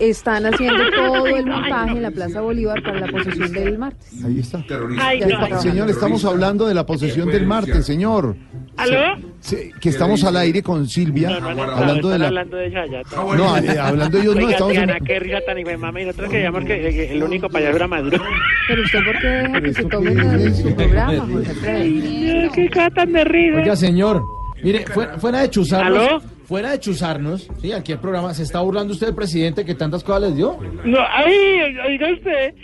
están 0.00 0.46
haciendo 0.46 0.82
todo 0.94 1.26
el 1.26 1.46
montaje 1.46 1.92
en 1.92 2.02
la 2.02 2.10
Plaza 2.10 2.40
Bolívar 2.40 2.82
para 2.82 3.00
la 3.00 3.06
posesión 3.08 3.52
del 3.52 3.78
martes. 3.78 4.24
Ahí 4.24 4.38
está. 4.40 4.64
Ay, 5.00 5.20
no. 5.20 5.60
Señor, 5.60 5.90
estamos 5.90 6.24
hablando 6.24 6.66
de 6.66 6.74
la 6.74 6.84
posesión 6.86 7.28
del 7.28 7.46
martes, 7.46 7.84
señor. 7.86 8.36
¿Aló? 8.76 8.98
Sí, 9.40 9.70
que 9.80 9.90
estamos 9.90 10.24
al 10.24 10.36
aire 10.36 10.60
con 10.62 10.88
Silvia, 10.88 11.30
No, 11.38 11.40
no, 11.40 11.54
no, 11.54 11.62
hablando 11.62 12.08
de 12.08 12.18
la... 12.18 12.26
hablando 12.26 12.56
de 12.56 12.66
ella 12.66 12.86
ya. 12.86 13.02
No, 13.36 13.56
eh, 13.58 13.78
hablando 13.78 14.16
de 14.18 14.22
ellos, 14.24 14.36
no, 14.36 14.50
estamos 14.50 14.74
en- 14.74 14.86
Diana, 14.86 14.98
qué 15.06 15.20
risa 15.20 15.38
tan 15.46 15.62
de 15.62 15.76
mami. 15.76 16.02
Y 16.02 16.04
nosotros 16.06 16.30
creíamos 16.30 16.64
que 16.64 16.80
que 16.80 17.12
el 17.12 17.22
único 17.22 17.48
payaso 17.48 17.76
era 17.76 17.86
Maduro. 17.86 18.20
Pero 18.66 18.82
usted, 18.82 18.98
¿por 19.04 19.20
qué 19.20 19.26
deja 19.28 19.60
que 19.60 19.74
se 19.74 19.84
tomen 19.84 20.18
en 20.18 20.56
su 20.56 20.74
programa, 20.74 21.12
Alfredo? 21.22 22.52
Qué 22.52 22.68
cara 22.70 22.90
tan 22.90 23.12
de 23.12 23.24
risa. 23.24 23.56
Oiga, 23.58 23.76
señor, 23.76 24.24
mire, 24.62 24.86
fuera, 24.86 25.18
fuera 25.18 25.40
de 25.42 25.50
chuzarnos, 25.50 25.98
¿Aló? 26.08 26.22
Fuera 26.44 26.70
de 26.72 26.80
chuzarnos, 26.80 27.48
sí, 27.60 27.72
aquí 27.72 27.92
el 27.92 27.98
programa, 27.98 28.34
¿se 28.34 28.42
está 28.42 28.60
burlando 28.60 28.92
usted 28.92 29.06
del 29.08 29.16
presidente 29.16 29.64
que 29.64 29.74
tantas 29.74 30.04
cosas 30.04 30.22
les 30.22 30.36
dio? 30.36 30.58
No, 30.84 30.98
ay, 31.10 31.76
oiga 31.86 32.12
usted. 32.12 32.54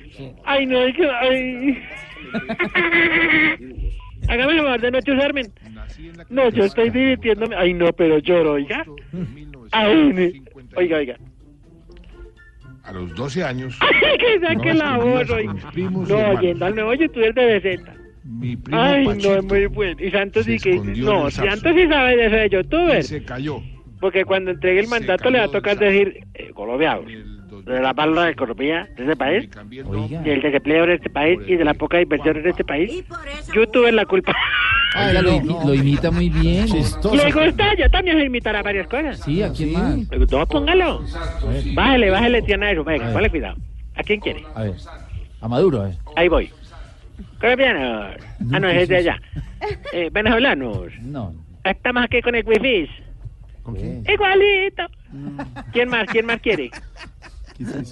Ay, 0.44 0.66
no, 0.66 0.82
es 0.82 0.97
que, 0.97 1.09
ay. 1.09 1.78
Hágame 4.28 4.52
el 4.52 4.59
favor 4.59 4.81
de 4.81 4.90
no 4.90 5.01
chuzarme. 5.01 5.43
No, 6.28 6.48
yo 6.51 6.65
estoy 6.65 6.90
divirtiéndome. 6.90 7.57
Ay, 7.57 7.74
no, 7.74 7.93
pero 7.93 8.19
lloro, 8.19 8.52
oiga. 8.52 8.85
Ay, 9.73 10.43
oiga, 10.77 10.97
oiga. 10.98 11.16
A 12.85 12.93
los 12.93 13.15
12 13.15 13.44
años, 13.44 13.78
Ay, 13.81 14.19
que 14.19 14.40
saque 14.40 14.73
No, 14.74 14.78
la 14.85 14.98
voz, 14.98 15.31
oiga. 15.31 15.55
No, 15.74 16.31
oyendo 16.39 16.66
al 16.66 16.74
nuevo 16.74 16.94
youtuber 16.94 17.35
de 17.35 17.59
BZ. 17.59 17.99
Mi 18.25 18.57
primo 18.57 18.81
Ay, 18.81 19.05
Pachito 19.07 19.29
no, 19.31 19.37
es 19.37 19.45
muy 19.45 19.67
bueno. 19.67 19.97
Y 20.01 20.11
Santos 20.11 20.45
sí 20.45 20.59
que... 20.59 20.77
No. 20.77 21.31
Santos 21.31 21.73
sí 21.75 21.87
sabe 21.89 22.17
de 22.17 22.27
eso 22.27 22.37
de 22.37 22.49
youtuber. 22.51 22.99
y 23.01 23.03
se 23.03 23.25
cayó. 23.25 23.61
Porque 24.01 24.25
cuando 24.25 24.51
entregue 24.51 24.81
el 24.81 24.89
mandato 24.89 25.31
le 25.31 25.39
va 25.39 25.45
a 25.45 25.51
tocar 25.51 25.79
decir, 25.79 26.27
eh, 26.35 26.51
colombianos, 26.55 27.05
de 27.67 27.81
la 27.81 27.93
mala 27.93 28.25
de 28.27 28.31
economía 28.33 28.89
de 28.97 29.03
este 29.03 29.17
país, 29.17 29.49
del 30.25 30.41
desempleo 30.41 30.87
de 30.87 30.95
este 30.95 31.11
país 31.11 31.39
y 31.47 31.57
de 31.57 31.65
la 31.65 31.75
poca 31.75 32.01
inversión 32.01 32.37
en 32.39 32.47
este 32.49 32.65
país, 32.65 33.05
yo 33.55 33.67
tuve 33.69 33.93
la 33.93 34.07
culpa. 34.07 34.35
Oiga, 34.97 35.21
lo, 35.23 35.31
imi- 35.33 35.67
lo 35.67 35.75
imita 35.75 36.11
muy 36.11 36.31
bien. 36.31 36.67
¿Le 36.67 37.31
gusta? 37.31 37.75
Yo 37.79 37.91
también 37.91 38.19
sé 38.19 38.25
imitar 38.25 38.57
a 38.57 38.63
varias 38.63 38.89
cosas. 38.89 39.21
Sí, 39.21 39.43
¿a 39.43 39.53
quién 39.53 39.73
más? 39.75 39.97
No, 40.31 40.47
póngalo. 40.47 41.03
Bájale, 41.75 42.11
bájale, 42.11 42.43
tiana 42.43 42.71
eso, 42.73 42.83
venga, 42.83 43.05
ver. 43.05 43.13
ponle 43.15 43.31
cuidado. 43.31 43.57
¿A 43.97 44.03
quién 44.03 44.21
quiere? 44.21 44.43
A 44.55 44.63
ver, 44.63 44.75
a 45.43 45.49
Maduro, 45.49 45.83
a 45.83 45.85
ver. 45.89 45.97
Ahí 46.17 46.29
voy. 46.29 46.51
Colombianos. 47.41 48.17
Ah, 48.53 48.61
no, 48.61 48.69
es 48.69 48.89
de 48.89 48.97
allá. 48.97 49.21
Eh, 49.93 50.11
venezolanos. 50.12 50.93
No. 51.01 51.35
Estamos 51.65 52.05
aquí 52.05 52.21
con 52.23 52.35
el 52.35 52.47
wifi. 52.47 52.89
Igualito. 54.09 54.87
¿Quién 55.73 55.89
más? 55.89 56.07
¿Quién 56.09 56.27
más 56.27 56.41
quiere? 56.41 56.71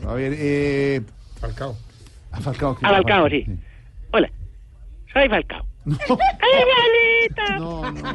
A 0.07 0.15
ver, 0.15 0.33
eh... 0.37 1.03
Falcao. 1.41 1.77
A 2.33 2.41
Falcao. 2.41 2.79
A 2.83 2.89
Falcao, 2.91 3.29
sí. 3.29 3.47
Hola. 4.13 4.31
Soy 5.13 5.29
Falcao. 5.29 5.65
¡Igualito! 5.87 7.59
No, 7.59 7.91
no, 7.93 8.09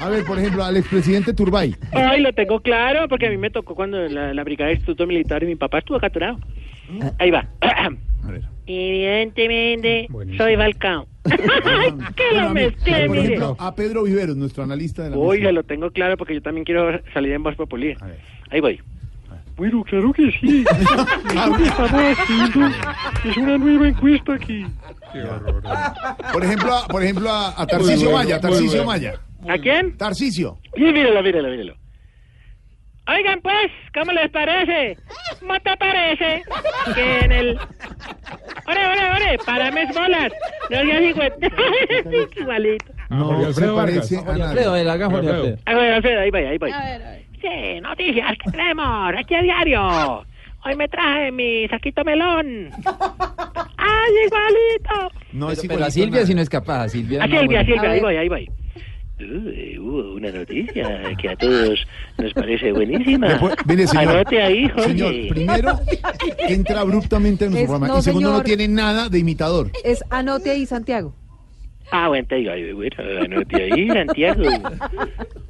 A 0.00 0.08
ver, 0.08 0.24
por 0.24 0.38
ejemplo, 0.38 0.64
al 0.64 0.76
expresidente 0.76 1.32
Turbay. 1.32 1.74
Ay, 1.92 2.20
lo 2.20 2.32
tengo 2.32 2.60
claro, 2.60 3.08
porque 3.08 3.28
a 3.28 3.30
mí 3.30 3.38
me 3.38 3.50
tocó 3.50 3.74
cuando 3.74 3.98
la, 4.08 4.34
la 4.34 4.44
brigada 4.44 4.68
de 4.68 4.74
instituto 4.74 5.06
militar 5.06 5.42
y 5.42 5.46
mi 5.46 5.56
papá 5.56 5.78
estuvo 5.78 5.98
capturado. 5.98 6.38
Ahí 7.18 7.30
va. 7.30 7.46
Evidentemente, 8.68 10.08
soy 10.36 10.56
Falcao. 10.56 11.06
Ay, 11.24 11.92
que 12.16 12.34
lo 12.36 12.40
a 12.40 12.52
mezclé, 12.52 13.06
por 13.06 13.16
mire. 13.16 13.24
ejemplo, 13.34 13.56
a 13.58 13.74
Pedro 13.74 14.02
Viveros, 14.04 14.36
nuestro 14.36 14.62
analista 14.62 15.04
de 15.04 15.10
la 15.10 15.16
Oiga, 15.16 15.52
lo 15.52 15.62
tengo 15.62 15.90
claro 15.90 16.16
porque 16.16 16.34
yo 16.34 16.42
también 16.42 16.64
quiero 16.64 17.00
salir 17.12 17.32
en 17.32 17.42
Voz 17.42 17.56
Populi. 17.56 17.96
Ahí 18.50 18.60
voy. 18.60 18.80
Bueno, 19.56 19.82
claro 19.82 20.12
que 20.12 20.30
sí. 20.40 20.64
Lo 21.34 21.56
que 21.56 21.64
estamos 21.64 21.90
haciendo 22.18 22.66
es 23.28 23.36
una 23.38 23.58
nueva 23.58 23.88
encuesta 23.88 24.34
aquí. 24.34 24.64
Por 26.32 26.44
ejemplo, 26.44 26.74
a- 26.74 26.86
por 26.86 27.02
ejemplo 27.02 27.28
a, 27.28 27.60
a 27.60 27.66
Tarcisio 27.66 28.10
bueno, 28.10 28.18
Maya, 28.18 28.34
muy 28.36 28.42
Tarcisio 28.42 28.84
bueno. 28.84 28.86
Maya. 28.86 29.20
¿A 29.48 29.58
quién? 29.58 29.96
Tarcisio. 29.96 30.58
Sí, 30.76 30.82
míralo, 30.82 31.22
míralo, 31.24 31.48
míralo. 31.50 31.74
Oigan, 33.08 33.40
pues, 33.40 33.70
¿cómo 33.94 34.12
les 34.12 34.28
parece? 34.30 34.96
¿Cómo 35.40 35.54
te 35.60 35.76
parece 35.78 36.42
que 36.94 37.18
en 37.20 37.32
el... 37.32 37.58
Ore, 38.66 38.86
ore, 38.86 39.10
ore, 39.16 39.38
para 39.46 39.64
dame 39.66 39.86
bolas. 39.94 40.30
No 40.70 40.76
seas 40.82 41.02
igual- 41.02 42.28
igualito. 42.36 42.92
No, 43.08 43.46
Alfredo 43.46 43.76
parece 43.76 44.18
a 44.18 44.22
nada. 44.22 44.50
Alfredo, 44.50 44.76
el 44.76 44.90
haga 44.90 45.06
Jorge 45.06 45.28
Alfredo. 45.28 45.44
Alfredo. 45.44 45.58
A 45.64 45.74
ver, 45.74 45.92
Alfredo, 45.94 46.20
ahí 46.20 46.30
voy, 46.30 46.44
ahí 46.44 46.58
voy. 46.58 46.72
Sí, 47.40 47.80
noticias 47.80 48.36
que 48.44 48.50
tenemos 48.50 49.12
aquí 49.16 49.34
a 49.34 49.42
diario. 49.42 50.24
Hoy 50.64 50.76
me 50.76 50.88
traje 50.88 51.30
mi 51.32 51.66
saquito 51.68 52.04
melón. 52.04 52.70
¡Ay, 53.78 54.12
igualito! 54.26 55.14
No 55.32 55.50
es 55.50 55.60
Pero, 55.60 55.74
pero 55.74 55.84
a 55.84 55.88
igualito 55.88 55.90
Silvia 55.92 56.10
nada. 56.16 56.26
si 56.26 56.34
no 56.34 56.42
es 56.42 56.50
capaz. 56.50 56.82
A 56.82 56.88
Silvia. 56.88 57.22
A 57.22 57.26
no, 57.26 57.40
Silvia, 57.40 57.62
bueno. 57.62 57.74
Silvia, 57.74 57.88
A 57.88 57.92
ahí 57.92 58.00
ver. 58.00 58.02
voy, 58.02 58.16
ahí 58.16 58.28
voy. 58.28 58.50
Uy, 59.20 59.76
hubo 59.78 60.14
una 60.14 60.30
noticia 60.30 61.16
que 61.20 61.28
a 61.28 61.36
todos 61.36 61.86
nos 62.18 62.32
parece 62.34 62.70
buenísima. 62.72 63.28
Después- 63.30 63.54
mire, 63.66 63.86
señor. 63.86 64.08
Anote 64.14 64.42
ahí, 64.42 64.68
Jorge. 64.68 64.88
Señor, 64.90 65.14
primero 65.30 65.80
entra 66.48 66.80
abruptamente 66.80 67.44
en 67.46 67.50
nuestro 67.52 67.64
Es- 67.64 67.68
programa 67.78 67.94
no, 67.94 67.98
y 67.98 68.02
segundo 68.02 68.32
no 68.32 68.42
tiene 68.42 68.68
nada 68.68 69.08
de 69.08 69.18
imitador. 69.18 69.70
Es 69.84 70.04
anote 70.10 70.50
ahí, 70.50 70.66
Santiago. 70.66 71.14
Ah, 71.90 72.08
bueno, 72.08 72.26
te 72.28 72.34
digo, 72.36 72.50
ay, 72.52 72.70
bueno, 72.72 72.96
anote 73.24 73.62
ahí, 73.72 73.88
Santiago. 73.88 74.42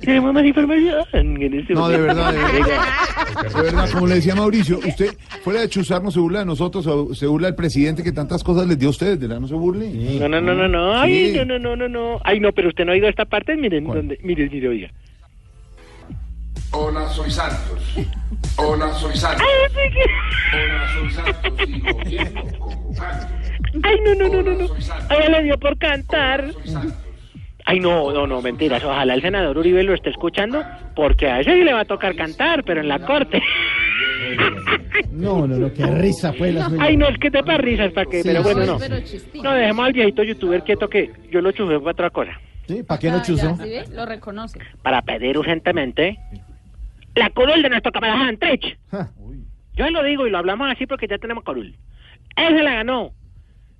Tenemos 0.00 0.32
más 0.32 0.44
información 0.44 1.04
en 1.12 1.54
este 1.58 1.74
No, 1.74 1.88
de 1.88 1.98
momento. 1.98 2.14
verdad, 2.22 2.32
de 2.32 2.38
verdad. 2.60 3.54
De 3.56 3.62
verdad, 3.62 3.90
como 3.92 4.06
le 4.06 4.14
decía 4.16 4.34
Mauricio, 4.36 4.78
usted 4.78 5.16
fuera 5.42 5.62
de 5.62 5.68
chuzarnos 5.68 6.14
se 6.14 6.20
burla 6.20 6.40
de 6.40 6.46
nosotros, 6.46 6.86
o 6.86 7.12
se 7.14 7.26
burla 7.26 7.48
del 7.48 7.56
presidente 7.56 8.04
que 8.04 8.12
tantas 8.12 8.44
cosas 8.44 8.68
les 8.68 8.78
dio 8.78 8.88
a 8.88 8.90
ustedes, 8.90 9.18
de 9.18 9.26
verdad, 9.26 9.40
no 9.40 9.48
se 9.48 9.54
burle. 9.54 9.88
No, 10.20 10.28
no, 10.28 10.40
no, 10.40 10.54
no, 10.54 10.68
no. 10.68 10.92
Ay, 11.00 11.32
Sí. 11.32 11.38
no, 11.38 11.44
no, 11.44 11.58
no, 11.58 11.74
no, 11.76 11.88
no. 11.88 12.20
Ay, 12.24 12.38
no, 12.38 12.52
pero 12.52 12.68
usted 12.68 12.84
no 12.84 12.92
ha 12.92 12.94
oído 12.94 13.08
esta 13.08 13.24
parte. 13.24 13.56
Miren, 13.56 13.84
donde, 13.84 14.18
miren, 14.22 14.48
miren, 14.52 14.70
oiga. 14.70 14.88
Hola, 16.70 17.08
soy 17.08 17.30
Santos. 17.30 17.94
Hola, 18.56 18.92
soy 18.94 19.16
Santos. 19.16 19.46
Hola, 20.52 20.88
soy 20.94 21.10
Santos. 21.10 21.52
Sigo 21.66 21.98
viendo, 22.04 22.42
convocando. 22.58 23.26
Ay, 23.82 23.96
no, 24.04 24.14
no, 24.14 24.28
no, 24.28 24.42
no, 24.42 24.58
no. 24.58 24.74
A 25.08 25.14
ella 25.14 25.28
le 25.38 25.42
dio 25.44 25.58
por 25.58 25.76
cantar. 25.78 26.44
Ay, 27.64 27.80
no, 27.80 28.12
no, 28.12 28.26
no, 28.26 28.40
mentiras. 28.40 28.82
Ojalá 28.82 29.14
el 29.14 29.20
senador 29.22 29.58
Uribe 29.58 29.82
lo 29.82 29.94
esté 29.94 30.10
escuchando, 30.10 30.62
porque 30.96 31.28
a 31.28 31.40
ese 31.40 31.52
sí 31.54 31.64
le 31.64 31.72
va 31.72 31.80
a 31.80 31.84
tocar 31.84 32.16
cantar, 32.16 32.64
pero 32.64 32.80
en 32.80 32.88
la 32.88 32.98
corte. 33.00 33.42
No, 35.12 35.46
no, 35.46 35.56
no, 35.56 35.72
qué 35.72 35.86
risa 35.86 36.32
fue 36.32 36.52
la. 36.52 36.70
Ay, 36.80 36.96
no, 36.96 37.08
es 37.08 37.18
que 37.18 37.30
te 37.30 37.42
para 37.42 37.58
risas, 37.58 37.92
¿para 37.92 38.10
qué? 38.10 38.22
Sí, 38.22 38.28
pero 38.28 38.42
bueno, 38.42 38.66
no. 38.66 38.78
No, 39.42 39.52
dejemos 39.52 39.86
al 39.86 39.92
viejito 39.92 40.22
youtuber 40.22 40.62
quieto 40.62 40.88
que 40.88 41.10
yo 41.30 41.40
lo 41.40 41.52
chufé 41.52 41.78
para 41.78 41.90
otra 41.90 42.10
cosa. 42.10 42.32
¿Sí? 42.66 42.82
¿Para 42.82 43.00
qué 43.00 43.10
no 43.10 43.22
chuzó? 43.22 43.56
Lo 43.92 44.06
reconoce. 44.06 44.58
Para 44.82 45.02
pedir 45.02 45.38
urgentemente 45.38 46.18
la 47.14 47.30
curul 47.30 47.62
de 47.62 47.68
nuestro 47.70 47.92
camarada 47.92 48.28
Antrich. 48.28 48.78
Yo 49.74 49.90
lo 49.90 50.02
digo 50.02 50.26
y 50.26 50.30
lo 50.30 50.38
hablamos 50.38 50.70
así 50.70 50.86
porque 50.86 51.06
ya 51.08 51.18
tenemos 51.18 51.44
curul. 51.44 51.74
Él 52.36 52.56
se 52.56 52.62
la 52.62 52.74
ganó. 52.74 53.12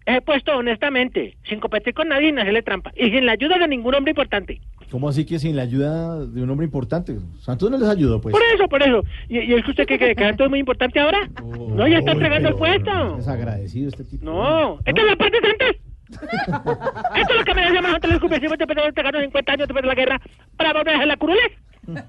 Ese 0.08 0.22
puesto 0.22 0.56
honestamente, 0.56 1.36
sin 1.46 1.60
competir 1.60 1.92
con 1.92 2.08
nadie 2.08 2.32
ni 2.32 2.40
hacerle 2.40 2.62
trampa. 2.62 2.90
Y 2.96 3.10
sin 3.10 3.26
la 3.26 3.32
ayuda 3.32 3.58
de 3.58 3.68
ningún 3.68 3.94
hombre 3.94 4.12
importante. 4.12 4.58
¿Cómo 4.90 5.06
así 5.10 5.26
que 5.26 5.38
sin 5.38 5.54
la 5.54 5.60
ayuda 5.60 6.24
de 6.24 6.42
un 6.42 6.48
hombre 6.48 6.64
importante? 6.64 7.18
Santos 7.40 7.70
no 7.70 7.76
les 7.76 7.90
ayudó, 7.90 8.18
pues. 8.18 8.32
Por 8.32 8.40
eso, 8.54 8.66
por 8.68 8.82
eso. 8.82 9.02
¿Y, 9.28 9.40
y 9.40 9.52
es 9.52 9.62
que 9.62 9.70
usted 9.70 9.84
cree 9.84 9.98
que, 9.98 10.14
que 10.14 10.24
Santos 10.24 10.46
es 10.46 10.50
muy 10.50 10.60
importante 10.60 10.98
ahora? 10.98 11.28
no, 11.44 11.86
ya 11.86 11.98
está 11.98 12.12
entregando 12.12 12.48
el 12.48 12.54
puesto. 12.54 13.16
Desagradecido 13.16 13.88
este 13.90 14.04
tipo. 14.04 14.24
No, 14.24 14.78
esta 14.86 14.98
es 14.98 15.06
la 15.08 15.16
parte 15.16 15.40
de 15.42 15.48
antes. 15.50 15.76
Esto 16.08 17.32
es 17.34 17.36
lo 17.36 17.44
que 17.44 17.54
me 17.54 17.62
decía 17.66 17.82
más 17.82 17.94
antes 17.96 18.10
los 18.10 18.20
cumplimientos 18.20 18.58
después 18.58 18.76
de 18.76 18.88
entregar 18.88 19.20
50 19.20 19.52
años 19.52 19.68
después 19.68 19.82
de 19.82 19.88
la 19.88 19.94
guerra 19.94 20.20
para 20.56 20.72
volver 20.72 20.94
a 20.94 20.96
hacer 20.96 21.08
la 21.08 21.16
curules. 21.18 21.52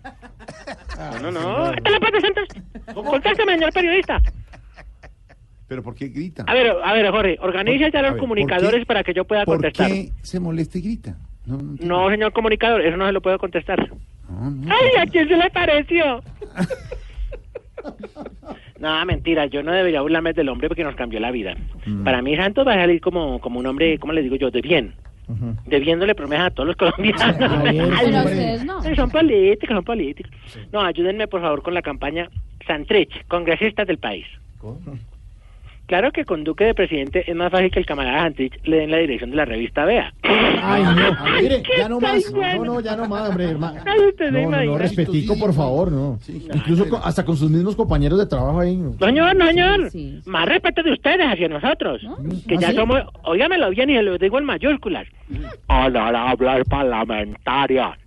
No, 1.21 1.31
no, 1.31 1.31
no. 1.31 1.71
Esta 1.73 1.89
es 1.89 1.93
la 1.93 1.99
parte 1.99 2.19
de 2.19 2.27
antes. 2.27 2.93
Contáctame, 2.93 3.53
señor 3.53 3.71
periodista. 3.71 4.21
¿Pero 5.69 5.81
por 5.83 5.95
qué 5.95 6.09
grita? 6.09 6.43
A 6.47 6.53
ver, 6.53 6.75
a 6.83 6.93
ver, 6.93 7.09
Jorge, 7.11 7.37
organice 7.39 7.89
ya 7.91 7.99
A 7.99 8.01
los 8.01 8.11
ver, 8.13 8.19
comunicadores 8.19 8.71
¿por 8.71 8.79
qué- 8.79 8.85
para 8.87 9.03
que 9.03 9.13
yo 9.13 9.23
pueda 9.23 9.45
¿Por 9.45 9.55
contestar. 9.57 9.87
qué 9.87 10.09
se 10.23 10.39
molesta 10.41 10.77
y 10.79 10.81
grita? 10.81 11.15
No, 11.45 11.55
no 11.57 11.71
entiendo. 11.71 11.95
No, 12.03 12.09
señor 12.09 12.33
comunicador, 12.33 12.81
eso 12.81 12.97
no 12.97 13.05
se 13.05 13.11
lo 13.13 13.21
puedo 13.21 13.37
contestar. 13.39 13.89
No, 14.29 14.49
no. 14.51 14.73
¡Ay, 14.73 14.89
a 14.99 15.05
quién 15.05 15.27
se 15.29 15.37
le 15.37 15.49
pareció! 15.51 16.21
No, 18.79 19.05
mentira, 19.05 19.45
yo 19.47 19.61
no 19.63 19.71
debería 19.73 20.01
burlarme 20.01 20.31
del 20.33 20.47
hombre 20.49 20.67
porque 20.69 20.83
nos 20.85 20.95
cambió 20.95 21.19
la 21.19 21.31
vida. 21.31 21.55
Mm. 21.85 22.03
Para 22.03 22.21
mí 22.21 22.35
Santos 22.37 22.65
va 22.65 22.73
a 22.73 22.77
salir 22.77 23.01
como, 23.01 23.39
como 23.41 23.59
un 23.59 23.65
hombre, 23.65 23.97
¿cómo 23.99 24.13
le 24.13 24.21
digo 24.21 24.35
yo? 24.37 24.51
De 24.51 24.61
bien. 24.61 24.93
Debiéndole 25.67 26.15
promesas 26.15 26.47
a 26.47 26.49
todos 26.51 26.67
los 26.67 26.75
colombianos. 26.75 27.35
Pero 27.37 28.11
no. 28.11 28.19
ustedes 28.23 28.65
no. 28.65 28.79
Ay, 28.81 28.95
Son 28.95 29.09
políticos, 29.11 29.75
son 29.75 29.83
políticos. 29.83 30.31
No, 30.71 30.81
ayúdenme 30.81 31.27
por 31.27 31.41
favor 31.41 31.61
con 31.61 31.73
la 31.73 31.81
campaña 31.81 32.29
Santrich, 32.65 33.25
congresistas 33.27 33.85
del 33.85 33.97
país. 33.97 34.25
Claro 35.89 36.11
que 36.11 36.23
con 36.23 36.43
Duque 36.43 36.65
de 36.65 36.75
presidente 36.75 37.23
es 37.25 37.35
más 37.35 37.51
fácil 37.51 37.71
que 37.71 37.79
el 37.79 37.85
camarada 37.87 38.21
Santrich 38.21 38.59
le 38.63 38.77
den 38.77 38.91
la 38.91 38.97
dirección 38.97 39.31
de 39.31 39.37
la 39.37 39.45
revista 39.45 39.85
Vea. 39.85 40.13
Ay, 40.21 40.83
no. 40.83 41.31
Mire, 41.41 41.63
¿Qué 41.63 41.79
ya 41.79 41.89
no 41.89 41.99
más. 41.99 42.31
No, 42.31 42.63
no, 42.63 42.79
ya 42.79 42.95
no 42.95 43.07
más, 43.09 43.27
hombre, 43.29 43.45
hermano. 43.45 43.81
No, 44.31 44.49
no, 44.65 44.77
respetico, 44.77 45.35
por 45.39 45.51
favor, 45.51 45.91
no. 45.91 46.19
Incluso 46.53 46.87
con- 46.87 47.01
hasta 47.03 47.25
con 47.25 47.35
sus 47.35 47.49
mismos 47.49 47.75
compañeros 47.75 48.19
de 48.19 48.27
trabajo 48.27 48.59
ahí. 48.59 48.77
¿no? 48.77 48.91
No, 48.99 49.05
señor, 49.07 49.35
no, 49.35 49.47
señor. 49.47 49.89
Sí. 49.89 50.19
Más 50.27 50.47
respeto 50.47 50.83
de 50.83 50.93
ustedes 50.93 51.25
hacia 51.25 51.47
nosotros. 51.47 52.01
Que 52.47 52.55
¿Ah, 52.57 52.59
ya 52.61 52.69
sí? 52.69 52.75
somos, 52.75 53.01
óigamelo 53.23 53.71
bien 53.71 53.89
y 53.89 53.95
se 53.95 54.03
lo 54.03 54.15
digo 54.19 54.37
en 54.37 54.45
mayúsculas. 54.45 55.07
Honorables 55.67 56.65
parlamentarias. 56.69 57.97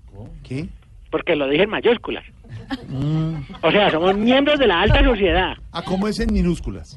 ¿Qué? 0.44 0.68
Porque 1.10 1.34
lo 1.34 1.48
dije 1.48 1.64
en 1.64 1.70
mayúsculas. 1.70 2.22
O 3.60 3.72
sea, 3.72 3.90
somos 3.90 4.16
miembros 4.16 4.60
de 4.60 4.68
la 4.68 4.82
alta 4.82 5.02
sociedad. 5.02 5.54
Ah, 5.72 5.82
¿cómo 5.84 6.06
es 6.06 6.20
en 6.20 6.32
minúsculas? 6.32 6.96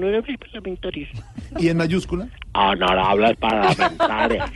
Parlamentarias. 0.00 1.10
¿Y 1.58 1.68
en 1.68 1.76
mayúscula? 1.76 2.28
Honorables 2.54 3.36
parlamentarias. 3.38 4.50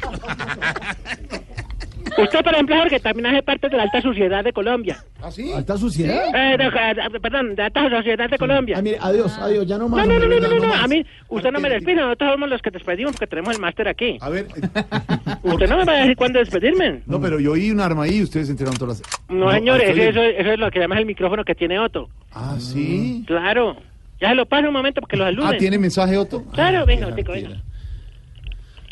Usted, 2.19 2.43
por 2.43 2.53
ejemplo, 2.53 2.77
Jorge, 2.77 3.01
también 3.01 3.27
hace 3.27 3.43
parte 3.43 3.69
de 3.69 3.77
la 3.77 3.85
alta 3.85 4.03
sociedad 4.03 4.45
de 4.45 4.53
Colombia. 4.53 4.99
¿Ah, 5.23 5.31
sí? 5.31 5.51
¿Alta 5.53 5.79
suciedad? 5.79 6.27
Eh, 6.35 6.55
eh, 6.61 7.21
perdón, 7.21 7.51
de 7.51 7.57
la 7.57 7.67
alta 7.67 7.89
sociedad 7.89 8.29
de 8.29 8.39
Colombia. 8.39 8.77
Ah, 8.79 8.83
mire, 8.83 8.99
adiós, 9.01 9.39
adiós, 9.39 9.67
ya 9.67 9.79
no 9.79 9.89
más. 9.89 10.07
No, 10.07 10.19
no, 10.19 10.27
no, 10.27 10.41
no, 10.41 10.49
no, 10.49 10.59
no, 10.59 10.67
más. 10.67 10.85
a 10.85 10.89
mí, 10.89 11.05
usted 11.29 11.51
no 11.51 11.61
me 11.61 11.71
despide, 11.71 11.95
nosotros 11.97 12.33
somos 12.33 12.51
los 12.51 12.61
que 12.61 12.71
despedimos 12.71 13.13
porque 13.13 13.29
tenemos 13.29 13.55
el 13.55 13.61
máster 13.63 13.89
aquí. 13.89 14.19
A 14.21 14.29
ver, 14.29 14.47
Usted 15.43 15.69
no 15.69 15.79
me 15.79 15.85
va 15.85 15.93
a 15.93 15.97
decir 16.01 16.17
cuándo 16.17 16.39
despedirme. 16.39 17.01
no, 17.07 17.21
pero 17.21 17.41
yo 17.41 17.53
oí 17.53 17.71
un 17.71 17.81
arma 17.81 18.05
ahí 18.05 18.19
y 18.19 18.23
ustedes 18.25 18.47
se 18.47 18.53
enteraron 18.53 18.79
todas 18.79 19.01
las... 19.01 19.31
No, 19.31 19.51
señores, 19.51 19.89
estoy 19.89 20.03
eso, 20.09 20.21
eso, 20.21 20.39
eso 20.41 20.53
es 20.53 20.59
lo 20.59 20.71
que 20.71 20.81
llama 20.81 20.99
el 20.99 21.07
micrófono 21.07 21.45
que 21.45 21.55
tiene 21.55 21.79
Otto. 21.79 22.09
Ah, 22.33 22.57
¿sí? 22.59 23.25
Claro. 23.27 23.77
Ya 24.23 24.29
se 24.29 24.35
lo 24.37 24.47
paso 24.47 24.69
un 24.69 24.73
momento 24.73 25.01
porque 25.01 25.17
los 25.17 25.27
saluden. 25.27 25.55
Ah, 25.55 25.59
¿tiene 25.59 25.79
mensaje, 25.79 26.17
Otto? 26.17 26.45
Claro, 26.53 26.79
Ah, 26.81 26.85
venga, 26.85 27.09
mira. 27.11 27.33
venga. 27.33 27.63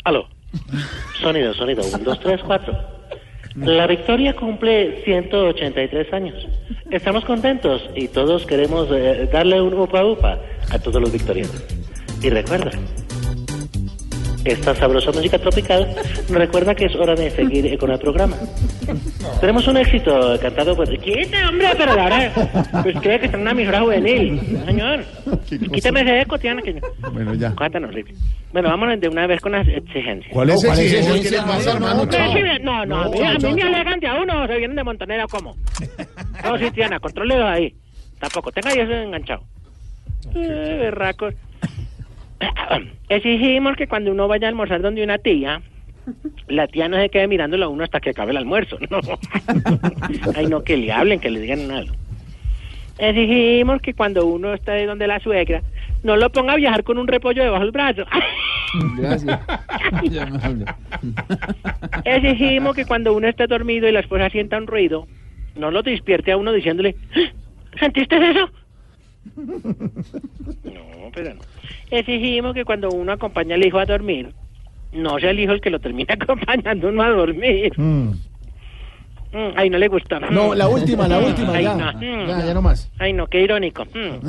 Aló. 0.03 0.27
Sonido, 1.21 1.53
sonido. 1.53 1.83
Un, 1.85 2.03
dos, 2.03 2.19
tres, 2.19 2.41
cuatro. 2.45 2.77
La 3.55 3.87
victoria 3.87 4.35
cumple 4.35 5.01
183 5.05 6.11
años. 6.13 6.35
Estamos 6.89 7.23
contentos 7.23 7.81
y 7.95 8.09
todos 8.09 8.45
queremos 8.45 8.89
eh, 8.91 9.29
darle 9.31 9.61
un 9.61 9.73
upa 9.73 10.03
upa 10.03 10.37
a 10.69 10.79
todos 10.79 11.01
los 11.01 11.11
victoriosos. 11.11 11.63
Y 12.21 12.29
recuerda, 12.29 12.71
esta 14.45 14.75
sabrosa 14.75 15.11
música 15.11 15.37
tropical 15.37 15.87
nos 16.29 16.37
recuerda 16.37 16.73
que 16.75 16.85
es 16.85 16.95
hora 16.95 17.15
de 17.15 17.29
seguir 17.31 17.77
con 17.77 17.91
el 17.91 17.99
programa. 17.99 18.35
Tenemos 19.39 19.67
un 19.67 19.77
éxito 19.77 20.37
cantado 20.41 20.75
por... 20.75 20.87
¡Quita, 20.99 21.49
hombre! 21.49 21.67
Pero 21.77 21.91
ahora, 21.91 22.31
pues 22.83 22.95
cree 23.01 23.19
que 23.19 23.25
está 23.25 23.37
en 23.37 23.41
una 23.41 23.51
emisora 23.51 23.81
juvenil. 23.81 24.39
Señor, 24.65 25.03
quítame 25.73 26.01
ese 26.01 26.21
eco, 26.21 26.37
Tiana, 26.37 26.61
que... 26.61 26.81
Bueno, 27.11 27.33
ya. 27.35 27.53
Cosa 27.55 27.69
tan 27.69 27.85
horrible. 27.85 28.13
Bueno, 28.51 28.69
vámonos 28.69 28.99
de 28.99 29.07
una 29.07 29.27
vez 29.27 29.39
con 29.41 29.53
las 29.53 29.67
exigencias. 29.67 30.31
¿Cuál 30.33 30.49
es 30.49 30.63
ese? 30.63 31.29
¿Qué 31.29 31.37
pasa, 31.37 31.73
hermano? 31.73 32.05
No, 32.05 32.85
no, 32.85 32.85
no, 32.85 33.01
a 33.03 33.09
mí, 33.09 33.21
a 33.21 33.33
mí 33.33 33.53
me 33.53 33.63
alegan 33.63 33.99
de 33.99 34.07
a 34.07 34.21
uno, 34.21 34.47
se 34.47 34.57
vienen 34.57 34.75
de 34.75 34.83
montonera 34.83 35.25
o 35.25 35.27
cómo. 35.27 35.55
No, 36.43 36.57
sí, 36.57 36.69
Tiana, 36.71 36.99
controle 36.99 37.41
ahí. 37.43 37.73
Tampoco, 38.19 38.51
tenga 38.51 38.69
ahí 38.69 38.79
eso 38.79 38.91
enganchado. 38.91 39.43
Eh, 40.35 40.77
berracos. 40.79 41.33
Exigimos 43.09 43.75
que 43.75 43.87
cuando 43.87 44.11
uno 44.11 44.27
vaya 44.27 44.47
a 44.47 44.49
almorzar 44.49 44.81
donde 44.81 45.03
una 45.03 45.17
tía, 45.17 45.61
la 46.47 46.67
tía 46.67 46.87
no 46.87 46.97
se 46.97 47.09
quede 47.09 47.27
mirándolo 47.27 47.65
a 47.65 47.69
uno 47.69 47.83
hasta 47.83 47.99
que 47.99 48.11
acabe 48.11 48.31
el 48.31 48.37
almuerzo. 48.37 48.77
No. 48.89 48.99
Ay, 50.35 50.47
no, 50.47 50.63
que 50.63 50.77
le 50.77 50.91
hablen, 50.91 51.19
que 51.19 51.29
le 51.29 51.39
digan 51.39 51.69
algo. 51.71 51.93
Exigimos 52.97 53.81
que 53.81 53.93
cuando 53.93 54.25
uno 54.25 54.53
está 54.53 54.73
de 54.73 54.85
donde 54.85 55.07
la 55.07 55.19
suegra, 55.19 55.61
no 56.03 56.15
lo 56.17 56.31
ponga 56.31 56.53
a 56.53 56.57
viajar 56.57 56.83
con 56.83 56.97
un 56.97 57.07
repollo 57.07 57.43
debajo 57.43 57.63
del 57.63 57.71
brazo. 57.71 58.03
Gracias. 58.97 59.39
Exigimos 62.05 62.75
que 62.75 62.85
cuando 62.85 63.13
uno 63.13 63.27
esté 63.27 63.47
dormido 63.47 63.87
y 63.87 63.91
la 63.91 63.99
esposa 64.01 64.29
sienta 64.29 64.57
un 64.57 64.67
ruido, 64.67 65.07
no 65.55 65.71
lo 65.71 65.81
despierte 65.83 66.31
a 66.31 66.37
uno 66.37 66.51
diciéndole, 66.51 66.95
"¿Ah? 67.15 67.31
¿sentiste 67.79 68.15
eso? 68.31 68.49
No, 69.35 71.11
pero 71.13 71.33
no. 71.35 71.41
Exigimos 71.89 72.53
que 72.53 72.65
cuando 72.65 72.89
uno 72.89 73.11
acompaña 73.11 73.55
al 73.55 73.65
hijo 73.65 73.79
a 73.79 73.85
dormir, 73.85 74.33
no 74.93 75.19
sea 75.19 75.31
el 75.31 75.39
hijo 75.39 75.53
el 75.53 75.61
que 75.61 75.69
lo 75.69 75.79
termine 75.79 76.13
acompañando 76.19 76.89
uno 76.89 77.01
a 77.03 77.09
dormir. 77.09 77.71
Mm. 77.77 78.11
Mm, 79.33 79.53
ay, 79.55 79.69
no 79.69 79.77
le 79.77 79.87
gustó. 79.87 80.19
No, 80.19 80.53
la 80.53 80.67
última, 80.67 81.07
la 81.07 81.19
última, 81.19 81.53
Ay, 81.53 81.63
ya. 81.63 81.75
no. 81.75 81.93
Mm. 81.93 82.27
Ya, 82.27 82.45
ya 82.47 82.53
no 82.53 82.61
más. 82.61 82.91
Ay, 82.99 83.13
no, 83.13 83.27
qué 83.27 83.41
irónico. 83.41 83.85
Mm. 83.85 84.27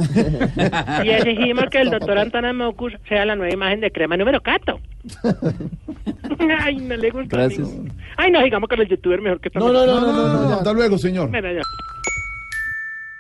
Y 1.05 1.11
exigimos 1.11 1.65
que 1.71 1.81
el 1.81 1.91
doctor 1.91 2.19
Antana 2.19 2.53
Mocus 2.53 2.93
sea 3.09 3.25
la 3.25 3.35
nueva 3.35 3.53
imagen 3.53 3.81
de 3.81 3.91
crema 3.91 4.17
número 4.17 4.41
cato. 4.41 4.79
Ay, 6.61 6.77
no 6.77 6.97
le 6.97 7.11
gusta. 7.11 7.37
Gracias. 7.37 7.69
Ay, 8.17 8.31
no, 8.31 8.43
digamos 8.45 8.69
que 8.69 8.77
el 8.77 8.89
youtuber 8.89 9.21
mejor 9.21 9.41
que 9.41 9.51
No, 9.59 9.73
no, 9.73 9.87
no, 9.87 10.01
no, 10.01 10.13
no, 10.13 10.49
no, 10.49 10.55
Hasta 10.55 10.73
luego, 10.73 10.97
señor. 10.99 11.31
Mira, 11.31 11.53
ya. 11.53 11.63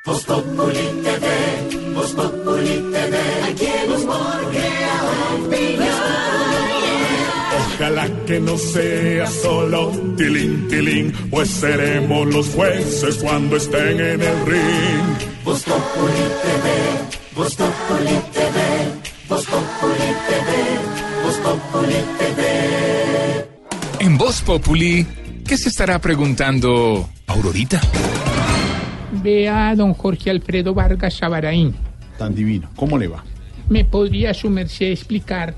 Populi 0.05 1.03
TV, 1.05 1.27
Populi 1.95 2.77
TV, 2.91 3.16
aquí 3.49 3.66
el 3.66 3.93
humor. 3.93 4.43
Ojalá 7.74 8.09
que 8.27 8.41
no 8.41 8.59
sea 8.59 9.27
solo 9.29 9.93
tilín, 10.16 10.66
tilín, 10.66 11.12
pues 11.31 11.51
seremos 11.51 12.27
los 12.35 12.49
jueces 12.49 13.19
cuando 13.19 13.57
estén 13.57 14.01
en 14.01 14.23
el 14.23 14.47
ring. 14.47 15.45
Voz 15.45 15.62
Populi 15.62 16.27
TV, 16.43 16.66
Voz 17.37 17.55
Populi 17.55 18.19
TV, 18.33 18.59
Voz 19.29 19.45
Populi 19.47 20.09
TV, 20.27 20.51
Voz 21.23 21.37
Populi 21.37 22.01
TV. 22.19 23.49
En 24.01 24.19
Voz 24.19 24.43
Populi, 24.43 25.07
¿qué 25.47 25.57
se 25.57 25.69
estará 25.69 26.01
preguntando 26.01 27.09
Aurorita? 27.29 27.81
Vea 29.12 29.70
a 29.70 29.76
don 29.76 29.94
Jorge 29.94 30.30
Alfredo 30.30 30.74
Vargas 30.74 31.14
Sabaraín. 31.14 31.74
Tan 32.18 32.34
divino. 32.34 32.68
¿Cómo 32.76 32.98
le 32.98 33.09
va? 33.09 33.24
¿Me 33.68 33.84
podría 33.84 34.34
su 34.34 34.51
merced 34.51 34.90
explicar? 34.90 35.55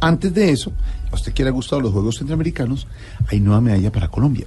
Antes 0.00 0.34
de 0.34 0.50
eso, 0.50 0.72
a 1.10 1.14
usted 1.14 1.32
que 1.32 1.42
le 1.42 1.50
ha 1.50 1.52
gustado 1.52 1.80
los 1.80 1.92
Juegos 1.92 2.16
Centroamericanos, 2.18 2.86
hay 3.28 3.40
nueva 3.40 3.60
medalla 3.60 3.92
para 3.92 4.08
Colombia. 4.08 4.46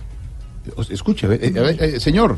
Escuche, 0.89 1.25
a 1.25 1.29
ver, 1.29 1.43
eh, 1.43 1.53
a 1.57 1.61
ver, 1.61 1.83
eh, 1.83 1.99
señor, 1.99 2.37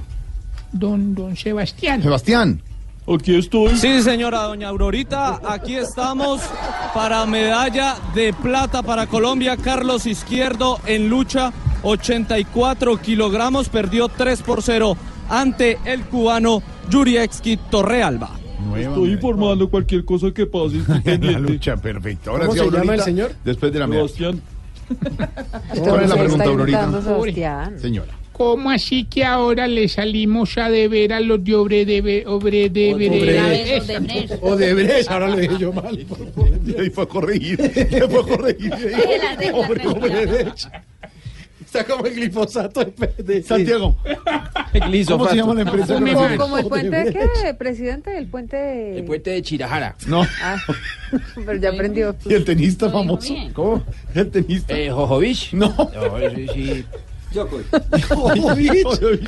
Don, 0.72 1.14
don 1.14 1.36
Sebastián. 1.36 2.02
Sebastián. 2.02 2.62
Aquí 3.08 3.36
estoy. 3.36 3.78
Sí, 3.78 4.02
señora 4.02 4.44
doña 4.44 4.70
Aurorita, 4.70 5.42
aquí 5.46 5.76
estamos 5.76 6.42
para 6.94 7.26
medalla 7.26 7.98
de 8.16 8.34
plata 8.34 8.82
para 8.82 9.08
Colombia. 9.08 9.58
Carlos 9.58 10.06
Izquierdo 10.06 10.80
en 10.86 11.10
lucha, 11.10 11.52
84 11.84 12.98
kilogramos, 13.02 13.68
perdió 13.68 14.08
3 14.08 14.42
por 14.42 14.64
0 14.64 14.96
ante 15.30 15.78
el 15.86 16.02
cubano 16.02 16.62
Yurievski 16.90 17.58
Torrealba. 17.70 18.40
Estoy 18.78 19.12
informando 19.12 19.70
cualquier 19.70 20.06
cosa 20.06 20.32
que 20.32 20.46
pase. 20.46 20.82
la 21.20 21.40
lucha, 21.40 21.78
perfecto. 21.78 22.32
Ahora 22.32 22.46
¿Cómo 22.46 22.54
sí, 22.54 22.60
se 22.60 22.66
llama 22.66 22.78
Aurorita, 22.80 22.94
el 22.94 23.02
señor? 23.04 23.32
Después 23.44 23.74
de 23.74 23.80
la. 23.80 23.88
Sebastián. 23.88 24.42
¿Cuál 25.80 26.04
es 26.04 26.10
la 26.10 26.16
pregunta, 26.16 26.44
Aurorita? 26.46 27.72
Señora. 27.78 28.14
¿Cómo 28.34 28.72
así 28.72 29.06
que 29.06 29.24
ahora 29.24 29.68
le 29.68 29.88
salimos 29.88 30.58
a 30.58 30.68
deber 30.68 31.14
a 31.14 31.20
los 31.20 31.44
de 31.44 31.56
Obre 31.56 31.86
de 31.86 32.24
Obre 32.26 32.68
de 32.70 32.94
Odebrecht. 32.96 34.42
Odebrecht, 34.42 35.12
ahora 35.12 35.28
lo 35.28 35.38
dije 35.38 35.58
yo 35.60 35.72
mal. 35.72 35.98
Y 36.66 36.80
ahí 36.80 36.90
fue 36.90 37.04
a 37.04 37.08
corregir. 37.08 37.60
Le 37.60 38.08
fue 38.08 38.20
a 38.22 38.24
corregir. 38.24 38.74
Hombre, 39.54 39.88
Odebrecht. 39.88 40.68
Está 41.74 41.86
como 41.92 42.06
el 42.06 42.14
glifosato 42.14 42.86
de, 42.86 43.24
de- 43.24 43.42
Santiago. 43.44 43.98
¿Cómo 45.08 45.28
se 45.28 45.36
llama 45.36 45.56
la 45.56 45.62
empresa? 45.62 45.96
Como, 45.96 46.38
como 46.38 46.58
el 46.60 46.66
puente 46.68 47.04
de 47.04 47.14
qué, 47.14 47.54
presidente 47.56 48.12
del 48.12 48.28
puente. 48.28 48.98
El 49.00 49.06
puente 49.06 49.32
de 49.32 49.42
Chirajara. 49.42 49.96
No. 50.06 50.22
Ah, 50.42 50.58
pero 51.36 51.56
ya 51.56 51.70
aprendió. 51.70 52.16
¿Y 52.26 52.34
el 52.36 52.46
tenista 52.46 52.92
famoso? 52.92 53.34
¿Cómo? 53.54 53.84
¿El 54.14 54.30
tenista? 54.30 54.78
Eh, 54.78 54.92
Jojovich. 54.92 55.54
No. 55.54 55.70
No, 55.76 56.54
sí. 56.54 56.86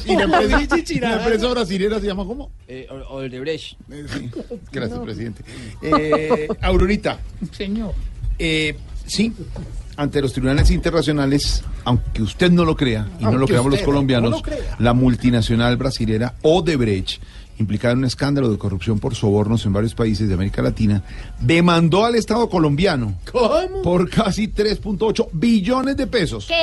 ¿Y 0.05 0.15
la 0.15 0.23
empresa, 0.23 0.77
y 0.87 0.99
la 0.99 1.15
empresa 1.17 1.47
brasilera 1.47 1.99
se 1.99 2.05
llama 2.05 2.23
cómo? 2.25 2.51
Eh, 2.67 2.87
o- 2.91 3.15
Odebrecht. 3.15 3.77
Eh, 3.91 4.05
sí. 4.07 4.29
Gracias, 4.71 4.99
presidente. 4.99 5.43
Eh, 5.81 6.47
Aurorita. 6.61 7.17
Señor. 7.51 7.93
Eh, 8.37 8.75
sí, 9.07 9.33
ante 9.97 10.21
los 10.21 10.33
tribunales 10.33 10.71
internacionales, 10.71 11.63
aunque 11.83 12.21
usted 12.21 12.51
no 12.51 12.65
lo 12.65 12.75
crea, 12.75 13.07
y 13.19 13.23
no 13.23 13.33
lo 13.37 13.47
creamos 13.47 13.71
los 13.71 13.81
colombianos, 13.81 14.31
no 14.31 14.37
lo 14.37 14.43
crea. 14.43 14.75
la 14.79 14.93
multinacional 14.93 15.77
brasilera 15.77 16.35
Odebrecht, 16.41 17.21
implicada 17.57 17.93
en 17.93 17.99
un 17.99 18.05
escándalo 18.05 18.49
de 18.51 18.57
corrupción 18.57 18.99
por 18.99 19.15
sobornos 19.15 19.65
en 19.65 19.71
varios 19.71 19.95
países 19.95 20.27
de 20.27 20.33
América 20.33 20.61
Latina, 20.61 21.03
demandó 21.39 22.03
al 22.03 22.15
Estado 22.15 22.49
colombiano 22.49 23.15
¿Cómo? 23.31 23.81
por 23.81 24.09
casi 24.09 24.49
3.8 24.49 25.29
billones 25.31 25.95
de 25.95 26.07
pesos. 26.07 26.45
¡Qué 26.47 26.53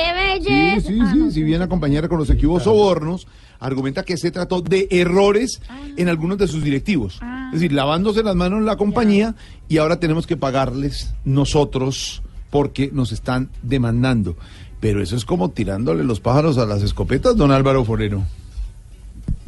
Sí, 0.43 0.49
belleza! 0.49 0.87
sí, 0.87 0.99
sí, 1.13 1.31
si 1.31 1.43
bien 1.43 1.63
acompañada 1.63 2.07
con 2.07 2.19
los 2.19 2.29
que 2.29 2.45
hubo 2.45 2.59
sobornos, 2.59 3.25
argumenta 3.59 4.03
que 4.03 4.17
se 4.17 4.29
trató 4.29 4.61
de 4.61 4.87
errores 4.91 5.61
en 5.97 6.09
algunos 6.09 6.37
de 6.37 6.47
sus 6.47 6.63
directivos. 6.63 7.19
Es 7.47 7.53
decir, 7.53 7.71
lavándose 7.73 8.21
las 8.21 8.35
manos 8.35 8.61
la 8.61 8.75
compañía 8.75 9.33
y 9.69 9.77
ahora 9.77 9.99
tenemos 9.99 10.27
que 10.27 10.37
pagarles 10.37 11.13
nosotros 11.25 12.21
porque 12.53 12.91
nos 12.93 13.11
están 13.11 13.49
demandando. 13.63 14.35
Pero 14.79 15.01
eso 15.01 15.15
es 15.15 15.25
como 15.25 15.49
tirándole 15.49 16.03
los 16.03 16.19
pájaros 16.19 16.59
a 16.59 16.67
las 16.67 16.83
escopetas, 16.83 17.35
don 17.35 17.49
Álvaro 17.49 17.83
Forero. 17.83 18.21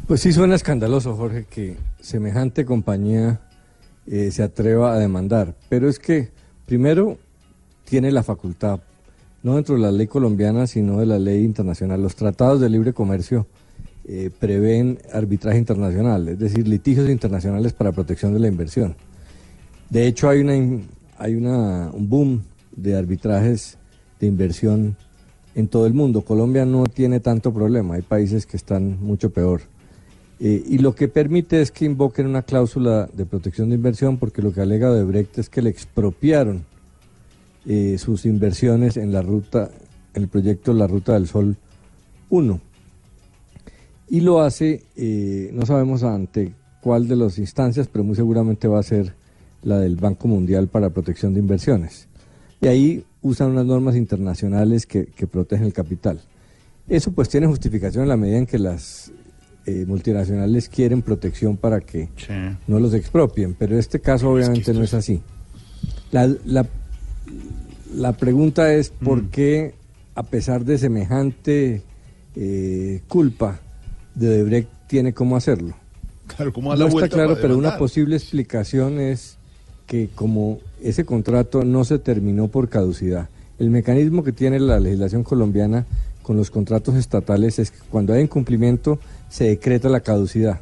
Pues 0.08 0.22
sí 0.22 0.32
suena 0.32 0.56
escandaloso, 0.56 1.14
Jorge, 1.14 1.46
que 1.48 1.76
semejante 2.00 2.64
compañía 2.64 3.40
eh, 4.08 4.32
se 4.32 4.42
atreva 4.42 4.92
a 4.92 4.98
demandar. 4.98 5.54
Pero 5.68 5.88
es 5.88 6.00
que, 6.00 6.30
primero, 6.66 7.16
tiene 7.84 8.10
la 8.10 8.24
facultad, 8.24 8.80
no 9.44 9.54
dentro 9.54 9.76
de 9.76 9.82
la 9.82 9.92
ley 9.92 10.08
colombiana, 10.08 10.66
sino 10.66 10.98
de 10.98 11.06
la 11.06 11.20
ley 11.20 11.44
internacional. 11.44 12.02
Los 12.02 12.16
tratados 12.16 12.60
de 12.60 12.68
libre 12.70 12.92
comercio 12.92 13.46
eh, 14.08 14.30
prevén 14.36 14.98
arbitraje 15.12 15.58
internacional, 15.58 16.26
es 16.26 16.40
decir, 16.40 16.66
litigios 16.66 17.08
internacionales 17.08 17.72
para 17.72 17.92
protección 17.92 18.34
de 18.34 18.40
la 18.40 18.48
inversión. 18.48 18.96
De 19.90 20.08
hecho, 20.08 20.28
hay, 20.28 20.40
una, 20.40 20.54
hay 21.18 21.36
una, 21.36 21.90
un 21.92 22.08
boom 22.08 22.42
de 22.76 22.96
arbitrajes 22.96 23.78
de 24.20 24.26
inversión 24.26 24.96
en 25.54 25.68
todo 25.68 25.86
el 25.86 25.94
mundo. 25.94 26.22
Colombia 26.22 26.64
no 26.64 26.84
tiene 26.84 27.20
tanto 27.20 27.52
problema, 27.52 27.94
hay 27.94 28.02
países 28.02 28.46
que 28.46 28.56
están 28.56 29.02
mucho 29.02 29.30
peor. 29.30 29.62
Eh, 30.38 30.62
y 30.66 30.78
lo 30.78 30.94
que 30.94 31.08
permite 31.08 31.62
es 31.62 31.70
que 31.70 31.86
invoquen 31.86 32.26
una 32.26 32.42
cláusula 32.42 33.08
de 33.12 33.24
protección 33.24 33.70
de 33.70 33.76
inversión, 33.76 34.18
porque 34.18 34.42
lo 34.42 34.52
que 34.52 34.60
alega 34.60 34.90
Odebrecht 34.90 35.38
es 35.38 35.48
que 35.48 35.62
le 35.62 35.70
expropiaron 35.70 36.64
eh, 37.64 37.96
sus 37.98 38.26
inversiones 38.26 38.98
en 38.98 39.12
la 39.12 39.22
ruta, 39.22 39.70
el 40.12 40.28
proyecto 40.28 40.74
La 40.74 40.86
Ruta 40.86 41.14
del 41.14 41.26
Sol 41.26 41.56
1. 42.28 42.60
Y 44.08 44.20
lo 44.20 44.40
hace, 44.40 44.84
eh, 44.94 45.50
no 45.52 45.64
sabemos 45.64 46.02
ante 46.02 46.52
cuál 46.82 47.08
de 47.08 47.16
las 47.16 47.38
instancias, 47.38 47.88
pero 47.88 48.04
muy 48.04 48.14
seguramente 48.14 48.68
va 48.68 48.78
a 48.78 48.84
ser 48.84 49.14
la 49.62 49.78
del 49.78 49.96
Banco 49.96 50.28
Mundial 50.28 50.68
para 50.68 50.90
Protección 50.90 51.34
de 51.34 51.40
Inversiones. 51.40 52.08
Y 52.60 52.68
ahí 52.68 53.04
usan 53.22 53.50
unas 53.50 53.66
normas 53.66 53.96
internacionales 53.96 54.86
que, 54.86 55.06
que 55.06 55.26
protegen 55.26 55.66
el 55.66 55.72
capital. 55.72 56.20
Eso 56.88 57.12
pues 57.12 57.28
tiene 57.28 57.46
justificación 57.46 58.04
en 58.04 58.08
la 58.08 58.16
medida 58.16 58.38
en 58.38 58.46
que 58.46 58.58
las 58.58 59.12
eh, 59.66 59.84
multinacionales 59.84 60.68
quieren 60.68 61.02
protección 61.02 61.56
para 61.56 61.80
que 61.80 62.08
no 62.68 62.78
los 62.78 62.94
expropien, 62.94 63.54
pero 63.54 63.74
en 63.74 63.80
este 63.80 64.00
caso 64.00 64.30
obviamente 64.30 64.72
no 64.72 64.84
es 64.84 64.94
así. 64.94 65.20
La, 66.12 66.32
la, 66.44 66.64
la 67.92 68.12
pregunta 68.12 68.72
es 68.72 68.90
por 68.90 69.24
qué, 69.30 69.74
a 70.14 70.22
pesar 70.22 70.64
de 70.64 70.78
semejante 70.78 71.82
eh, 72.36 73.02
culpa, 73.08 73.58
de 74.14 74.28
Odebrecht 74.28 74.68
tiene 74.86 75.12
cómo 75.12 75.36
hacerlo. 75.36 75.74
Claro, 76.28 76.52
¿cómo 76.52 76.76
No 76.76 76.86
está 76.86 77.08
claro, 77.08 77.36
pero 77.40 77.58
una 77.58 77.76
posible 77.76 78.14
explicación 78.14 79.00
es 79.00 79.35
que 79.86 80.08
como 80.14 80.58
ese 80.82 81.04
contrato 81.04 81.64
no 81.64 81.84
se 81.84 81.98
terminó 81.98 82.48
por 82.48 82.68
caducidad, 82.68 83.28
el 83.58 83.70
mecanismo 83.70 84.22
que 84.22 84.32
tiene 84.32 84.60
la 84.60 84.80
legislación 84.80 85.22
colombiana 85.22 85.86
con 86.22 86.36
los 86.36 86.50
contratos 86.50 86.96
estatales 86.96 87.58
es 87.58 87.70
que 87.70 87.78
cuando 87.90 88.12
hay 88.12 88.22
incumplimiento 88.22 88.98
se 89.28 89.44
decreta 89.44 89.88
la 89.88 90.00
caducidad, 90.00 90.60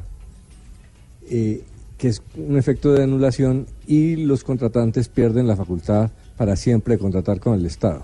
eh, 1.29 1.63
que 1.97 2.09
es 2.09 2.21
un 2.37 2.57
efecto 2.57 2.93
de 2.93 3.03
anulación 3.03 3.65
y 3.87 4.15
los 4.15 4.43
contratantes 4.43 5.07
pierden 5.07 5.47
la 5.47 5.55
facultad 5.55 6.11
para 6.37 6.55
siempre 6.55 6.95
de 6.95 6.99
contratar 6.99 7.39
con 7.39 7.55
el 7.55 7.65
Estado. 7.65 8.03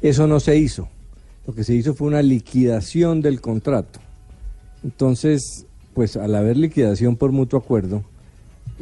Eso 0.00 0.26
no 0.26 0.40
se 0.40 0.56
hizo. 0.56 0.88
Lo 1.46 1.54
que 1.54 1.64
se 1.64 1.74
hizo 1.74 1.94
fue 1.94 2.08
una 2.08 2.22
liquidación 2.22 3.20
del 3.20 3.40
contrato. 3.40 4.00
Entonces, 4.82 5.66
pues 5.94 6.16
al 6.16 6.34
haber 6.34 6.56
liquidación 6.56 7.16
por 7.16 7.32
mutuo 7.32 7.58
acuerdo, 7.58 8.02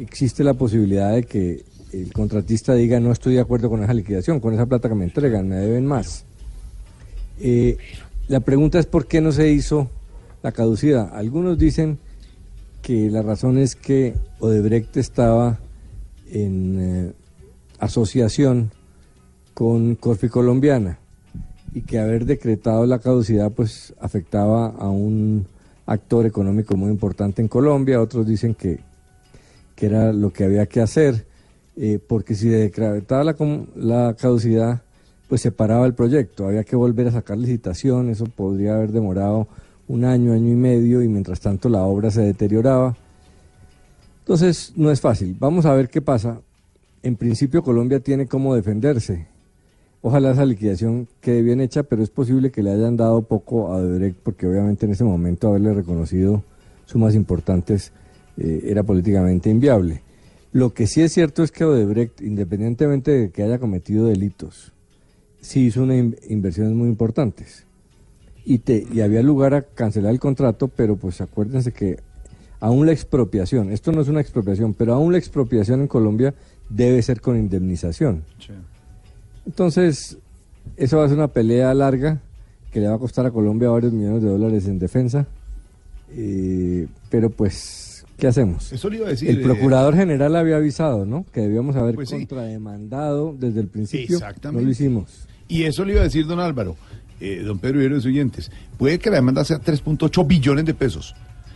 existe 0.01 0.43
la 0.43 0.53
posibilidad 0.53 1.13
de 1.13 1.23
que 1.23 1.63
el 1.93 2.11
contratista 2.13 2.73
diga 2.73 2.99
no 2.99 3.11
estoy 3.11 3.35
de 3.35 3.41
acuerdo 3.41 3.69
con 3.69 3.83
esa 3.83 3.93
liquidación, 3.93 4.39
con 4.39 4.53
esa 4.53 4.65
plata 4.65 4.89
que 4.89 4.95
me 4.95 5.05
entregan, 5.05 5.47
me 5.47 5.57
deben 5.57 5.85
más. 5.85 6.25
Eh, 7.39 7.77
la 8.27 8.39
pregunta 8.39 8.79
es 8.79 8.85
por 8.85 9.07
qué 9.07 9.21
no 9.21 9.31
se 9.31 9.51
hizo 9.51 9.89
la 10.43 10.51
caducidad. 10.51 11.09
Algunos 11.13 11.57
dicen 11.57 11.99
que 12.81 13.09
la 13.09 13.21
razón 13.21 13.57
es 13.57 13.75
que 13.75 14.15
Odebrecht 14.39 14.97
estaba 14.97 15.59
en 16.31 16.79
eh, 16.79 17.11
asociación 17.79 18.71
con 19.53 19.95
Corfi 19.95 20.29
Colombiana 20.29 20.97
y 21.73 21.81
que 21.81 21.99
haber 21.99 22.25
decretado 22.25 22.85
la 22.85 22.99
caducidad 22.99 23.51
pues 23.51 23.93
afectaba 23.99 24.67
a 24.67 24.89
un 24.89 25.45
actor 25.85 26.25
económico 26.25 26.75
muy 26.75 26.89
importante 26.89 27.41
en 27.41 27.47
Colombia, 27.47 28.01
otros 28.01 28.25
dicen 28.25 28.55
que, 28.55 28.79
que 29.81 29.87
era 29.87 30.13
lo 30.13 30.31
que 30.31 30.43
había 30.43 30.67
que 30.67 30.79
hacer, 30.79 31.25
eh, 31.75 31.97
porque 32.07 32.35
si 32.35 32.47
decretaba 32.49 33.23
la, 33.23 33.35
la 33.75 34.13
caducidad, 34.13 34.83
pues 35.27 35.41
se 35.41 35.51
paraba 35.51 35.87
el 35.87 35.95
proyecto, 35.95 36.45
había 36.45 36.63
que 36.63 36.75
volver 36.75 37.07
a 37.07 37.11
sacar 37.11 37.39
licitación, 37.39 38.11
eso 38.11 38.25
podría 38.25 38.75
haber 38.75 38.91
demorado 38.91 39.47
un 39.87 40.05
año, 40.05 40.33
año 40.33 40.51
y 40.51 40.55
medio, 40.55 41.01
y 41.01 41.07
mientras 41.07 41.39
tanto 41.39 41.67
la 41.67 41.81
obra 41.81 42.11
se 42.11 42.21
deterioraba. 42.21 42.95
Entonces, 44.19 44.71
no 44.75 44.91
es 44.91 45.01
fácil. 45.01 45.35
Vamos 45.39 45.65
a 45.65 45.73
ver 45.73 45.89
qué 45.89 45.99
pasa. 45.99 46.39
En 47.01 47.15
principio, 47.15 47.63
Colombia 47.63 47.99
tiene 47.99 48.27
cómo 48.27 48.53
defenderse. 48.53 49.25
Ojalá 50.03 50.33
esa 50.33 50.45
liquidación 50.45 51.07
quede 51.21 51.41
bien 51.41 51.59
hecha, 51.59 51.81
pero 51.81 52.03
es 52.03 52.11
posible 52.11 52.51
que 52.51 52.61
le 52.61 52.69
hayan 52.69 52.97
dado 52.97 53.23
poco 53.23 53.69
a 53.69 53.77
Odebrecht, 53.77 54.19
porque 54.21 54.45
obviamente 54.45 54.85
en 54.85 54.91
ese 54.91 55.05
momento 55.05 55.47
haberle 55.47 55.73
reconocido 55.73 56.43
sumas 56.85 57.15
importantes 57.15 57.91
eh, 58.37 58.63
era 58.65 58.83
políticamente 58.83 59.49
inviable. 59.49 60.01
Lo 60.53 60.73
que 60.73 60.85
sí 60.87 61.01
es 61.01 61.13
cierto 61.13 61.43
es 61.43 61.51
que 61.51 61.63
Odebrecht, 61.63 62.21
independientemente 62.21 63.11
de 63.11 63.29
que 63.31 63.43
haya 63.43 63.57
cometido 63.59 64.05
delitos, 64.07 64.73
sí 65.39 65.65
hizo 65.67 65.83
unas 65.83 65.97
in- 65.97 66.17
inversiones 66.29 66.73
muy 66.73 66.89
importantes. 66.89 67.65
Y, 68.43 68.57
te, 68.59 68.85
y 68.91 69.01
había 69.01 69.21
lugar 69.21 69.53
a 69.53 69.61
cancelar 69.61 70.11
el 70.11 70.19
contrato, 70.19 70.67
pero 70.67 70.95
pues 70.97 71.21
acuérdense 71.21 71.71
que 71.71 71.99
aún 72.59 72.85
la 72.85 72.91
expropiación, 72.91 73.71
esto 73.71 73.91
no 73.91 74.01
es 74.01 74.07
una 74.07 74.19
expropiación, 74.21 74.73
pero 74.73 74.93
aún 74.93 75.11
la 75.11 75.17
expropiación 75.19 75.81
en 75.81 75.87
Colombia 75.87 76.33
debe 76.69 77.01
ser 77.01 77.21
con 77.21 77.37
indemnización. 77.37 78.23
Entonces, 79.45 80.17
eso 80.77 80.97
va 80.97 81.05
a 81.05 81.07
ser 81.07 81.17
una 81.17 81.27
pelea 81.27 81.73
larga 81.73 82.19
que 82.71 82.79
le 82.79 82.87
va 82.87 82.95
a 82.95 82.99
costar 82.99 83.25
a 83.25 83.31
Colombia 83.31 83.69
varios 83.69 83.93
millones 83.93 84.21
de 84.23 84.29
dólares 84.29 84.67
en 84.67 84.79
defensa. 84.79 85.27
Eh, 86.13 86.87
pero 87.09 87.29
pues, 87.29 87.90
¿qué 88.21 88.27
hacemos? 88.27 88.71
Eso 88.71 88.87
le 88.87 88.97
iba 88.97 89.07
a 89.07 89.09
decir, 89.09 89.31
El 89.31 89.39
eh, 89.39 89.43
procurador 89.43 89.95
general 89.95 90.35
había 90.35 90.57
avisado, 90.57 91.07
¿no? 91.07 91.25
Que 91.33 91.41
debíamos 91.41 91.75
haber 91.75 91.95
Pues 91.95 92.09
sí. 92.09 92.17
contrademandado 92.17 93.35
desde 93.37 93.61
el 93.61 93.67
principio. 93.67 94.17
Exactamente. 94.17 94.61
No 94.61 94.65
lo 94.67 94.71
hicimos. 94.71 95.27
Y 95.47 95.63
eso 95.63 95.83
le 95.83 95.93
iba 95.93 96.01
a 96.01 96.03
decir 96.03 96.27
don 96.27 96.39
Álvaro, 96.39 96.77
eh, 97.19 97.41
don 97.43 97.57
Pedro 97.57 97.81
y 97.81 97.89
los 97.89 98.05
oyentes. 98.05 98.51
Puede 98.77 98.99
que 98.99 99.09
la 99.09 99.15
demanda 99.15 99.43
sea 99.43 99.59
3.8 99.59 100.27
billones 100.27 100.65
de 100.65 100.75
pesos. 100.75 101.15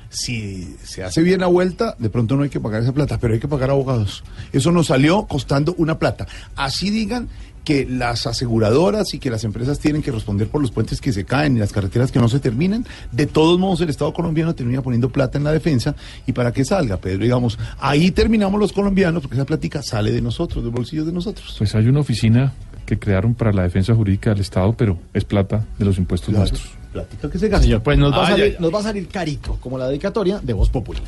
Si 0.10 0.76
se 0.84 1.04
hace 1.04 1.22
bien 1.22 1.42
la 1.42 1.48
vuelta, 1.48 1.96
de 2.00 2.10
pronto 2.10 2.36
no 2.36 2.42
hay 2.42 2.50
que 2.50 2.60
pagar 2.60 2.82
esa 2.82 2.94
plata, 2.94 3.20
pero 3.20 3.36
hay 3.36 3.40
que 3.40 3.48
pagar 3.48 3.70
abogados. 3.70 4.24
Eso 4.52 4.72
nos 4.72 4.88
salió 4.88 5.28
costando 5.28 5.76
una 5.78 6.00
plata. 6.00 6.26
Así 6.56 6.90
digan 6.90 7.28
que 7.66 7.86
las 7.86 8.26
aseguradoras 8.28 9.14
y 9.14 9.20
que 9.20 9.30
las 9.30 9.44
empresas 9.44 9.80
tienen 9.80 10.02
que 10.02 10.12
responder 10.12 10.48
por 10.48 10.62
los 10.62 10.72
puentes 10.72 11.02
que 11.02 11.12
se 11.12 11.26
caen 11.26 11.58
y 11.58 11.60
las 11.60 11.74
carreteras 11.74 12.12
que 12.12 12.20
no 12.20 12.30
se 12.30 12.40
terminen. 12.40 12.86
De 13.12 13.26
todos 13.26 13.60
modos, 13.60 13.82
el 13.82 13.90
Estado 13.90 14.14
colombiano 14.14 14.56
termina 14.56 14.82
poniendo 14.82 15.10
plata 15.10 15.38
en 15.38 15.44
la 15.44 15.52
defensa 15.52 15.96
y 16.26 16.32
para 16.32 16.54
que 16.54 16.64
salga, 16.64 16.96
Pedro, 16.98 17.24
digamos, 17.24 17.60
ahí 17.80 18.12
terminamos 18.12 18.58
los 18.60 18.72
colombianos 18.72 19.22
porque 19.24 19.36
esa 19.36 19.46
plática 19.46 19.82
sale 19.82 20.12
de 20.12 20.22
nosotros, 20.22 20.64
del 20.64 20.72
bolsillo 20.72 21.04
de 21.04 21.12
nosotros. 21.12 21.56
Pues 21.58 21.76
hay 21.76 21.88
una 21.88 22.00
oficina 22.00 22.54
que 22.86 22.98
crearon 23.00 23.34
para 23.34 23.52
la 23.52 23.64
defensa 23.64 23.94
jurídica 23.96 24.30
del 24.30 24.42
Estado, 24.42 24.74
pero 24.78 25.00
es 25.14 25.26
plata 25.26 25.66
de 25.78 25.86
los 25.86 25.98
impuestos 25.98 26.30
Claro. 26.30 26.42
nuestros. 26.42 26.72
Plática 26.94 27.30
que 27.30 27.40
se 27.40 27.50
gasta. 27.50 27.64
Señor, 27.66 27.82
pues 27.84 27.98
nos 27.98 28.14
va, 28.14 28.24
a 28.24 28.28
Ay, 28.28 28.32
salir, 28.40 28.58
nos 28.62 28.74
va 28.74 28.80
a 28.80 28.84
salir 28.84 29.08
carito, 29.08 29.58
como 29.60 29.78
la 29.78 29.88
dedicatoria 29.90 30.40
de 30.42 30.54
Voz 30.54 30.70
Popular. 30.70 31.02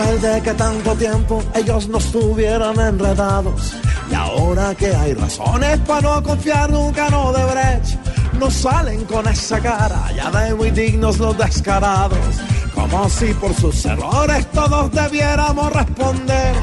Después 0.00 0.22
de 0.22 0.40
que 0.40 0.54
tanto 0.54 0.94
tiempo 0.94 1.42
ellos 1.54 1.86
nos 1.88 2.10
tuvieran 2.10 2.80
enredados. 2.80 3.74
Y 4.10 4.14
ahora 4.14 4.74
que 4.74 4.94
hay 4.96 5.12
razones 5.12 5.78
para 5.80 6.00
no 6.00 6.22
confiar 6.22 6.70
nunca 6.70 7.08
en 7.08 7.14
Odebrecht 7.14 7.96
nos 8.38 8.54
salen 8.54 9.04
con 9.04 9.28
esa 9.28 9.60
cara 9.60 10.10
ya 10.16 10.30
de 10.30 10.54
muy 10.54 10.70
dignos 10.70 11.18
los 11.18 11.36
descarados. 11.36 12.18
Como 12.74 13.10
si 13.10 13.34
por 13.34 13.52
sus 13.52 13.84
errores 13.84 14.50
todos 14.52 14.90
debiéramos 14.90 15.70
responder. 15.70 16.54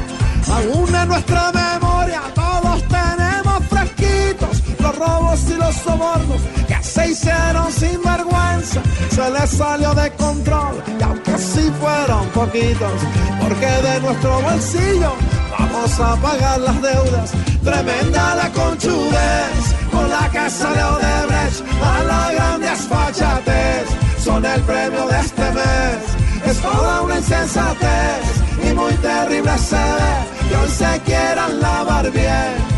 Aún 0.50 0.92
en 0.92 1.08
nuestra 1.08 1.52
memoria 1.52 2.22
todos 2.34 2.82
tenemos 2.88 3.64
fresquitos 3.70 4.62
los 4.80 4.96
robos 4.96 5.40
y 5.48 5.54
los 5.54 5.74
sobornos 5.76 6.40
que 6.66 6.82
se 6.82 7.10
hicieron 7.10 7.72
sin 7.72 8.02
vergüenza 8.02 8.80
se 9.10 9.30
les 9.30 9.50
salió 9.50 9.94
de 9.94 10.10
control 10.12 10.82
y 10.98 11.02
aunque 11.02 11.38
sí 11.38 11.70
fueron 11.80 12.26
poquitos 12.28 12.92
porque 13.40 13.66
de 13.66 14.00
nuestro 14.00 14.40
bolsillo 14.40 15.12
vamos 15.58 16.00
a 16.00 16.16
pagar 16.16 16.60
las 16.60 16.82
deudas. 16.82 17.32
Tremenda 17.62 18.34
la 18.36 18.50
conchudez 18.52 19.74
con 19.90 20.08
la 20.08 20.50
salió 20.50 20.98
de 20.98 21.26
Brecht 21.26 21.62
a 21.82 22.04
la 22.04 22.32
grande 22.32 22.68
desfachatez 22.68 23.86
son 24.22 24.44
el 24.44 24.60
premio 24.62 25.06
de 25.08 25.20
este 25.20 25.52
mes. 25.52 25.98
Es 26.46 26.58
toda 26.60 27.02
una 27.02 27.16
insensatez 27.16 28.24
y 28.68 28.74
muy 28.74 28.92
terrible 28.94 29.58
se 29.58 29.76
ve 29.76 30.48
que 30.48 30.56
hoy 30.56 30.70
se 30.70 31.00
quieran 31.04 31.60
lavar 31.60 32.10
bien 32.10 32.77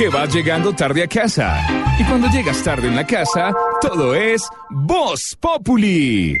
Que 0.00 0.08
vas 0.08 0.32
llegando 0.32 0.72
tarde 0.72 1.02
a 1.02 1.06
casa. 1.06 1.60
Y 1.98 2.04
cuando 2.04 2.26
llegas 2.28 2.64
tarde 2.64 2.88
en 2.88 2.96
la 2.96 3.06
casa, 3.06 3.54
todo 3.82 4.14
es 4.14 4.48
Voz 4.70 5.36
Populi. 5.38 6.40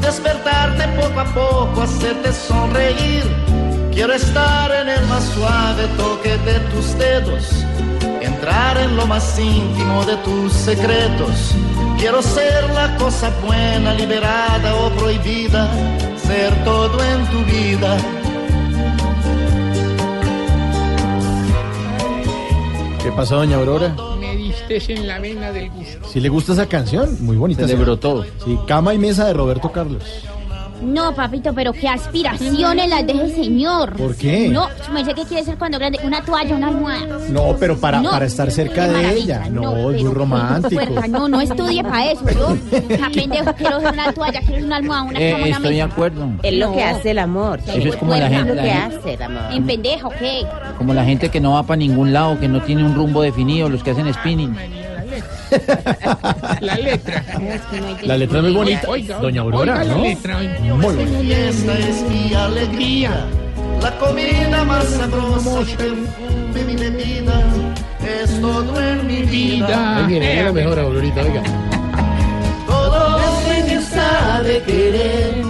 Despertarte 0.00 0.88
poco 1.00 1.20
a 1.20 1.24
poco, 1.24 1.82
hacerte 1.82 2.32
sonreír. 2.32 3.24
Quiero 3.92 4.14
estar 4.14 4.70
en 4.72 4.88
el 4.88 5.06
más 5.06 5.24
suave 5.34 5.86
toque 5.96 6.38
de 6.38 6.60
tus 6.70 6.96
dedos. 6.98 7.64
Entrar 8.20 8.78
en 8.78 8.96
lo 8.96 9.06
más 9.06 9.38
íntimo 9.38 10.04
de 10.04 10.16
tus 10.18 10.52
secretos. 10.52 11.54
Quiero 11.98 12.22
ser 12.22 12.70
la 12.70 12.96
cosa 12.96 13.30
buena, 13.44 13.92
liberada 13.94 14.74
o 14.76 14.90
prohibida. 14.90 15.68
Ser 16.16 16.54
todo 16.64 17.02
en 17.04 17.26
tu 17.26 17.44
vida. 17.44 17.96
¿Qué 23.02 23.12
pasó, 23.12 23.36
doña 23.36 23.56
Aurora? 23.56 23.94
En 24.68 25.06
la 25.06 25.18
vena 25.18 25.52
del 25.52 25.70
gusto. 25.70 26.08
Si 26.08 26.20
le 26.20 26.28
gusta 26.28 26.52
esa 26.52 26.66
canción, 26.66 27.16
muy 27.24 27.36
bonita. 27.36 27.66
Se 27.66 27.76
le 27.76 27.82
brotó. 27.82 28.24
Sí, 28.44 28.58
Cama 28.66 28.94
y 28.94 28.98
Mesa 28.98 29.26
de 29.26 29.34
Roberto 29.34 29.70
Carlos. 29.72 30.02
No, 30.82 31.14
papito, 31.14 31.52
pero 31.54 31.72
qué 31.72 31.88
aspiraciones 31.88 32.88
las 32.88 33.06
de 33.06 33.12
ese 33.12 33.44
señor. 33.44 33.96
¿Por 33.96 34.14
qué? 34.16 34.48
No, 34.48 34.68
me 34.92 35.04
sé 35.04 35.14
que 35.14 35.24
quiere 35.24 35.44
ser 35.44 35.56
cuando 35.58 35.78
grande. 35.78 35.98
Una 36.04 36.22
toalla, 36.22 36.56
una 36.56 36.68
almohada. 36.68 37.18
No, 37.28 37.56
pero 37.58 37.78
para, 37.78 38.00
No, 38.00 38.10
para 38.10 38.26
estar 38.26 38.50
cerca 38.50 38.86
qué 38.86 38.92
de 38.92 39.02
maravilla, 39.02 39.40
ella. 39.42 39.50
No, 39.50 39.90
es 39.90 40.02
muy 40.02 40.12
romántico. 40.14 40.82
No, 41.08 41.28
no 41.28 41.40
estudie 41.40 41.82
para 41.82 42.10
eso. 42.12 42.22
Yo, 42.30 42.56
pendejo, 43.14 43.52
quiero 43.54 43.80
ser 43.80 43.92
una 43.92 44.12
toalla, 44.12 44.40
quiero 44.40 44.54
ser 44.56 44.64
una 44.64 44.76
almohada, 44.76 45.02
una 45.04 45.18
Eh, 45.20 45.30
cama, 45.32 45.44
una 45.46 45.56
estoy 45.56 45.74
de 45.76 45.82
mesa. 45.82 45.92
acuerdo. 45.94 46.28
Es 46.42 46.54
lo 46.54 46.72
que 46.72 46.82
hace 46.84 47.10
el 47.10 47.18
amor. 47.18 47.60
Eso 47.66 47.88
es 47.88 47.96
como 47.96 48.14
la 48.16 48.28
gente, 48.28 48.48
lo 48.48 48.54
la 48.54 48.62
que 48.62 48.70
gente- 48.70 48.96
hace 48.98 49.14
el 49.14 49.22
amor. 49.22 49.42
En 49.52 49.66
pendejo, 49.66 50.10
¿qué? 50.18 50.42
como 50.78 50.94
la 50.94 51.04
gente 51.04 51.28
que 51.28 51.40
no 51.40 51.52
va 51.52 51.62
para 51.64 51.76
ningún 51.76 52.12
lado, 52.12 52.38
que 52.40 52.48
no 52.48 52.62
tiene 52.62 52.84
un 52.84 52.94
rumbo 52.94 53.20
definido, 53.22 53.68
los 53.68 53.82
que 53.82 53.90
hacen 53.90 54.12
spinning. 54.14 54.56
La 56.60 56.74
letra. 56.76 57.24
La 58.02 58.16
letra 58.16 58.38
es 58.38 58.44
muy 58.44 58.52
bonita. 58.52 58.88
Oiga, 58.88 59.18
Doña 59.18 59.40
Aurora, 59.42 59.72
oiga 59.72 59.84
la 59.84 59.94
¿no? 59.94 60.02
letra, 60.02 60.38
oiga. 60.38 60.58
Muy 60.60 60.94
bonita. 60.96 61.36
Esta 61.36 61.78
es 61.78 62.02
mi 62.02 62.34
alegría, 62.34 63.26
la 63.82 63.98
comida 63.98 64.64
más 64.64 64.84
sabrosa, 64.84 65.60
mi 65.60 65.74
perfume, 65.74 66.64
mi 66.66 66.76
bebida, 66.76 67.42
es 68.22 68.40
todo 68.40 68.80
en 68.80 69.06
mi 69.06 69.22
vida. 69.22 69.96
Ahí 69.98 70.06
viene, 70.06 70.26
viene 70.26 70.44
la 70.44 70.52
mejor, 70.52 70.78
Aurorita, 70.78 71.22
oiga. 71.22 71.42
Todo 72.66 73.18
el 73.56 73.64
que 73.66 73.80
sabe 73.82 74.62
querer, 74.62 75.42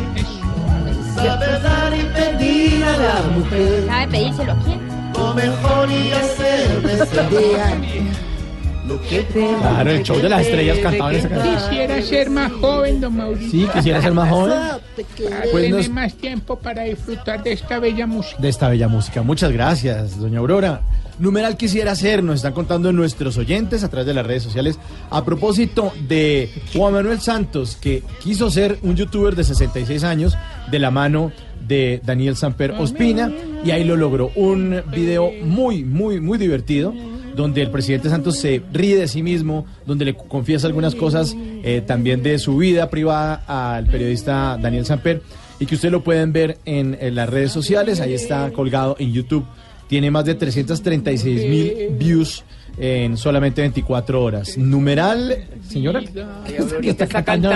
sabe 1.14 1.60
dar 1.60 1.92
y 1.94 2.04
pedir 2.04 2.84
a 2.84 2.96
la 2.96 3.22
mujer. 3.36 3.84
¿Sabe 3.86 4.08
pedírselo 4.08 4.52
a 4.52 4.56
quién? 4.64 4.80
Lo 5.14 5.34
mejor 5.34 5.90
y 5.90 6.12
hacer 6.12 6.80
de 6.82 8.29
Claro, 9.60 9.90
el 9.90 10.02
show 10.02 10.18
de 10.18 10.28
las 10.28 10.42
estrellas 10.42 10.78
cantaba 10.78 11.10
en 11.12 11.18
esa 11.18 11.28
canción. 11.28 11.56
Quisiera 11.56 12.02
ser 12.02 12.30
más 12.30 12.52
joven, 12.52 13.00
don 13.00 13.16
Mauricio. 13.16 13.50
Sí, 13.50 13.66
quisiera 13.72 14.02
ser 14.02 14.12
más 14.12 14.28
joven. 14.30 14.52
Para 14.58 14.80
Pues 15.52 15.64
tener 15.64 15.70
nos- 15.72 15.88
más 15.90 16.14
tiempo 16.14 16.56
para 16.58 16.82
disfrutar 16.84 17.42
de 17.42 17.52
esta 17.52 17.78
bella 17.78 18.06
música. 18.06 18.40
de 18.40 18.48
esta 18.48 18.68
bella 18.68 18.88
música. 18.88 19.22
Muchas 19.22 19.52
gracias, 19.52 20.18
doña 20.18 20.38
Aurora. 20.40 20.80
Numeral 21.18 21.56
quisiera 21.58 21.94
ser, 21.94 22.22
nos 22.24 22.36
están 22.36 22.54
contando 22.54 22.92
nuestros 22.92 23.36
oyentes 23.36 23.84
a 23.84 23.88
través 23.90 24.06
de 24.06 24.14
las 24.14 24.26
redes 24.26 24.42
sociales 24.42 24.78
a 25.10 25.22
propósito 25.24 25.92
de 26.08 26.50
Juan 26.74 26.94
Manuel 26.94 27.20
Santos, 27.20 27.76
que 27.76 28.02
quiso 28.22 28.50
ser 28.50 28.78
un 28.82 28.96
youtuber 28.96 29.36
de 29.36 29.44
66 29.44 30.02
años 30.02 30.34
de 30.70 30.78
la 30.78 30.90
mano 30.90 31.30
de 31.66 32.00
Daniel 32.04 32.36
Samper 32.36 32.70
Ospina 32.72 33.30
y 33.64 33.70
ahí 33.70 33.84
lo 33.84 33.96
logró. 33.96 34.32
Un 34.34 34.82
video 34.90 35.30
muy, 35.44 35.84
muy, 35.84 36.20
muy 36.20 36.38
divertido 36.38 36.94
donde 37.34 37.62
el 37.62 37.70
presidente 37.70 38.08
Santos 38.08 38.38
se 38.38 38.62
ríe 38.72 38.96
de 38.96 39.08
sí 39.08 39.22
mismo, 39.22 39.66
donde 39.86 40.04
le 40.04 40.14
confiesa 40.14 40.66
algunas 40.66 40.94
cosas 40.94 41.34
eh, 41.36 41.82
también 41.86 42.22
de 42.22 42.38
su 42.38 42.56
vida 42.56 42.90
privada 42.90 43.44
al 43.46 43.86
periodista 43.86 44.58
Daniel 44.60 44.86
Samper 44.86 45.22
y 45.58 45.66
que 45.66 45.74
ustedes 45.74 45.92
lo 45.92 46.02
pueden 46.02 46.32
ver 46.32 46.58
en, 46.64 46.96
en 47.00 47.14
las 47.14 47.28
redes 47.28 47.52
sociales, 47.52 48.00
ahí 48.00 48.14
está 48.14 48.50
colgado 48.50 48.96
en 48.98 49.12
YouTube. 49.12 49.44
Tiene 49.88 50.10
más 50.10 50.24
de 50.24 50.34
336 50.34 51.50
mil 51.50 51.96
views 51.98 52.44
en 52.80 53.18
solamente 53.18 53.60
24 53.60 54.24
horas. 54.24 54.56
Numeral, 54.56 55.44
señora. 55.68 56.00
¿Qué 56.80 56.90
está 56.90 57.06
cantando. 57.06 57.50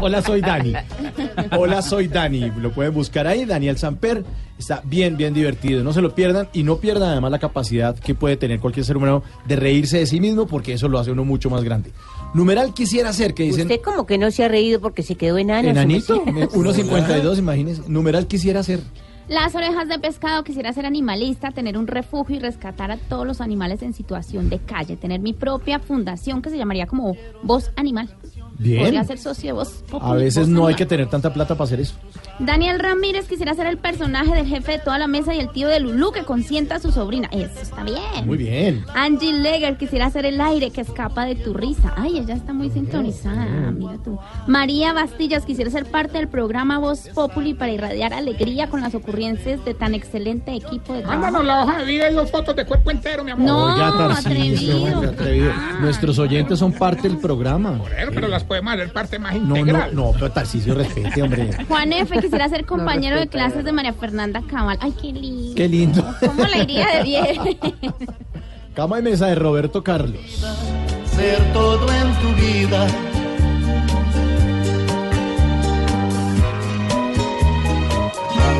Hola, 0.00 0.22
soy 0.22 0.40
Dani. 0.40 0.72
Hola, 1.58 1.82
soy 1.82 2.06
Dani. 2.06 2.52
Lo 2.60 2.70
pueden 2.70 2.94
buscar 2.94 3.26
ahí, 3.26 3.44
Daniel 3.44 3.76
Samper. 3.76 4.24
Está 4.56 4.82
bien, 4.84 5.16
bien 5.16 5.34
divertido. 5.34 5.82
No 5.82 5.92
se 5.92 6.00
lo 6.00 6.14
pierdan 6.14 6.48
y 6.52 6.62
no 6.62 6.76
pierdan 6.76 7.10
además 7.10 7.32
la 7.32 7.40
capacidad 7.40 7.98
que 7.98 8.14
puede 8.14 8.36
tener 8.36 8.60
cualquier 8.60 8.86
ser 8.86 8.96
humano 8.96 9.24
de 9.46 9.56
reírse 9.56 9.98
de 9.98 10.06
sí 10.06 10.20
mismo 10.20 10.46
porque 10.46 10.74
eso 10.74 10.86
lo 10.86 11.00
hace 11.00 11.10
uno 11.10 11.24
mucho 11.24 11.50
más 11.50 11.64
grande. 11.64 11.90
Numeral 12.34 12.72
quisiera 12.72 13.12
ser 13.12 13.34
que 13.34 13.42
dicen... 13.42 13.62
Usted 13.62 13.80
como 13.80 14.06
que 14.06 14.16
no 14.16 14.30
se 14.30 14.44
ha 14.44 14.48
reído 14.48 14.80
porque 14.80 15.02
se 15.02 15.16
quedó 15.16 15.38
enano. 15.38 15.68
Enanito, 15.70 16.16
su 16.16 16.26
merced. 16.26 16.56
1.52, 16.56 17.38
imagínese. 17.38 17.82
Numeral 17.88 18.28
quisiera 18.28 18.62
ser. 18.62 18.78
Las 19.28 19.54
orejas 19.54 19.88
de 19.88 19.98
pescado, 19.98 20.44
quisiera 20.44 20.70
ser 20.74 20.84
animalista, 20.84 21.50
tener 21.50 21.78
un 21.78 21.86
refugio 21.86 22.36
y 22.36 22.40
rescatar 22.40 22.90
a 22.90 22.98
todos 22.98 23.26
los 23.26 23.40
animales 23.40 23.80
en 23.80 23.94
situación 23.94 24.50
de 24.50 24.58
calle, 24.58 24.98
tener 24.98 25.20
mi 25.20 25.32
propia 25.32 25.78
fundación 25.78 26.42
que 26.42 26.50
se 26.50 26.58
llamaría 26.58 26.86
como 26.86 27.16
Voz 27.42 27.72
Animal. 27.76 28.14
Bien. 28.58 28.82
Podría 28.82 29.04
ser 29.04 29.18
socio 29.18 29.48
de 29.48 29.52
Voz 29.52 29.68
Populi, 29.90 30.10
A 30.12 30.14
veces 30.14 30.48
no 30.48 30.66
hay 30.66 30.74
que 30.74 30.86
tener 30.86 31.08
tanta 31.08 31.32
plata 31.32 31.54
para 31.54 31.64
hacer 31.64 31.80
eso. 31.80 31.94
Daniel 32.38 32.78
Ramírez 32.80 33.26
quisiera 33.28 33.54
ser 33.54 33.66
el 33.66 33.78
personaje 33.78 34.34
del 34.34 34.46
jefe 34.46 34.72
de 34.72 34.78
toda 34.78 34.98
la 34.98 35.06
mesa 35.06 35.34
y 35.34 35.40
el 35.40 35.50
tío 35.50 35.68
de 35.68 35.80
Lulú 35.80 36.10
que 36.12 36.24
consienta 36.24 36.76
a 36.76 36.80
su 36.80 36.90
sobrina. 36.90 37.28
Eso 37.32 37.60
está 37.60 37.82
bien. 37.84 38.26
Muy 38.26 38.36
bien. 38.36 38.84
Angie 38.94 39.32
Leger 39.32 39.76
quisiera 39.76 40.10
ser 40.10 40.26
el 40.26 40.40
aire 40.40 40.70
que 40.70 40.80
escapa 40.80 41.24
de 41.26 41.36
tu 41.36 41.54
risa. 41.54 41.92
Ay, 41.96 42.18
ella 42.18 42.34
está 42.34 42.52
muy 42.52 42.70
sintonizada, 42.70 43.70
mira 43.72 43.98
tú. 44.02 44.18
María 44.46 44.92
Bastillas 44.92 45.44
quisiera 45.44 45.70
ser 45.70 45.86
parte 45.86 46.18
del 46.18 46.28
programa 46.28 46.78
Voz 46.78 47.08
Populi 47.14 47.54
para 47.54 47.72
irradiar 47.72 48.12
alegría 48.12 48.68
con 48.68 48.80
las 48.80 48.94
ocurrencias 48.94 49.64
de 49.64 49.74
tan 49.74 49.94
excelente 49.94 50.54
equipo 50.54 50.94
de 50.94 51.02
trabajo. 51.02 51.20
Mándanos 51.22 51.44
la 51.44 51.62
hoja 51.64 51.78
de 51.78 51.84
vida 51.84 52.10
y 52.10 52.14
dos 52.14 52.30
fotos 52.30 52.54
de 52.56 52.64
cuerpo 52.66 52.90
entero, 52.90 53.24
mi 53.24 53.30
amor. 53.30 53.46
No, 53.46 53.64
Oiga, 53.74 54.16
atrevido. 54.18 55.00
atrevido. 55.02 55.52
Nuestros 55.80 56.18
oyentes 56.18 56.58
son 56.58 56.72
parte 56.72 57.08
del 57.08 57.18
programa. 57.18 57.80
Pero, 57.96 58.12
pero 58.12 58.28
las 58.28 58.43
podemos 58.44 58.72
hacer 58.74 58.92
parte 58.92 59.18
más 59.18 59.34
No, 59.34 59.40
no, 59.48 59.56
integral. 59.58 59.94
no, 59.94 60.12
pero 60.12 60.30
Tarcisio, 60.30 60.74
respete, 60.74 61.22
hombre. 61.22 61.50
Juan 61.68 61.92
F. 61.92 62.20
quisiera 62.20 62.48
ser 62.48 62.64
compañero 62.66 63.18
de 63.18 63.26
clases 63.28 63.64
de 63.64 63.72
María 63.72 63.92
Fernanda 63.92 64.42
Cabal. 64.48 64.78
Ay, 64.80 64.92
qué 65.00 65.12
lindo. 65.12 65.54
Qué 65.54 65.68
lindo. 65.68 66.14
¿Cómo 66.20 66.44
le 66.44 66.58
iría 66.62 66.86
de 66.98 67.02
bien? 67.02 67.58
Cama 68.74 68.98
y 68.98 69.02
mesa 69.02 69.26
de 69.28 69.34
Roberto 69.36 69.82
Carlos. 69.84 70.20
ser 71.14 71.38
todo 71.52 71.86
en 71.92 72.12
tu 72.14 72.40
vida. 72.40 72.86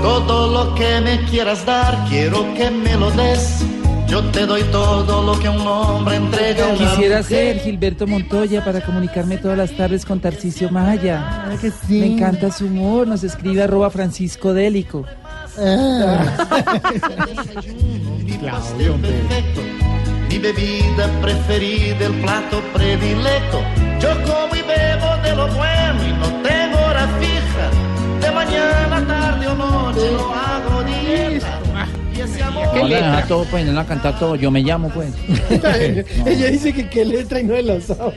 Todo 0.02 0.48
lo 0.52 0.74
que 0.74 1.00
me 1.00 1.24
quieras 1.30 1.64
dar, 1.64 2.04
quiero 2.08 2.52
que 2.54 2.70
me 2.70 2.94
lo 2.96 3.10
des. 3.12 3.64
Yo 4.08 4.22
te 4.30 4.46
doy 4.46 4.62
todo 4.64 5.22
lo 5.22 5.38
que 5.38 5.48
un 5.48 5.66
hombre 5.66 6.16
entrega 6.16 6.64
a 6.64 6.68
una 6.68 6.90
Quisiera 6.90 7.22
ser 7.22 7.58
Gilberto 7.60 8.06
Montoya 8.06 8.64
para 8.64 8.80
comunicarme 8.84 9.38
todas 9.38 9.56
las 9.56 9.76
tardes 9.76 10.04
con 10.04 10.20
Tarcisio 10.20 10.70
Maya. 10.70 11.46
Me 11.88 12.06
encanta 12.06 12.50
su 12.52 12.66
humor, 12.66 13.08
nos 13.08 13.24
escribe 13.24 13.62
arroba 13.62 13.90
Francisco 13.90 14.52
Délico. 14.52 15.04
Claudio, 18.40 18.96
perfecto, 18.96 19.60
mi 20.28 20.38
bebida 20.38 21.08
preferida, 21.22 22.06
el 22.06 22.12
plato 22.20 22.60
predilecto. 22.72 23.62
Yo 24.00 24.10
como 24.24 24.54
y 24.54 24.62
bebo 24.62 25.16
de 25.22 25.36
lo 25.36 25.46
bueno 25.54 26.04
y 26.04 26.12
no 26.12 26.26
tengo 26.42 26.78
hora 26.86 27.08
fija. 27.20 27.70
De 28.20 28.30
mañana, 28.32 29.06
tarde 29.06 29.46
o 29.46 29.54
noche 29.54 30.10
lo 30.12 30.34
hago 30.34 30.82
dieta. 30.82 31.60
Y 32.16 32.20
ese 32.20 32.42
amor 32.42 32.66
Hola, 32.80 33.18
a 33.18 33.26
todo, 33.26 33.44
pues, 33.44 33.64
no 33.66 33.72
la 33.72 33.84
cantar 33.86 34.18
todo. 34.18 34.36
Yo 34.36 34.50
me 34.50 34.62
llamo, 34.62 34.88
pues. 34.90 35.12
Ella 36.26 36.50
dice 36.50 36.72
que 36.72 36.88
qué 36.88 37.04
letra 37.04 37.40
y 37.40 37.44
no 37.44 37.60
la 37.60 37.80
sabe. 37.80 38.14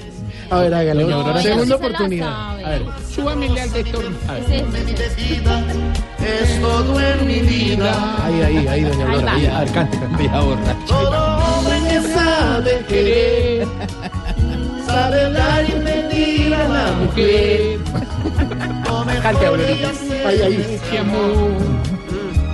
A 0.49 0.59
ver, 0.59 0.73
hágale. 0.73 1.03
Doña 1.03 1.15
Aurora, 1.15 1.41
Segunda 1.41 1.65
se 1.65 1.73
oportunidad. 1.73 2.65
A 2.65 2.69
ver, 2.69 2.81
Súbamele 3.13 3.61
al 3.61 3.71
de 3.71 3.83
bebida 3.83 5.63
es 6.23 6.61
todo 6.61 6.99
en 6.99 7.27
mi 7.27 7.39
vida. 7.39 8.15
Ahí, 8.23 8.41
ahí, 8.41 8.67
ahí, 8.67 8.81
doña 8.83 9.05
Ahí 9.05 9.15
Aurora. 9.15 9.33
ahí, 9.33 9.45
a 9.45 9.59
ver, 9.59 9.71
cante, 9.71 9.99
cante. 9.99 10.17
Vieja 10.17 10.39
borracha. 10.41 10.85
Todo 10.87 11.37
hombre 11.37 11.79
que 11.89 12.01
sabe 12.01 12.85
querer, 12.87 13.67
sabe 14.85 15.31
dar 15.33 15.65
y 15.65 15.71
pedir 15.71 16.53
a 16.53 16.67
la 16.67 16.91
mujer. 16.93 17.79
Y 18.87 19.83
hacer 19.83 20.27
Ahí, 20.27 20.41
ahí. 20.41 20.79
Qué 20.89 20.97
amor. 20.99 21.96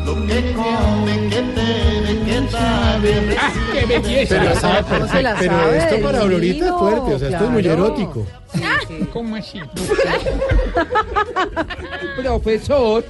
Lo 0.05 0.15
que 0.27 0.53
come, 0.53 1.29
que 1.29 1.41
bebe, 1.41 2.13
que 2.25 2.37
sabe. 2.51 3.37
¡Ah, 3.39 3.51
qué 3.73 3.85
belleza! 3.85 4.35
Pero, 4.39 4.55
sabe, 4.59 4.83
¿Cómo 4.89 5.07
se 5.07 5.21
la 5.21 5.35
pero 5.39 5.51
sabe 5.59 5.77
esto 5.77 5.95
del 5.95 6.03
para 6.03 6.19
Aurorita 6.21 6.65
es 6.65 6.71
fuerte, 6.71 7.13
o 7.15 7.19
sea, 7.19 7.29
esto 7.29 7.43
es 7.45 7.49
muy 7.49 7.61
Claro. 7.63 7.85
erótico. 7.85 8.25
¿Cómo 9.11 9.35
así? 9.35 9.59
Profesor. 12.21 13.03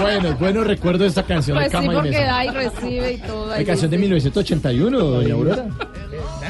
Bueno, 0.00 0.36
bueno 0.38 0.64
recuerdo 0.64 1.04
esta 1.06 1.22
canción 1.22 1.56
Pues 1.56 1.70
de 1.72 1.78
sí, 1.78 1.86
Cama 1.86 1.92
y 1.92 1.96
porque 1.96 2.10
Mesa. 2.10 2.24
da 2.24 2.44
y 2.44 2.48
recibe 2.50 3.12
y 3.12 3.18
todo. 3.18 3.46
La 3.48 3.64
canción 3.64 3.90
de 3.90 3.96
sí. 3.96 4.00
1981, 4.02 4.98
doña 4.98 5.34
Aurora. 5.34 5.64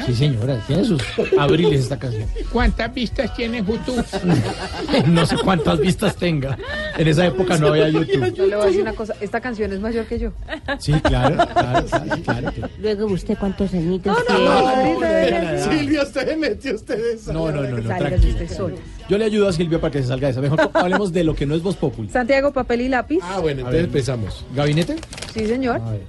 Sí, 0.05 0.13
señora, 0.13 0.59
tiene 0.67 0.85
sus 0.85 1.01
abriles 1.37 1.81
esta 1.81 1.97
canción. 1.97 2.27
¿Cuántas 2.51 2.93
vistas 2.93 3.33
tiene 3.35 3.59
YouTube? 3.59 4.03
No 5.07 5.25
sé 5.25 5.35
cuántas 5.43 5.79
vistas 5.79 6.15
tenga. 6.15 6.57
En 6.97 7.07
esa 7.07 7.25
época 7.25 7.57
no 7.57 7.67
había 7.67 7.89
YouTube. 7.89 8.33
Yo 8.33 8.45
le 8.45 8.55
voy 8.55 8.63
a 8.63 8.67
decir 8.67 8.81
una 8.81 8.93
cosa, 8.93 9.13
esta 9.19 9.41
canción 9.41 9.73
es 9.73 9.79
mayor 9.79 10.05
que 10.05 10.19
yo. 10.19 10.31
Sí, 10.79 10.93
claro, 11.01 11.35
claro, 11.53 11.85
claro. 11.87 12.21
claro. 12.23 12.51
Luego, 12.79 13.05
¿usted 13.07 13.37
cuántos 13.37 13.73
añitos 13.73 14.15
No, 14.29 14.73
tiene? 14.93 15.59
Silvia, 15.59 16.03
usted 16.03 16.27
se 16.27 16.37
metió 16.37 16.75
usted 16.75 17.13
esa. 17.15 17.33
No, 17.33 17.51
no, 17.51 17.63
no, 17.63 17.77
no, 17.77 17.97
tranquilo. 17.97 18.31
usted 18.33 18.49
solo. 18.55 18.75
Yo 19.09 19.17
le 19.17 19.25
ayudo 19.25 19.47
a 19.49 19.53
Silvia 19.53 19.79
para 19.81 19.91
que 19.91 20.01
se 20.01 20.07
salga 20.07 20.27
de 20.27 20.31
esa. 20.31 20.41
Mejor 20.41 20.69
hablemos 20.73 21.11
de 21.13 21.23
lo 21.23 21.35
que 21.35 21.45
no 21.45 21.55
es 21.55 21.61
Voz 21.61 21.75
Populi. 21.75 22.09
Santiago, 22.09 22.51
papel 22.51 22.81
y 22.81 22.89
lápiz. 22.89 23.19
Ah, 23.23 23.39
bueno, 23.39 23.59
entonces 23.61 23.81
ver. 23.81 23.85
empezamos. 23.85 24.45
¿Gabinete? 24.55 24.95
Sí, 25.33 25.45
señor. 25.45 25.81
A 25.81 25.91
ver. 25.91 26.01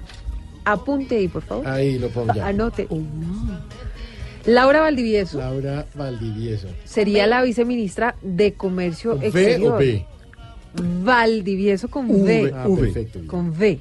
Apunte 0.65 1.17
ahí, 1.17 1.29
por 1.29 1.43
favor. 1.43 1.67
Ahí 1.67 1.99
lo 1.99 2.09
pongo 2.09 2.35
ya. 2.35 2.47
Anote. 2.49 2.87
Uy, 2.91 2.99
no. 3.01 3.61
Laura 4.47 4.81
Valdivieso 4.81 5.39
Laura 5.39 5.87
Valdivieso. 5.95 6.69
sería 6.85 7.27
la 7.27 7.43
viceministra 7.43 8.15
de 8.23 8.55
Comercio 8.55 9.13
¿Con 9.13 9.21
¿V 9.21 9.27
Exterior. 9.27 9.75
o 9.75 9.79
B? 9.79 10.07
Valdivieso 11.03 11.89
con 11.89 12.11
V. 12.11 12.43
V. 12.45 12.53
Ah, 12.55 12.67
perfecto. 12.79 13.21
Con 13.27 13.49
V. 13.51 13.81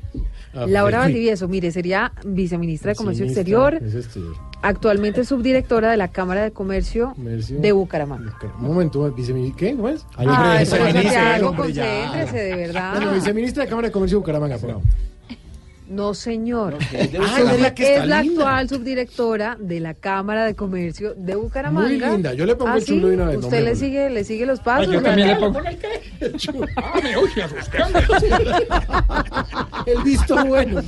Ah, 0.54 0.66
Laura. 0.68 1.00
Valdivieso, 1.00 1.48
mire, 1.50 1.70
sería 1.72 2.14
viceministra 2.24 2.92
de 2.92 2.96
Comercio 2.96 3.26
Exterior, 3.26 3.74
es 3.84 3.96
exterior. 3.96 4.34
actualmente 4.62 5.26
subdirectora 5.26 5.92
de 5.92 5.98
la 5.98 6.08
Cámara 6.08 6.44
de 6.44 6.52
Comercio, 6.52 7.12
Comercio. 7.16 7.60
de 7.60 7.72
Bucaramanga. 7.74 8.38
Un 8.62 8.68
momento, 8.68 9.12
viceministra. 9.12 9.58
¿Qué? 9.60 9.76
¿Cómo 9.76 9.90
es? 9.90 10.06
Ay, 10.16 10.28
Ah, 10.30 10.42
hombre, 10.46 10.60
viceministra, 10.60 11.40
concéntrese, 11.42 12.38
de 12.38 12.56
verdad. 12.56 12.92
Bueno, 12.96 13.14
viceministra 13.14 13.64
de 13.64 13.70
Cámara 13.70 13.88
de 13.90 13.92
Comercio 13.92 14.16
de 14.18 14.20
Bucaramanga. 14.22 14.58
por 14.58 14.70
favor. 14.70 14.84
No, 15.88 16.14
señor. 16.16 16.78
es 16.94 17.12
de 17.12 17.18
Ah, 17.20 17.22
Bucaramanga. 17.22 17.54
es 17.54 17.62
la, 17.62 17.76
que 17.76 17.84
está 17.84 18.04
es 18.04 18.10
la 18.10 18.22
linda. 18.24 18.42
actual 18.44 18.70
subdirectora 18.70 19.58
de 19.60 19.80
la 19.80 19.94
Cámara 19.94 20.44
de 20.46 20.56
Comercio 20.56 21.14
de 21.16 21.36
Bucaramanga. 21.36 21.88
Muy 21.88 22.00
linda. 22.00 22.34
Yo 22.34 22.46
le 22.48 22.56
pongo 22.56 22.72
¿Ah, 22.72 22.78
el 22.78 22.86
chulo 22.86 23.08
de 23.10 23.14
una 23.16 23.26
vez, 23.28 23.38
¿Usted 23.38 23.64
le 23.64 23.76
sigue, 23.76 24.10
le 24.10 24.24
sigue 24.24 24.46
los 24.48 24.60
pasos? 24.62 24.92
yo 24.92 25.02
también 25.02 25.28
le 25.28 25.36
pongo- 25.36 25.60
Ah, 26.78 27.00
me 27.04 27.18
uy, 27.18 27.30
me 27.36 27.44
asusté, 27.44 27.84
hombre. 27.84 28.04
El 29.86 30.04
visto 30.04 30.44
bueno. 30.46 30.82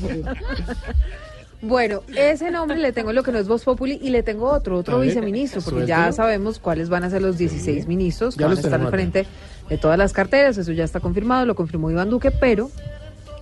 Bueno, 1.61 2.01
ese 2.15 2.51
nombre 2.51 2.77
le 2.77 2.91
tengo 2.91 3.11
lo 3.13 3.23
que 3.23 3.31
no 3.31 3.39
es 3.39 3.47
Voz 3.47 3.63
Populi 3.63 3.97
y 4.01 4.09
le 4.11 4.21
tengo 4.21 4.49
otro, 4.51 4.77
otro 4.77 4.99
ver, 4.99 5.07
viceministro, 5.07 5.61
porque 5.61 5.79
suéltelo. 5.85 6.05
ya 6.05 6.11
sabemos 6.11 6.59
cuáles 6.59 6.87
van 6.87 7.03
a 7.03 7.09
ser 7.09 7.21
los 7.23 7.37
16 7.37 7.87
ministros 7.87 8.35
que 8.35 8.41
Ya 8.41 8.47
van 8.47 8.57
a 8.57 8.59
estar 8.61 8.79
al 8.79 8.89
frente 8.91 9.25
de 9.67 9.77
todas 9.79 9.97
las 9.97 10.13
carteras, 10.13 10.57
eso 10.59 10.71
ya 10.71 10.83
está 10.83 10.99
confirmado, 10.99 11.45
lo 11.47 11.55
confirmó 11.55 11.89
Iván 11.89 12.09
Duque, 12.11 12.29
pero 12.29 12.69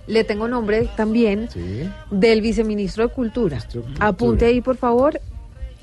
le 0.06 0.24
tengo 0.24 0.48
nombre 0.48 0.88
también 0.96 1.48
del 2.10 2.40
viceministro 2.40 3.06
de 3.08 3.12
Cultura. 3.12 3.58
Apunte 4.00 4.46
ahí, 4.46 4.60
por 4.60 4.76
favor, 4.76 5.20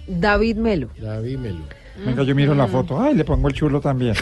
David 0.07 0.57
Melo. 0.57 0.89
David 0.99 1.37
Melo. 1.37 1.63
Venga, 2.05 2.23
yo 2.23 2.33
miro 2.33 2.55
la 2.55 2.67
foto. 2.67 2.99
Ay, 2.99 3.13
le 3.13 3.23
pongo 3.23 3.47
el 3.47 3.53
chulo 3.53 3.79
también. 3.79 4.15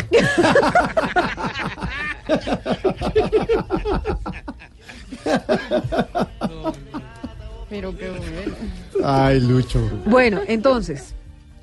Pero 7.69 7.95
qué 7.98 8.10
bueno. 8.10 8.56
Ay, 9.03 9.40
Lucho. 9.40 9.80
Bueno, 10.06 10.41
entonces, 10.48 11.14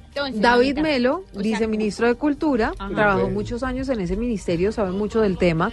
Entonces, 0.09 0.41
David 0.41 0.79
Melo, 0.79 1.25
viceministro 1.35 2.07
de 2.07 2.15
Cultura, 2.15 2.73
Ajá. 2.79 2.95
trabajó 2.95 3.29
muchos 3.29 3.63
años 3.63 3.89
en 3.91 4.01
ese 4.01 4.17
ministerio, 4.17 4.73
sabe 4.73 4.93
mucho 4.93 5.21
del 5.21 5.37
tema, 5.37 5.71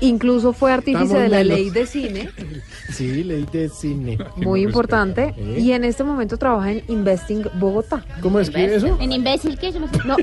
incluso 0.00 0.52
fue 0.52 0.72
artífice 0.72 1.04
Estamos 1.04 1.22
de 1.22 1.28
la 1.28 1.44
ley 1.44 1.70
de 1.70 1.86
cine, 1.86 2.30
Sí, 2.92 3.24
ley 3.24 3.46
de 3.52 3.68
cine. 3.68 4.18
muy 4.36 4.62
importante, 4.62 5.34
¿Eh? 5.36 5.58
y 5.60 5.72
en 5.72 5.84
este 5.84 6.04
momento 6.04 6.36
trabaja 6.36 6.72
en 6.72 6.82
Investing 6.88 7.44
Bogotá. 7.58 8.04
¿Cómo 8.20 8.40
escribe 8.40 8.76
eso? 8.76 8.96
En 9.00 9.12
imbécil, 9.12 9.58
¿qué? 9.58 9.72
Yo 9.72 9.80
no 9.80 9.88
sé. 9.88 9.98
No. 10.04 10.16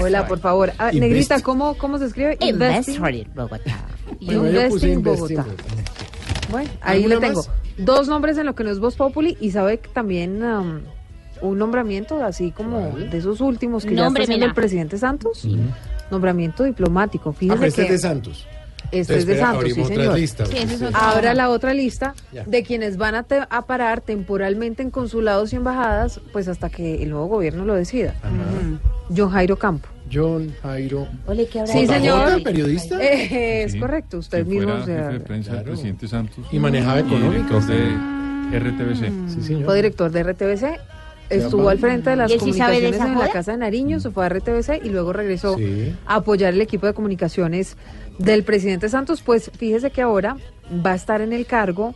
Hola, 0.04 0.26
por 0.26 0.38
favor. 0.40 0.72
Ah, 0.78 0.90
Invest- 0.92 1.00
Negrita, 1.00 1.40
¿cómo, 1.42 1.74
¿cómo 1.78 1.98
se 1.98 2.06
escribe? 2.06 2.36
Investing 2.40 3.00
Bogotá. 3.34 3.86
Bueno, 4.20 4.46
Investing 4.46 5.02
Bogotá. 5.02 5.46
Bueno, 6.50 6.70
ahí 6.82 6.98
le 7.06 7.14
¿Alguna 7.14 7.28
tengo 7.28 7.40
más? 7.42 7.50
dos 7.78 8.08
nombres 8.08 8.36
en 8.38 8.46
lo 8.46 8.54
que 8.54 8.62
no 8.64 8.70
es 8.70 8.78
Voz 8.78 8.94
Populi 8.96 9.36
y 9.40 9.50
sabe 9.52 9.78
que 9.78 9.88
también 9.88 10.42
um, 10.44 10.80
un 11.40 11.58
nombramiento 11.58 12.22
así 12.22 12.50
como 12.50 12.90
de 12.90 13.16
esos 13.16 13.40
últimos 13.40 13.84
que 13.86 13.94
ya 13.94 14.06
está 14.08 14.22
haciendo 14.22 14.46
el 14.46 14.54
presidente 14.54 14.98
Santos. 14.98 15.46
Nombramiento 16.10 16.64
diplomático. 16.64 17.30
Ah, 17.30 17.38
Fíjese 17.38 17.56
pero 17.58 17.68
este 17.68 17.86
que 17.86 17.94
es 17.94 18.02
de 18.02 18.08
Santos. 18.08 18.46
Este 18.92 19.16
es 19.16 19.26
de 19.26 19.38
Santos, 19.38 19.72
sí, 19.72 19.84
señor. 19.84 20.14
listas. 20.18 20.48
Sí, 20.50 20.56
es. 20.58 20.82
Ahora 20.94 21.32
la 21.34 21.48
otra 21.48 21.72
lista 21.72 22.14
Ya. 22.32 22.44
de 22.44 22.62
quienes 22.62 22.98
van 22.98 23.14
a, 23.14 23.22
te- 23.22 23.40
a 23.48 23.62
parar 23.62 24.02
temporalmente 24.02 24.82
en 24.82 24.90
consulados 24.90 25.52
y 25.52 25.56
embajadas, 25.56 26.20
pues 26.32 26.46
hasta 26.48 26.68
que 26.68 27.02
el 27.02 27.10
nuevo 27.10 27.26
gobierno 27.26 27.64
lo 27.64 27.74
decida. 27.74 28.14
John 29.14 29.30
Jairo 29.30 29.56
Campo. 29.56 29.88
John 30.12 30.54
Jairo. 30.62 31.08
Ole, 31.26 31.46
¿qué 31.46 31.60
habrá 31.60 31.72
Sí, 31.72 31.86
señor. 31.86 32.42
periodista. 32.42 33.02
Eh, 33.02 33.62
es 33.64 33.72
Sí, 33.72 33.80
correcto, 33.80 34.18
usted 34.18 34.44
mismo. 34.46 34.64
fuera 34.68 34.82
o 34.82 34.84
sea, 34.86 34.96
jefe 35.04 35.12
de 35.14 35.20
prensa 35.20 35.54
del 35.54 35.64
presidente 35.64 36.08
Santos. 36.08 36.44
Y 36.52 36.58
manejaba 36.58 37.00
económicas. 37.00 37.66
director 37.66 37.80
de 38.50 38.58
RTBC. 38.58 39.12
Sí, 39.34 39.40
señor. 39.42 39.64
fue 39.64 39.76
director 39.76 40.10
de 40.10 40.22
RTBC, 40.22 40.78
estuvo 41.30 41.70
al 41.70 41.78
frente 41.78 42.10
de 42.10 42.16
las 42.16 42.30
¿Y 42.30 42.34
él 42.34 42.40
sí 42.40 42.52
sabe 42.52 42.74
de 42.74 42.80
comunicaciones 42.80 43.16
en 43.16 43.18
la? 43.26 43.32
Casa 43.32 43.52
de 43.52 43.58
Nariño, 43.58 44.00
se 44.00 44.10
fue 44.10 44.26
a 44.26 44.28
RTBC 44.28 44.80
y 44.84 44.90
luego 44.90 45.14
regresó 45.14 45.56
Sí. 45.56 45.94
a 46.04 46.16
apoyar 46.16 46.52
el 46.52 46.60
equipo 46.60 46.86
de 46.86 46.92
comunicaciones 46.92 47.78
del 48.24 48.44
presidente 48.44 48.88
Santos. 48.88 49.22
Pues 49.22 49.50
fíjese 49.56 49.90
que 49.90 50.02
ahora 50.02 50.36
va 50.84 50.92
a 50.92 50.94
estar 50.94 51.20
en 51.20 51.32
el 51.32 51.46
cargo 51.46 51.94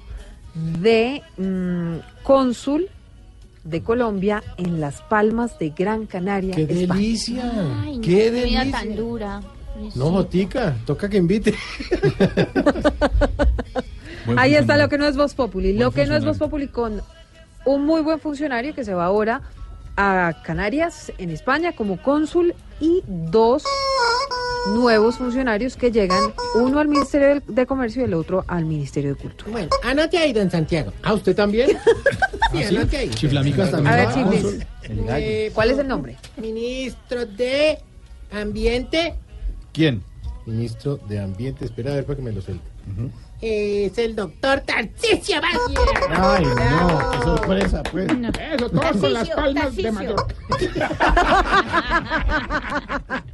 de 0.54 1.22
mm, 1.36 1.96
cónsul 2.22 2.88
de 3.64 3.82
Colombia 3.82 4.42
en 4.58 4.80
Las 4.80 5.02
Palmas 5.02 5.58
de 5.58 5.70
Gran 5.70 6.06
Canaria. 6.06 6.54
¡Qué 6.54 6.62
España. 6.62 6.94
delicia! 6.94 7.52
Ay, 7.82 7.96
no, 7.96 8.02
¡Qué 8.02 8.30
vida 8.30 8.40
delicia! 8.40 8.70
tan 8.70 8.96
dura. 8.96 9.42
No, 9.94 10.10
Jotica, 10.10 10.74
toca 10.86 11.08
que 11.08 11.18
invite. 11.18 11.54
Ahí 14.36 14.54
está 14.54 14.76
lo 14.76 14.88
que 14.88 14.98
no 14.98 15.06
es 15.06 15.16
Voz 15.16 15.34
Populi. 15.34 15.68
Buen 15.72 15.78
Lo 15.78 15.90
que 15.90 16.06
no 16.06 16.16
es. 16.16 16.24
Voz 16.24 16.38
Populi 16.38 16.68
con 16.68 17.00
un 17.64 17.84
muy 17.84 18.00
buen 18.00 18.18
funcionario 18.18 18.74
que 18.74 18.84
se 18.84 18.94
va 18.94 19.04
ahora 19.04 19.42
a 19.96 20.42
Canarias, 20.44 21.12
en 21.18 21.30
España, 21.30 21.72
como 21.72 22.02
cónsul 22.02 22.54
y 22.80 23.02
dos 23.06 23.64
nuevos 24.74 25.18
funcionarios 25.18 25.76
que 25.76 25.90
llegan, 25.90 26.32
uno 26.54 26.78
al 26.78 26.88
Ministerio 26.88 27.42
de 27.46 27.66
Comercio 27.66 28.02
y 28.02 28.04
el 28.04 28.14
otro 28.14 28.44
al 28.48 28.64
Ministerio 28.64 29.14
de 29.14 29.20
Cultura. 29.20 29.50
Bueno, 29.50 29.68
anote 29.82 30.18
ahí, 30.18 30.32
don 30.32 30.50
Santiago. 30.50 30.92
¿A 31.02 31.14
usted 31.14 31.34
también? 31.34 31.70
sí, 32.52 32.64
anote 32.64 32.96
ahí. 32.96 33.10
Chiflamicas 33.10 33.70
también. 33.70 33.92
A 33.92 33.96
ver, 33.96 34.14
Chiflis. 34.14 34.66
Eh, 34.88 35.50
¿cuál 35.54 35.70
es 35.70 35.78
el 35.78 35.88
nombre? 35.88 36.16
Ministro 36.36 37.26
de 37.26 37.78
Ambiente. 38.32 39.14
¿Quién? 39.72 40.02
Ministro 40.46 40.98
de 41.08 41.20
Ambiente. 41.20 41.64
Espera 41.64 41.92
a 41.92 41.96
ver 41.96 42.04
para 42.04 42.16
que 42.16 42.22
me 42.22 42.32
lo 42.32 42.40
suelte. 42.40 42.64
Es 43.40 43.98
el 43.98 44.14
doctor 44.14 44.60
Tarcisio 44.60 45.40
Valle. 45.40 45.58
Ay, 46.10 46.44
no, 46.44 47.10
qué 47.10 47.18
sorpresa, 47.18 47.82
pues. 47.82 48.06
Eso, 48.08 48.70
todos 48.70 48.96
con 48.96 49.12
las 49.12 49.28
palmas 49.28 49.64
Tarcisio. 49.64 49.84
de 49.84 49.92
Mallorca. 49.92 50.34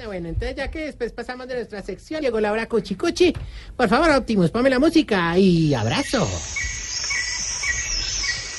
Ah, 0.00 0.06
Bueno, 0.06 0.28
entonces 0.28 0.56
ya 0.56 0.70
que 0.70 0.84
después 0.86 1.12
pasamos 1.12 1.48
de 1.48 1.54
nuestra 1.56 1.82
sección, 1.82 2.20
llegó 2.22 2.40
la 2.40 2.52
hora 2.52 2.66
cuchi 2.68 2.94
cuchi. 2.94 3.32
Por 3.76 3.88
favor, 3.88 4.10
Optimus, 4.10 4.50
ponme 4.50 4.70
la 4.70 4.78
música 4.78 5.36
y 5.36 5.74
abrazo. 5.74 6.28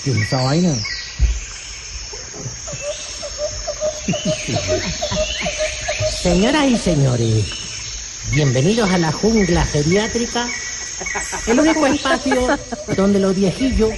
¿Qué 0.03 0.11
es 0.11 0.17
esa 0.17 0.41
vaina? 0.43 0.73
Señoras 6.21 6.65
y 6.67 6.77
señores, 6.77 7.45
bienvenidos 8.31 8.89
a 8.89 8.97
la 8.97 9.11
jungla 9.11 9.63
geriátrica, 9.65 10.47
el 11.47 11.59
único 11.59 11.85
espacio 11.87 12.57
donde 12.97 13.19
los 13.19 13.35
viejillos 13.35 13.91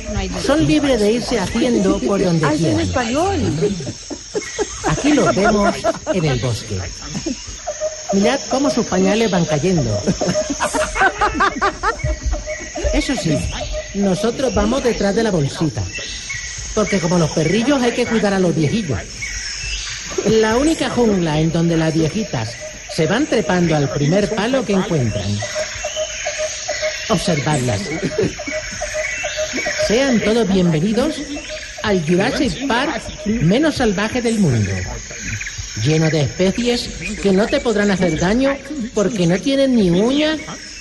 son 0.46 0.66
libres 0.68 1.00
de 1.00 1.14
irse 1.14 1.40
haciendo 1.40 2.00
por 2.00 2.22
donde 2.24 2.46
¡Ay, 2.46 2.56
es 2.56 2.62
en 2.62 2.66
quieran. 2.68 2.82
español! 2.82 3.54
Aquí 5.02 5.14
los 5.14 5.36
vemos 5.36 5.76
en 6.14 6.26
el 6.26 6.40
bosque. 6.40 6.80
Mirad 8.14 8.40
cómo 8.52 8.70
sus 8.70 8.86
pañales 8.86 9.32
van 9.32 9.46
cayendo. 9.46 10.00
Eso 12.94 13.16
sí, 13.16 13.36
nosotros 13.96 14.54
vamos 14.54 14.84
detrás 14.84 15.16
de 15.16 15.24
la 15.24 15.32
bolsita. 15.32 15.82
Porque 16.76 17.00
como 17.00 17.18
los 17.18 17.32
perrillos 17.32 17.82
hay 17.82 17.94
que 17.94 18.06
cuidar 18.06 18.36
a 18.36 18.40
los 18.40 18.54
viejillos. 18.54 19.00
La 20.28 20.58
única 20.58 20.92
jungla 20.92 21.40
en 21.40 21.52
donde 21.52 21.78
las 21.78 21.96
viejitas 21.96 22.52
se 22.94 23.08
van 23.08 23.26
trepando 23.26 23.76
al 23.76 23.90
primer 23.90 24.30
palo 24.36 24.64
que 24.64 24.74
encuentran. 24.74 25.36
Observadlas. 27.10 27.82
Sean 29.88 30.20
todos 30.20 30.48
bienvenidos 30.48 31.16
al 31.84 32.06
Jurassic 32.06 32.68
Park 32.68 33.02
menos 33.26 33.76
salvaje 33.76 34.22
del 34.22 34.40
mundo. 34.40 34.72
Lleno 35.84 36.10
de 36.10 36.22
especies 36.22 36.90
que 37.22 37.32
no 37.32 37.48
te 37.48 37.60
podrán 37.60 37.92
hacer 37.92 38.20
daño 38.20 38.56
porque 38.94 39.26
no 39.26 39.40
tienen 39.40 39.76
ni 39.76 39.90
uñas, 39.90 40.40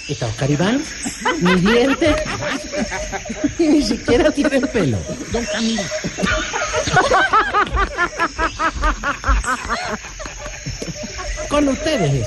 ¿está 0.09 0.27
Oscar 0.27 0.51
Iván? 0.51 0.82
Ni 1.40 1.55
dientes, 1.56 2.16
y 3.59 3.62
ni 3.68 3.82
siquiera 3.82 4.31
tienen 4.31 4.62
pelo. 4.62 4.98
Don 5.32 5.44
Camilo. 5.47 5.82
Con 11.48 11.68
ustedes, 11.68 12.27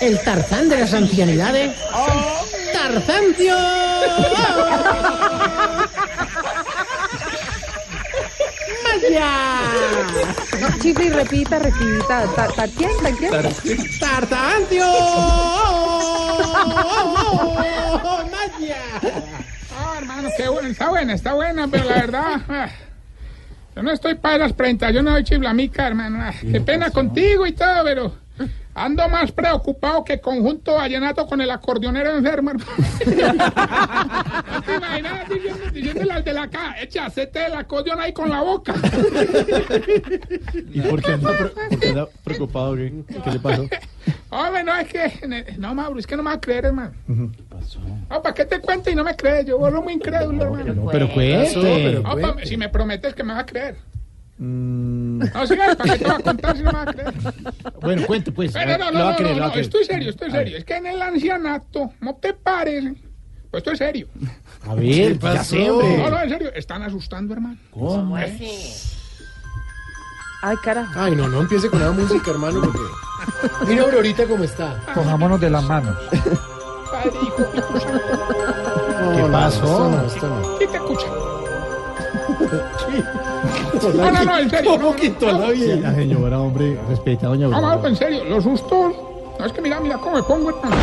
el 0.00 0.18
Tarzán 0.20 0.68
de 0.68 0.78
las 0.78 0.94
ancianidades, 0.94 1.72
Tarzancio. 2.72 3.56
¡Maya! 8.88 10.78
Chifli, 10.80 11.10
repita, 11.10 11.58
repita. 11.58 12.24
¿Ta- 12.34 12.48
ta- 12.48 12.68
¿Quién? 12.68 12.90
¿Ta- 13.02 13.12
quién? 13.12 13.32
Ah, 19.76 19.94
hermano, 19.98 20.28
qué 20.36 20.48
bueno, 20.48 20.68
está 20.68 20.88
buena, 20.88 21.14
está 21.14 21.34
buena, 21.34 21.68
pero 21.68 21.84
la 21.84 21.94
verdad, 21.94 22.40
ah, 22.48 22.68
yo 23.76 23.82
no 23.82 23.92
estoy 23.92 24.14
para 24.16 24.38
las 24.38 24.52
presentaciones 24.52 25.14
de 25.14 25.24
Chiflamica, 25.24 25.86
hermano. 25.86 26.18
ah, 26.22 26.32
qué 26.40 26.60
pena 26.60 26.90
contigo 26.90 27.46
y 27.46 27.52
todo, 27.52 27.84
pero 27.84 28.14
Ando 28.78 29.08
más 29.08 29.32
preocupado 29.32 30.04
que 30.04 30.20
conjunto 30.20 30.74
vallenato 30.74 31.26
con 31.26 31.40
el 31.40 31.50
acordeonero 31.50 32.16
enfermo. 32.16 32.50
hermano. 32.50 32.74
¿No 34.54 34.62
te 34.62 34.74
imaginas 34.76 35.28
diciendo, 35.28 35.70
diciéndole 35.72 36.12
al 36.12 36.24
de 36.24 36.32
la 36.32 36.48
caja, 36.48 36.80
echa, 36.80 37.06
hacete 37.06 37.46
el 37.46 37.54
acordeón 37.54 38.00
ahí 38.00 38.12
con 38.12 38.28
la 38.30 38.40
boca? 38.42 38.74
¿Y 40.72 40.80
por 40.82 41.02
qué 41.02 41.12
anda, 41.12 41.30
pre- 41.36 41.48
por 41.70 41.78
qué 41.80 41.88
anda 41.88 42.06
preocupado? 42.24 42.76
¿Qué, 42.76 42.92
qué 43.24 43.30
le 43.32 43.40
pasó? 43.40 43.68
Hombre, 44.30 44.62
no, 44.64 44.76
es 44.76 44.88
que... 44.88 45.54
No, 45.58 45.74
Mauro, 45.74 45.98
es 45.98 46.06
que 46.06 46.16
no 46.16 46.22
me 46.22 46.28
vas 46.30 46.36
a 46.38 46.40
creer, 46.40 46.66
hermano. 46.66 46.92
No, 48.10 48.22
¿para 48.22 48.34
qué 48.34 48.44
te 48.44 48.60
cuento 48.60 48.90
y 48.90 48.94
no 48.94 49.02
me 49.04 49.16
crees? 49.16 49.46
Yo 49.46 49.58
vuelvo 49.58 49.82
muy 49.82 49.94
incrédulo, 49.94 50.44
hermano. 50.44 50.74
No, 50.74 50.86
pero 50.86 51.08
cuente. 51.12 52.00
No, 52.02 52.16
pa- 52.16 52.36
si 52.44 52.56
me 52.56 52.68
prometes 52.68 53.14
que 53.14 53.24
me 53.24 53.32
vas 53.32 53.42
a 53.42 53.46
creer. 53.46 53.76
Mm, 54.38 55.18
No, 55.18 55.28
¿para 55.32 55.46
qué 55.48 55.98
te 55.98 56.04
voy 56.04 56.14
a 56.14 56.20
contar 56.22 56.56
si 56.56 56.62
no 56.62 56.72
me 56.72 56.78
vas 56.78 56.88
a 56.88 56.92
creer? 56.92 57.14
bueno, 57.80 58.06
cuente 58.06 58.30
pues. 58.32 58.52
Pero 58.52 58.78
no, 58.78 58.90
no, 58.92 59.04
va 59.04 59.10
no, 59.10 59.16
creer, 59.16 59.36
no, 59.36 59.42
va 59.42 59.48
no, 59.48 59.54
estoy 59.54 59.84
serio, 59.84 60.10
estoy 60.10 60.30
serio. 60.30 60.56
Es 60.58 60.64
que 60.64 60.76
en 60.76 60.86
el 60.86 61.02
ancianato, 61.02 61.92
¿no 62.00 62.14
te 62.14 62.34
parece? 62.34 62.94
Pues 63.50 63.62
estoy 63.62 63.76
serio. 63.76 64.08
A 64.66 64.74
ver, 64.74 65.18
ya 65.18 65.42
sé, 65.44 65.70
hombre. 65.70 65.98
No, 65.98 66.10
no, 66.10 66.22
en 66.22 66.28
serio, 66.28 66.52
están 66.54 66.82
asustando, 66.82 67.34
hermano. 67.34 67.56
¿Cómo? 67.70 68.16
Ay, 70.40 70.56
carajo. 70.62 70.92
Ay, 70.94 71.16
no, 71.16 71.26
no 71.28 71.40
empiece 71.40 71.68
con 71.68 71.80
la 71.80 71.90
música, 71.90 72.30
hermano, 72.30 72.60
porque... 72.60 72.78
Mira 73.66 73.82
Aurorita 73.82 74.24
cómo 74.26 74.44
está. 74.44 74.80
Pongámonos 74.94 75.40
de 75.40 75.50
las 75.50 75.64
manos. 75.64 75.96
¿Qué 79.16 79.22
pasó? 79.32 79.90
no, 79.90 80.06
esto 80.06 80.28
no. 80.28 80.58
¿Quién 80.58 80.70
te 80.70 80.76
escucha? 80.76 81.06
No, 83.94 84.10
no, 84.10 84.24
no, 84.24 84.38
en 84.38 84.50
serio. 84.50 84.70
no, 84.72 84.76
¿Cómo 84.78 84.90
no, 84.90 84.96
quitó 84.96 85.32
no. 85.32 85.48
la 85.50 85.94
señora, 85.94 86.40
hombre, 86.40 86.78
respeta 86.88 87.26
a 87.26 87.28
doña 87.30 87.48
No, 87.48 87.56
Aurora. 87.56 87.74
Mauro, 87.74 87.88
en 87.88 87.96
serio, 87.96 88.24
los 88.24 88.44
sustos. 88.44 88.92
No, 89.38 89.44
es 89.44 89.52
que 89.52 89.60
mira, 89.60 89.80
mira 89.80 89.98
cómo 89.98 90.16
me 90.16 90.22
pongo, 90.22 90.50
hermano. 90.50 90.76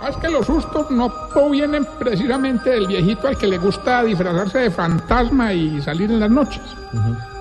No, 0.00 0.08
Es 0.08 0.16
que 0.16 0.28
los 0.28 0.46
sustos 0.46 0.90
no 0.90 1.12
provienen 1.32 1.86
precisamente 1.98 2.70
del 2.70 2.86
viejito 2.86 3.28
al 3.28 3.36
que 3.36 3.46
le 3.46 3.58
gusta 3.58 4.02
disfrazarse 4.04 4.58
de 4.58 4.70
fantasma 4.70 5.52
y 5.52 5.80
salir 5.82 6.10
en 6.10 6.20
las 6.20 6.30
noches. 6.30 6.62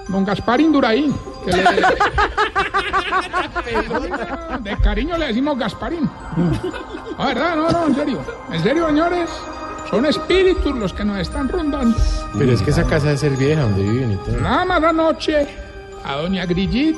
Don 0.07 0.25
Gaspar 0.25 0.59
Induraín. 0.61 1.15
que 1.45 1.51
le- 1.53 1.63
De 4.61 4.77
cariño 4.77 5.17
le 5.17 5.27
decimos 5.27 5.57
Gasparín. 5.57 6.09
No, 7.17 7.25
¿verdad? 7.25 7.55
No, 7.55 7.69
no, 7.69 7.87
en 7.87 7.95
serio. 7.95 8.19
En 8.51 8.61
serio, 8.63 8.87
señores. 8.87 9.29
Son 9.91 10.05
espíritus 10.05 10.73
los 10.75 10.93
que 10.93 11.03
nos 11.03 11.19
están 11.19 11.49
rondando. 11.49 11.97
Pero 12.37 12.53
es 12.53 12.61
que 12.61 12.71
esa 12.71 12.83
casa 12.85 13.07
debe 13.07 13.17
ser 13.17 13.35
vieja 13.35 13.61
donde 13.63 13.83
viven 13.83 14.13
y 14.13 14.15
todo. 14.15 14.37
Nada 14.37 14.63
más 14.65 14.83
anoche 14.83 15.47
a 16.03 16.15
doña 16.15 16.45
Grigit 16.45 16.95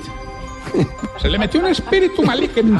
se 1.21 1.29
le 1.29 1.39
metió 1.39 1.59
un 1.59 1.67
espíritu 1.67 2.23
maligno. 2.23 2.79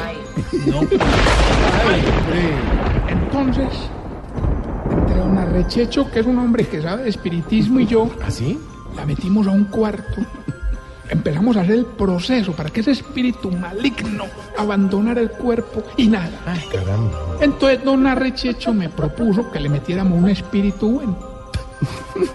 Entonces, 3.08 3.68
entre 4.90 5.16
don 5.18 5.38
Arrechecho, 5.38 6.10
que 6.10 6.20
es 6.20 6.26
un 6.26 6.38
hombre 6.38 6.66
que 6.66 6.80
sabe 6.80 7.04
de 7.04 7.10
espiritismo, 7.10 7.80
y 7.80 7.86
yo, 7.86 8.08
¿Así? 8.24 8.58
la 8.96 9.04
metimos 9.04 9.46
a 9.46 9.50
un 9.50 9.64
cuarto. 9.64 10.22
Empezamos 11.10 11.56
a 11.56 11.60
hacer 11.60 11.74
el 11.76 11.86
proceso 11.86 12.52
para 12.52 12.70
que 12.70 12.80
ese 12.80 12.92
espíritu 12.92 13.50
maligno 13.50 14.24
abandonara 14.56 15.20
el 15.20 15.30
cuerpo 15.30 15.82
y 15.96 16.08
nada. 16.08 16.30
Caramba. 16.72 17.36
Entonces 17.40 17.84
don 17.84 18.06
Arrechecho 18.06 18.72
me 18.72 18.88
propuso 18.88 19.50
que 19.50 19.60
le 19.60 19.68
metiéramos 19.68 20.18
un 20.18 20.30
espíritu 20.30 20.92
bueno. 20.92 21.34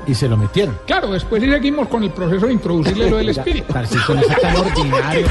Y 0.06 0.14
se 0.14 0.28
lo 0.28 0.38
metieron. 0.38 0.78
Claro, 0.86 1.12
después 1.12 1.42
sí 1.42 1.50
seguimos 1.50 1.88
con 1.88 2.04
el 2.04 2.12
proceso 2.12 2.46
de 2.46 2.54
introducirle 2.54 3.10
lo 3.10 3.18
del 3.18 3.30
espíritu. 3.38 3.74
Tarcisio, 3.74 4.14
no 4.16 4.24
sea 4.24 4.38
tan 4.38 4.56
ordinario. 4.58 5.28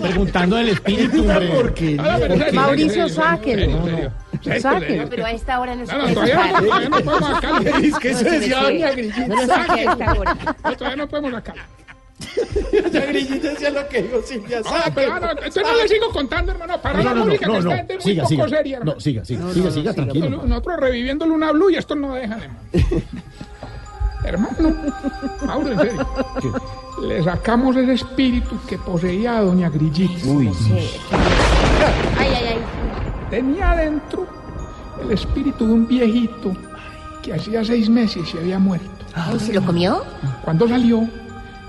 Preguntando 0.00 0.56
del 0.56 0.68
espíritu, 0.68 1.20
hombre. 1.20 1.96
Ah, 1.98 2.16
pero 2.20 2.34
en 2.34 2.40
serio, 2.40 2.60
Mauricio, 2.60 3.08
sáquelo. 3.08 4.10
Sáquelo. 4.60 5.08
Pero 5.08 5.26
a 5.26 5.30
esta 5.32 5.58
hora 5.60 5.74
no 5.74 5.86
se 5.86 5.92
puede 5.92 6.14
todavía 6.14 6.36
no, 6.36 6.52
sacar. 6.52 6.64
todavía 6.66 6.88
no 6.88 7.00
podemos 7.00 7.30
sacarlo. 7.30 7.70
Es 7.82 7.98
que 7.98 8.10
eso 8.10 8.24
decía 8.24 8.62
doña. 8.62 8.90
Grillita. 8.92 9.26
No, 9.26 10.76
todavía 10.76 10.96
no 10.96 11.08
podemos 11.08 11.32
sacarlo. 11.32 11.62
Doña 12.72 13.06
Grillita 13.06 13.48
decía 13.50 13.70
lo 13.70 13.88
que 13.88 14.02
dijo 14.02 14.22
Silvia 14.22 14.60
Ah, 14.66 14.90
pero 14.94 15.18
no, 15.20 15.30
entonces 15.30 15.62
no 15.62 15.76
le 15.76 15.88
sigo 15.88 16.10
contando, 16.10 16.52
hermano. 16.52 16.80
Para 16.80 16.98
No, 16.98 17.04
la 17.04 17.10
no, 17.10 17.16
no, 17.20 17.26
música 17.26 17.46
no, 17.46 17.52
que 17.54 17.60
no. 17.60 17.70
está 17.70 17.76
gente 17.78 17.94
muy 17.94 18.02
Siga, 18.02 18.22
poco 18.22 18.34
siga. 18.34 18.48
seria, 18.48 18.76
hermano. 18.78 18.94
No, 18.94 19.00
siga, 19.00 19.24
siga, 19.24 19.52
siga, 19.52 19.70
siga, 19.70 19.92
tranquilo. 19.94 20.24
Nosotros, 20.26 20.48
nosotros 20.48 20.76
reviviéndole 20.80 21.32
una 21.32 21.52
blue 21.52 21.70
y 21.70 21.76
estos 21.76 21.96
no 21.96 22.14
dejan, 22.14 22.40
hermano. 22.40 22.60
hermano, 24.24 24.76
Mauro, 25.46 25.72
en 25.72 25.78
serio. 25.80 26.06
Le 27.08 27.22
sacamos 27.24 27.76
ese 27.76 27.92
espíritu 27.94 28.56
que 28.68 28.78
poseía 28.78 29.38
a 29.38 29.40
doña 29.42 29.68
Grillita. 29.68 30.26
Uy, 30.26 30.50
Ay, 32.18 32.28
ay, 32.28 32.44
ay. 32.48 32.58
Tenía 33.30 33.72
adentro 33.72 34.26
el 35.02 35.10
espíritu 35.12 35.66
de 35.66 35.72
un 35.72 35.86
viejito 35.88 36.52
que 37.22 37.34
hacía 37.34 37.64
seis 37.64 37.88
meses 37.88 38.28
se 38.28 38.38
había 38.38 38.58
muerto. 38.58 38.86
Ay, 39.14 39.38
¿se 39.40 39.52
lo 39.52 39.62
comió? 39.62 40.04
Cuando 40.44 40.68
salió, 40.68 41.08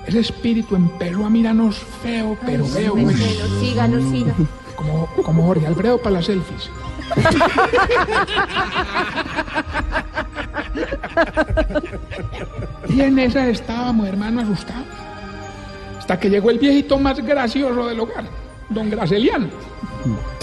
ese 0.08 0.20
espíritu 0.20 0.76
empezó 0.76 1.26
a 1.26 1.30
mirarnos 1.30 1.78
feo, 2.04 2.38
pero 2.46 2.66
feo, 2.66 2.94
Ay, 2.96 3.04
güey. 3.04 3.16
bueno, 3.16 3.60
síganos, 3.60 4.04
síganos. 4.12 4.48
Como, 4.76 5.08
como 5.24 5.46
Jorge 5.48 5.66
Alfredo 5.68 5.98
para 5.98 6.16
las 6.16 6.26
selfies. 6.26 6.70
y 12.90 13.02
en 13.02 13.20
esa 13.20 13.48
estábamos, 13.48 14.08
hermano, 14.08 14.42
asustados. 14.42 14.86
Hasta 15.98 16.20
que 16.20 16.30
llegó 16.30 16.52
el 16.52 16.60
viejito 16.60 17.00
más 17.00 17.20
gracioso 17.26 17.88
del 17.88 18.00
hogar, 18.00 18.26
don 18.70 18.90
Graceliano. 18.90 19.48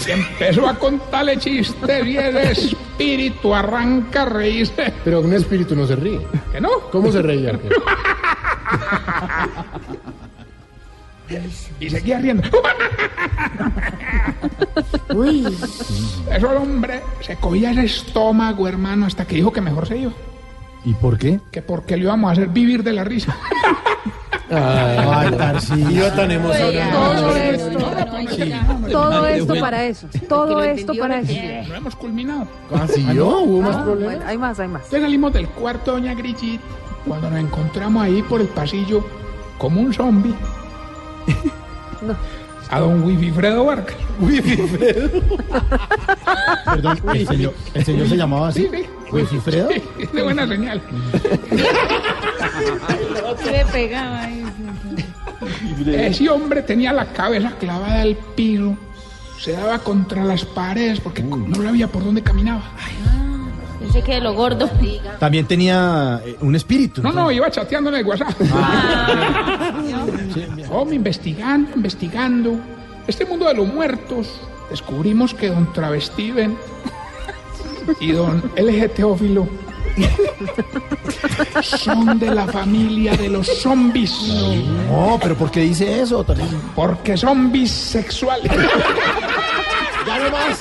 Y 0.05 0.11
empezó 0.11 0.67
a 0.67 0.77
contarle 0.77 1.37
chistes 1.37 2.05
y 2.05 2.17
ese 2.17 2.51
espíritu 2.51 3.55
arranca 3.55 4.23
a 4.23 4.25
reírse. 4.25 4.93
Pero 5.05 5.21
un 5.21 5.33
espíritu 5.33 5.75
no 5.75 5.87
se 5.87 5.95
ríe. 5.95 6.19
¿Que 6.51 6.59
no? 6.59 6.69
¿Cómo 6.91 7.11
se 7.11 7.21
reía? 7.21 7.53
Y 11.79 11.89
seguía 11.89 12.19
riendo. 12.19 12.47
Uy. 15.15 15.47
Eso 16.31 16.51
el 16.51 16.57
hombre 16.57 17.01
se 17.21 17.35
cogía 17.37 17.71
ese 17.71 17.85
estómago, 17.85 18.67
hermano, 18.67 19.07
hasta 19.07 19.25
que 19.25 19.35
dijo 19.37 19.51
que 19.51 19.59
mejor 19.61 19.87
se 19.87 19.97
iba. 19.97 20.11
¿Y 20.85 20.93
por 20.93 21.17
qué? 21.17 21.39
Que 21.51 21.61
porque 21.63 21.97
le 21.97 22.03
íbamos 22.03 22.29
a 22.29 22.33
hacer 22.33 22.49
vivir 22.49 22.83
de 22.83 22.93
la 22.93 23.03
risa. 23.03 23.35
Ay, 24.51 25.31
Tarcisio. 25.31 25.89
Iba 25.89 26.13
tan 26.13 26.29
emocionado. 26.31 27.21
Todo 27.21 27.35
esto, 27.35 27.79
todo 28.91 29.25
esto 29.25 29.55
para 29.59 29.85
eso. 29.85 30.07
Todo 30.29 30.61
esto 30.63 30.93
para 30.99 31.19
eso. 31.19 31.33
No 31.69 31.75
hemos 31.75 31.95
culminado. 31.95 32.47
¿Ah, 32.75 32.85
sí, 32.93 33.03
yo? 33.15 33.39
¿Hubo 33.39 33.61
más 33.61 33.77
Ah, 33.77 33.83
problemas? 33.83 34.15
bueno, 34.17 34.29
hay 34.29 34.37
más, 34.37 34.59
hay 34.59 34.67
más. 34.67 34.83
Entonces 34.83 35.01
salimos 35.03 35.33
del 35.33 35.47
cuarto 35.47 35.93
Doña 35.93 36.13
Grigit 36.13 36.61
cuando 37.05 37.29
nos 37.29 37.39
encontramos 37.39 38.03
ahí 38.03 38.21
por 38.23 38.41
el 38.41 38.47
pasillo 38.47 39.05
como 39.57 39.81
un 39.81 39.93
zombie. 39.93 40.35
No. 42.01 42.15
A 42.69 42.79
don 42.79 43.03
Wififredo 43.03 43.65
Vargas. 43.65 43.95
Perdón, 46.65 46.99
el 47.13 47.27
señor, 47.27 47.53
el 47.73 47.85
señor 47.85 48.09
se 48.09 48.17
llamaba 48.17 48.47
así. 48.47 48.67
Sí, 49.11 49.27
sí. 49.45 50.07
De 50.11 50.23
buena 50.23 50.47
señal. 50.47 50.81
Le 53.45 53.65
pegaba 53.71 54.21
ahí. 54.21 54.43
Ese 55.85 56.29
hombre 56.29 56.61
tenía 56.63 56.93
la 56.93 57.05
cabeza 57.05 57.51
clavada 57.59 58.01
al 58.01 58.15
piso, 58.35 58.75
se 59.39 59.51
daba 59.51 59.79
contra 59.79 60.23
las 60.23 60.45
paredes 60.45 60.99
porque 60.99 61.21
no 61.21 61.55
sabía 61.55 61.87
por 61.87 62.03
dónde 62.03 62.23
caminaba. 62.23 62.63
Pensé 63.83 64.01
que 64.01 64.13
de 64.13 64.21
lo 64.21 64.33
gordo. 64.33 64.69
También 65.19 65.45
tenía 65.45 66.21
eh, 66.25 66.37
un 66.39 66.55
espíritu. 66.55 67.01
No, 67.01 67.11
no, 67.11 67.29
iba 67.29 67.51
chateando 67.51 67.89
en 67.89 67.97
el 67.97 68.05
WhatsApp. 68.05 68.33
Ah. 68.53 69.73
Oh, 70.71 70.91
investigando, 70.91 71.71
investigando. 71.75 72.55
Este 73.05 73.25
mundo 73.25 73.45
de 73.45 73.55
los 73.55 73.67
muertos, 73.67 74.39
descubrimos 74.69 75.33
que 75.33 75.49
don 75.49 75.71
Travestiven 75.73 76.57
y 77.99 78.13
don 78.13 78.41
LG 78.55 78.93
Teófilo 78.93 79.49
son 81.61 82.17
de 82.17 82.33
la 82.33 82.47
familia 82.47 83.17
de 83.17 83.27
los 83.27 83.47
zombies. 83.61 84.13
No, 84.89 85.19
pero 85.21 85.35
¿por 85.35 85.51
qué 85.51 85.59
dice 85.59 86.01
eso? 86.01 86.25
Porque 86.73 87.17
son 87.17 87.51
bisexuales. 87.51 88.49
Ya 90.07 90.19
no 90.19 90.31
más. 90.31 90.59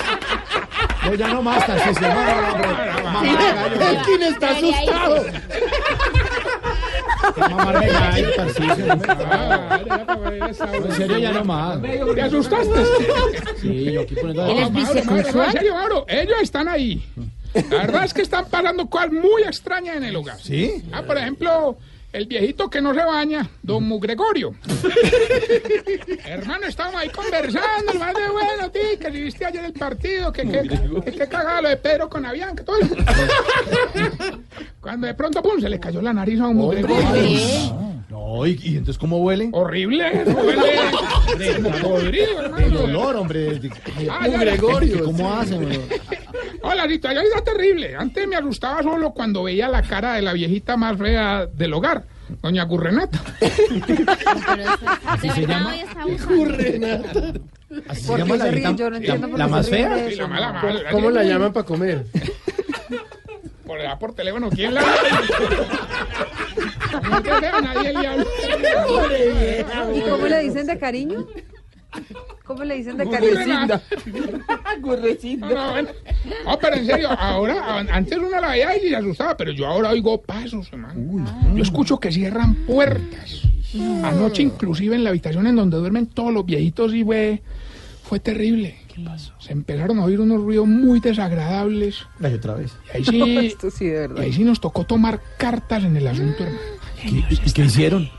No, 1.04 1.14
ya 1.14 1.28
no 1.28 1.42
más, 1.42 1.66
Tarcisio. 1.66 2.08
No, 2.08 2.14
no, 2.14 2.24
no, 2.24 2.58
no. 2.58 3.02
Mamá, 3.02 3.22
gallo, 3.22 3.90
El 3.90 4.02
King 4.02 4.22
está 4.28 4.50
asustado. 4.50 5.24
mamá, 7.36 7.72
gallo, 7.72 8.34
Tarcisio. 8.36 8.86
En 10.72 10.92
serio, 10.92 11.18
ya 11.18 11.32
no 11.32 11.44
más. 11.44 11.80
¿Te 11.82 12.22
asustaste? 12.22 12.84
Sí, 13.60 13.92
yo 13.92 14.02
aquí 14.02 14.14
poniendo... 14.14 14.46
Él 14.46 14.58
es 14.58 14.72
bisexual. 14.72 15.46
en 15.46 15.52
serio, 15.52 15.74
Mauro, 15.74 16.04
ellos 16.08 16.36
están 16.40 16.68
ahí. 16.68 17.04
La 17.54 17.78
verdad 17.78 18.04
es 18.04 18.14
que 18.14 18.22
están 18.22 18.46
pasando 18.46 18.88
cosas 18.88 19.12
muy 19.12 19.42
extrañas 19.42 19.96
en 19.96 20.04
el 20.04 20.16
hogar. 20.16 20.38
¿Sí? 20.40 20.82
Ah, 20.92 21.02
por 21.02 21.18
ejemplo, 21.18 21.76
el 22.12 22.26
viejito 22.26 22.68
que 22.68 22.80
no 22.80 22.92
se 22.94 23.04
baña, 23.04 23.48
don 23.62 23.84
Mugregorio. 23.84 24.54
Hermano, 26.26 26.66
estábamos 26.66 27.00
ahí 27.00 27.08
conversando, 27.08 27.92
el 27.92 27.98
más 27.98 28.14
de 28.14 28.30
bueno, 28.30 28.70
ti, 28.70 28.80
que 29.00 29.10
si 29.10 29.22
viste 29.22 29.46
ayer 29.46 29.64
el 29.64 29.72
partido, 29.72 30.32
que 30.32 30.42
que, 30.42 30.68
que, 30.68 31.12
que 31.12 31.28
cagado 31.28 31.62
lo 31.62 31.68
de 31.70 31.76
Pedro 31.78 32.10
con 32.10 32.26
Avianca, 32.26 32.64
todo 32.64 32.78
eso. 32.78 32.94
Cuando 34.80 35.06
de 35.06 35.14
pronto, 35.14 35.42
pum, 35.42 35.60
se 35.60 35.68
le 35.68 35.80
cayó 35.80 36.02
la 36.02 36.12
nariz 36.12 36.40
a 36.40 36.48
un 36.48 36.56
Mugregorio. 36.56 37.02
No, 38.10 38.46
¿y, 38.46 38.60
y 38.62 38.76
entonces 38.76 38.98
cómo 38.98 39.18
huelen? 39.18 39.50
Horrible, 39.54 40.24
huele 40.26 41.54
como 41.62 41.70
podrido, 41.78 42.42
hermano. 42.42 42.66
El 42.66 42.76
olor, 42.76 43.16
hombre. 43.16 43.58
Ah, 44.10 44.28
ya, 44.28 44.44
ya. 44.44 44.58
¿Cómo 45.02 45.32
hacen? 45.32 45.66
Bro? 46.62 46.70
Oh, 46.70 46.74
la 46.74 46.88
situación 46.88 47.24
está 47.26 47.42
terrible. 47.52 47.96
Antes 47.96 48.26
me 48.28 48.36
asustaba 48.36 48.82
solo 48.82 49.10
cuando 49.12 49.42
veía 49.42 49.68
la 49.68 49.82
cara 49.82 50.14
de 50.14 50.22
la 50.22 50.32
viejita 50.32 50.76
más 50.76 50.96
fea 50.98 51.46
del 51.46 51.72
hogar, 51.74 52.04
doña 52.40 52.64
Gurrenata. 52.64 53.20
¿Así 55.06 55.30
se 55.30 55.46
llama? 55.46 55.74
Gurrenata. 56.28 57.32
¿Así 57.88 58.02
se 58.02 58.06
¿Por 58.08 58.18
llama 58.18 58.36
la, 58.36 58.50
la- 58.52 58.72
Yo 58.76 58.90
no 58.90 58.96
entiendo 58.96 59.28
por 59.28 59.38
la 59.38 59.44
qué 59.46 59.50
más 59.50 59.68
fea? 59.68 60.08
¿Cómo, 60.90 61.10
la 61.10 61.22
llaman 61.24 61.52
para 61.52 61.66
comer? 61.66 62.04
Por, 63.66 63.78
por 63.98 64.14
teléfono, 64.14 64.50
¿quién 64.50 64.74
la 64.74 64.82
No 67.10 67.22
te 67.22 67.40
veo, 67.40 67.60
nadie 67.62 67.92
le 67.94 68.06
habla. 68.06 68.24
¿Y 69.94 70.00
cómo 70.02 70.26
le 70.26 70.40
dicen 70.40 70.66
de 70.66 70.78
cariño? 70.78 71.26
¿Cómo 72.44 72.64
le 72.64 72.76
dicen 72.76 72.96
de 72.96 73.08
cariño? 73.08 73.66
No, 75.38 75.48
no. 75.82 75.88
No, 76.44 76.58
pero 76.60 76.76
en 76.76 76.86
serio, 76.86 77.10
ahora, 77.10 77.78
an- 77.78 77.88
antes 77.90 78.18
uno 78.18 78.40
la 78.40 78.48
veía 78.50 78.76
y 78.76 78.88
se 78.88 78.96
asustaba, 78.96 79.36
pero 79.36 79.52
yo 79.52 79.66
ahora 79.66 79.90
oigo 79.90 80.20
pasos, 80.20 80.68
hermano. 80.72 81.24
Yo 81.54 81.62
escucho 81.62 81.98
que 82.00 82.10
cierran 82.10 82.54
puertas. 82.66 83.42
Anoche, 84.04 84.42
inclusive 84.42 84.96
en 84.96 85.04
la 85.04 85.10
habitación 85.10 85.46
en 85.46 85.56
donde 85.56 85.76
duermen 85.78 86.06
todos 86.06 86.32
los 86.32 86.44
viejitos, 86.44 86.92
y 86.94 87.04
fue, 87.04 87.42
fue 88.02 88.20
terrible. 88.20 88.76
¿Qué 88.92 89.00
pasó? 89.02 89.32
Se 89.38 89.52
empezaron 89.52 89.98
a 90.00 90.04
oír 90.04 90.20
unos 90.20 90.42
ruidos 90.42 90.66
muy 90.66 91.00
desagradables. 91.00 92.04
Ay, 92.22 92.34
otra 92.34 92.54
vez. 92.54 92.72
Y 92.92 92.96
ahí 92.98 93.04
sí, 93.04 93.36
Esto 93.46 93.70
sí, 93.70 93.86
de 93.86 93.90
y 93.90 93.94
verdad. 93.94 94.18
ahí 94.24 94.32
sí 94.32 94.44
nos 94.44 94.60
tocó 94.60 94.84
tomar 94.84 95.20
cartas 95.38 95.84
en 95.84 95.96
el 95.96 96.06
asunto, 96.06 96.42
hermano. 96.44 96.60
¿Y, 97.04 97.24
y 97.48 97.52
qué 97.52 97.62
hicieron? 97.64 98.10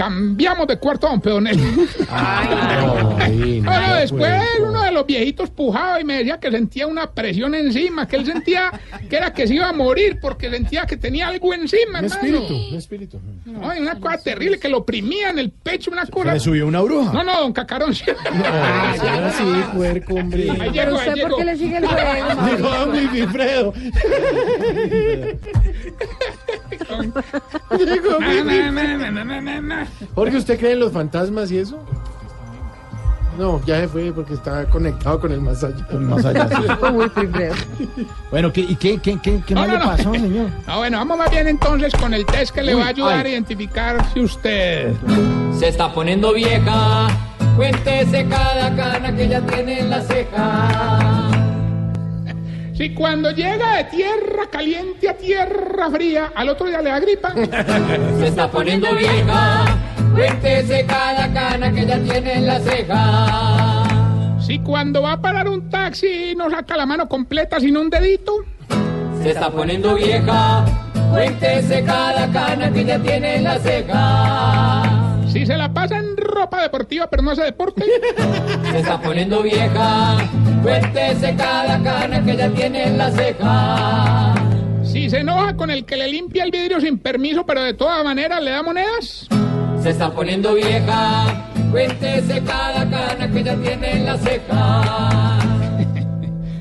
Cambiamos 0.00 0.66
de 0.66 0.78
cuarto 0.78 1.06
a 1.08 1.10
don 1.10 1.20
Pedonel. 1.20 1.60
Ay, 2.10 3.60
no, 3.60 3.70
Bueno, 3.70 3.94
después 3.96 4.32
pues, 4.56 4.66
uno 4.66 4.82
de 4.82 4.92
los 4.92 5.04
viejitos 5.04 5.50
pujaba 5.50 6.00
y 6.00 6.04
me 6.04 6.16
decía 6.16 6.40
que 6.40 6.50
sentía 6.50 6.86
una 6.86 7.10
presión 7.10 7.54
encima, 7.54 8.08
que 8.08 8.16
él 8.16 8.24
sentía 8.24 8.72
que 9.10 9.16
era 9.16 9.30
que 9.34 9.46
se 9.46 9.56
iba 9.56 9.68
a 9.68 9.74
morir 9.74 10.18
porque 10.18 10.48
sentía 10.48 10.86
que 10.86 10.96
tenía 10.96 11.28
algo 11.28 11.52
encima, 11.52 11.98
Un 11.98 12.04
hermano. 12.06 12.14
espíritu, 12.14 12.54
un 12.70 12.76
espíritu. 12.78 13.20
No, 13.44 13.76
y 13.76 13.80
una 13.80 14.00
cosa 14.00 14.16
terrible 14.16 14.58
que 14.58 14.70
lo 14.70 14.78
oprimía 14.78 15.28
en 15.28 15.38
el 15.38 15.50
pecho, 15.50 15.90
una 15.90 16.06
cosa. 16.06 16.32
le 16.32 16.40
subió 16.40 16.66
una 16.66 16.80
bruja. 16.80 17.12
No, 17.12 17.22
no, 17.22 17.38
don 17.42 17.52
Cacarón. 17.52 17.94
sí. 17.94 18.04
Ah, 18.42 18.94
ahora 19.02 19.32
sí, 19.32 19.44
puerco, 19.74 20.14
hombre. 20.14 20.50
Ahí 20.50 20.70
¿Pero 20.72 20.72
llegó, 20.72 20.98
ahí 20.98 21.08
usted 21.08 21.10
por 21.10 21.16
llegó. 21.30 21.36
qué 21.36 21.44
le 21.44 21.56
sigue 21.58 21.76
el 21.76 21.86
juego, 21.86 22.12
Dijo 22.46 22.70
Mauricio? 22.70 22.86
don 22.86 23.12
Wilfredo. 23.12 23.74
Na, 27.02 28.44
na, 28.44 28.70
na, 28.70 28.96
na, 28.96 29.10
na, 29.10 29.24
na, 29.24 29.40
na, 29.40 29.60
na. 29.60 29.86
Jorge, 30.14 30.36
¿usted 30.36 30.58
cree 30.58 30.72
en 30.72 30.80
los 30.80 30.92
fantasmas 30.92 31.50
y 31.50 31.58
eso? 31.58 31.78
No, 33.38 33.60
ya 33.64 33.80
se 33.80 33.88
fue 33.88 34.12
porque 34.12 34.34
está 34.34 34.66
conectado 34.66 35.18
con 35.20 35.32
el 35.32 35.40
más 35.40 35.64
allá. 35.64 35.86
Más 35.98 36.24
allá, 36.26 36.46
sí. 36.48 36.66
Bueno, 38.30 38.52
¿qué, 38.52 38.60
¿y 38.60 38.74
qué, 38.76 38.98
qué, 38.98 39.18
qué, 39.22 39.40
qué 39.46 39.54
No, 39.54 39.60
más 39.60 39.68
no, 39.68 39.74
le 39.74 39.78
no. 39.80 39.86
pasó, 39.86 40.12
señor? 40.12 40.50
Ah, 40.66 40.76
bueno, 40.78 40.98
vamos 40.98 41.16
más 41.18 41.30
bien 41.30 41.48
entonces 41.48 41.94
con 41.94 42.12
el 42.12 42.26
test 42.26 42.54
que 42.54 42.62
le 42.62 42.74
va 42.74 42.84
a 42.84 42.88
ayudar 42.88 43.20
ay. 43.24 43.26
a 43.26 43.34
identificar 43.34 44.04
si 44.12 44.20
usted. 44.20 44.92
Se 45.58 45.68
está 45.68 45.92
poniendo 45.94 46.34
vieja, 46.34 47.08
cuéntese 47.56 48.26
cada 48.28 48.74
cana 48.76 49.16
que 49.16 49.28
ya 49.28 49.40
tiene 49.40 49.80
en 49.80 49.90
la 49.90 50.02
ceja. 50.02 51.19
Si 52.80 52.94
cuando 52.94 53.30
llega 53.30 53.76
de 53.76 53.84
tierra 53.84 54.46
caliente 54.50 55.06
a 55.06 55.12
tierra 55.12 55.90
fría, 55.90 56.32
al 56.34 56.48
otro 56.48 56.66
día 56.66 56.80
le 56.80 56.88
da 56.88 56.98
gripa. 56.98 57.34
Se 58.18 58.28
está 58.28 58.50
poniendo 58.50 58.94
vieja, 58.94 59.66
cuéntese 60.14 60.86
cada 60.86 61.30
cana 61.30 61.70
que 61.70 61.84
ya 61.84 61.98
tiene 61.98 62.38
en 62.38 62.46
la 62.46 62.58
ceja. 62.58 63.84
Si 64.40 64.60
cuando 64.60 65.02
va 65.02 65.12
a 65.12 65.20
parar 65.20 65.46
un 65.46 65.68
taxi 65.68 66.34
no 66.34 66.48
saca 66.48 66.74
la 66.74 66.86
mano 66.86 67.06
completa 67.06 67.60
sino 67.60 67.82
un 67.82 67.90
dedito. 67.90 68.46
Se 69.22 69.32
está 69.32 69.50
poniendo 69.50 69.94
vieja, 69.96 70.64
cuéntese 71.10 71.84
cada 71.84 72.32
cana 72.32 72.72
que 72.72 72.82
ya 72.82 72.98
tiene 72.98 73.36
en 73.36 73.44
la 73.44 73.58
ceja. 73.58 74.89
Si 75.32 75.46
se 75.46 75.56
la 75.56 75.72
pasa 75.72 75.98
en 75.98 76.16
ropa 76.16 76.60
deportiva 76.60 77.08
pero 77.08 77.22
no 77.22 77.30
hace 77.30 77.42
deporte. 77.44 77.84
Se 78.70 78.78
está 78.78 79.00
poniendo 79.00 79.42
vieja, 79.42 80.18
cuéntese 80.62 81.36
cada 81.36 81.80
cana 81.82 82.24
que 82.24 82.36
ya 82.36 82.48
tiene 82.50 82.88
en 82.88 82.98
la 82.98 83.10
ceja. 83.12 84.34
Si 84.82 85.08
se 85.08 85.18
enoja 85.20 85.56
con 85.56 85.70
el 85.70 85.84
que 85.84 85.96
le 85.96 86.08
limpia 86.08 86.42
el 86.42 86.50
vidrio 86.50 86.80
sin 86.80 86.98
permiso 86.98 87.46
pero 87.46 87.62
de 87.62 87.74
todas 87.74 88.02
maneras 88.02 88.42
le 88.42 88.50
da 88.50 88.62
monedas. 88.62 89.28
Se 89.80 89.90
está 89.90 90.10
poniendo 90.10 90.54
vieja, 90.54 91.48
cuéntese 91.70 92.42
cada 92.42 92.90
cana 92.90 93.30
que 93.32 93.44
ya 93.44 93.54
tiene 93.56 93.92
en 93.92 94.06
la 94.06 94.18
ceja. 94.18 95.38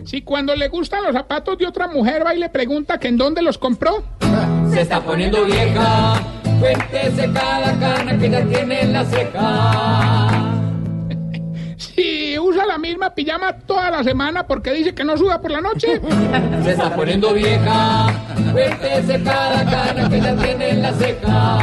Si 0.06 0.24
cuando 0.24 0.56
le 0.56 0.70
gustan 0.70 1.04
los 1.04 1.14
zapatos 1.14 1.56
de 1.60 1.68
otra 1.68 1.88
mujer 1.88 2.26
va 2.26 2.34
y 2.34 2.40
le 2.40 2.50
pregunta 2.50 3.00
que 3.00 3.10
en 3.10 3.18
dónde 3.18 3.44
los 3.44 3.60
compró. 3.60 4.04
Se 4.74 4.82
está 4.82 5.02
poniendo 5.02 5.46
vieja, 5.46 6.16
cuéntese 6.60 7.32
cada 7.32 7.80
cana 7.80 8.18
que 8.18 8.30
ya 8.30 8.44
tiene 8.44 8.82
en 8.82 8.94
la 8.94 9.06
ceja. 9.06 10.30
Si 11.78 12.38
usa 12.38 12.66
la 12.66 12.78
misma 12.78 13.14
pijama 13.14 13.54
toda 13.54 13.90
la 13.90 14.04
semana 14.04 14.46
porque 14.46 14.74
dice 14.74 14.94
que 14.94 15.04
no 15.06 15.16
suda 15.18 15.42
por 15.42 15.52
la 15.52 15.62
noche. 15.62 16.02
Se 16.64 16.72
está 16.72 16.94
poniendo 16.94 17.34
vieja, 17.34 18.08
cuéntese 18.52 19.24
cada 19.24 19.64
cana 19.66 20.10
que 20.10 20.20
ya 20.20 20.36
tiene 20.36 20.70
en 20.72 20.82
la 20.82 20.94
ceja. 20.94 21.60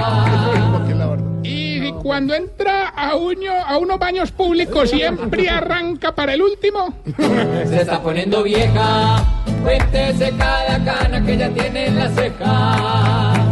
Y 1.42 1.80
si 1.80 1.92
cuando 2.02 2.34
entra 2.34 2.88
a, 2.96 3.10
a 3.10 3.78
unos 3.78 3.98
baños 3.98 4.32
públicos 4.32 4.90
siempre 4.90 5.48
arranca 5.50 6.14
para 6.14 6.32
el 6.32 6.42
último. 6.42 6.94
Se 7.68 7.82
está 7.82 8.00
poniendo 8.02 8.42
vieja, 8.42 9.22
cuéntese 9.62 10.32
cada 10.36 10.82
cana 10.82 11.24
que 11.24 11.36
ya 11.36 11.50
tiene 11.50 11.86
en 11.88 11.98
la 11.98 12.08
ceja. 12.08 13.45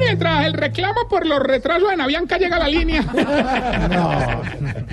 Mientras 0.00 0.46
el 0.46 0.52
reclamo 0.52 1.08
por 1.08 1.26
los 1.26 1.40
retrasos 1.40 1.92
en 1.92 2.00
Avianca 2.00 2.38
llega 2.38 2.56
a 2.56 2.60
la 2.60 2.68
línea. 2.68 3.02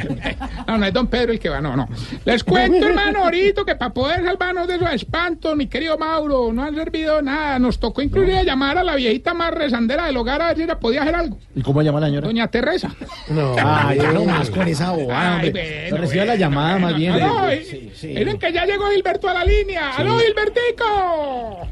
No, 0.68 0.78
no 0.78 0.86
es 0.86 0.94
don 0.94 1.08
Pedro 1.08 1.32
el 1.34 1.40
que 1.40 1.50
va, 1.50 1.62
no, 1.62 1.76
no. 1.76 1.88
Les 2.26 2.44
cuento, 2.44 2.88
hermano, 2.88 3.24
ahorita 3.26 3.64
que 3.66 3.76
para 3.76 3.94
poder 3.94 4.24
salvarnos 4.24 4.68
de 4.68 4.76
esos 4.76 4.92
espantos, 4.94 5.56
mi 5.56 5.68
querido 5.68 5.98
Mauro, 5.98 6.52
no 6.54 6.64
han 6.64 6.76
servido 6.76 7.22
nada. 7.22 7.60
Nos 7.60 7.80
tocó 7.80 8.02
inclusive 8.02 8.44
llamar 8.44 8.78
a 8.78 8.84
la 8.84 8.96
viejita 8.96 9.34
más 9.34 9.54
rezandera 9.54 10.06
del 10.06 10.18
hogar 10.18 10.42
a 10.42 10.48
ver 10.48 10.58
si 10.58 10.64
ella 10.64 10.80
podía 10.80 11.02
hacer 11.04 11.16
algo. 11.16 11.38
¿Y 11.56 11.62
cómo 11.62 11.82
llama 11.82 12.00
la 12.00 12.08
señora? 12.08 12.28
Doña 12.28 12.48
Teresa. 12.48 12.90
No. 13.30 13.56
Ah, 13.60 13.94
ya 13.96 14.12
no 14.14 14.26
más 14.26 14.50
con 14.50 14.68
esa 14.68 14.92
bobada, 14.92 15.40
Ay, 15.40 15.48
hombre. 15.48 15.88
bueno, 15.90 16.06
Reciba 16.06 16.26
la 16.26 16.36
llamada 16.36 16.80
más 16.80 16.96
bien. 16.96 17.12
Aló, 17.14 17.46
de- 17.48 17.62
y- 17.62 17.66
sí, 17.66 17.92
sí. 17.96 18.08
Miren 18.08 18.40
que 18.40 18.52
ya 18.52 18.66
llegó 18.66 18.90
Gilberto 18.90 19.30
a 19.30 19.34
la 19.34 19.46
línea. 19.46 19.92
¡Aló, 19.98 20.18
Gilbertico! 20.20 21.68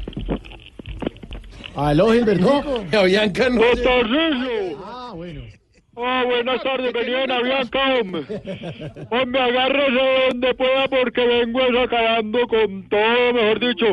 Aló, 1.74 2.12
Gilberto. 2.12 2.84
Avianca 2.98 3.48
no. 3.48 3.62
Ah, 4.84 5.12
bueno. 5.14 5.42
Ah, 5.94 6.24
buenas 6.24 6.62
tardes, 6.62 6.92
venía 6.92 7.24
en 7.24 7.30
Avianca, 7.30 7.94
hombre. 8.00 8.24
Hombre, 9.10 9.40
agárrese 9.40 10.28
donde 10.30 10.54
pueda 10.54 10.88
porque 10.88 11.26
vengo 11.26 11.60
acabando 11.80 12.46
con 12.48 12.88
todo, 12.88 13.32
mejor 13.34 13.60
dicho. 13.60 13.86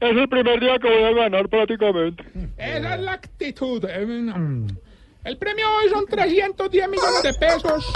Es 0.00 0.16
el 0.16 0.28
primer 0.28 0.60
día 0.60 0.78
que 0.78 0.88
voy 0.88 1.02
a 1.02 1.12
ganar 1.12 1.48
prácticamente. 1.48 2.24
Esa 2.56 2.94
es 2.94 3.00
la 3.00 3.12
actitud. 3.12 3.84
Eh, 3.86 4.06
mm. 4.06 4.66
El 5.24 5.36
premio 5.36 5.66
hoy 5.76 5.90
son 5.90 6.06
310 6.06 6.88
millones 6.88 7.22
de 7.22 7.34
pesos. 7.34 7.92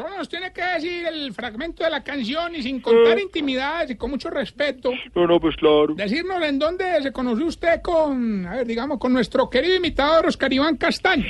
Solo 0.00 0.16
nos 0.16 0.30
tiene 0.30 0.50
que 0.50 0.62
decir 0.62 1.06
el 1.06 1.30
fragmento 1.34 1.84
de 1.84 1.90
la 1.90 2.02
canción 2.02 2.54
y 2.54 2.62
sin 2.62 2.80
contar 2.80 3.18
intimidades 3.18 3.90
y 3.90 3.96
con 3.96 4.08
mucho 4.10 4.30
respeto. 4.30 4.92
No, 5.14 5.26
no, 5.26 5.38
pues 5.38 5.54
claro. 5.56 5.88
Decirnos 5.94 6.42
en 6.42 6.58
dónde 6.58 7.02
se 7.02 7.12
conoció 7.12 7.44
usted 7.44 7.82
con, 7.82 8.46
a 8.46 8.56
ver, 8.56 8.66
digamos, 8.66 8.98
con 8.98 9.12
nuestro 9.12 9.50
querido 9.50 9.76
imitador 9.76 10.26
Oscar 10.26 10.50
Iván 10.50 10.78
Castaño. 10.78 11.26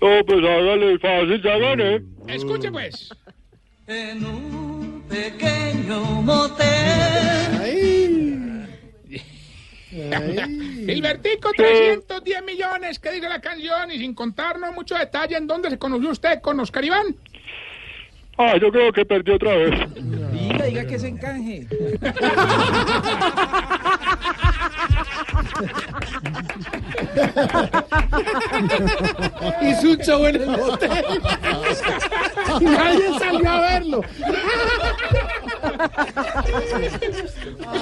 No, 0.00 0.24
pues 0.24 0.38
hágale 0.38 0.96
fácil, 1.00 1.42
ya 1.42 1.58
gané. 1.58 2.02
Escuche 2.28 2.70
pues. 2.70 3.12
En 3.88 4.24
un 4.24 5.02
pequeño 5.08 6.00
motel. 6.22 6.66
Gilbertico, 10.86 11.50
310 11.56 12.44
millones, 12.44 13.00
¿qué 13.00 13.10
dice 13.10 13.28
la 13.28 13.40
canción? 13.40 13.90
Y 13.90 13.98
sin 13.98 14.14
contarnos 14.14 14.72
mucho 14.76 14.94
detalle 14.94 15.36
en 15.36 15.48
dónde 15.48 15.70
se 15.70 15.78
conoció 15.78 16.10
usted 16.10 16.40
con 16.40 16.60
Oscar 16.60 16.84
Iván. 16.84 17.16
Ah, 18.38 18.56
yo 18.60 18.70
creo 18.70 18.92
que 18.92 19.04
perdí 19.04 19.32
otra 19.32 19.56
vez. 19.56 19.70
Diga, 20.32 20.64
diga 20.66 20.86
que 20.86 20.98
se 20.98 21.08
encanje. 21.08 21.66
Hizo 29.62 29.90
un 29.90 29.98
show 29.98 30.26
en 30.26 30.36
el 30.36 30.48
hotel. 30.48 31.04
Y 32.60 32.64
nadie 32.64 33.18
salió 33.18 33.50
a 33.50 33.60
verlo. 33.60 34.00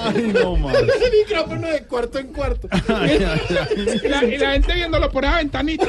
Ay, 0.05 0.33
no 0.33 0.57
más. 0.57 0.75
Ese 0.75 1.11
micrófono 1.11 1.69
de 1.69 1.85
cuarto 1.85 2.19
en 2.19 2.27
cuarto. 2.33 2.69
Y 2.73 4.09
la, 4.09 4.25
y 4.25 4.39
la 4.39 4.53
gente 4.53 4.75
viéndolo 4.75 5.11
por 5.11 5.25
esa 5.25 5.37
ventanita. 5.37 5.87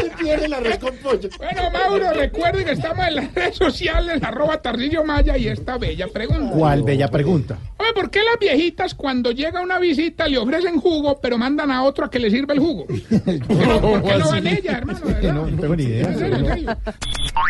Se 0.00 0.10
pierde 0.10 0.46
el 0.46 0.52
arroz 0.54 0.78
con 0.78 0.96
pollo. 0.98 1.28
Bueno, 1.36 1.70
Mauro, 1.70 2.12
recuerden 2.12 2.64
que 2.64 2.72
estamos 2.72 3.06
en 3.06 3.14
las 3.16 3.34
redes 3.34 3.56
sociales, 3.56 4.22
arroba 4.22 4.60
Tarcillo 4.62 5.04
Maya 5.04 5.36
y 5.36 5.48
esta 5.48 5.78
bella 5.78 6.06
pregunta. 6.08 6.54
¿Cuál 6.54 6.82
bella 6.82 7.08
pregunta? 7.08 7.58
Oye, 7.78 7.92
¿por 7.92 8.10
qué 8.10 8.22
las 8.22 8.38
viejitas 8.38 8.94
cuando 8.94 9.32
llega 9.32 9.60
una 9.60 9.78
visita 9.78 10.13
le 10.28 10.38
ofrecen 10.38 10.80
jugo, 10.80 11.20
pero 11.20 11.36
mandan 11.36 11.70
a 11.70 11.82
otro 11.82 12.04
a 12.06 12.10
que 12.10 12.18
le 12.18 12.30
sirva 12.30 12.54
el 12.54 12.60
jugo? 12.60 12.86
¿Por 12.86 12.98
qué 12.98 13.66
no, 13.66 13.80
por 13.80 14.02
qué 14.02 14.18
no 14.18 14.28
van 14.28 14.46
ellas, 14.46 14.74
hermano? 14.74 15.00
No, 15.22 15.46
no 15.50 15.60
tengo 15.60 15.76
ni 15.76 15.82
idea. 15.84 16.08
En 16.08 16.18
serio, 16.18 16.36
en 16.36 16.46
serio. 16.46 16.76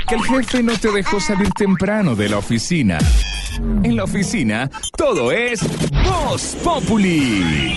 Que 0.08 0.14
el 0.14 0.22
jefe 0.22 0.62
no 0.62 0.72
te 0.78 0.90
dejó 0.90 1.20
salir 1.20 1.50
temprano 1.50 2.14
de 2.14 2.28
la 2.28 2.38
oficina. 2.38 2.98
En 3.82 3.96
la 3.96 4.04
oficina, 4.04 4.70
todo 4.96 5.30
es 5.30 5.60
Voz 6.04 6.56
Populi. 6.64 7.76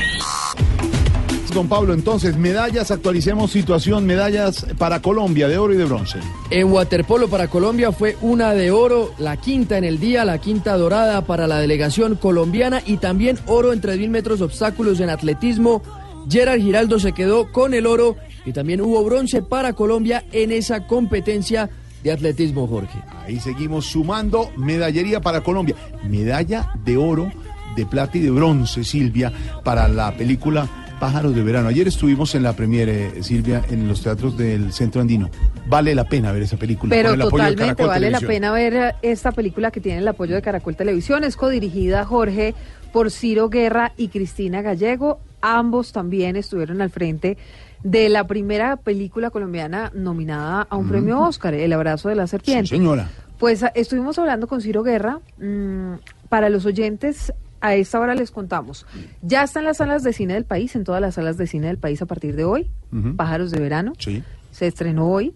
Don 1.58 1.68
Pablo, 1.68 1.96
entonces, 1.96 2.38
medallas, 2.38 2.92
actualicemos 2.92 3.50
situación, 3.50 4.06
medallas 4.06 4.68
para 4.78 5.02
Colombia 5.02 5.48
de 5.48 5.58
oro 5.58 5.74
y 5.74 5.78
de 5.78 5.86
bronce. 5.86 6.20
En 6.52 6.72
waterpolo 6.72 7.30
para 7.30 7.48
Colombia 7.48 7.92
fue 7.92 8.16
una 8.22 8.54
de 8.54 8.70
oro, 8.70 9.12
la 9.18 9.38
quinta 9.38 9.76
en 9.76 9.84
el 9.84 10.00
día, 10.00 10.24
la 10.24 10.38
quinta 10.38 10.78
dorada 10.78 11.26
para 11.26 11.48
la 11.48 11.58
delegación 11.58 12.14
colombiana 12.14 12.84
y 12.86 12.98
también 12.98 13.40
oro 13.48 13.74
en 13.74 13.82
3.000 13.82 14.08
metros 14.08 14.42
obstáculos 14.42 15.00
en 15.00 15.10
atletismo. 15.10 15.82
Gerard 16.30 16.62
Giraldo 16.62 17.00
se 17.00 17.14
quedó 17.14 17.52
con 17.52 17.74
el 17.74 17.88
oro 17.88 18.18
y 18.46 18.52
también 18.52 18.80
hubo 18.80 19.04
bronce 19.04 19.42
para 19.42 19.74
Colombia 19.74 20.26
en 20.32 20.52
esa 20.52 20.86
competencia 20.86 21.72
de 22.04 22.12
atletismo, 22.12 22.68
Jorge. 22.68 23.00
Ahí 23.26 23.40
seguimos 23.40 23.88
sumando 23.88 24.52
medallería 24.58 25.22
para 25.22 25.42
Colombia. 25.42 25.76
Medalla 26.08 26.72
de 26.86 26.98
oro, 26.98 27.32
de 27.76 27.88
plata 27.88 28.20
y 28.20 28.22
de 28.22 28.30
bronce, 28.30 28.84
Silvia, 28.84 29.34
para 29.64 29.88
la 29.88 30.16
película 30.16 30.84
Pájaros 31.00 31.36
de 31.36 31.44
Verano. 31.44 31.70
Ayer 31.70 31.88
estuvimos 31.88 32.34
en 32.34 32.42
la 32.42 32.54
premiere, 32.54 33.22
Silvia, 33.22 33.62
en 33.70 33.88
los 33.88 34.02
teatros 34.02 34.36
del 34.36 34.74
Centro 34.74 35.00
Andino. 35.02 35.30
Vale 35.68 35.94
la 35.94 36.06
pena 36.06 36.32
ver 36.32 36.42
esa 36.42 36.58
película. 36.58 36.90
Pero 36.90 37.10
con 37.10 37.16
el 37.20 37.22
apoyo 37.28 37.44
de 37.44 37.50
totalmente 37.52 37.86
vale 37.86 38.10
la 38.10 38.20
pena 38.20 38.52
ver 38.52 38.74
eh, 38.74 38.94
esta 39.04 39.32
película 39.32 39.70
que 39.70 39.80
tiene 39.80 40.00
el 40.00 40.08
apoyo 40.08 40.34
de 40.34 40.42
Caracol 40.42 40.76
Televisión. 40.76 41.24
Es 41.24 41.36
codirigida, 41.38 42.04
Jorge, 42.04 42.56
por 42.94 43.12
Ciro 43.12 43.48
Guerra 43.50 43.94
y 43.96 44.08
Cristina 44.08 44.64
Gallego. 44.64 45.20
Ambos 45.42 45.92
también 45.92 46.36
estuvieron 46.36 46.82
al 46.82 46.90
frente 46.90 47.38
de 47.84 48.10
la 48.10 48.26
primera 48.26 48.76
película 48.78 49.30
colombiana 49.30 49.92
nominada 49.94 50.66
a 50.68 50.76
un 50.78 50.90
premio 50.90 51.22
Oscar, 51.22 51.54
El 51.54 51.74
abrazo 51.74 52.10
de 52.10 52.16
la 52.16 52.26
serpiente. 52.26 52.70
Sí, 52.70 52.76
señora. 52.78 53.08
Pues 53.38 53.62
a- 53.62 53.68
estuvimos 53.76 54.18
hablando 54.18 54.48
con 54.48 54.62
Ciro 54.62 54.82
Guerra. 54.82 55.20
mm, 55.38 55.94
para 56.28 56.50
los 56.50 56.66
oyentes, 56.66 57.32
a 57.62 57.76
esta 57.76 58.00
hora 58.00 58.16
les 58.16 58.32
contamos. 58.32 58.86
Ya 59.22 59.44
están 59.44 59.64
las 59.64 59.78
salas 59.78 60.04
de 60.04 60.14
cine 60.14 60.34
del 60.34 60.46
país, 60.46 60.76
en 60.76 60.84
todas 60.84 61.02
las 61.02 61.16
salas 61.16 61.38
de 61.38 61.48
cine 61.48 61.68
del 61.68 61.78
país 61.78 62.02
a 62.02 62.06
partir 62.06 62.36
de 62.36 62.46
hoy. 62.46 62.70
Ujú. 62.92 63.16
Pájaros 63.16 63.52
de 63.52 63.60
verano. 63.60 63.94
Sí. 63.98 64.24
Se 64.52 64.68
estrenó 64.68 65.10
hoy. 65.10 65.34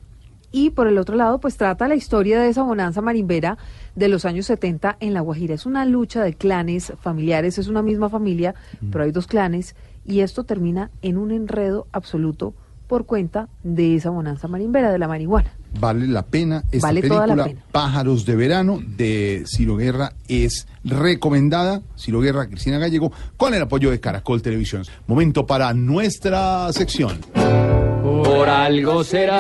Y 0.52 0.72
por 0.72 0.88
el 0.88 0.98
otro 0.98 1.16
lado, 1.16 1.40
pues 1.40 1.56
trata 1.56 1.88
la 1.88 1.96
historia 1.96 2.42
de 2.42 2.50
esa 2.50 2.64
bonanza 2.64 3.02
marimbera 3.02 3.58
de 3.96 4.10
los 4.10 4.26
años 4.26 4.46
70 4.48 4.98
en 5.00 5.14
La 5.14 5.22
Guajira. 5.22 5.56
Es 5.56 5.66
una 5.66 5.86
lucha 5.86 6.24
de 6.24 6.34
clanes 6.34 6.92
familiares, 7.00 7.58
es 7.58 7.68
una 7.68 7.82
misma 7.82 8.10
familia, 8.10 8.54
pero 8.92 9.06
hay 9.06 9.12
dos 9.12 9.28
clanes. 9.28 9.76
Y 10.06 10.20
esto 10.20 10.44
termina 10.44 10.92
en 11.02 11.18
un 11.18 11.32
enredo 11.32 11.88
absoluto 11.94 12.54
por 12.92 13.06
cuenta 13.06 13.48
de 13.64 13.96
esa 13.96 14.10
bonanza 14.10 14.50
marimbera, 14.50 14.92
de 14.92 15.00
la 15.00 15.08
marihuana. 15.08 15.50
Vale 15.80 16.08
la 16.08 16.26
pena 16.26 16.66
esta 16.74 16.88
Vale 16.88 17.02
toda 17.02 17.26
la 17.26 17.46
pena. 17.46 17.62
Pájaros 17.72 18.26
de 18.26 18.36
Verano 18.36 18.82
de 18.86 19.46
Ciro 19.48 19.78
Guerra 19.78 20.12
es 20.28 20.68
recomendada. 20.84 21.82
Ciro 21.98 22.20
Guerra, 22.20 22.50
Cristina 22.50 22.80
Gallego, 22.80 23.14
con 23.38 23.54
el 23.54 23.62
apoyo 23.62 23.92
de 23.92 24.02
Caracol 24.02 24.42
Televisión. 24.42 24.84
Momento 25.08 25.46
para 25.46 25.74
nuestra 25.74 26.70
sección. 26.74 27.18
Por 27.32 28.50
algo 28.50 29.06
será. 29.06 29.40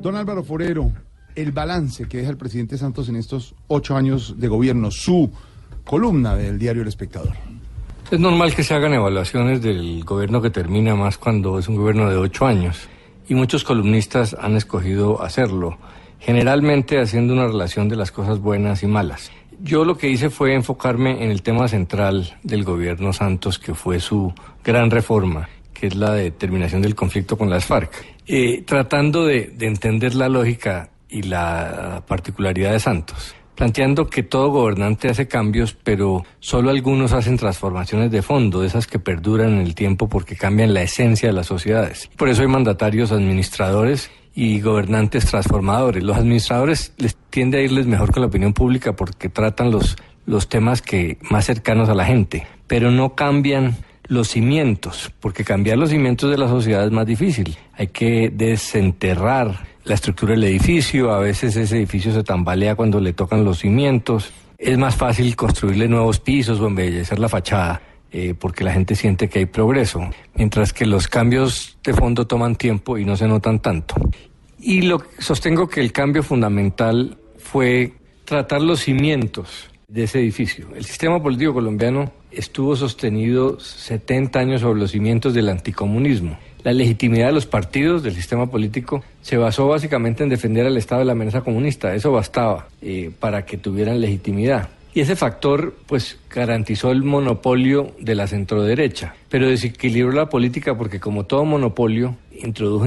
Don 0.00 0.14
Álvaro 0.14 0.44
Forero, 0.44 0.92
el 1.34 1.50
balance 1.50 2.06
que 2.06 2.18
deja 2.18 2.30
el 2.30 2.36
presidente 2.36 2.78
Santos 2.78 3.08
en 3.08 3.16
estos 3.16 3.56
ocho 3.66 3.96
años 3.96 4.36
de 4.38 4.46
gobierno, 4.46 4.92
su 4.92 5.32
columna 5.82 6.36
del 6.36 6.60
diario 6.60 6.82
El 6.82 6.88
Espectador. 6.88 7.34
Es 8.10 8.18
normal 8.18 8.56
que 8.56 8.64
se 8.64 8.74
hagan 8.74 8.92
evaluaciones 8.92 9.62
del 9.62 10.02
gobierno 10.02 10.42
que 10.42 10.50
termina 10.50 10.96
más 10.96 11.16
cuando 11.16 11.60
es 11.60 11.68
un 11.68 11.76
gobierno 11.76 12.10
de 12.10 12.16
ocho 12.16 12.44
años. 12.44 12.88
Y 13.28 13.36
muchos 13.36 13.62
columnistas 13.62 14.34
han 14.34 14.56
escogido 14.56 15.22
hacerlo, 15.22 15.78
generalmente 16.18 17.00
haciendo 17.00 17.34
una 17.34 17.46
relación 17.46 17.88
de 17.88 17.94
las 17.94 18.10
cosas 18.10 18.40
buenas 18.40 18.82
y 18.82 18.88
malas. 18.88 19.30
Yo 19.62 19.84
lo 19.84 19.96
que 19.96 20.08
hice 20.08 20.28
fue 20.28 20.54
enfocarme 20.54 21.22
en 21.22 21.30
el 21.30 21.42
tema 21.42 21.68
central 21.68 22.36
del 22.42 22.64
gobierno 22.64 23.12
Santos, 23.12 23.60
que 23.60 23.74
fue 23.74 24.00
su 24.00 24.34
gran 24.64 24.90
reforma, 24.90 25.48
que 25.72 25.86
es 25.86 25.94
la 25.94 26.12
de 26.12 26.32
terminación 26.32 26.82
del 26.82 26.96
conflicto 26.96 27.38
con 27.38 27.48
las 27.48 27.64
FARC, 27.64 27.92
eh, 28.26 28.64
tratando 28.66 29.24
de, 29.24 29.52
de 29.56 29.66
entender 29.68 30.16
la 30.16 30.28
lógica 30.28 30.90
y 31.08 31.22
la 31.22 32.02
particularidad 32.08 32.72
de 32.72 32.80
Santos 32.80 33.36
planteando 33.60 34.06
que 34.06 34.22
todo 34.22 34.48
gobernante 34.48 35.10
hace 35.10 35.28
cambios, 35.28 35.74
pero 35.74 36.24
solo 36.38 36.70
algunos 36.70 37.12
hacen 37.12 37.36
transformaciones 37.36 38.10
de 38.10 38.22
fondo, 38.22 38.64
esas 38.64 38.86
que 38.86 38.98
perduran 38.98 39.50
en 39.50 39.58
el 39.58 39.74
tiempo 39.74 40.08
porque 40.08 40.34
cambian 40.34 40.72
la 40.72 40.80
esencia 40.80 41.28
de 41.28 41.34
las 41.34 41.48
sociedades. 41.48 42.08
Por 42.16 42.30
eso 42.30 42.40
hay 42.40 42.48
mandatarios 42.48 43.12
administradores 43.12 44.10
y 44.34 44.62
gobernantes 44.62 45.26
transformadores. 45.26 46.02
Los 46.02 46.16
administradores 46.16 46.94
les 46.96 47.16
tiende 47.28 47.58
a 47.58 47.60
irles 47.60 47.86
mejor 47.86 48.12
con 48.12 48.22
la 48.22 48.28
opinión 48.28 48.54
pública 48.54 48.96
porque 48.96 49.28
tratan 49.28 49.70
los, 49.70 49.96
los 50.24 50.48
temas 50.48 50.80
que 50.80 51.18
más 51.28 51.44
cercanos 51.44 51.90
a 51.90 51.94
la 51.94 52.06
gente, 52.06 52.46
pero 52.66 52.90
no 52.90 53.14
cambian 53.14 53.76
los 54.04 54.28
cimientos, 54.28 55.12
porque 55.20 55.44
cambiar 55.44 55.76
los 55.76 55.90
cimientos 55.90 56.30
de 56.30 56.38
la 56.38 56.48
sociedad 56.48 56.86
es 56.86 56.92
más 56.92 57.04
difícil. 57.04 57.58
Hay 57.74 57.88
que 57.88 58.30
desenterrar 58.30 59.69
la 59.84 59.94
estructura 59.94 60.32
del 60.32 60.44
edificio, 60.44 61.12
a 61.12 61.18
veces 61.18 61.56
ese 61.56 61.76
edificio 61.76 62.12
se 62.12 62.22
tambalea 62.22 62.74
cuando 62.74 63.00
le 63.00 63.12
tocan 63.12 63.44
los 63.44 63.60
cimientos. 63.60 64.32
Es 64.58 64.76
más 64.76 64.96
fácil 64.96 65.34
construirle 65.36 65.88
nuevos 65.88 66.20
pisos 66.20 66.60
o 66.60 66.66
embellecer 66.66 67.18
la 67.18 67.28
fachada, 67.28 67.80
eh, 68.12 68.34
porque 68.38 68.64
la 68.64 68.72
gente 68.72 68.94
siente 68.94 69.28
que 69.28 69.40
hay 69.40 69.46
progreso, 69.46 70.00
mientras 70.34 70.72
que 70.72 70.84
los 70.84 71.08
cambios 71.08 71.78
de 71.82 71.94
fondo 71.94 72.26
toman 72.26 72.56
tiempo 72.56 72.98
y 72.98 73.04
no 73.04 73.16
se 73.16 73.26
notan 73.26 73.60
tanto. 73.60 73.94
Y 74.58 74.82
lo 74.82 75.02
sostengo 75.18 75.68
que 75.68 75.80
el 75.80 75.92
cambio 75.92 76.22
fundamental 76.22 77.16
fue 77.38 77.94
tratar 78.24 78.60
los 78.60 78.80
cimientos 78.80 79.70
de 79.88 80.04
ese 80.04 80.20
edificio. 80.20 80.68
El 80.74 80.84
sistema 80.84 81.22
político 81.22 81.54
colombiano 81.54 82.12
estuvo 82.30 82.76
sostenido 82.76 83.58
70 83.58 84.38
años 84.38 84.60
sobre 84.60 84.80
los 84.80 84.92
cimientos 84.92 85.34
del 85.34 85.48
anticomunismo. 85.48 86.38
La 86.62 86.72
legitimidad 86.72 87.28
de 87.28 87.32
los 87.32 87.46
partidos 87.46 88.02
del 88.02 88.14
sistema 88.14 88.46
político 88.46 89.02
se 89.22 89.36
basó 89.36 89.68
básicamente 89.68 90.22
en 90.22 90.28
defender 90.28 90.66
al 90.66 90.76
Estado 90.76 91.00
de 91.00 91.06
la 91.06 91.12
amenaza 91.12 91.40
comunista. 91.40 91.94
Eso 91.94 92.12
bastaba 92.12 92.68
eh, 92.82 93.10
para 93.18 93.46
que 93.46 93.56
tuvieran 93.56 94.00
legitimidad. 94.00 94.68
Y 94.92 95.00
ese 95.00 95.14
factor, 95.14 95.76
pues, 95.86 96.18
garantizó 96.28 96.90
el 96.90 97.04
monopolio 97.04 97.92
de 98.00 98.16
la 98.16 98.26
centroderecha, 98.26 99.14
pero 99.28 99.48
desequilibró 99.48 100.12
la 100.12 100.28
política 100.28 100.76
porque, 100.76 100.98
como 100.98 101.24
todo 101.24 101.44
monopolio, 101.44 102.16
introdujo 102.36 102.86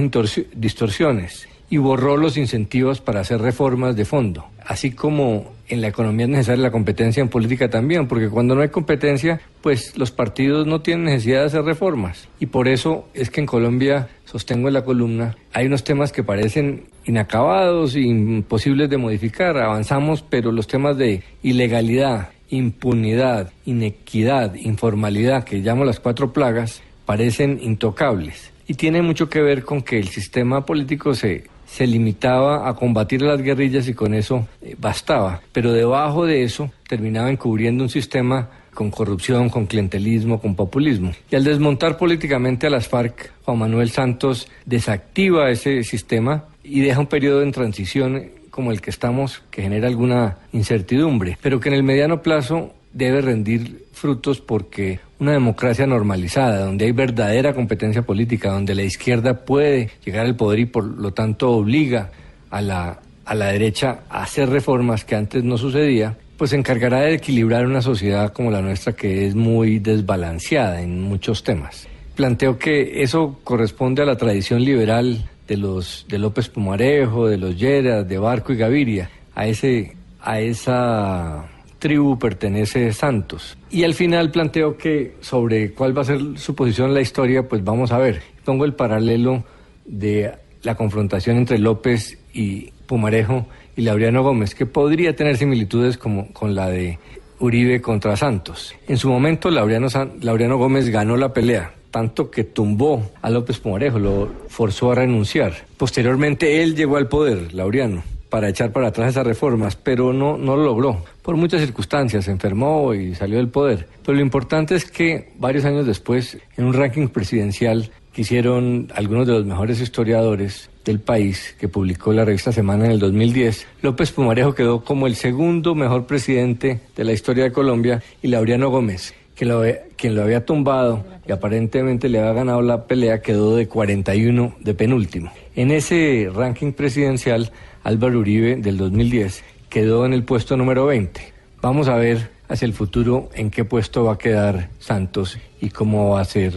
distorsiones 0.54 1.48
y 1.70 1.78
borró 1.78 2.16
los 2.16 2.36
incentivos 2.36 3.00
para 3.00 3.20
hacer 3.20 3.40
reformas 3.40 3.96
de 3.96 4.04
fondo. 4.04 4.44
Así 4.64 4.90
como 4.90 5.52
en 5.68 5.80
la 5.80 5.88
economía 5.88 6.26
es 6.26 6.30
necesaria 6.30 6.62
la 6.62 6.70
competencia, 6.70 7.20
en 7.20 7.28
política 7.28 7.68
también, 7.68 8.06
porque 8.06 8.28
cuando 8.28 8.54
no 8.54 8.62
hay 8.62 8.68
competencia, 8.68 9.40
pues 9.62 9.96
los 9.96 10.10
partidos 10.10 10.66
no 10.66 10.80
tienen 10.80 11.06
necesidad 11.06 11.40
de 11.40 11.46
hacer 11.46 11.62
reformas. 11.62 12.28
Y 12.38 12.46
por 12.46 12.68
eso 12.68 13.08
es 13.14 13.30
que 13.30 13.40
en 13.40 13.46
Colombia, 13.46 14.08
sostengo 14.24 14.68
en 14.68 14.74
la 14.74 14.84
columna, 14.84 15.36
hay 15.52 15.66
unos 15.66 15.84
temas 15.84 16.12
que 16.12 16.22
parecen 16.22 16.84
inacabados, 17.04 17.96
imposibles 17.96 18.90
de 18.90 18.98
modificar. 18.98 19.56
Avanzamos, 19.58 20.22
pero 20.22 20.52
los 20.52 20.66
temas 20.66 20.96
de 20.96 21.22
ilegalidad, 21.42 22.30
impunidad, 22.50 23.52
inequidad, 23.64 24.54
informalidad, 24.54 25.44
que 25.44 25.58
llamo 25.58 25.84
las 25.84 26.00
cuatro 26.00 26.32
plagas, 26.32 26.82
parecen 27.06 27.58
intocables. 27.62 28.52
Y 28.66 28.74
tiene 28.74 29.02
mucho 29.02 29.28
que 29.28 29.42
ver 29.42 29.62
con 29.64 29.82
que 29.82 29.98
el 29.98 30.08
sistema 30.08 30.64
político 30.64 31.14
se, 31.14 31.44
se 31.74 31.88
limitaba 31.88 32.68
a 32.68 32.74
combatir 32.74 33.24
a 33.24 33.26
las 33.26 33.42
guerrillas 33.42 33.88
y 33.88 33.94
con 33.94 34.14
eso 34.14 34.46
eh, 34.62 34.76
bastaba. 34.78 35.40
Pero 35.50 35.72
debajo 35.72 36.24
de 36.24 36.44
eso 36.44 36.70
terminaba 36.88 37.32
encubriendo 37.32 37.82
un 37.82 37.90
sistema 37.90 38.48
con 38.72 38.92
corrupción, 38.92 39.48
con 39.48 39.66
clientelismo, 39.66 40.40
con 40.40 40.54
populismo. 40.54 41.10
Y 41.28 41.34
al 41.34 41.42
desmontar 41.42 41.96
políticamente 41.98 42.68
a 42.68 42.70
las 42.70 42.86
FARC, 42.86 43.32
Juan 43.44 43.58
Manuel 43.58 43.90
Santos 43.90 44.46
desactiva 44.64 45.50
ese 45.50 45.82
sistema 45.82 46.44
y 46.62 46.80
deja 46.80 47.00
un 47.00 47.08
periodo 47.08 47.42
en 47.42 47.50
transición 47.50 48.22
como 48.50 48.70
el 48.70 48.80
que 48.80 48.90
estamos, 48.90 49.42
que 49.50 49.62
genera 49.62 49.88
alguna 49.88 50.38
incertidumbre, 50.52 51.38
pero 51.42 51.58
que 51.58 51.70
en 51.70 51.74
el 51.74 51.82
mediano 51.82 52.22
plazo 52.22 52.72
debe 52.92 53.20
rendir 53.20 53.86
frutos 53.92 54.40
porque 54.40 55.00
una 55.24 55.32
democracia 55.32 55.86
normalizada, 55.86 56.66
donde 56.66 56.84
hay 56.84 56.92
verdadera 56.92 57.54
competencia 57.54 58.02
política, 58.02 58.50
donde 58.50 58.74
la 58.74 58.82
izquierda 58.82 59.44
puede 59.44 59.88
llegar 60.04 60.26
al 60.26 60.36
poder 60.36 60.60
y 60.60 60.66
por 60.66 60.84
lo 60.84 61.12
tanto 61.12 61.50
obliga 61.50 62.10
a 62.50 62.60
la, 62.60 63.00
a 63.24 63.34
la 63.34 63.46
derecha 63.46 64.00
a 64.10 64.22
hacer 64.22 64.50
reformas 64.50 65.04
que 65.04 65.16
antes 65.16 65.42
no 65.42 65.56
sucedía, 65.56 66.16
pues 66.36 66.50
se 66.50 66.56
encargará 66.56 67.00
de 67.00 67.14
equilibrar 67.14 67.64
una 67.66 67.80
sociedad 67.80 68.34
como 68.34 68.50
la 68.50 68.60
nuestra 68.60 68.92
que 68.92 69.26
es 69.26 69.34
muy 69.34 69.78
desbalanceada 69.78 70.82
en 70.82 71.00
muchos 71.00 71.42
temas. 71.42 71.88
Planteo 72.14 72.58
que 72.58 73.02
eso 73.02 73.40
corresponde 73.44 74.02
a 74.02 74.06
la 74.06 74.16
tradición 74.16 74.62
liberal 74.62 75.28
de 75.48 75.56
los 75.56 76.04
de 76.08 76.18
López 76.18 76.50
Pumarejo, 76.50 77.28
de 77.28 77.38
los 77.38 77.58
Lleras, 77.58 78.06
de 78.06 78.18
Barco 78.18 78.52
y 78.52 78.56
Gaviria. 78.56 79.10
A 79.34 79.46
ese 79.46 79.96
a 80.20 80.40
esa 80.40 81.46
tribu 81.84 82.18
pertenece 82.18 82.94
Santos. 82.94 83.58
Y 83.70 83.84
al 83.84 83.92
final 83.92 84.30
planteo 84.30 84.78
que 84.78 85.16
sobre 85.20 85.72
cuál 85.72 85.94
va 85.94 86.00
a 86.00 86.06
ser 86.06 86.18
su 86.36 86.54
posición 86.54 86.88
en 86.88 86.94
la 86.94 87.02
historia, 87.02 87.46
pues 87.46 87.62
vamos 87.62 87.92
a 87.92 87.98
ver. 87.98 88.22
Pongo 88.42 88.64
el 88.64 88.72
paralelo 88.72 89.44
de 89.84 90.32
la 90.62 90.76
confrontación 90.76 91.36
entre 91.36 91.58
López 91.58 92.18
y 92.32 92.70
Pumarejo 92.86 93.46
y 93.76 93.82
Laureano 93.82 94.22
Gómez, 94.22 94.54
que 94.54 94.64
podría 94.64 95.14
tener 95.14 95.36
similitudes 95.36 95.98
como 95.98 96.32
con 96.32 96.54
la 96.54 96.70
de 96.70 96.98
Uribe 97.38 97.82
contra 97.82 98.16
Santos. 98.16 98.74
En 98.88 98.96
su 98.96 99.10
momento, 99.10 99.50
Laureano, 99.50 99.88
Laureano 100.22 100.56
Gómez 100.56 100.88
ganó 100.88 101.18
la 101.18 101.34
pelea, 101.34 101.74
tanto 101.90 102.30
que 102.30 102.44
tumbó 102.44 103.10
a 103.20 103.28
López 103.28 103.58
Pumarejo, 103.58 103.98
lo 103.98 104.30
forzó 104.48 104.92
a 104.92 104.94
renunciar. 104.94 105.52
Posteriormente, 105.76 106.62
él 106.62 106.76
llegó 106.76 106.96
al 106.96 107.08
poder, 107.08 107.52
Laureano, 107.52 108.02
para 108.34 108.48
echar 108.48 108.72
para 108.72 108.88
atrás 108.88 109.10
esas 109.10 109.24
reformas, 109.24 109.76
pero 109.76 110.12
no, 110.12 110.36
no 110.36 110.56
lo 110.56 110.64
logró. 110.64 111.04
Por 111.22 111.36
muchas 111.36 111.60
circunstancias, 111.60 112.24
se 112.24 112.32
enfermó 112.32 112.92
y 112.92 113.14
salió 113.14 113.36
del 113.36 113.46
poder. 113.46 113.86
Pero 114.04 114.16
lo 114.16 114.22
importante 114.22 114.74
es 114.74 114.90
que 114.90 115.28
varios 115.38 115.64
años 115.64 115.86
después, 115.86 116.36
en 116.56 116.64
un 116.64 116.72
ranking 116.72 117.06
presidencial 117.06 117.92
que 118.12 118.22
hicieron 118.22 118.88
algunos 118.96 119.28
de 119.28 119.34
los 119.34 119.46
mejores 119.46 119.80
historiadores 119.80 120.68
del 120.84 120.98
país, 120.98 121.54
que 121.60 121.68
publicó 121.68 122.12
la 122.12 122.24
revista 122.24 122.50
Semana 122.50 122.86
en 122.86 122.90
el 122.90 122.98
2010, 122.98 123.68
López 123.82 124.10
Pumarejo 124.10 124.52
quedó 124.52 124.82
como 124.82 125.06
el 125.06 125.14
segundo 125.14 125.76
mejor 125.76 126.06
presidente 126.06 126.80
de 126.96 127.04
la 127.04 127.12
historia 127.12 127.44
de 127.44 127.52
Colombia 127.52 128.02
y 128.20 128.26
Laureano 128.26 128.68
Gómez, 128.68 129.14
que 129.36 129.44
lo, 129.44 129.62
quien 129.94 130.16
lo 130.16 130.24
había 130.24 130.44
tumbado 130.44 131.04
y 131.24 131.30
aparentemente 131.30 132.08
le 132.08 132.18
había 132.18 132.32
ganado 132.32 132.62
la 132.62 132.88
pelea, 132.88 133.22
quedó 133.22 133.54
de 133.54 133.68
41 133.68 134.56
de 134.58 134.74
penúltimo. 134.74 135.30
En 135.54 135.70
ese 135.70 136.28
ranking 136.34 136.72
presidencial, 136.72 137.52
Álvaro 137.84 138.18
Uribe 138.18 138.56
del 138.56 138.78
2010 138.78 139.44
quedó 139.68 140.06
en 140.06 140.12
el 140.14 140.24
puesto 140.24 140.56
número 140.56 140.86
20. 140.86 141.20
Vamos 141.60 141.88
a 141.88 141.96
ver 141.96 142.30
hacia 142.48 142.66
el 142.66 142.72
futuro 142.72 143.28
en 143.34 143.50
qué 143.50 143.64
puesto 143.64 144.04
va 144.04 144.14
a 144.14 144.18
quedar 144.18 144.70
Santos 144.78 145.38
y 145.60 145.70
cómo 145.70 146.10
va 146.10 146.20
a 146.20 146.24
ser 146.24 146.54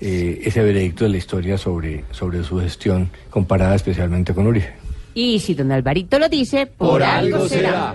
eh, 0.00 0.40
ese 0.44 0.62
veredicto 0.62 1.04
de 1.04 1.10
la 1.10 1.16
historia 1.18 1.58
sobre, 1.58 2.04
sobre 2.10 2.42
su 2.42 2.58
gestión 2.58 3.10
comparada 3.28 3.74
especialmente 3.74 4.34
con 4.34 4.46
Uribe. 4.46 4.72
Y 5.14 5.38
si 5.40 5.54
don 5.54 5.70
Alvarito 5.72 6.18
lo 6.18 6.28
dice, 6.28 6.66
por, 6.66 7.02
algo 7.02 7.46
será. 7.48 7.94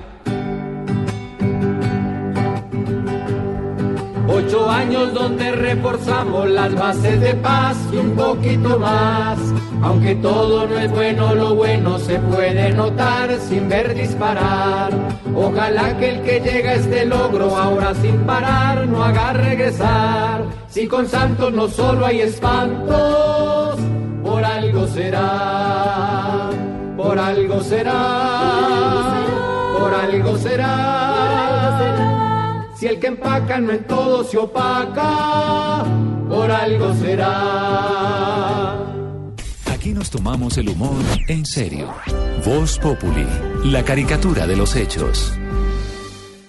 Ocho 4.28 4.70
años 4.70 5.14
donde 5.14 5.52
reforzamos 5.52 6.50
las 6.50 6.74
bases 6.74 7.22
de 7.22 7.36
paz 7.36 7.78
y 7.94 7.98
un 7.98 8.12
poquito 8.12 8.80
más. 8.80 9.38
Aunque 9.84 10.16
todo 10.16 10.68
no 10.68 10.80
es 10.80 10.92
bueno, 10.92 11.36
lo 11.36 11.54
bueno 11.54 12.00
se 12.00 12.18
puede 12.20 12.72
notar 12.72 13.38
sin 13.40 13.70
ver 13.70 13.94
disparar. 13.94 14.92
Ojalá 15.36 15.96
que 15.98 16.10
el 16.10 16.22
que 16.24 16.40
llega 16.40 16.72
a 16.72 16.74
este 16.76 17.06
logro 17.06 17.56
ahora 17.56 17.94
sin 17.96 18.18
parar 18.22 18.88
no 18.88 19.04
haga 19.04 19.34
regresar. 19.34 20.44
Si 20.70 20.88
con 20.88 21.08
Santos 21.08 21.54
no 21.54 21.68
solo 21.68 22.06
hay 22.06 22.22
espantos, 22.22 23.78
por 24.24 24.44
algo 24.44 24.88
será, 24.88 26.50
por 26.98 27.20
algo 27.20 27.62
será, 27.62 29.12
por 29.78 29.94
algo 29.94 30.38
será. 30.38 32.15
Si 32.86 32.90
el 32.90 33.00
que 33.00 33.08
empaca 33.08 33.60
no 33.60 33.72
en 33.74 33.84
todo 33.86 34.24
se 34.24 34.38
opaca, 34.38 35.84
por 36.30 36.52
algo 36.52 36.94
será. 36.94 38.78
Aquí 39.74 39.92
nos 39.92 40.12
tomamos 40.12 40.56
el 40.60 40.70
humor 40.70 41.02
en 41.28 41.48
serio. 41.48 41.92
Voz 42.46 42.78
Populi, 42.78 43.26
la 43.64 43.84
caricatura 43.84 44.46
de 44.46 44.56
los 44.56 44.76
hechos. 44.76 45.34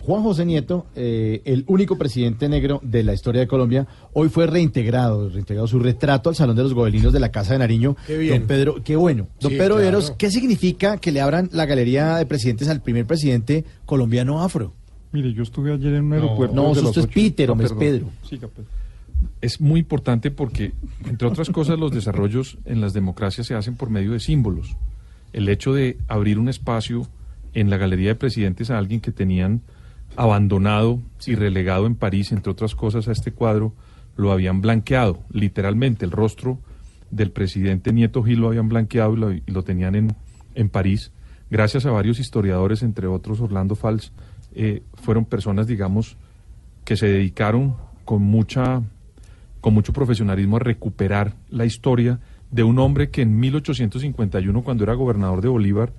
Juan 0.03 0.23
José 0.23 0.45
Nieto, 0.45 0.85
eh, 0.95 1.41
el 1.47 1.65
único 1.69 1.97
presidente 1.97 2.51
negro 2.51 2.81
de 2.83 3.03
la 3.03 3.15
historia 3.15 3.41
de 3.41 3.47
Colombia, 3.47 3.87
hoy 4.13 4.29
fue 4.29 4.47
reintegrado, 4.47 5.31
reintegrado 5.31 5.67
su 5.67 5.79
retrato 5.79 6.29
al 6.29 6.37
Salón 6.37 6.55
de 6.55 6.65
los 6.65 6.75
Gobelinos 6.75 7.15
de 7.15 7.21
la 7.21 7.31
Casa 7.31 7.55
de 7.55 7.61
Nariño. 7.61 7.97
Qué 8.07 8.19
bien. 8.19 8.41
Don 8.41 8.47
Pedro, 8.47 8.85
qué 8.85 8.97
bueno. 8.97 9.29
Don 9.41 9.53
Sí, 9.53 9.57
Pedro 9.57 9.77
claro. 9.77 9.87
Veros, 9.87 10.11
¿qué 10.19 10.31
significa 10.31 10.99
que 10.99 11.13
le 11.13 11.23
abran 11.23 11.49
la 11.51 11.65
galería 11.65 12.17
de 12.17 12.27
presidentes 12.27 12.69
al 12.69 12.83
primer 12.83 13.07
presidente 13.07 13.65
colombiano 13.87 14.43
afro? 14.43 14.75
Mire, 15.17 15.33
yo 15.33 15.45
estuve 15.45 15.73
ayer 15.73 15.95
en 15.95 16.05
un 16.05 16.13
aeropuerto. 16.13 16.55
no, 16.55 16.73
eso 16.73 17.01
es. 17.01 17.07
Peter, 17.07 17.51
hombre, 17.51 17.69
es. 17.69 17.73
Pedro. 17.73 18.11
Siga, 18.23 18.49
Pedro. 18.49 18.69
es 19.41 19.63
muy 19.63 19.81
importante 19.81 20.31
porque, 20.31 20.73
entre 21.07 21.27
otras 21.27 21.49
cosas, 21.49 21.79
los 21.79 21.91
desarrollos 21.91 22.59
en 22.67 22.83
las 22.83 22.93
democracias 22.93 23.47
se 23.47 23.55
hacen 23.55 23.77
por 23.77 23.89
medio 23.89 24.13
de 24.13 24.21
símbolos. 24.21 24.77
El 25.33 25.49
hecho 25.49 25.73
de 25.73 25.97
abrir 26.07 26.39
un 26.39 26.51
espacio 26.51 27.09
en 27.55 27.71
la 27.71 27.79
galería 27.79 28.11
de 28.11 28.15
presidentes 28.17 28.71
a 28.71 28.77
alguien 28.77 29.01
que 29.01 29.11
tenían 29.11 29.63
abandonado 30.17 31.01
y 31.27 31.35
relegado 31.35 31.87
en 31.87 31.95
París, 31.95 32.31
entre 32.31 32.53
otras 32.53 32.75
cosas, 32.75 33.09
a 33.09 33.13
este 33.13 33.33
cuadro, 33.33 33.73
lo 34.17 34.33
habían 34.33 34.61
blanqueado, 34.61 35.21
literalmente. 35.31 36.05
El 36.05 36.11
rostro 36.11 36.59
del 37.11 37.31
presidente 37.31 37.91
Nieto 37.91 38.23
Gil 38.23 38.41
lo 38.41 38.49
habían 38.49 38.69
blanqueado 38.69 39.15
y 39.15 39.17
lo, 39.17 39.33
y 39.33 39.43
lo 39.47 39.63
tenían 39.63 39.95
en, 39.95 40.15
en 40.55 40.69
París. 40.69 41.11
Gracias 41.51 41.87
a 41.87 41.91
varios 41.91 42.19
historiadores, 42.19 42.83
entre 42.83 43.07
otros 43.07 43.41
Orlando 43.41 43.77
Fals, 43.77 44.13
eh, 44.57 44.83
fueron 44.95 45.27
personas, 45.27 45.67
digamos, 45.67 46.17
que 46.85 46.97
se 46.97 47.07
dedicaron 47.07 47.77
con 48.05 48.23
mucha 48.23 48.83
con 49.61 49.75
mucho 49.75 49.93
profesionalismo 49.93 50.57
a 50.57 50.61
recuperar 50.61 51.35
la 51.51 51.65
historia 51.65 52.21
de 52.51 52.63
un 52.63 52.79
hombre 52.79 53.11
que 53.11 53.23
en 53.23 53.39
1851, 53.39 54.63
cuando 54.63 54.85
era 54.85 54.95
gobernador 54.95 55.43
de 55.43 55.49
Bolívar, 55.49 55.93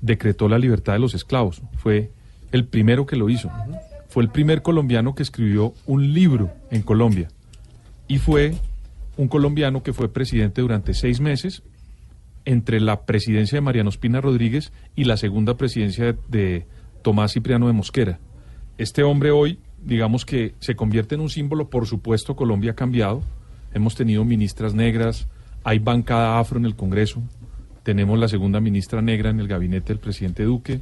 decretó 0.00 0.48
la 0.48 0.58
libertad 0.58 0.92
de 0.92 1.00
los 1.00 1.14
esclavos. 1.14 1.60
Fue 1.76 2.12
el 2.52 2.64
primero 2.64 3.06
que 3.06 3.16
lo 3.16 3.28
hizo. 3.28 3.50
Fue 4.08 4.22
el 4.22 4.30
primer 4.30 4.62
colombiano 4.62 5.14
que 5.16 5.24
escribió 5.24 5.74
un 5.84 6.14
libro 6.14 6.52
en 6.70 6.82
Colombia. 6.82 7.28
Y 8.06 8.18
fue 8.18 8.54
un 9.16 9.28
colombiano 9.28 9.82
que 9.82 9.92
fue 9.92 10.12
presidente 10.12 10.60
durante 10.60 10.94
seis 10.94 11.20
meses 11.20 11.62
entre 12.44 12.80
la 12.80 13.02
presidencia 13.04 13.56
de 13.56 13.62
Mariano 13.62 13.90
Espina 13.90 14.20
Rodríguez 14.20 14.72
y 14.94 15.04
la 15.04 15.16
segunda 15.16 15.56
presidencia 15.56 16.04
de, 16.04 16.16
de 16.28 16.66
Tomás 17.08 17.32
Cipriano 17.32 17.68
de 17.68 17.72
Mosquera. 17.72 18.18
Este 18.76 19.02
hombre 19.02 19.30
hoy, 19.30 19.58
digamos 19.82 20.26
que 20.26 20.54
se 20.58 20.76
convierte 20.76 21.14
en 21.14 21.22
un 21.22 21.30
símbolo, 21.30 21.70
por 21.70 21.86
supuesto 21.86 22.36
Colombia 22.36 22.72
ha 22.72 22.74
cambiado, 22.74 23.22
hemos 23.72 23.94
tenido 23.94 24.26
ministras 24.26 24.74
negras, 24.74 25.26
hay 25.64 25.78
bancada 25.78 26.38
afro 26.38 26.58
en 26.58 26.66
el 26.66 26.76
Congreso, 26.76 27.22
tenemos 27.82 28.18
la 28.18 28.28
segunda 28.28 28.60
ministra 28.60 29.00
negra 29.00 29.30
en 29.30 29.40
el 29.40 29.48
gabinete 29.48 29.94
del 29.94 30.00
presidente 30.00 30.42
Duque, 30.42 30.80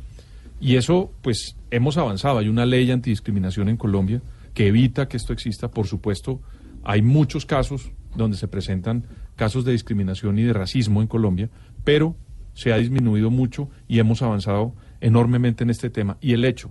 y 0.61 0.75
eso 0.75 1.13
pues 1.23 1.55
hemos 1.71 1.97
avanzado, 1.97 2.39
hay 2.39 2.49
una 2.49 2.67
ley 2.67 2.91
antidiscriminación 2.91 3.69
en 3.69 3.77
Colombia 3.77 4.21
que 4.53 4.67
evita 4.67 5.07
que 5.07 5.19
esto 5.19 5.33
exista, 5.33 5.69
por 5.69 5.87
supuesto, 5.87 6.41
hay 6.83 7.03
muchos 7.03 7.47
casos 7.47 7.93
donde 8.17 8.37
se 8.37 8.49
presentan 8.49 9.05
casos 9.37 9.65
de 9.65 9.71
discriminación 9.71 10.41
y 10.41 10.43
de 10.43 10.53
racismo 10.53 11.03
en 11.03 11.07
Colombia, 11.07 11.51
pero 11.85 12.17
se 12.53 12.73
ha 12.73 12.79
disminuido 12.79 13.31
mucho 13.31 13.69
y 13.87 14.01
hemos 14.01 14.23
avanzado 14.23 14.75
enormemente 15.01 15.65
en 15.65 15.71
este 15.71 15.91
tema. 15.91 16.17
Y 16.21 16.33
el 16.33 16.45
hecho 16.45 16.71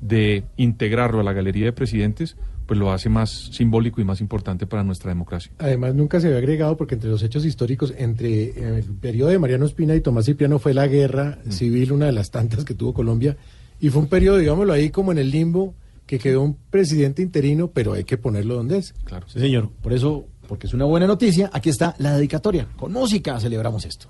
de 0.00 0.44
integrarlo 0.56 1.20
a 1.20 1.22
la 1.22 1.32
galería 1.32 1.66
de 1.66 1.72
presidentes, 1.72 2.36
pues 2.66 2.78
lo 2.78 2.92
hace 2.92 3.08
más 3.08 3.30
simbólico 3.52 4.00
y 4.00 4.04
más 4.04 4.20
importante 4.20 4.66
para 4.66 4.82
nuestra 4.82 5.10
democracia. 5.10 5.52
Además, 5.58 5.94
nunca 5.94 6.20
se 6.20 6.26
había 6.26 6.38
agregado 6.38 6.76
porque 6.76 6.94
entre 6.94 7.10
los 7.10 7.22
hechos 7.22 7.44
históricos, 7.44 7.94
entre 7.96 8.44
eh, 8.44 8.78
el 8.78 8.94
periodo 8.94 9.30
de 9.30 9.38
Mariano 9.38 9.66
Espina 9.66 9.94
y 9.94 10.00
Tomás 10.00 10.26
Cipriano 10.26 10.58
fue 10.58 10.74
la 10.74 10.86
guerra 10.86 11.38
civil, 11.48 11.92
una 11.92 12.06
de 12.06 12.12
las 12.12 12.30
tantas 12.30 12.64
que 12.64 12.74
tuvo 12.74 12.92
Colombia, 12.92 13.36
y 13.80 13.90
fue 13.90 14.02
un 14.02 14.08
periodo, 14.08 14.38
digámoslo 14.38 14.72
ahí, 14.72 14.90
como 14.90 15.12
en 15.12 15.18
el 15.18 15.30
limbo, 15.30 15.74
que 16.06 16.18
quedó 16.18 16.42
un 16.42 16.56
presidente 16.70 17.22
interino, 17.22 17.68
pero 17.68 17.94
hay 17.94 18.04
que 18.04 18.16
ponerlo 18.16 18.54
donde 18.54 18.78
es. 18.78 18.92
Claro. 19.04 19.26
Sí, 19.28 19.40
señor. 19.40 19.70
Por 19.82 19.92
eso, 19.92 20.26
porque 20.48 20.66
es 20.66 20.74
una 20.74 20.84
buena 20.84 21.06
noticia, 21.06 21.50
aquí 21.52 21.70
está 21.70 21.94
la 21.98 22.16
dedicatoria. 22.16 22.68
Con 22.76 22.92
música 22.92 23.38
celebramos 23.40 23.84
esto. 23.84 24.08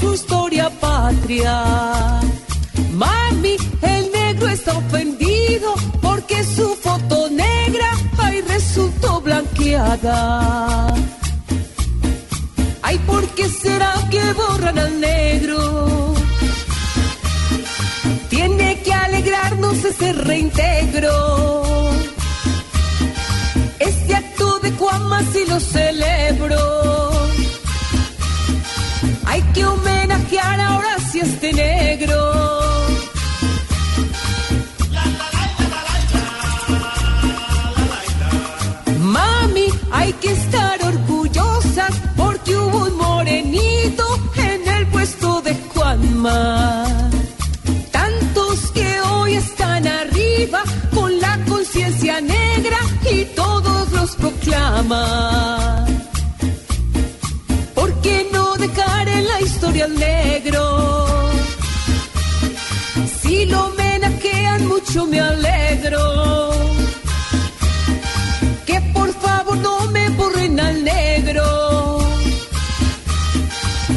Su 0.00 0.14
historia 0.14 0.70
patria. 0.80 2.20
está 4.52 4.76
ofendido 4.76 5.74
porque 6.00 6.42
su 6.44 6.74
foto 6.76 7.30
negra 7.30 7.90
ay 8.18 8.40
resultó 8.42 9.20
blanqueada. 9.20 10.94
Ay, 12.82 12.98
¿por 13.06 13.26
qué 13.36 13.48
será 13.48 13.94
que 14.10 14.22
borran 14.32 14.78
al 14.78 15.00
negro? 15.00 16.14
Tiene 18.28 18.80
que 18.82 18.92
alegrarnos 18.92 19.84
ese 19.84 20.12
reintegro. 20.12 21.90
Este 23.78 24.14
acto 24.14 24.58
de 24.60 24.72
Cuamas 24.72 25.34
y 25.36 25.48
lo 25.48 25.60
celebro. 25.60 26.79
Hay 29.30 29.42
que 29.54 29.64
homenajear 29.64 30.60
ahora 30.60 30.98
si 31.08 31.20
este 31.20 31.52
negro. 31.52 32.18
Mami, 38.98 39.68
hay 39.92 40.12
que 40.14 40.32
estar 40.32 40.82
orgullosas 40.84 41.92
porque 42.16 42.56
hubo 42.56 42.86
un 42.86 42.96
morenito 42.96 44.04
en 44.34 44.66
el 44.66 44.86
puesto 44.88 45.40
de 45.42 45.54
Juanma. 45.72 46.84
Tantos 47.92 48.72
que 48.72 49.00
hoy 49.12 49.34
están 49.34 49.86
arriba 49.86 50.64
con 50.92 51.20
la 51.20 51.38
conciencia 51.48 52.20
negra 52.20 52.78
y 53.12 53.24
todos 53.36 53.92
los 53.92 54.16
proclaman. 54.16 55.89
Historia 59.60 59.84
al 59.84 59.94
negro? 59.94 61.06
Si 63.20 63.44
lo 63.44 63.66
homenajean 63.66 64.66
mucho 64.66 65.04
me 65.04 65.20
alegro. 65.20 66.50
Que 68.64 68.80
por 68.94 69.12
favor 69.12 69.58
no 69.58 69.86
me 69.90 70.08
borren 70.10 70.58
al 70.58 70.82
negro. 70.82 71.98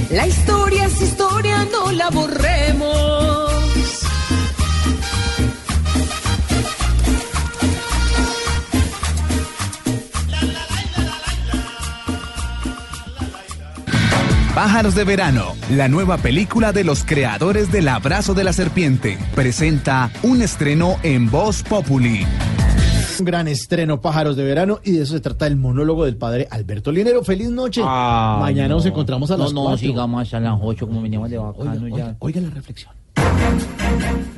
La 0.10 0.27
historia 0.27 0.85
es 0.85 1.02
historia, 1.02 1.65
no 1.72 1.94
la 1.94 2.10
borremos. 2.10 3.12
Pájaros 14.56 14.94
de 14.94 15.04
Verano, 15.04 15.54
la 15.72 15.88
nueva 15.88 16.18
película 16.18 16.72
de 16.74 16.84
los 16.84 17.04
creadores 17.04 17.72
del 17.72 17.88
Abrazo 17.88 18.36
de 18.36 18.44
la 18.44 18.54
Serpiente, 18.54 19.18
presenta 19.34 20.12
un 20.22 20.44
estreno 20.44 20.98
en 21.02 21.30
Voz 21.32 21.64
Populi. 21.64 22.24
Un 23.20 23.26
gran 23.26 23.48
estreno, 23.48 24.00
Pájaros 24.00 24.36
de 24.36 24.44
Verano, 24.44 24.80
y 24.84 24.92
de 24.92 25.04
eso 25.04 25.14
se 25.14 25.22
trata 25.22 25.48
el 25.48 25.56
monólogo 25.56 26.06
del 26.06 26.18
padre 26.18 26.48
Alberto 26.52 26.92
Linero. 26.92 27.24
Feliz 27.24 27.50
noche. 27.50 27.82
Ah, 27.84 28.38
Mañana 28.42 28.70
no. 28.70 28.76
nos 28.76 28.86
encontramos 28.86 29.32
a 29.32 29.38
no, 29.38 29.44
las 29.46 29.54
No, 29.54 29.64
4. 29.64 29.78
sigamos 29.80 30.22
hasta 30.22 30.40
las 30.40 30.60
8 30.62 30.88
como 30.88 31.02
veníamos 31.02 31.32
de 31.32 31.38
bacano 31.40 31.72
Oiga, 31.72 31.76
ya. 31.76 31.84
oiga, 31.96 32.16
oiga 32.20 32.42
la 32.42 32.50
reflexión. 32.52 32.92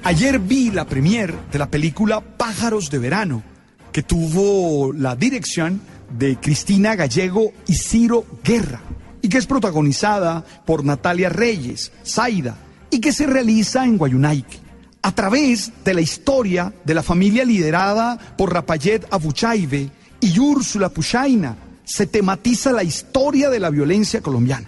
Ayer 0.03 0.39
vi 0.39 0.71
la 0.71 0.85
premier 0.85 1.33
de 1.51 1.59
la 1.59 1.69
película 1.69 2.21
Pájaros 2.21 2.89
de 2.89 2.99
Verano, 2.99 3.43
que 3.91 4.01
tuvo 4.03 4.93
la 4.93 5.15
dirección 5.17 5.81
de 6.17 6.37
Cristina 6.37 6.95
Gallego 6.95 7.51
y 7.67 7.73
Ciro 7.75 8.25
Guerra, 8.43 8.81
y 9.25 9.27
que 9.27 9.39
es 9.39 9.47
protagonizada 9.47 10.45
por 10.67 10.85
Natalia 10.85 11.29
Reyes, 11.29 11.91
Zaida, 12.05 12.55
y 12.91 12.99
que 12.99 13.11
se 13.11 13.25
realiza 13.25 13.83
en 13.83 13.97
Guayunaique, 13.97 14.59
a 15.01 15.15
través 15.15 15.71
de 15.83 15.95
la 15.95 16.01
historia 16.01 16.71
de 16.83 16.93
la 16.93 17.01
familia 17.01 17.43
liderada 17.43 18.19
por 18.37 18.53
Rapayet 18.53 19.07
Abuchaibe 19.09 19.89
y 20.21 20.37
Úrsula 20.37 20.89
Puchaina, 20.89 21.57
se 21.83 22.05
tematiza 22.05 22.71
la 22.71 22.83
historia 22.83 23.49
de 23.49 23.59
la 23.59 23.71
violencia 23.71 24.21
colombiana, 24.21 24.67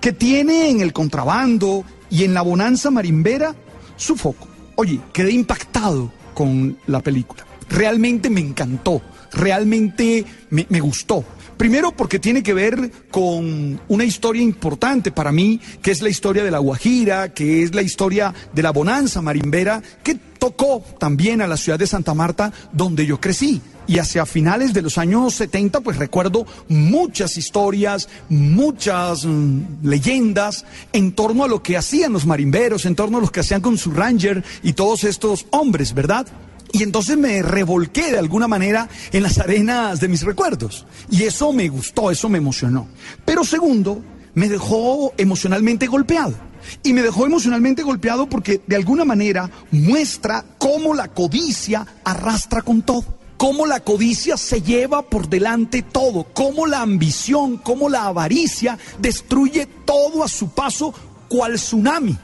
que 0.00 0.14
tiene 0.14 0.70
en 0.70 0.80
el 0.80 0.94
contrabando 0.94 1.84
y 2.08 2.24
en 2.24 2.32
la 2.32 2.40
bonanza 2.40 2.90
marimbera 2.90 3.54
su 3.96 4.16
foco. 4.16 4.48
Oye, 4.76 5.00
quedé 5.12 5.32
impactado 5.32 6.10
con 6.32 6.78
la 6.86 7.00
película. 7.00 7.44
Realmente 7.68 8.30
me 8.30 8.40
encantó, 8.40 9.02
realmente 9.32 10.24
me, 10.48 10.64
me 10.70 10.80
gustó. 10.80 11.26
Primero 11.58 11.90
porque 11.90 12.20
tiene 12.20 12.44
que 12.44 12.54
ver 12.54 12.92
con 13.10 13.80
una 13.88 14.04
historia 14.04 14.42
importante 14.42 15.10
para 15.10 15.32
mí, 15.32 15.60
que 15.82 15.90
es 15.90 16.02
la 16.02 16.08
historia 16.08 16.44
de 16.44 16.52
la 16.52 16.60
Guajira, 16.60 17.34
que 17.34 17.64
es 17.64 17.74
la 17.74 17.82
historia 17.82 18.32
de 18.54 18.62
la 18.62 18.70
bonanza 18.70 19.20
marimbera, 19.20 19.82
que 20.04 20.14
tocó 20.14 20.84
también 21.00 21.42
a 21.42 21.48
la 21.48 21.56
ciudad 21.56 21.76
de 21.76 21.88
Santa 21.88 22.14
Marta, 22.14 22.52
donde 22.72 23.04
yo 23.06 23.20
crecí. 23.20 23.60
Y 23.88 23.98
hacia 23.98 24.24
finales 24.24 24.72
de 24.72 24.82
los 24.82 24.98
años 24.98 25.34
70, 25.34 25.80
pues 25.80 25.96
recuerdo 25.96 26.46
muchas 26.68 27.36
historias, 27.36 28.08
muchas 28.28 29.24
mm, 29.24 29.82
leyendas 29.82 30.64
en 30.92 31.10
torno 31.10 31.42
a 31.42 31.48
lo 31.48 31.60
que 31.60 31.76
hacían 31.76 32.12
los 32.12 32.24
marimberos, 32.24 32.86
en 32.86 32.94
torno 32.94 33.18
a 33.18 33.20
lo 33.20 33.32
que 33.32 33.40
hacían 33.40 33.62
con 33.62 33.78
su 33.78 33.90
ranger 33.90 34.44
y 34.62 34.74
todos 34.74 35.02
estos 35.02 35.46
hombres, 35.50 35.92
¿verdad? 35.92 36.26
Y 36.72 36.82
entonces 36.82 37.16
me 37.16 37.42
revolqué 37.42 38.12
de 38.12 38.18
alguna 38.18 38.48
manera 38.48 38.88
en 39.12 39.22
las 39.22 39.38
arenas 39.38 40.00
de 40.00 40.08
mis 40.08 40.22
recuerdos. 40.22 40.86
Y 41.10 41.22
eso 41.22 41.52
me 41.52 41.68
gustó, 41.68 42.10
eso 42.10 42.28
me 42.28 42.38
emocionó. 42.38 42.88
Pero 43.24 43.44
segundo, 43.44 44.02
me 44.34 44.48
dejó 44.48 45.12
emocionalmente 45.16 45.86
golpeado. 45.86 46.34
Y 46.82 46.92
me 46.92 47.02
dejó 47.02 47.24
emocionalmente 47.24 47.82
golpeado 47.82 48.28
porque 48.28 48.60
de 48.66 48.76
alguna 48.76 49.04
manera 49.04 49.50
muestra 49.70 50.44
cómo 50.58 50.94
la 50.94 51.08
codicia 51.08 51.86
arrastra 52.04 52.62
con 52.62 52.82
todo. 52.82 53.04
Cómo 53.38 53.66
la 53.66 53.80
codicia 53.80 54.36
se 54.36 54.60
lleva 54.60 55.02
por 55.02 55.28
delante 55.28 55.82
todo. 55.82 56.24
Cómo 56.34 56.66
la 56.66 56.82
ambición, 56.82 57.56
cómo 57.56 57.88
la 57.88 58.06
avaricia 58.06 58.78
destruye 58.98 59.66
todo 59.84 60.22
a 60.22 60.28
su 60.28 60.50
paso 60.50 60.92
cual 61.28 61.54
tsunami. 61.54 62.18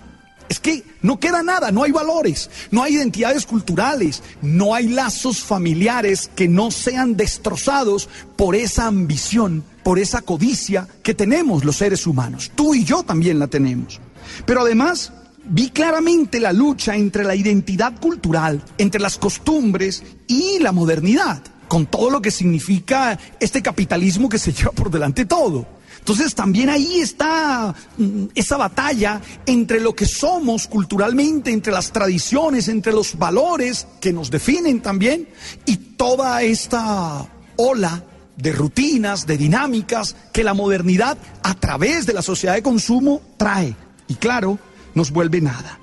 Es 0.48 0.60
que 0.60 0.84
no 1.02 1.18
queda 1.18 1.42
nada, 1.42 1.70
no 1.70 1.84
hay 1.84 1.92
valores, 1.92 2.50
no 2.70 2.82
hay 2.82 2.94
identidades 2.94 3.46
culturales, 3.46 4.22
no 4.42 4.74
hay 4.74 4.88
lazos 4.88 5.42
familiares 5.42 6.30
que 6.34 6.48
no 6.48 6.70
sean 6.70 7.16
destrozados 7.16 8.08
por 8.36 8.54
esa 8.54 8.86
ambición, 8.86 9.64
por 9.82 9.98
esa 9.98 10.20
codicia 10.22 10.86
que 11.02 11.14
tenemos 11.14 11.64
los 11.64 11.76
seres 11.76 12.06
humanos. 12.06 12.52
Tú 12.54 12.74
y 12.74 12.84
yo 12.84 13.02
también 13.02 13.38
la 13.38 13.46
tenemos. 13.46 14.00
Pero 14.44 14.60
además 14.60 15.12
vi 15.44 15.70
claramente 15.70 16.40
la 16.40 16.52
lucha 16.52 16.96
entre 16.96 17.24
la 17.24 17.34
identidad 17.34 17.98
cultural, 18.00 18.62
entre 18.78 19.00
las 19.00 19.18
costumbres 19.18 20.02
y 20.26 20.58
la 20.60 20.72
modernidad, 20.72 21.42
con 21.68 21.86
todo 21.86 22.10
lo 22.10 22.22
que 22.22 22.30
significa 22.30 23.18
este 23.40 23.62
capitalismo 23.62 24.28
que 24.28 24.38
se 24.38 24.52
lleva 24.54 24.72
por 24.72 24.90
delante 24.90 25.24
todo. 25.24 25.66
Entonces 26.04 26.34
también 26.34 26.68
ahí 26.68 27.00
está 27.00 27.74
mm, 27.96 28.26
esa 28.34 28.58
batalla 28.58 29.22
entre 29.46 29.80
lo 29.80 29.94
que 29.94 30.04
somos 30.04 30.66
culturalmente, 30.66 31.50
entre 31.50 31.72
las 31.72 31.92
tradiciones, 31.92 32.68
entre 32.68 32.92
los 32.92 33.16
valores 33.16 33.86
que 34.02 34.12
nos 34.12 34.30
definen 34.30 34.82
también 34.82 35.26
y 35.64 35.78
toda 35.78 36.42
esta 36.42 37.26
ola 37.56 38.04
de 38.36 38.52
rutinas, 38.52 39.26
de 39.26 39.38
dinámicas 39.38 40.14
que 40.30 40.44
la 40.44 40.52
modernidad 40.52 41.16
a 41.42 41.54
través 41.54 42.04
de 42.04 42.12
la 42.12 42.20
sociedad 42.20 42.52
de 42.52 42.62
consumo 42.62 43.22
trae. 43.38 43.74
Y 44.06 44.16
claro, 44.16 44.58
nos 44.94 45.10
vuelve 45.10 45.40
nada. 45.40 45.78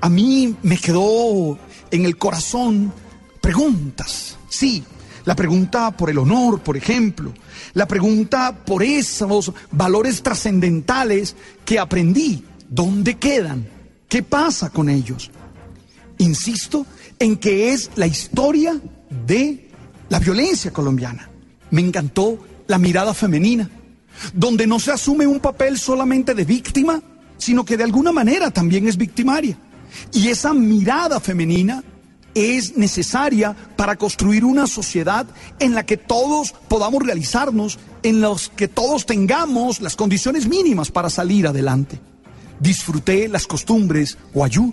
A 0.00 0.08
mí 0.08 0.56
me 0.64 0.78
quedó 0.78 1.56
en 1.92 2.06
el 2.06 2.18
corazón 2.18 2.92
preguntas, 3.40 4.36
sí, 4.48 4.82
la 5.24 5.36
pregunta 5.36 5.90
por 5.90 6.10
el 6.10 6.18
honor, 6.18 6.60
por 6.60 6.76
ejemplo, 6.76 7.32
la 7.74 7.86
pregunta 7.86 8.56
por 8.64 8.82
esos 8.82 9.52
valores 9.70 10.22
trascendentales 10.22 11.36
que 11.64 11.78
aprendí, 11.78 12.44
¿dónde 12.68 13.18
quedan? 13.18 13.68
¿Qué 14.08 14.22
pasa 14.22 14.70
con 14.70 14.88
ellos? 14.88 15.30
Insisto 16.18 16.86
en 17.18 17.36
que 17.36 17.72
es 17.72 17.90
la 17.96 18.06
historia 18.06 18.80
de 19.26 19.70
la 20.08 20.18
violencia 20.18 20.72
colombiana. 20.72 21.30
Me 21.70 21.80
encantó 21.80 22.38
la 22.66 22.78
mirada 22.78 23.14
femenina, 23.14 23.70
donde 24.34 24.66
no 24.66 24.80
se 24.80 24.92
asume 24.92 25.26
un 25.26 25.40
papel 25.40 25.78
solamente 25.78 26.34
de 26.34 26.44
víctima, 26.44 27.00
sino 27.36 27.64
que 27.64 27.76
de 27.76 27.84
alguna 27.84 28.12
manera 28.12 28.50
también 28.50 28.88
es 28.88 28.96
victimaria. 28.96 29.56
Y 30.12 30.28
esa 30.28 30.52
mirada 30.52 31.20
femenina 31.20 31.82
es 32.34 32.76
necesaria 32.76 33.56
para 33.76 33.96
construir 33.96 34.44
una 34.44 34.66
sociedad 34.66 35.26
en 35.58 35.74
la 35.74 35.84
que 35.84 35.96
todos 35.96 36.52
podamos 36.68 37.02
realizarnos, 37.04 37.78
en 38.02 38.20
los 38.20 38.48
que 38.50 38.68
todos 38.68 39.06
tengamos 39.06 39.80
las 39.80 39.96
condiciones 39.96 40.48
mínimas 40.48 40.90
para 40.90 41.10
salir 41.10 41.46
adelante. 41.46 42.00
Disfruté 42.58 43.28
las 43.28 43.46
costumbres 43.46 44.18
guayú, 44.32 44.72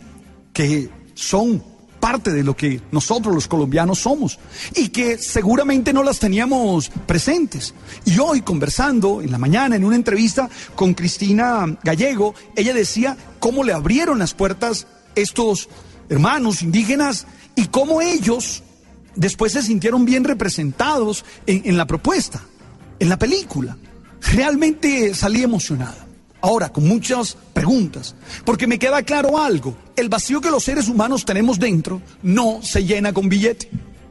que 0.53 0.89
son 1.15 1.63
parte 1.99 2.31
de 2.31 2.43
lo 2.43 2.55
que 2.55 2.79
nosotros 2.91 3.33
los 3.33 3.47
colombianos 3.47 3.99
somos 3.99 4.39
y 4.75 4.89
que 4.89 5.17
seguramente 5.17 5.93
no 5.93 6.03
las 6.03 6.19
teníamos 6.19 6.89
presentes. 7.05 7.73
Y 8.05 8.19
hoy 8.19 8.41
conversando 8.41 9.21
en 9.21 9.31
la 9.31 9.37
mañana 9.37 9.75
en 9.75 9.83
una 9.83 9.95
entrevista 9.95 10.49
con 10.75 10.93
Cristina 10.93 11.65
Gallego, 11.83 12.35
ella 12.55 12.73
decía 12.73 13.17
cómo 13.39 13.63
le 13.63 13.73
abrieron 13.73 14.19
las 14.19 14.33
puertas 14.33 14.87
estos 15.15 15.69
hermanos 16.09 16.61
indígenas, 16.61 17.25
y 17.57 17.65
cómo 17.67 18.01
ellos 18.01 18.63
después 19.15 19.51
se 19.51 19.63
sintieron 19.63 20.05
bien 20.05 20.23
representados 20.23 21.25
en, 21.45 21.63
en 21.65 21.75
la 21.75 21.85
propuesta, 21.87 22.41
en 22.99 23.09
la 23.09 23.19
película. 23.19 23.75
Realmente 24.21 25.13
salí 25.13 25.43
emocionada. 25.43 26.07
Ahora, 26.39 26.69
con 26.69 26.87
muchas 26.87 27.35
preguntas, 27.51 28.15
porque 28.45 28.67
me 28.67 28.77
queda 28.77 29.01
claro 29.01 29.39
algo, 29.39 29.75
el 29.95 30.07
vacío 30.07 30.39
que 30.39 30.51
los 30.51 30.63
seres 30.63 30.87
humanos 30.87 31.25
tenemos 31.25 31.59
dentro 31.59 31.99
no 32.21 32.61
se 32.61 32.85
llena 32.85 33.11
con 33.11 33.27
billete. 33.27 33.69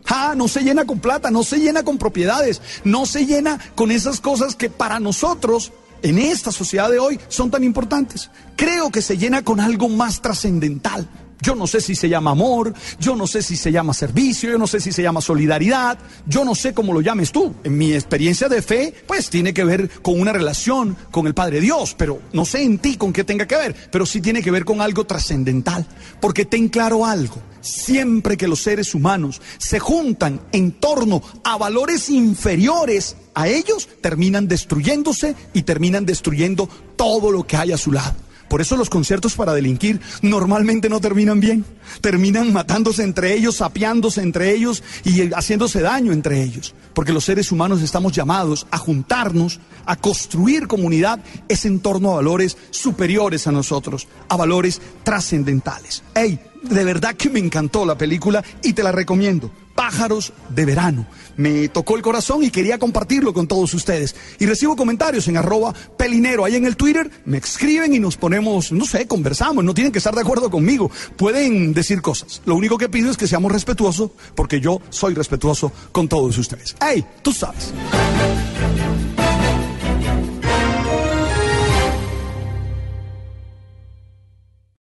Ah, 0.09 0.35
no 0.37 0.49
se 0.49 0.63
llena 0.63 0.85
con 0.85 0.99
plata, 0.99 1.31
no 1.31 1.45
se 1.45 1.59
llena 1.59 1.85
con 1.85 1.99
propiedades, 1.99 2.61
no 2.85 3.07
se 3.07 3.27
llena 3.27 3.59
con 3.75 3.91
esas 3.91 4.21
cosas 4.21 4.57
que 4.57 4.71
para 4.71 5.01
nosotros 5.01 5.73
en 6.03 6.19
esta 6.19 6.53
sociedad 6.53 6.91
de 6.91 6.99
hoy 6.99 7.19
son 7.29 7.51
tan 7.51 7.65
importantes. 7.65 8.31
Creo 8.57 8.91
que 8.91 9.03
se 9.03 9.19
llena 9.19 9.43
con 9.43 9.61
algo 9.61 9.89
más 9.89 10.21
trascendental. 10.21 11.09
Yo 11.41 11.55
no 11.55 11.67
sé 11.67 11.81
si 11.81 11.95
se 11.95 12.09
llama 12.09 12.31
amor, 12.31 12.73
yo 12.99 13.15
no 13.15 13.27
sé 13.27 13.43
si 13.43 13.57
se 13.57 13.71
llama 13.71 13.93
servicio, 13.93 14.51
yo 14.51 14.59
no 14.59 14.67
sé 14.67 14.81
si 14.81 14.91
se 14.91 15.03
llama 15.03 15.21
solidaridad, 15.21 15.99
yo 16.27 16.45
no 16.45 16.55
sé 16.55 16.73
cómo 16.73 16.93
lo 16.93 17.03
llames 17.03 17.31
tú. 17.31 17.55
En 17.63 17.77
mi 17.77 17.93
experiencia 17.93 18.49
de 18.49 18.63
fe, 18.63 18.95
pues 19.07 19.29
tiene 19.29 19.53
que 19.53 19.65
ver 19.65 19.91
con 20.01 20.19
una 20.19 20.33
relación 20.33 20.97
con 21.11 21.27
el 21.27 21.35
Padre 21.35 21.61
Dios, 21.61 21.95
pero 21.97 22.21
no 22.33 22.45
sé 22.45 22.63
en 22.63 22.79
ti 22.79 22.97
con 22.97 23.13
qué 23.13 23.23
tenga 23.23 23.47
que 23.47 23.57
ver, 23.57 23.77
pero 23.91 24.07
sí 24.07 24.21
tiene 24.21 24.43
que 24.43 24.51
ver 24.51 24.65
con 24.65 24.81
algo 24.81 25.05
trascendental. 25.05 25.87
Porque 26.21 26.47
ten 26.47 26.69
claro 26.69 27.05
algo, 27.05 27.37
siempre 27.61 28.37
que 28.37 28.49
los 28.49 28.63
seres 28.63 28.95
humanos 28.95 29.43
se 29.59 29.79
juntan 29.79 30.41
en 30.53 30.73
torno 30.73 31.23
a 31.45 31.59
valores 31.59 32.09
inferiores 32.09 33.17
a 33.35 33.49
ellos, 33.49 33.89
terminan 34.01 34.49
destruyéndose 34.49 35.37
y 35.53 35.63
terminan 35.63 36.07
destruyendo 36.07 36.69
todo 36.97 37.31
lo 37.31 37.47
que 37.47 37.59
hay 37.59 37.73
a 37.73 37.79
su 37.79 37.93
lado. 37.93 38.26
Por 38.49 38.61
eso 38.61 38.77
los 38.77 38.91
conciertos 38.91 39.35
para 39.35 39.55
delinquir 39.55 40.01
normalmente 40.23 40.89
no 40.89 41.01
terminan 41.01 41.41
bien. 41.41 41.65
Terminan 42.01 42.53
matándose 42.53 43.03
entre 43.03 43.35
ellos, 43.35 43.57
sapeándose 43.57 44.23
entre 44.23 44.53
ellos 44.53 44.83
y 45.05 45.33
haciéndose 45.33 45.81
daño 45.81 46.13
entre 46.13 46.43
ellos. 46.43 46.75
Porque 46.95 47.13
los 47.13 47.25
seres 47.25 47.53
humanos 47.53 47.83
estamos 47.83 48.13
llamados 48.13 48.67
a 48.71 48.79
juntarnos, 48.79 49.61
a 49.85 49.97
construir 49.97 50.67
comunidad, 50.67 51.21
es 51.49 51.65
en 51.65 51.81
torno 51.81 52.13
a 52.13 52.17
valores 52.17 52.57
superiores 52.71 53.47
a 53.47 53.53
nosotros, 53.53 54.09
a 54.29 54.37
valores 54.37 54.81
trascendentales. 55.03 56.03
Hey, 56.15 56.39
de 56.69 56.85
verdad 56.85 57.15
que 57.15 57.31
me 57.31 57.39
encantó 57.39 57.85
la 57.85 57.97
película 57.97 58.45
y 58.63 58.73
te 58.73 58.83
la 58.83 58.93
recomiendo. 58.93 59.51
Pájaros 59.75 60.33
de 60.49 60.65
verano. 60.65 61.07
Me 61.37 61.69
tocó 61.69 61.97
el 61.97 62.03
corazón 62.03 62.43
y 62.43 62.51
quería 62.51 62.79
compartirlo 62.79 63.35
con 63.35 63.47
todos 63.47 63.75
ustedes. 63.75 64.17
Y 64.39 64.47
recibo 64.47 64.75
comentarios 64.75 65.29
en 65.29 65.37
arroba 65.37 65.75
pelinero. 65.99 66.45
Ahí 66.45 66.57
en 66.57 66.65
el 66.65 66.77
Twitter 66.77 67.11
me 67.27 67.39
escriben 67.39 67.95
y 67.95 67.99
nos 67.99 68.17
ponemos, 68.17 68.73
no 68.73 68.87
sé, 68.87 69.07
conversamos. 69.07 69.63
No 69.63 69.75
tienen 69.75 69.93
que 69.93 69.99
estar 69.99 70.15
de 70.15 70.23
acuerdo 70.23 70.51
conmigo. 70.51 70.91
Pueden 71.17 71.75
decir 71.75 72.01
cosas. 72.01 72.41
Lo 72.47 72.55
único 72.55 72.79
que 72.79 72.89
pido 72.89 73.11
es 73.11 73.19
que 73.19 73.27
seamos 73.27 73.53
respetuosos 73.53 74.13
porque 74.35 74.61
yo 74.61 74.81
soy 74.89 75.15
respetuoso 75.15 75.73
con 75.93 76.09
todos 76.09 76.39
ustedes. 76.39 76.75
¡Hey! 76.81 77.05
Tú 77.23 77.33
sabes. 77.33 77.73